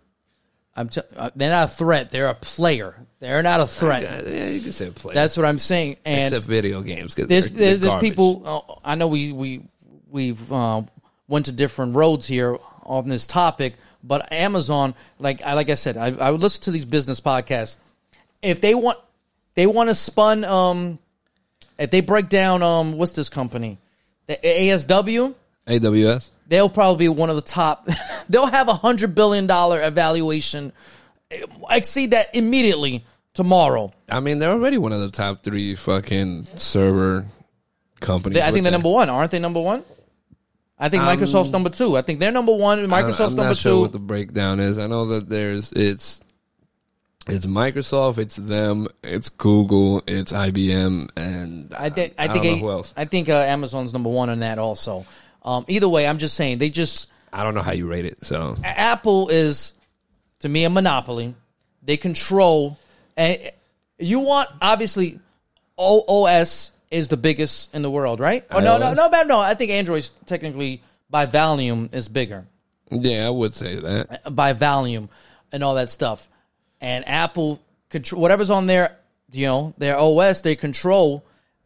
I'm 0.76 0.88
t- 0.90 1.02
uh, 1.18 1.30
they're 1.36 1.50
not 1.50 1.66
a 1.70 1.72
threat. 1.72 2.12
They're 2.12 2.30
a 2.30 2.34
player. 2.34 2.96
They're 3.20 3.44
not 3.44 3.60
a 3.60 3.68
threat. 3.68 4.04
Yeah, 4.04 4.22
yeah, 4.22 4.50
you 4.50 4.62
can 4.62 4.72
say 4.72 4.90
play. 4.90 5.14
That's 5.14 5.36
what 5.36 5.46
I'm 5.46 5.60
saying. 5.60 5.98
And 6.06 6.22
except 6.34 6.46
video 6.46 6.82
games 6.82 7.14
because 7.14 7.28
there's 7.28 7.50
they're, 7.50 7.78
there's, 7.78 7.80
there's 7.82 7.96
people. 7.96 8.44
Uh, 8.46 8.76
I 8.90 8.96
know 8.96 9.08
we 9.08 9.34
we 9.34 9.64
we've 10.10 10.52
uh, 10.52 10.82
went 11.28 11.48
to 11.48 11.52
different 11.52 11.98
roads 11.98 12.26
here 12.26 12.58
on 12.84 13.10
this 13.10 13.28
topic, 13.28 13.76
but 14.02 14.32
Amazon, 14.32 14.96
like 15.20 15.42
I 15.42 15.54
like 15.54 15.70
I 15.70 15.74
said, 15.74 15.98
I, 15.98 16.08
I 16.16 16.32
listen 16.32 16.64
to 16.64 16.72
these 16.72 16.86
business 16.86 17.20
podcasts. 17.20 17.76
If 18.42 18.62
they 18.62 18.74
want, 18.74 18.98
they 19.56 19.68
want 19.68 19.90
to 19.90 19.96
spun. 19.96 20.46
Um, 20.46 21.00
if 21.82 21.92
they 21.92 22.02
break 22.02 22.30
down, 22.30 22.62
um, 22.64 22.94
what's 22.98 23.14
this 23.14 23.30
company? 23.30 23.80
The 24.28 24.38
ASW. 24.44 25.36
AWS. 25.68 26.30
They'll 26.48 26.70
probably 26.70 27.06
be 27.06 27.10
one 27.10 27.30
of 27.30 27.36
the 27.36 27.42
top. 27.42 27.88
they'll 28.30 28.46
have 28.46 28.68
a 28.68 28.74
hundred 28.74 29.16
billion 29.16 29.48
dollar 29.48 29.82
evaluation. 29.82 30.74
Exceed 31.70 32.12
that 32.12 32.36
immediately 32.36 33.06
tomorrow. 33.34 33.94
I 34.10 34.20
mean, 34.20 34.40
they're 34.40 34.52
already 34.52 34.78
one 34.78 34.92
of 34.92 35.02
the 35.02 35.10
top 35.10 35.44
three 35.44 35.76
fucking 35.76 36.48
server 36.56 37.26
companies. 38.00 38.36
They- 38.36 38.42
I 38.42 38.52
think 38.52 38.64
they're 38.64 38.72
that. 38.72 38.78
number 38.78 38.90
one, 38.92 39.10
aren't 39.10 39.32
they? 39.32 39.40
Number 39.40 39.62
one. 39.62 39.84
I 40.78 40.90
think 40.90 41.04
Microsoft's 41.04 41.52
number 41.52 41.70
two. 41.70 41.96
I 41.96 42.02
think 42.02 42.20
they're 42.20 42.32
number 42.32 42.56
one. 42.56 42.80
Microsoft's 42.88 43.20
I'm 43.20 43.36
number 43.36 43.56
sure 43.56 43.74
two. 43.74 43.82
what 43.82 43.92
the 43.92 44.00
breakdown 44.00 44.60
is. 44.60 44.80
I 44.80 44.88
know 44.88 45.06
that 45.08 45.30
there's 45.30 45.72
it's 45.74 46.22
it's 47.28 47.46
Microsoft, 47.46 48.18
it's 48.18 48.36
them, 48.36 48.88
it's 49.04 49.30
Google, 49.30 50.04
it's 50.08 50.34
IBM, 50.34 51.10
and 51.16 51.74
I 51.74 51.90
think 51.90 52.16
I, 52.18 52.26
I 52.26 52.28
think 52.28 52.44
don't 52.44 52.54
know 52.54 52.58
A- 52.58 52.60
who 52.60 52.72
else. 52.72 52.94
I 52.98 53.06
think 53.06 53.30
uh, 53.30 53.34
Amazon's 53.34 53.94
number 53.94 54.10
one 54.10 54.30
on 54.30 54.40
that 54.40 54.60
also. 54.60 55.06
Um, 55.44 55.66
either 55.68 55.90
way, 55.90 56.08
I'm 56.08 56.18
just 56.18 56.36
saying 56.36 56.58
they 56.58 56.70
just 56.70 57.10
I 57.34 57.44
don't 57.44 57.54
know 57.54 57.62
how 57.62 57.72
you 57.72 57.88
rate 57.88 58.06
it. 58.06 58.24
So 58.26 58.56
Apple 58.64 59.30
is 59.30 59.74
to 60.40 60.50
me 60.50 60.66
a 60.66 60.70
monopoly. 60.70 61.36
They 61.84 61.98
control, 61.98 62.78
and 63.18 63.40
you 63.98 64.20
want 64.20 64.50
obviously 64.62 65.20
iOS 65.80 66.72
is 66.92 67.08
the 67.08 67.18
biggest 67.18 67.74
in 67.74 67.82
the 67.82 67.90
world, 67.90 68.20
right? 68.20 68.46
Oh 68.52 68.60
no, 68.60 68.78
no, 68.78 68.94
iOS? 68.94 69.12
no. 69.12 69.24
No, 69.24 69.40
I 69.40 69.56
think 69.56 69.72
Android's 69.72 70.10
technically 70.26 70.82
by 71.10 71.26
volume 71.26 71.90
is 71.92 72.08
bigger 72.08 72.46
yeah, 72.92 73.26
I 73.26 73.30
would 73.30 73.56
say 73.56 73.76
that. 73.76 74.36
by 74.36 74.54
volume 74.54 75.10
and 75.52 75.64
all 75.64 75.76
that 75.76 75.90
stuff. 75.90 76.28
And 76.82 77.08
Apple 77.08 77.62
control 77.90 78.22
whatever's 78.22 78.50
on 78.50 78.66
their, 78.66 78.98
you 79.32 79.46
know, 79.46 79.74
their 79.78 79.98
OS 80.00 80.42
they 80.42 80.56
control, 80.56 81.24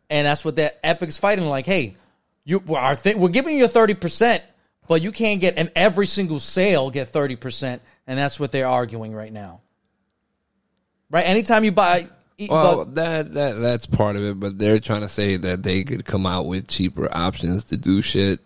and 0.09 0.27
that's 0.27 0.43
what 0.43 0.57
that 0.57 0.83
Epic's 0.83 1.17
fighting. 1.17 1.47
Like, 1.47 1.65
hey, 1.65 1.95
you 2.43 2.61
our 2.69 2.95
thing, 2.95 3.19
we're 3.19 3.29
giving 3.29 3.57
you 3.57 3.67
thirty 3.67 3.93
percent, 3.93 4.43
but 4.87 5.01
you 5.01 5.11
can't 5.11 5.39
get 5.39 5.57
in 5.57 5.71
every 5.75 6.05
single 6.05 6.39
sale 6.39 6.91
get 6.91 7.07
thirty 7.07 7.35
percent, 7.37 7.81
and 8.05 8.19
that's 8.19 8.39
what 8.39 8.51
they're 8.51 8.67
arguing 8.67 9.13
right 9.13 9.31
now. 9.31 9.61
Right? 11.09 11.25
Anytime 11.25 11.63
you 11.63 11.71
buy, 11.71 12.09
Well, 12.49 12.85
but- 12.85 12.95
that 12.95 13.33
that 13.33 13.53
that's 13.53 13.85
part 13.85 14.15
of 14.17 14.23
it, 14.23 14.39
but 14.39 14.59
they're 14.59 14.79
trying 14.79 15.01
to 15.01 15.07
say 15.07 15.37
that 15.37 15.63
they 15.63 15.83
could 15.85 16.05
come 16.05 16.25
out 16.25 16.45
with 16.45 16.67
cheaper 16.67 17.07
options 17.15 17.63
to 17.65 17.77
do 17.77 18.01
shit, 18.01 18.41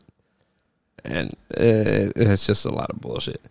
and 1.04 1.34
uh, 1.58 2.14
it's 2.16 2.46
just 2.46 2.66
a 2.66 2.72
lot 2.72 2.92
of 2.92 3.02
bullshit. 3.02 3.42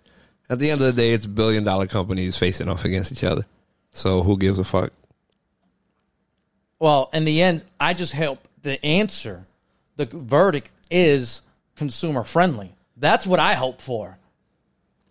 At 0.50 0.58
the 0.58 0.70
end 0.70 0.80
of 0.80 0.86
the 0.86 1.00
day, 1.00 1.12
it's 1.12 1.26
billion 1.26 1.64
dollar 1.64 1.86
companies 1.86 2.38
facing 2.38 2.68
off 2.68 2.84
against 2.84 3.12
each 3.12 3.24
other. 3.24 3.44
So 3.92 4.22
who 4.22 4.36
gives 4.38 4.58
a 4.58 4.64
fuck? 4.64 4.92
well, 6.80 7.10
in 7.12 7.24
the 7.24 7.42
end, 7.42 7.64
I 7.80 7.94
just 7.94 8.12
hope 8.14 8.46
the 8.62 8.84
answer, 8.84 9.44
the 9.96 10.06
verdict 10.06 10.70
is 10.90 11.42
consumer 11.76 12.24
friendly. 12.24 12.72
That's 12.96 13.26
what 13.26 13.40
I 13.40 13.54
hope 13.54 13.80
for. 13.80 14.16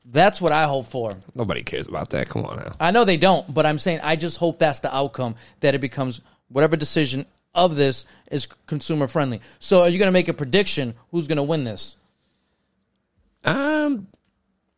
That's 0.06 0.40
what 0.42 0.54
I 0.54 0.64
hope 0.64 0.86
for. 0.86 1.14
Nobody 1.36 1.64
cares 1.64 1.88
about 1.88 2.12
that. 2.12 2.30
Come 2.30 2.46
on 2.46 2.58
now. 2.58 2.76
I 2.80 2.92
know 2.92 3.04
they 3.04 3.18
don't, 3.18 3.54
but 3.54 3.66
I'm 3.66 3.80
saying 3.80 4.00
I 4.02 4.16
just 4.16 4.38
hope 4.38 4.60
that's 4.60 4.80
the 4.80 4.96
outcome 4.96 5.36
that 5.60 5.76
it 5.76 5.80
becomes 5.82 6.22
whatever 6.48 6.78
decision 6.78 7.26
of 7.54 7.76
this 7.76 8.06
is 8.32 8.48
consumer 8.68 9.08
friendly. 9.08 9.42
So 9.60 9.82
are 9.82 9.90
you 9.90 9.98
going 10.00 10.08
to 10.08 10.14
make 10.14 10.30
a 10.30 10.34
prediction 10.34 10.94
who's 11.12 11.28
going 11.28 11.38
to 11.38 11.44
win 11.44 11.66
this? 11.66 11.98
Um, 13.44 14.08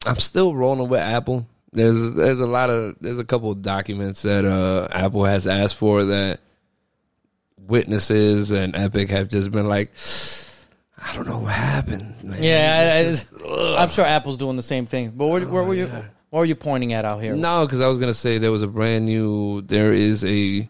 I'm 0.06 0.18
still 0.18 0.56
rolling 0.56 0.90
with 0.90 1.00
Apple. 1.00 1.48
There's 1.72 2.14
there's 2.14 2.40
a 2.40 2.48
lot 2.48 2.70
of 2.70 2.96
there's 3.00 3.20
a 3.20 3.26
couple 3.26 3.52
of 3.52 3.62
documents 3.62 4.24
that 4.24 4.46
uh 4.46 4.88
Apple 4.92 5.26
has 5.26 5.46
asked 5.46 5.76
for 5.76 6.04
that 6.06 6.40
witnesses 7.58 8.52
and 8.52 8.76
Epic 8.76 9.10
have 9.10 9.30
just 9.30 9.52
been 9.52 9.68
like, 9.68 9.92
I 10.98 11.16
don't 11.16 11.28
know 11.28 11.40
what 11.40 11.54
happened. 11.54 12.16
Man. 12.24 12.42
Yeah, 12.42 12.94
I, 12.96 13.10
It's 13.10 13.30
I, 13.44 13.84
am 13.84 13.90
sure 13.90 14.06
Apple's 14.06 14.38
doing 14.38 14.56
the 14.56 14.64
same 14.64 14.86
thing. 14.86 15.12
But 15.16 15.28
where, 15.28 15.48
where 15.48 15.64
were 15.64 15.76
you? 15.76 15.88
What 16.30 16.40
were 16.40 16.46
you 16.46 16.56
pointing 16.56 16.94
at 16.94 17.06
out 17.06 17.22
here? 17.22 17.36
No, 17.36 17.66
because 17.66 17.82
I 17.82 17.88
was 17.88 18.00
gonna 18.00 18.14
say 18.14 18.38
there 18.38 18.52
was 18.52 18.64
a 18.64 18.68
brand 18.68 19.06
new. 19.06 19.62
There 19.62 19.94
is 19.94 20.24
a 20.26 20.68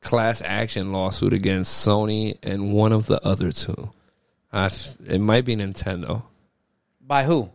class 0.00 0.42
action 0.42 0.92
lawsuit 0.92 1.32
against 1.32 1.86
Sony 1.86 2.38
and 2.42 2.72
one 2.72 2.92
of 2.92 3.06
the 3.06 3.22
other 3.26 3.52
two. 3.52 3.90
I 4.52 4.70
it 5.06 5.20
might 5.20 5.44
be 5.44 5.56
Nintendo. 5.56 6.22
By 7.00 7.24
who? 7.24 7.50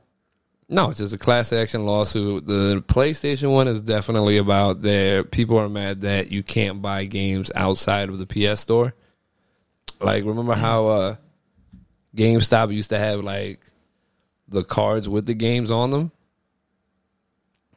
No, 0.69 0.89
it's 0.89 0.99
just 0.99 1.13
a 1.13 1.17
class 1.17 1.51
action 1.53 1.85
lawsuit. 1.85 2.47
The 2.47 2.83
PlayStation 2.87 3.51
one 3.51 3.67
is 3.67 3.81
definitely 3.81 4.37
about 4.37 4.81
there. 4.81 5.23
People 5.23 5.59
are 5.59 5.69
mad 5.69 6.01
that 6.01 6.31
you 6.31 6.41
can't 6.41 6.81
buy 6.81 7.05
games 7.05 7.51
outside 7.53 8.09
of 8.09 8.17
the 8.17 8.25
PS 8.25 8.61
store. 8.61 8.93
Like, 9.99 10.25
remember 10.25 10.53
how 10.53 10.87
uh, 10.87 11.15
GameStop 12.15 12.73
used 12.73 12.89
to 12.89 12.97
have 12.97 13.19
like 13.21 13.59
the 14.47 14.63
cards 14.63 15.07
with 15.07 15.25
the 15.25 15.33
games 15.33 15.71
on 15.71 15.91
them? 15.91 16.11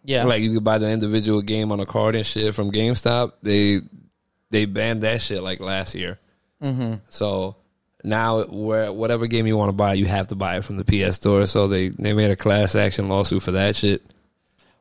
Yeah. 0.05 0.24
Like 0.24 0.41
you 0.41 0.55
could 0.55 0.64
buy 0.64 0.78
the 0.78 0.89
individual 0.89 1.43
game 1.43 1.72
on 1.72 1.80
a 1.80 1.87
card 1.87 2.14
and 2.14 2.24
shit 2.24 2.55
from 2.55 2.70
GameStop. 2.70 3.32
They 3.43 3.80
they 4.51 4.64
banned 4.64 5.03
that 5.03 5.20
shit 5.20 5.43
like 5.43 5.61
last 5.61 5.95
year. 5.95 6.18
Mm-hmm. 6.62 6.95
So 7.11 7.57
now, 8.07 8.44
where 8.44 8.92
whatever 8.92 9.26
game 9.26 9.46
you 9.46 9.57
want 9.57 9.68
to 9.68 9.74
buy, 9.74 9.94
you 9.94 10.07
have 10.07 10.28
to 10.28 10.34
buy 10.34 10.57
it 10.57 10.64
from 10.64 10.76
the 10.76 10.84
PS 10.84 11.16
Store. 11.16 11.46
So 11.46 11.68
they 11.68 11.88
they 11.88 12.12
made 12.12 12.30
a 12.30 12.36
class 12.36 12.74
action 12.74 13.09
lawsuit 13.09 13.42
for 13.42 13.52
that 13.52 13.76
shit. 13.76 14.02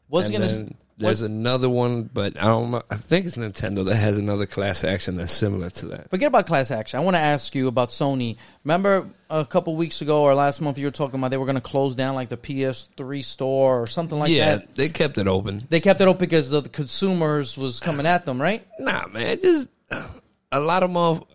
What's 0.07 0.29
And 0.29 0.69
to? 0.69 0.75
there's 0.97 1.21
another 1.23 1.69
one, 1.69 2.03
but 2.03 2.41
I 2.41 2.47
don't. 2.47 2.75
I 2.89 2.95
think 2.95 3.25
it's 3.25 3.35
Nintendo 3.35 3.83
that 3.85 3.95
has 3.95 4.17
another 4.17 4.45
class 4.45 4.83
action 4.83 5.17
that's 5.17 5.33
similar 5.33 5.69
to 5.71 5.87
that. 5.87 6.09
Forget 6.09 6.27
about 6.27 6.45
class 6.45 6.71
action. 6.71 6.99
I 6.99 7.03
want 7.03 7.15
to 7.15 7.21
ask 7.21 7.53
you 7.53 7.67
about 7.67 7.89
Sony. 7.89 8.37
Remember 8.63 9.09
a 9.29 9.43
couple 9.43 9.75
weeks 9.75 10.01
ago 10.01 10.21
or 10.21 10.35
last 10.35 10.61
month 10.61 10.77
you 10.77 10.85
were 10.85 10.91
talking 10.91 11.19
about 11.19 11.31
they 11.31 11.37
were 11.37 11.45
going 11.45 11.55
to 11.55 11.61
close 11.61 11.95
down 11.95 12.15
like 12.15 12.29
the 12.29 12.37
PS3 12.37 13.25
store 13.25 13.81
or 13.81 13.87
something 13.87 14.19
like 14.19 14.29
yeah, 14.29 14.57
that. 14.57 14.61
Yeah, 14.61 14.67
they 14.75 14.89
kept 14.89 15.17
it 15.17 15.27
open. 15.27 15.65
They 15.69 15.79
kept 15.79 15.99
it 15.99 16.07
open 16.07 16.19
because 16.19 16.49
the 16.49 16.61
consumers 16.61 17.57
was 17.57 17.79
coming 17.79 18.05
at 18.05 18.25
them, 18.25 18.41
right? 18.41 18.63
Nah, 18.79 19.07
man, 19.07 19.39
just 19.41 19.67
a 20.51 20.59
lot 20.59 20.83
of 20.83 20.91
more. 20.91 21.25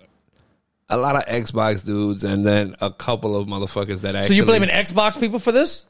A 0.90 0.96
lot 0.96 1.16
of 1.16 1.24
Xbox 1.26 1.84
dudes, 1.84 2.24
and 2.24 2.44
then 2.44 2.74
a 2.80 2.90
couple 2.90 3.36
of 3.36 3.46
motherfuckers 3.46 4.00
that 4.00 4.14
actually. 4.16 4.28
So 4.36 4.40
you 4.40 4.44
blaming 4.44 4.68
Xbox 4.70 5.18
people 5.18 5.38
for 5.38 5.52
this? 5.52 5.86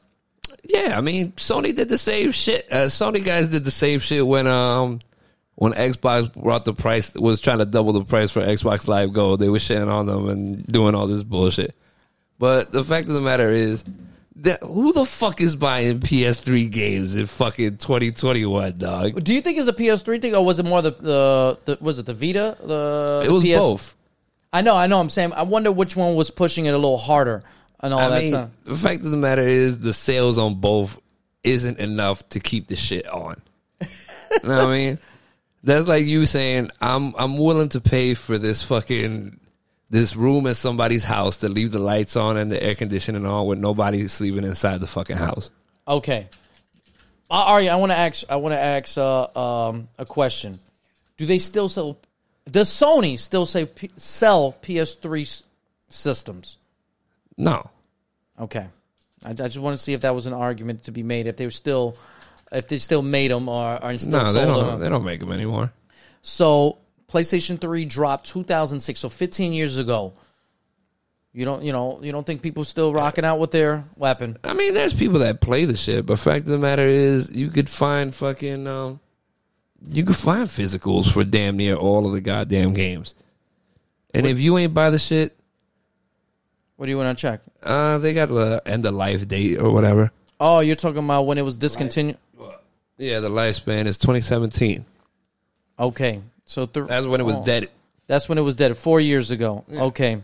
Yeah, 0.63 0.95
I 0.97 1.01
mean, 1.01 1.31
Sony 1.33 1.75
did 1.75 1.89
the 1.89 1.97
same 1.97 2.31
shit. 2.31 2.67
Uh, 2.71 2.85
Sony 2.85 3.23
guys 3.23 3.47
did 3.47 3.65
the 3.65 3.71
same 3.71 3.99
shit 3.99 4.25
when 4.25 4.45
um 4.47 4.99
when 5.55 5.73
Xbox 5.73 6.31
brought 6.33 6.65
the 6.65 6.73
price 6.73 7.13
was 7.15 7.41
trying 7.41 7.57
to 7.59 7.65
double 7.65 7.93
the 7.93 8.03
price 8.05 8.31
for 8.31 8.41
Xbox 8.41 8.87
Live 8.87 9.11
Gold. 9.13 9.39
They 9.39 9.49
were 9.49 9.57
shitting 9.57 9.91
on 9.91 10.05
them 10.05 10.29
and 10.29 10.65
doing 10.67 10.93
all 10.95 11.07
this 11.07 11.23
bullshit. 11.23 11.75
But 12.39 12.71
the 12.71 12.83
fact 12.83 13.07
of 13.07 13.13
the 13.13 13.21
matter 13.21 13.49
is 13.49 13.83
that 14.37 14.63
who 14.63 14.93
the 14.93 15.05
fuck 15.05 15.41
is 15.41 15.55
buying 15.55 15.99
PS3 15.99 16.71
games 16.71 17.15
in 17.15 17.25
fucking 17.27 17.77
2021, 17.77 18.77
dog? 18.77 19.23
Do 19.23 19.33
you 19.35 19.41
think 19.41 19.57
it's 19.59 19.67
a 19.67 19.73
PS3 19.73 20.21
thing 20.21 20.35
or 20.35 20.43
was 20.45 20.57
it 20.59 20.65
more 20.65 20.81
the 20.81 20.91
the, 20.91 21.59
the 21.65 21.77
was 21.81 21.99
it 21.99 22.05
the 22.05 22.13
Vita? 22.13 22.57
The 22.63 23.23
It 23.25 23.31
was 23.31 23.43
PS? 23.43 23.57
both. 23.57 23.95
I 24.53 24.61
know, 24.61 24.75
I 24.75 24.87
know. 24.87 24.99
I'm 24.99 25.09
saying 25.09 25.33
I 25.33 25.43
wonder 25.43 25.71
which 25.71 25.95
one 25.95 26.15
was 26.15 26.29
pushing 26.31 26.65
it 26.65 26.73
a 26.73 26.77
little 26.77 26.97
harder 26.97 27.43
and 27.79 27.93
all 27.93 27.99
I 27.99 28.09
that 28.09 28.21
mean, 28.21 28.31
stuff. 28.31 28.49
the 28.65 28.75
fact 28.75 29.03
of 29.03 29.11
the 29.11 29.17
matter 29.17 29.41
is 29.41 29.79
the 29.79 29.93
sales 29.93 30.37
on 30.37 30.55
both 30.55 30.99
isn't 31.43 31.79
enough 31.79 32.27
to 32.29 32.39
keep 32.39 32.67
the 32.67 32.75
shit 32.75 33.07
on. 33.07 33.41
you 33.81 33.87
know 34.43 34.57
what 34.57 34.67
I 34.67 34.77
mean? 34.77 34.99
That's 35.63 35.87
like 35.87 36.05
you 36.05 36.25
saying 36.25 36.69
I'm 36.79 37.13
I'm 37.17 37.37
willing 37.37 37.69
to 37.69 37.81
pay 37.81 38.13
for 38.13 38.37
this 38.37 38.63
fucking 38.63 39.39
this 39.89 40.15
room 40.15 40.47
in 40.47 40.53
somebody's 40.53 41.03
house 41.03 41.37
to 41.37 41.49
leave 41.49 41.71
the 41.71 41.79
lights 41.79 42.15
on 42.15 42.37
and 42.37 42.49
the 42.49 42.61
air 42.61 42.75
conditioning 42.75 43.25
on 43.25 43.45
with 43.45 43.59
nobody 43.59 44.07
sleeping 44.07 44.43
inside 44.43 44.79
the 44.79 44.87
fucking 44.87 45.17
house. 45.17 45.51
Okay. 45.87 46.29
Uh, 47.29 47.33
Ari, 47.33 47.69
I 47.69 47.75
want 47.75 47.91
to 47.91 47.97
ask. 47.97 48.23
I 48.29 48.37
want 48.37 48.53
to 48.53 48.59
ask 48.59 48.97
uh, 48.97 49.67
um, 49.69 49.87
a 49.97 50.05
question. 50.05 50.59
Do 51.17 51.25
they 51.25 51.39
still 51.39 51.69
sell? 51.69 51.97
Does 52.51 52.69
Sony 52.69 53.17
still 53.17 53.45
say 53.45 53.65
P- 53.65 53.89
sell 53.95 54.53
PS3 54.61 55.21
s- 55.21 55.43
systems? 55.89 56.57
No. 57.37 57.69
Okay. 58.39 58.67
I, 59.23 59.29
I 59.29 59.33
just 59.33 59.59
want 59.59 59.77
to 59.77 59.81
see 59.81 59.93
if 59.93 60.01
that 60.01 60.13
was 60.13 60.25
an 60.25 60.33
argument 60.33 60.83
to 60.83 60.91
be 60.91 61.01
made. 61.03 61.27
If 61.27 61.37
they 61.37 61.45
were 61.45 61.51
still, 61.51 61.95
if 62.51 62.67
they 62.67 62.77
still 62.77 63.01
made 63.01 63.31
them 63.31 63.47
or 63.47 63.61
are 63.81 63.97
still 63.97 64.11
No, 64.21 64.33
they 64.33 64.43
sold 64.43 64.55
don't 64.55 64.67
them. 64.67 64.79
they 64.81 64.89
don't 64.89 65.05
make 65.05 65.19
them 65.21 65.31
anymore. 65.31 65.71
So 66.21 66.77
PlayStation 67.09 67.59
3 67.59 67.85
dropped 67.85 68.25
2006, 68.27 68.99
so 68.99 69.09
15 69.09 69.53
years 69.53 69.77
ago. 69.77 70.13
You 71.33 71.45
don't, 71.45 71.63
you 71.63 71.71
know, 71.71 71.99
you 72.03 72.11
don't 72.11 72.25
think 72.25 72.41
people 72.41 72.65
still 72.65 72.93
rocking 72.93 73.23
out 73.23 73.39
with 73.39 73.51
their 73.51 73.85
weapon? 73.95 74.37
I 74.43 74.53
mean, 74.53 74.73
there's 74.73 74.91
people 74.93 75.19
that 75.19 75.39
play 75.39 75.63
the 75.63 75.77
shit, 75.77 76.05
but 76.05 76.19
fact 76.19 76.39
of 76.45 76.51
the 76.51 76.57
matter 76.57 76.85
is, 76.85 77.31
you 77.31 77.47
could 77.49 77.69
find 77.69 78.13
fucking, 78.13 78.67
um, 78.67 78.99
you 79.89 80.03
can 80.03 80.13
find 80.13 80.47
physicals 80.47 81.11
for 81.11 81.23
damn 81.23 81.57
near 81.57 81.75
all 81.75 82.05
of 82.05 82.13
the 82.13 82.21
goddamn 82.21 82.73
games. 82.73 83.15
And 84.13 84.25
if 84.25 84.39
you 84.39 84.57
ain't 84.57 84.73
buy 84.73 84.89
the 84.89 84.99
shit, 84.99 85.35
What 86.75 86.85
do 86.85 86.91
you 86.91 86.97
want 86.97 87.17
to 87.17 87.21
check? 87.21 87.41
uh, 87.63 87.97
they 87.99 88.13
got 88.13 88.29
the 88.29 88.61
end 88.65 88.85
of 88.85 88.93
life 88.93 89.27
date 89.27 89.57
or 89.57 89.71
whatever. 89.71 90.11
Oh, 90.39 90.59
you're 90.59 90.75
talking 90.75 91.03
about 91.03 91.23
when 91.23 91.37
it 91.37 91.43
was 91.43 91.57
discontinued. 91.57 92.17
Yeah, 92.97 93.19
the 93.19 93.29
lifespan 93.29 93.85
is 93.85 93.97
2017. 93.97 94.85
Okay, 95.79 96.21
So 96.45 96.65
th- 96.67 96.87
That's 96.87 97.05
when 97.05 97.19
it 97.21 97.23
was 97.23 97.37
oh, 97.37 97.43
dead. 97.45 97.69
That's 98.07 98.27
when 98.29 98.37
it 98.37 98.41
was 98.41 98.55
dead. 98.55 98.75
Four 98.77 98.99
years 98.99 99.31
ago. 99.31 99.63
Okay, 99.71 100.21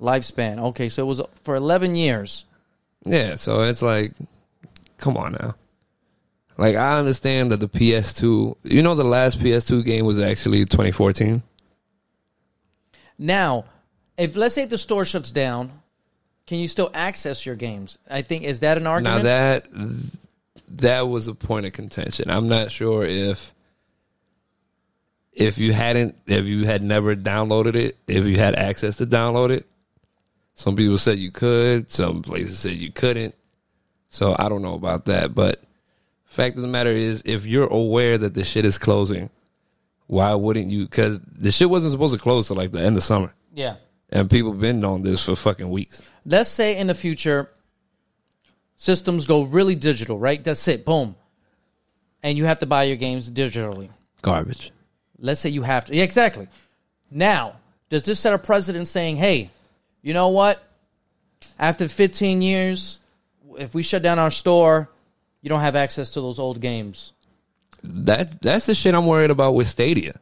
lifespan. 0.00 0.58
Okay, 0.58 0.88
so 0.88 1.02
it 1.02 1.06
was 1.06 1.20
for 1.42 1.56
eleven 1.56 1.96
years. 1.96 2.44
Yeah, 3.04 3.34
so 3.36 3.62
it's 3.64 3.82
like, 3.82 4.12
come 4.96 5.16
on 5.18 5.32
now. 5.32 5.56
Like 6.56 6.76
I 6.76 6.98
understand 6.98 7.50
that 7.50 7.60
the 7.60 7.68
PS2, 7.68 8.56
you 8.62 8.82
know, 8.82 8.94
the 8.94 9.04
last 9.04 9.40
PS2 9.40 9.84
game 9.84 10.06
was 10.06 10.20
actually 10.20 10.64
2014. 10.64 11.42
Now, 13.18 13.64
if 14.16 14.36
let's 14.36 14.54
say 14.54 14.62
if 14.62 14.70
the 14.70 14.78
store 14.78 15.04
shuts 15.04 15.30
down, 15.30 15.72
can 16.46 16.58
you 16.58 16.68
still 16.68 16.90
access 16.94 17.44
your 17.44 17.56
games? 17.56 17.98
I 18.08 18.22
think 18.22 18.44
is 18.44 18.60
that 18.60 18.78
an 18.78 18.86
argument? 18.86 19.24
Now 19.24 19.30
that 19.30 19.66
that 20.68 21.08
was 21.08 21.28
a 21.28 21.34
point 21.34 21.66
of 21.66 21.72
contention. 21.72 22.30
I'm 22.30 22.48
not 22.48 22.70
sure 22.70 23.04
if 23.04 23.52
if 25.32 25.58
you 25.58 25.72
hadn't 25.72 26.16
if 26.26 26.44
you 26.44 26.64
had 26.64 26.82
never 26.82 27.16
downloaded 27.16 27.74
it, 27.74 27.96
if 28.06 28.26
you 28.26 28.36
had 28.36 28.54
access 28.54 28.96
to 28.96 29.06
download 29.06 29.50
it. 29.50 29.66
Some 30.56 30.76
people 30.76 30.98
said 30.98 31.18
you 31.18 31.32
could, 31.32 31.90
some 31.90 32.22
places 32.22 32.60
said 32.60 32.74
you 32.74 32.92
couldn't. 32.92 33.34
So 34.08 34.36
I 34.38 34.48
don't 34.48 34.62
know 34.62 34.74
about 34.74 35.06
that, 35.06 35.34
but 35.34 35.60
fact 36.34 36.56
of 36.56 36.62
the 36.62 36.68
matter 36.68 36.90
is 36.90 37.22
if 37.24 37.46
you're 37.46 37.66
aware 37.66 38.18
that 38.18 38.34
the 38.34 38.44
shit 38.44 38.64
is 38.64 38.78
closing, 38.78 39.30
why 40.06 40.34
wouldn't 40.34 40.70
you 40.70 40.86
cuz 40.86 41.20
the 41.20 41.50
shit 41.50 41.70
wasn't 41.70 41.92
supposed 41.92 42.14
to 42.14 42.20
close 42.20 42.48
till 42.48 42.56
like 42.56 42.72
the 42.72 42.80
end 42.80 42.96
of 42.96 43.02
summer. 43.02 43.32
yeah. 43.54 43.76
And 44.10 44.30
people 44.30 44.52
been 44.52 44.84
on 44.84 45.02
this 45.02 45.24
for 45.24 45.34
fucking 45.34 45.68
weeks. 45.70 46.00
Let's 46.24 46.50
say 46.50 46.76
in 46.76 46.86
the 46.86 46.94
future, 46.94 47.50
systems 48.76 49.26
go 49.26 49.42
really 49.42 49.74
digital. 49.74 50.18
Right. 50.18 50.42
That's 50.44 50.68
it. 50.68 50.84
Boom. 50.84 51.16
And 52.22 52.38
you 52.38 52.44
have 52.44 52.60
to 52.60 52.66
buy 52.66 52.84
your 52.84 52.96
games 52.96 53.28
digitally. 53.28 53.88
Garbage. 54.22 54.72
Let's 55.18 55.40
say 55.40 55.48
you 55.50 55.62
have 55.62 55.86
to. 55.86 55.96
Yeah, 55.96 56.04
exactly. 56.04 56.48
Now, 57.10 57.56
does 57.88 58.04
this 58.04 58.20
set 58.20 58.34
a 58.34 58.38
precedent 58.38 58.88
saying, 58.88 59.16
hey, 59.16 59.50
you 60.02 60.14
know 60.14 60.28
what? 60.28 60.62
After 61.58 61.88
15 61.88 62.40
years, 62.40 62.98
if 63.58 63.74
we 63.74 63.82
shut 63.82 64.02
down 64.02 64.18
our 64.18 64.30
store, 64.30 64.88
you 65.44 65.50
don't 65.50 65.60
have 65.60 65.76
access 65.76 66.12
to 66.12 66.22
those 66.22 66.38
old 66.38 66.62
games. 66.62 67.12
That 67.82 68.40
that's 68.40 68.64
the 68.64 68.74
shit 68.74 68.94
I'm 68.94 69.04
worried 69.04 69.30
about 69.30 69.54
with 69.54 69.66
Stadia. 69.68 70.18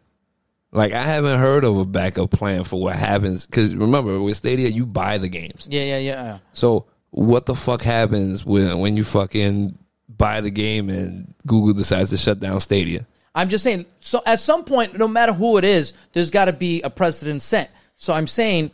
Like 0.73 0.93
I 0.93 1.05
haven't 1.05 1.39
heard 1.39 1.63
of 1.63 1.79
a 1.79 1.85
backup 1.85 2.33
plan 2.33 2.65
for 2.65 2.81
what 2.83 2.97
happens 2.97 3.47
because 3.47 3.73
remember 3.73 4.21
with 4.21 4.37
Stadia 4.37 4.69
you 4.69 4.85
buy 4.85 5.19
the 5.19 5.29
games. 5.29 5.69
Yeah, 5.71 5.85
yeah, 5.85 5.99
yeah. 5.99 6.39
So 6.55 6.87
what 7.11 7.47
the 7.47 7.55
fuck 7.55 7.83
happens 7.83 8.45
when 8.45 8.81
when 8.81 8.97
you 8.97 9.05
fucking 9.05 9.79
buy 10.09 10.41
the 10.41 10.51
game 10.51 10.89
and 10.89 11.33
Google 11.47 11.75
decides 11.75 12.11
to 12.11 12.17
shut 12.17 12.41
down 12.41 12.59
Stadia? 12.59 13.07
I'm 13.33 13.49
just 13.49 13.63
saying. 13.63 13.87
So 14.01 14.23
at 14.27 14.41
some 14.41 14.65
point, 14.65 14.99
no 14.99 15.07
matter 15.07 15.33
who 15.33 15.57
it 15.57 15.63
is, 15.65 15.93
there's 16.15 16.33
got 16.33 16.47
to 16.47 16.53
be 16.53 16.83
a 16.83 16.91
precedent 16.91 17.43
set. 17.43 17.71
So 17.97 18.13
I'm 18.13 18.27
saying 18.27 18.73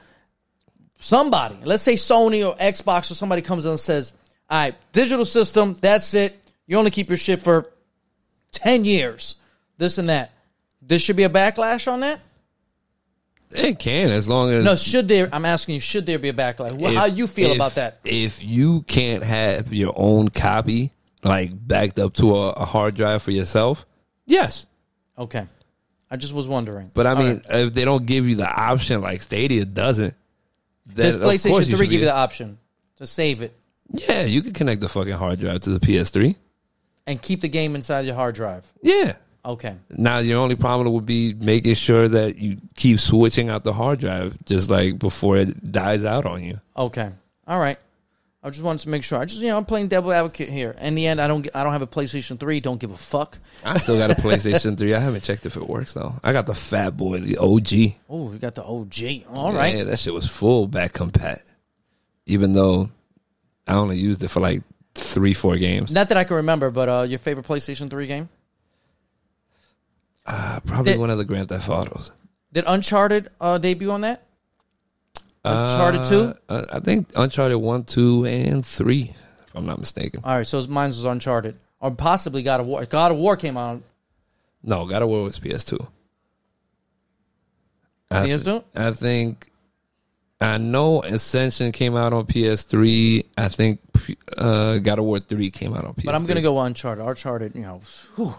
somebody, 0.99 1.59
let's 1.62 1.82
say 1.82 1.94
Sony 1.94 2.49
or 2.49 2.57
Xbox 2.57 3.11
or 3.11 3.14
somebody 3.14 3.42
comes 3.42 3.66
in 3.66 3.72
and 3.72 3.80
says, 3.80 4.14
"All 4.49 4.59
right, 4.59 4.74
digital 4.92 5.24
system, 5.24 5.76
that's 5.80 6.14
it. 6.14 6.38
You 6.66 6.78
only 6.78 6.90
keep 6.90 7.09
your 7.09 7.16
shit 7.18 7.40
for 7.40 7.70
ten 8.51 8.84
years. 8.84 9.36
This 9.76 9.99
and 9.99 10.09
that." 10.09 10.32
There 10.80 10.99
should 10.99 11.16
be 11.16 11.24
a 11.24 11.28
backlash 11.28 11.90
on 11.90 12.01
that. 12.01 12.20
It 13.51 13.78
can 13.78 14.11
as 14.11 14.28
long 14.28 14.51
as 14.51 14.64
No, 14.64 14.76
should 14.76 15.09
there? 15.09 15.28
I'm 15.32 15.44
asking 15.44 15.76
you, 15.76 15.80
should 15.80 16.07
there 16.07 16.18
be 16.18 16.28
a 16.28 16.34
backlash? 16.34 16.72
Well, 16.72 16.94
how 16.94 17.07
you 17.07 17.26
feel 17.26 17.51
if- 17.51 17.57
about 17.57 17.74
that? 17.76 18.01
If 18.05 18.42
you 18.42 18.82
can't 18.82 19.22
have 19.22 19.72
your 19.72 19.92
own 19.96 20.28
copy 20.28 20.92
like 21.24 21.51
backed 21.55 21.99
up 21.99 22.14
to 22.14 22.36
a, 22.36 22.51
a 22.51 22.64
hard 22.64 22.94
drive 22.94 23.22
for 23.22 23.30
yourself, 23.30 23.86
yes. 24.26 24.66
Okay, 25.18 25.46
I 26.11 26.16
just 26.16 26.32
was 26.32 26.46
wondering. 26.46 26.90
But 26.94 27.07
I 27.07 27.14
mean, 27.14 27.42
right. 27.51 27.61
if 27.61 27.74
they 27.74 27.84
don't 27.84 28.07
give 28.07 28.28
you 28.28 28.36
the 28.36 28.49
option 28.49 29.01
like 29.01 29.22
Stadia 29.22 29.64
doesn't, 29.64 30.14
then 30.86 31.18
does 31.18 31.22
PlayStation 31.22 31.51
course 31.51 31.68
you 31.68 31.76
Three 31.76 31.88
give 31.88 32.01
you 32.01 32.07
the 32.07 32.14
option 32.14 32.59
to 32.99 33.07
save 33.07 33.42
it 33.42 33.58
Yeah, 33.91 34.22
you 34.22 34.43
can 34.43 34.53
connect 34.53 34.80
the 34.80 34.89
fucking 34.89 35.12
hard 35.14 35.41
drive 35.41 35.61
to 35.62 35.70
the 35.70 35.80
PS3. 35.80 36.36
and 37.07 37.20
keep 37.22 37.41
the 37.41 37.49
game 37.49 37.74
inside 37.74 38.05
your 38.07 38.14
hard 38.14 38.34
drive? 38.34 38.70
Yeah. 38.82 39.16
Okay, 39.45 39.76
Now 39.91 40.18
your 40.18 40.41
only 40.41 40.57
problem 40.57 40.93
would 40.93 41.07
be 41.07 41.32
making 41.32 41.74
sure 41.74 42.07
that 42.07 42.36
you 42.36 42.59
keep 42.76 43.01
switching 43.01 43.49
out 43.49 43.64
the 43.64 43.72
hard 43.72 43.99
drive 44.01 44.36
just 44.45 44.68
like 44.68 44.99
before 44.99 45.39
it 45.39 45.72
dies 45.72 46.05
out 46.05 46.26
on 46.26 46.43
you. 46.45 46.61
okay, 46.76 47.11
all 47.47 47.59
right. 47.59 47.78
I 48.43 48.51
just 48.51 48.62
wanted 48.62 48.80
to 48.82 48.89
make 48.91 49.03
sure. 49.03 49.18
I 49.18 49.24
just, 49.24 49.41
you 49.41 49.49
know, 49.49 49.57
I'm 49.57 49.64
playing 49.64 49.89
devil 49.89 50.12
advocate 50.12 50.49
here. 50.49 50.76
In 50.80 50.95
the 50.95 51.07
end, 51.07 51.20
I 51.20 51.26
don't, 51.28 51.49
I 51.55 51.64
don't 51.64 51.72
have 51.72 51.82
a 51.82 51.86
PlayStation 51.89 52.39
Three. 52.39 52.61
Don't 52.61 52.78
give 52.78 52.91
a 52.93 52.97
fuck. 52.97 53.39
I 53.64 53.78
still 53.78 53.99
got 53.99 54.11
a 54.11 54.14
PlayStation 54.14 54.78
3. 54.78 54.95
I 54.95 55.01
haven't 55.01 55.24
checked 55.24 55.45
if 55.47 55.57
it 55.57 55.66
works 55.68 55.93
though. 55.95 56.12
I 56.22 56.32
got 56.32 56.47
the 56.47 56.55
Fat 56.55 56.97
Boy, 56.97 57.18
the 57.20 57.39
OG. 57.39 57.97
Oh, 58.09 58.32
you 58.32 58.39
got 58.39 58.55
the 58.55 58.62
OG. 58.64 59.24
All 59.34 59.53
right. 59.53 59.74
Yeah, 59.76 59.84
that 59.84 59.99
shit 59.99 60.12
was 60.14 60.28
full 60.28 60.68
back 60.68 60.93
compat. 60.93 61.43
Even 62.26 62.53
though 62.53 62.91
I 63.69 63.75
only 63.75 63.99
used 63.99 64.23
it 64.25 64.29
for 64.29 64.41
like 64.41 64.62
three, 64.95 65.35
four 65.35 65.57
games. 65.59 65.93
Not 65.93 66.09
that 66.09 66.16
I 66.19 66.25
can 66.25 66.37
remember, 66.37 66.71
but 66.71 66.89
uh, 66.89 67.03
your 67.03 67.19
favorite 67.19 67.47
PlayStation 67.47 67.89
Three 67.91 68.07
game? 68.07 68.29
Uh, 70.27 70.61
probably 70.66 70.93
Did- 70.93 71.01
one 71.01 71.11
of 71.11 71.19
the 71.19 71.25
Grand 71.25 71.49
Theft 71.49 71.69
Autos. 71.69 72.11
Did 72.53 72.64
Uncharted 72.66 73.29
uh, 73.41 73.59
debut 73.59 73.91
on 73.91 74.01
that? 74.03 74.23
Uncharted 75.45 76.01
Uh, 76.03 76.09
2? 76.09 76.35
uh, 76.49 76.64
I 76.73 76.81
think 76.81 77.11
Uncharted 77.14 77.59
1, 77.59 77.85
2, 77.85 78.25
and 78.27 78.64
3, 78.66 79.03
if 79.47 79.55
I'm 79.55 79.66
not 79.66 79.79
mistaken. 79.79 80.23
All 80.25 80.37
right, 80.37 80.47
so 80.47 80.61
mine 80.66 80.89
was 80.89 81.05
Uncharted, 81.05 81.57
or 81.81 81.91
possibly 81.91 82.43
God 82.43 82.61
of 82.61 82.66
War. 82.66 82.85
God 82.87 83.12
of 83.12 83.19
War 83.19 83.37
came 83.37 83.57
out. 83.57 83.83
No, 84.62 84.87
God 84.87 85.03
of 85.03 85.09
War 85.09 85.23
was 85.25 85.39
PS2. 85.39 85.87
I, 88.11 88.25
th- 88.27 88.41
PS2? 88.41 88.64
I 88.75 88.91
think 88.93 89.51
I 90.41 90.59
know 90.59 91.03
Ascension 91.03 91.72
came 91.72 91.97
out 91.97 92.12
on 92.12 92.26
PS3. 92.26 93.24
I 93.36 93.49
think 93.49 93.80
uh, 94.36 94.78
God 94.78 94.99
of 95.01 95.05
War 95.05 95.18
3 95.18 95.51
came 95.51 95.74
out 95.74 95.84
on 95.84 95.95
PS3. 95.95 96.05
But 96.05 96.14
I'm 96.14 96.26
gonna 96.26 96.43
go 96.43 96.59
Uncharted. 96.61 97.05
Uncharted, 97.05 97.55
you 97.55 97.62
know, 97.62 97.80
whew. 98.16 98.34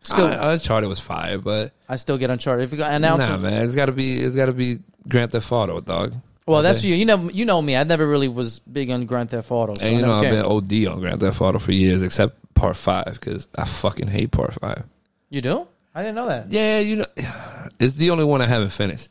still, 0.00 0.26
I, 0.26 0.54
Uncharted 0.54 0.88
was 0.88 1.00
fire, 1.00 1.38
but 1.38 1.72
I 1.88 1.96
still 1.96 2.16
get 2.16 2.30
Uncharted. 2.30 2.64
If 2.64 2.72
you 2.72 2.78
got 2.78 2.92
announced, 2.92 3.28
nah, 3.28 3.38
man, 3.38 3.64
it's 3.64 3.74
got 3.74 3.86
to 3.86 3.92
be 3.92 4.18
it's 4.18 4.34
got 4.34 4.46
to 4.46 4.52
be 4.52 4.78
Grand 5.08 5.32
Theft 5.32 5.52
Auto, 5.52 5.80
dog. 5.80 6.14
well, 6.46 6.62
that's 6.62 6.82
you. 6.84 6.94
You 6.94 7.04
know, 7.04 7.28
you 7.30 7.44
know 7.44 7.60
me. 7.60 7.76
I 7.76 7.84
never 7.84 8.06
really 8.06 8.28
was 8.28 8.58
big 8.60 8.90
on 8.90 9.04
Grand 9.06 9.30
Theft 9.30 9.50
Auto. 9.50 9.74
So 9.74 9.82
And 9.82 9.96
you 9.96 10.02
know 10.02 10.14
I've 10.14 10.30
been 10.30 10.44
OD 10.44 10.86
on 10.92 11.00
Grand 11.00 11.20
Theft 11.20 11.40
Auto 11.40 11.58
for 11.58 11.72
years, 11.72 12.02
except 12.02 12.54
Part 12.54 12.76
Five 12.76 13.12
because 13.12 13.46
I 13.56 13.66
fucking 13.66 14.08
hate 14.08 14.30
Part 14.30 14.54
Five. 14.54 14.84
You 15.28 15.42
do? 15.42 15.68
I 15.94 16.02
didn't 16.02 16.14
know 16.14 16.28
that. 16.28 16.50
Yeah, 16.52 16.78
you 16.78 16.96
know, 16.96 17.06
it's 17.78 17.94
the 17.94 18.10
only 18.10 18.24
one 18.24 18.40
I 18.40 18.46
haven't 18.46 18.70
finished. 18.70 19.10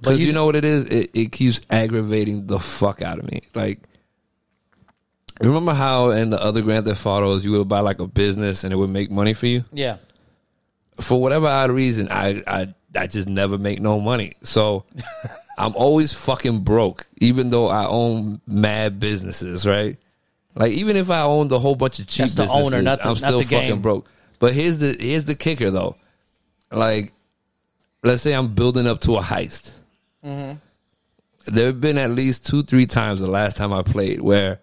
But 0.00 0.10
Because 0.10 0.20
you- 0.20 0.26
you 0.28 0.32
know 0.32 0.44
what 0.44 0.56
it 0.56 0.64
is? 0.64 0.84
It, 0.86 1.10
it 1.14 1.32
keeps 1.32 1.60
aggravating 1.70 2.46
the 2.46 2.58
fuck 2.60 3.02
out 3.02 3.18
of 3.18 3.30
me. 3.30 3.42
Like, 3.54 3.80
remember 5.40 5.74
how 5.74 6.10
in 6.10 6.30
the 6.30 6.42
other 6.42 6.62
Grand 6.62 6.86
Theft 6.86 7.04
Autos 7.06 7.44
you 7.44 7.52
would 7.52 7.68
buy 7.68 7.80
like 7.80 7.98
a 8.00 8.06
business 8.06 8.64
and 8.64 8.72
it 8.72 8.76
would 8.76 8.90
make 8.90 9.10
money 9.10 9.34
for 9.34 9.46
you? 9.46 9.64
Yeah. 9.72 9.96
For 11.00 11.20
whatever 11.20 11.46
odd 11.46 11.70
reason, 11.70 12.08
I 12.10 12.42
I, 12.46 12.74
I 12.94 13.06
just 13.06 13.28
never 13.28 13.58
make 13.58 13.80
no 13.80 14.00
money. 14.00 14.34
So 14.42 14.84
I'm 15.58 15.74
always 15.76 16.12
fucking 16.12 16.60
broke, 16.60 17.06
even 17.18 17.50
though 17.50 17.68
I 17.68 17.86
own 17.86 18.40
mad 18.46 18.98
businesses, 19.00 19.66
right? 19.66 19.96
Like 20.54 20.72
even 20.72 20.96
if 20.96 21.10
I 21.10 21.22
owned 21.22 21.52
a 21.52 21.58
whole 21.58 21.76
bunch 21.76 21.98
of 22.00 22.06
cheap 22.08 22.22
That's 22.24 22.34
the 22.34 22.42
businesses, 22.44 22.72
owner, 22.72 22.82
not 22.82 22.98
the- 22.98 23.04
I'm 23.04 23.08
not 23.10 23.18
still 23.18 23.38
the 23.38 23.44
fucking 23.44 23.68
game. 23.68 23.80
broke. 23.82 24.08
But 24.40 24.54
here's 24.54 24.78
the 24.78 24.96
here's 24.98 25.24
the 25.24 25.34
kicker 25.34 25.70
though. 25.70 25.96
Like, 26.70 27.12
let's 28.04 28.22
say 28.22 28.32
I'm 28.34 28.54
building 28.54 28.86
up 28.86 29.00
to 29.02 29.14
a 29.16 29.22
heist. 29.22 29.72
There 31.46 31.66
have 31.66 31.80
been 31.80 31.96
at 31.98 32.10
least 32.10 32.46
two, 32.46 32.62
three 32.62 32.86
times 32.86 33.20
the 33.20 33.26
last 33.30 33.56
time 33.56 33.72
I 33.72 33.82
played 33.82 34.20
where 34.20 34.60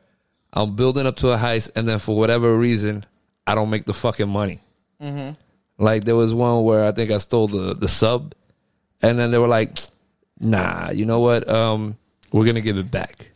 I'm 0.54 0.76
building 0.76 1.06
up 1.08 1.18
to 1.18 1.32
a 1.32 1.38
heist, 1.38 1.72
and 1.76 1.88
then 1.88 2.00
for 2.00 2.16
whatever 2.16 2.56
reason, 2.56 3.06
I 3.48 3.56
don't 3.56 3.70
make 3.70 3.86
the 3.86 3.94
fucking 3.94 4.30
money. 4.30 4.60
Like 5.78 6.06
there 6.06 6.16
was 6.16 6.34
one 6.34 6.64
where 6.64 6.86
I 6.86 6.92
think 6.92 7.12
I 7.12 7.18
stole 7.18 7.48
the 7.48 7.74
the 7.74 7.88
sub, 7.88 8.34
and 9.02 9.20
then 9.20 9.32
they 9.32 9.38
were 9.38 9.48
like, 9.48 9.78
"Nah, 10.40 10.92
you 10.92 11.06
know 11.06 11.20
what? 11.20 11.48
Um, 11.50 11.98
we're 12.32 12.46
gonna 12.46 12.62
give 12.62 12.78
it 12.78 12.90
back. 12.92 13.32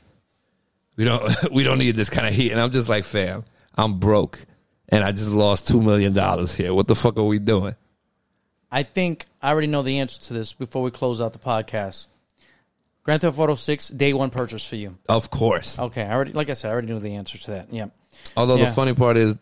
We 0.96 1.04
don't 1.06 1.24
we 1.52 1.64
don't 1.64 1.80
need 1.80 1.98
this 1.98 2.10
kind 2.10 2.28
of 2.28 2.34
heat." 2.34 2.52
And 2.52 2.62
I'm 2.62 2.72
just 2.72 2.88
like, 2.88 3.04
"Fam, 3.04 3.44
I'm 3.76 4.00
broke, 4.00 4.40
and 4.88 5.04
I 5.04 5.12
just 5.12 5.32
lost 5.32 5.68
two 5.68 5.82
million 5.82 6.14
dollars 6.14 6.54
here. 6.54 6.74
What 6.74 6.88
the 6.88 6.96
fuck 6.96 7.18
are 7.18 7.24
we 7.24 7.40
doing?" 7.40 7.76
I 8.72 8.84
think 8.84 9.26
I 9.42 9.50
already 9.50 9.68
know 9.68 9.82
the 9.82 10.00
answer 10.00 10.22
to 10.28 10.34
this 10.34 10.54
before 10.54 10.84
we 10.84 10.92
close 10.92 11.20
out 11.20 11.34
the 11.34 11.40
podcast. 11.40 12.08
Grand 13.10 13.22
Theft 13.22 13.40
Auto 13.40 13.56
Six 13.56 13.90
day 13.90 14.14
one 14.14 14.30
purchase 14.30 14.64
for 14.64 14.76
you. 14.76 14.96
Of 15.08 15.32
course. 15.32 15.80
Okay, 15.80 16.04
I 16.04 16.14
already 16.14 16.32
like 16.34 16.52
I 16.52 16.54
said, 16.54 16.70
I 16.70 16.74
already 16.74 16.90
knew 16.90 17.00
the 17.00 17.16
answer 17.16 17.40
to 17.40 17.52
that. 17.52 17.74
Yeah. 17.74 17.88
Although 18.38 18.58
Yeah. 18.58 18.66
the 18.70 18.76
funny 18.76 18.94
part 18.94 19.18
is, 19.18 19.36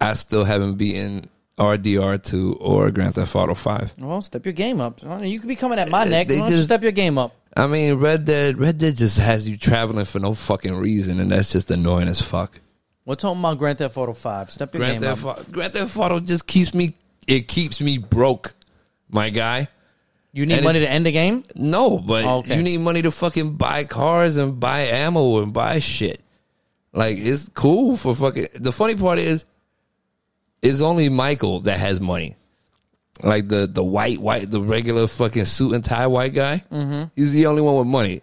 I 0.00 0.14
still 0.14 0.44
haven't 0.44 0.74
beaten 0.74 1.28
RDR 1.56 2.18
two 2.18 2.54
or 2.60 2.90
Grand 2.90 3.14
Theft 3.14 3.36
Auto 3.36 3.54
five. 3.54 3.94
Well, 3.96 4.20
step 4.22 4.44
your 4.44 4.54
game 4.54 4.80
up. 4.80 5.00
You 5.22 5.38
could 5.38 5.48
be 5.48 5.54
coming 5.54 5.78
at 5.78 5.88
my 5.88 6.02
neck. 6.02 6.26
they 6.26 6.34
Why 6.34 6.40
don't 6.40 6.48
you 6.50 6.56
just- 6.56 6.66
step 6.66 6.82
your 6.82 6.90
game 6.92 7.16
up? 7.16 7.32
I 7.56 7.68
mean, 7.68 7.94
Red 7.94 8.24
Dead 8.24 8.58
Red 8.58 8.78
Dead 8.78 8.96
just 8.96 9.20
has 9.20 9.46
you 9.48 9.56
traveling 9.56 10.04
for 10.04 10.18
no 10.18 10.34
fucking 10.34 10.74
reason, 10.74 11.20
and 11.20 11.30
that's 11.30 11.52
just 11.52 11.70
annoying 11.70 12.08
as 12.08 12.20
fuck. 12.20 12.58
We're 13.04 13.14
talking 13.14 13.38
about 13.38 13.56
Grand 13.58 13.78
Theft 13.78 13.96
Auto 13.96 14.14
Five. 14.14 14.50
Step 14.50 14.74
your 14.74 14.80
Grand 14.80 15.00
game 15.00 15.14
Theft, 15.14 15.24
up. 15.24 15.52
Grand 15.52 15.72
Theft 15.74 15.96
Auto 15.96 16.18
just 16.18 16.46
keeps 16.48 16.74
me 16.74 16.94
it 17.28 17.46
keeps 17.46 17.80
me 17.80 17.98
broke. 17.98 18.52
my 19.08 19.30
guy. 19.30 19.68
You 20.36 20.44
need 20.44 20.56
And 20.56 20.64
money 20.64 20.80
to 20.80 20.90
end 20.90 21.06
the 21.06 21.12
game. 21.12 21.44
No, 21.54 21.96
but 21.98 22.26
Okay. 22.26 22.56
you 22.58 22.62
need 22.62 22.76
money 22.80 23.00
to 23.00 23.10
fucking 23.10 23.54
buy 23.54 23.84
cars 23.84 24.36
and 24.36 24.60
buy 24.60 24.80
ammo 24.82 25.42
and 25.42 25.50
buy 25.50 25.78
shit. 25.78 26.20
Like 26.92 27.16
it's 27.16 27.48
cool 27.54 27.96
for 27.96 28.14
fucking. 28.14 28.48
The 28.54 28.70
funny 28.70 28.96
part 28.96 29.18
is, 29.18 29.46
it's 30.60 30.82
only 30.82 31.08
Michael 31.08 31.60
that 31.60 31.78
has 31.78 32.00
money. 32.00 32.36
Like 33.22 33.48
the 33.48 33.66
the 33.66 33.82
white 33.82 34.20
white 34.20 34.50
the 34.50 34.60
regular 34.60 35.06
fucking 35.06 35.46
suit 35.46 35.72
and 35.72 35.82
tie 35.82 36.06
white 36.06 36.34
guy. 36.34 36.62
Mm-hmm. 36.70 37.04
He's 37.16 37.32
the 37.32 37.46
only 37.46 37.62
one 37.62 37.78
with 37.78 37.86
money. 37.86 38.20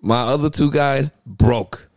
My 0.00 0.22
other 0.22 0.48
two 0.48 0.70
guys 0.70 1.10
broke. 1.26 1.90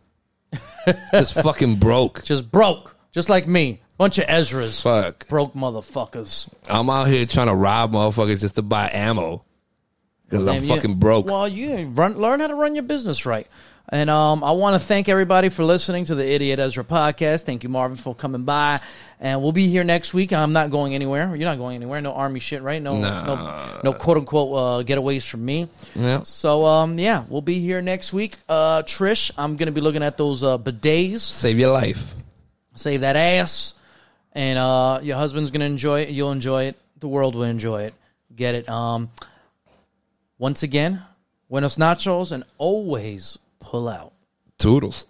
Just 1.12 1.40
fucking 1.40 1.76
broke. 1.76 2.22
Just 2.22 2.50
broke, 2.52 2.96
just 3.12 3.28
like 3.30 3.46
me. 3.48 3.80
Bunch 3.98 4.18
of 4.18 4.26
Ezras, 4.26 4.80
Fuck. 4.82 5.28
broke 5.28 5.54
motherfuckers. 5.54 6.48
I'm 6.68 6.88
out 6.88 7.08
here 7.08 7.26
trying 7.26 7.48
to 7.48 7.54
rob 7.54 7.92
motherfuckers 7.92 8.40
just 8.40 8.54
to 8.54 8.62
buy 8.62 8.88
ammo. 8.92 9.44
Because 10.28 10.46
I'm 10.46 10.62
you- 10.62 10.68
fucking 10.74 10.94
broke. 10.96 11.26
Well, 11.26 11.48
you 11.48 11.86
run, 11.88 12.16
learn 12.18 12.40
how 12.40 12.46
to 12.46 12.54
run 12.54 12.74
your 12.74 12.84
business 12.84 13.26
right. 13.26 13.46
And 13.90 14.10
um, 14.10 14.44
I 14.44 14.50
want 14.52 14.74
to 14.80 14.86
thank 14.86 15.08
everybody 15.08 15.48
for 15.48 15.64
listening 15.64 16.04
to 16.06 16.14
the 16.14 16.22
Idiot 16.30 16.58
Ezra 16.58 16.84
podcast. 16.84 17.44
Thank 17.44 17.62
you, 17.64 17.70
Marvin, 17.70 17.96
for 17.96 18.14
coming 18.14 18.42
by. 18.44 18.76
And 19.18 19.42
we'll 19.42 19.52
be 19.52 19.66
here 19.66 19.82
next 19.82 20.12
week. 20.12 20.30
I'm 20.32 20.52
not 20.52 20.70
going 20.70 20.94
anywhere. 20.94 21.34
You're 21.34 21.48
not 21.48 21.56
going 21.56 21.74
anywhere. 21.76 22.02
No 22.02 22.12
army 22.12 22.38
shit, 22.38 22.60
right? 22.62 22.82
No, 22.82 22.98
Nah. 22.98 23.24
no, 23.24 23.80
no 23.84 23.92
quote 23.94 24.18
unquote 24.18 24.52
uh, 24.54 24.84
getaways 24.86 25.26
from 25.26 25.42
me. 25.46 25.68
Yeah. 25.96 26.22
So 26.24 26.66
um, 26.66 26.98
yeah, 26.98 27.24
we'll 27.30 27.40
be 27.40 27.58
here 27.60 27.80
next 27.80 28.12
week. 28.12 28.36
Uh, 28.46 28.82
Trish, 28.82 29.30
I'm 29.38 29.56
gonna 29.56 29.72
be 29.72 29.80
looking 29.80 30.02
at 30.02 30.18
those 30.18 30.44
uh, 30.44 30.58
bidets. 30.58 31.20
Save 31.20 31.58
your 31.58 31.72
life. 31.72 32.12
Save 32.74 33.00
that 33.00 33.16
ass, 33.16 33.72
and 34.32 34.58
uh, 34.58 35.00
your 35.02 35.16
husband's 35.16 35.50
gonna 35.50 35.64
enjoy 35.64 36.00
it. 36.00 36.10
You'll 36.10 36.32
enjoy 36.32 36.64
it. 36.64 36.76
The 37.00 37.08
world 37.08 37.34
will 37.34 37.44
enjoy 37.44 37.84
it. 37.84 37.94
Get 38.34 38.54
it? 38.54 38.68
Um, 38.68 39.10
once 40.38 40.62
again, 40.62 41.02
buenos 41.48 41.76
nachos, 41.76 42.32
and 42.32 42.44
always 42.58 43.38
pull 43.60 43.88
out. 43.88 44.12
Toodles. 44.58 45.06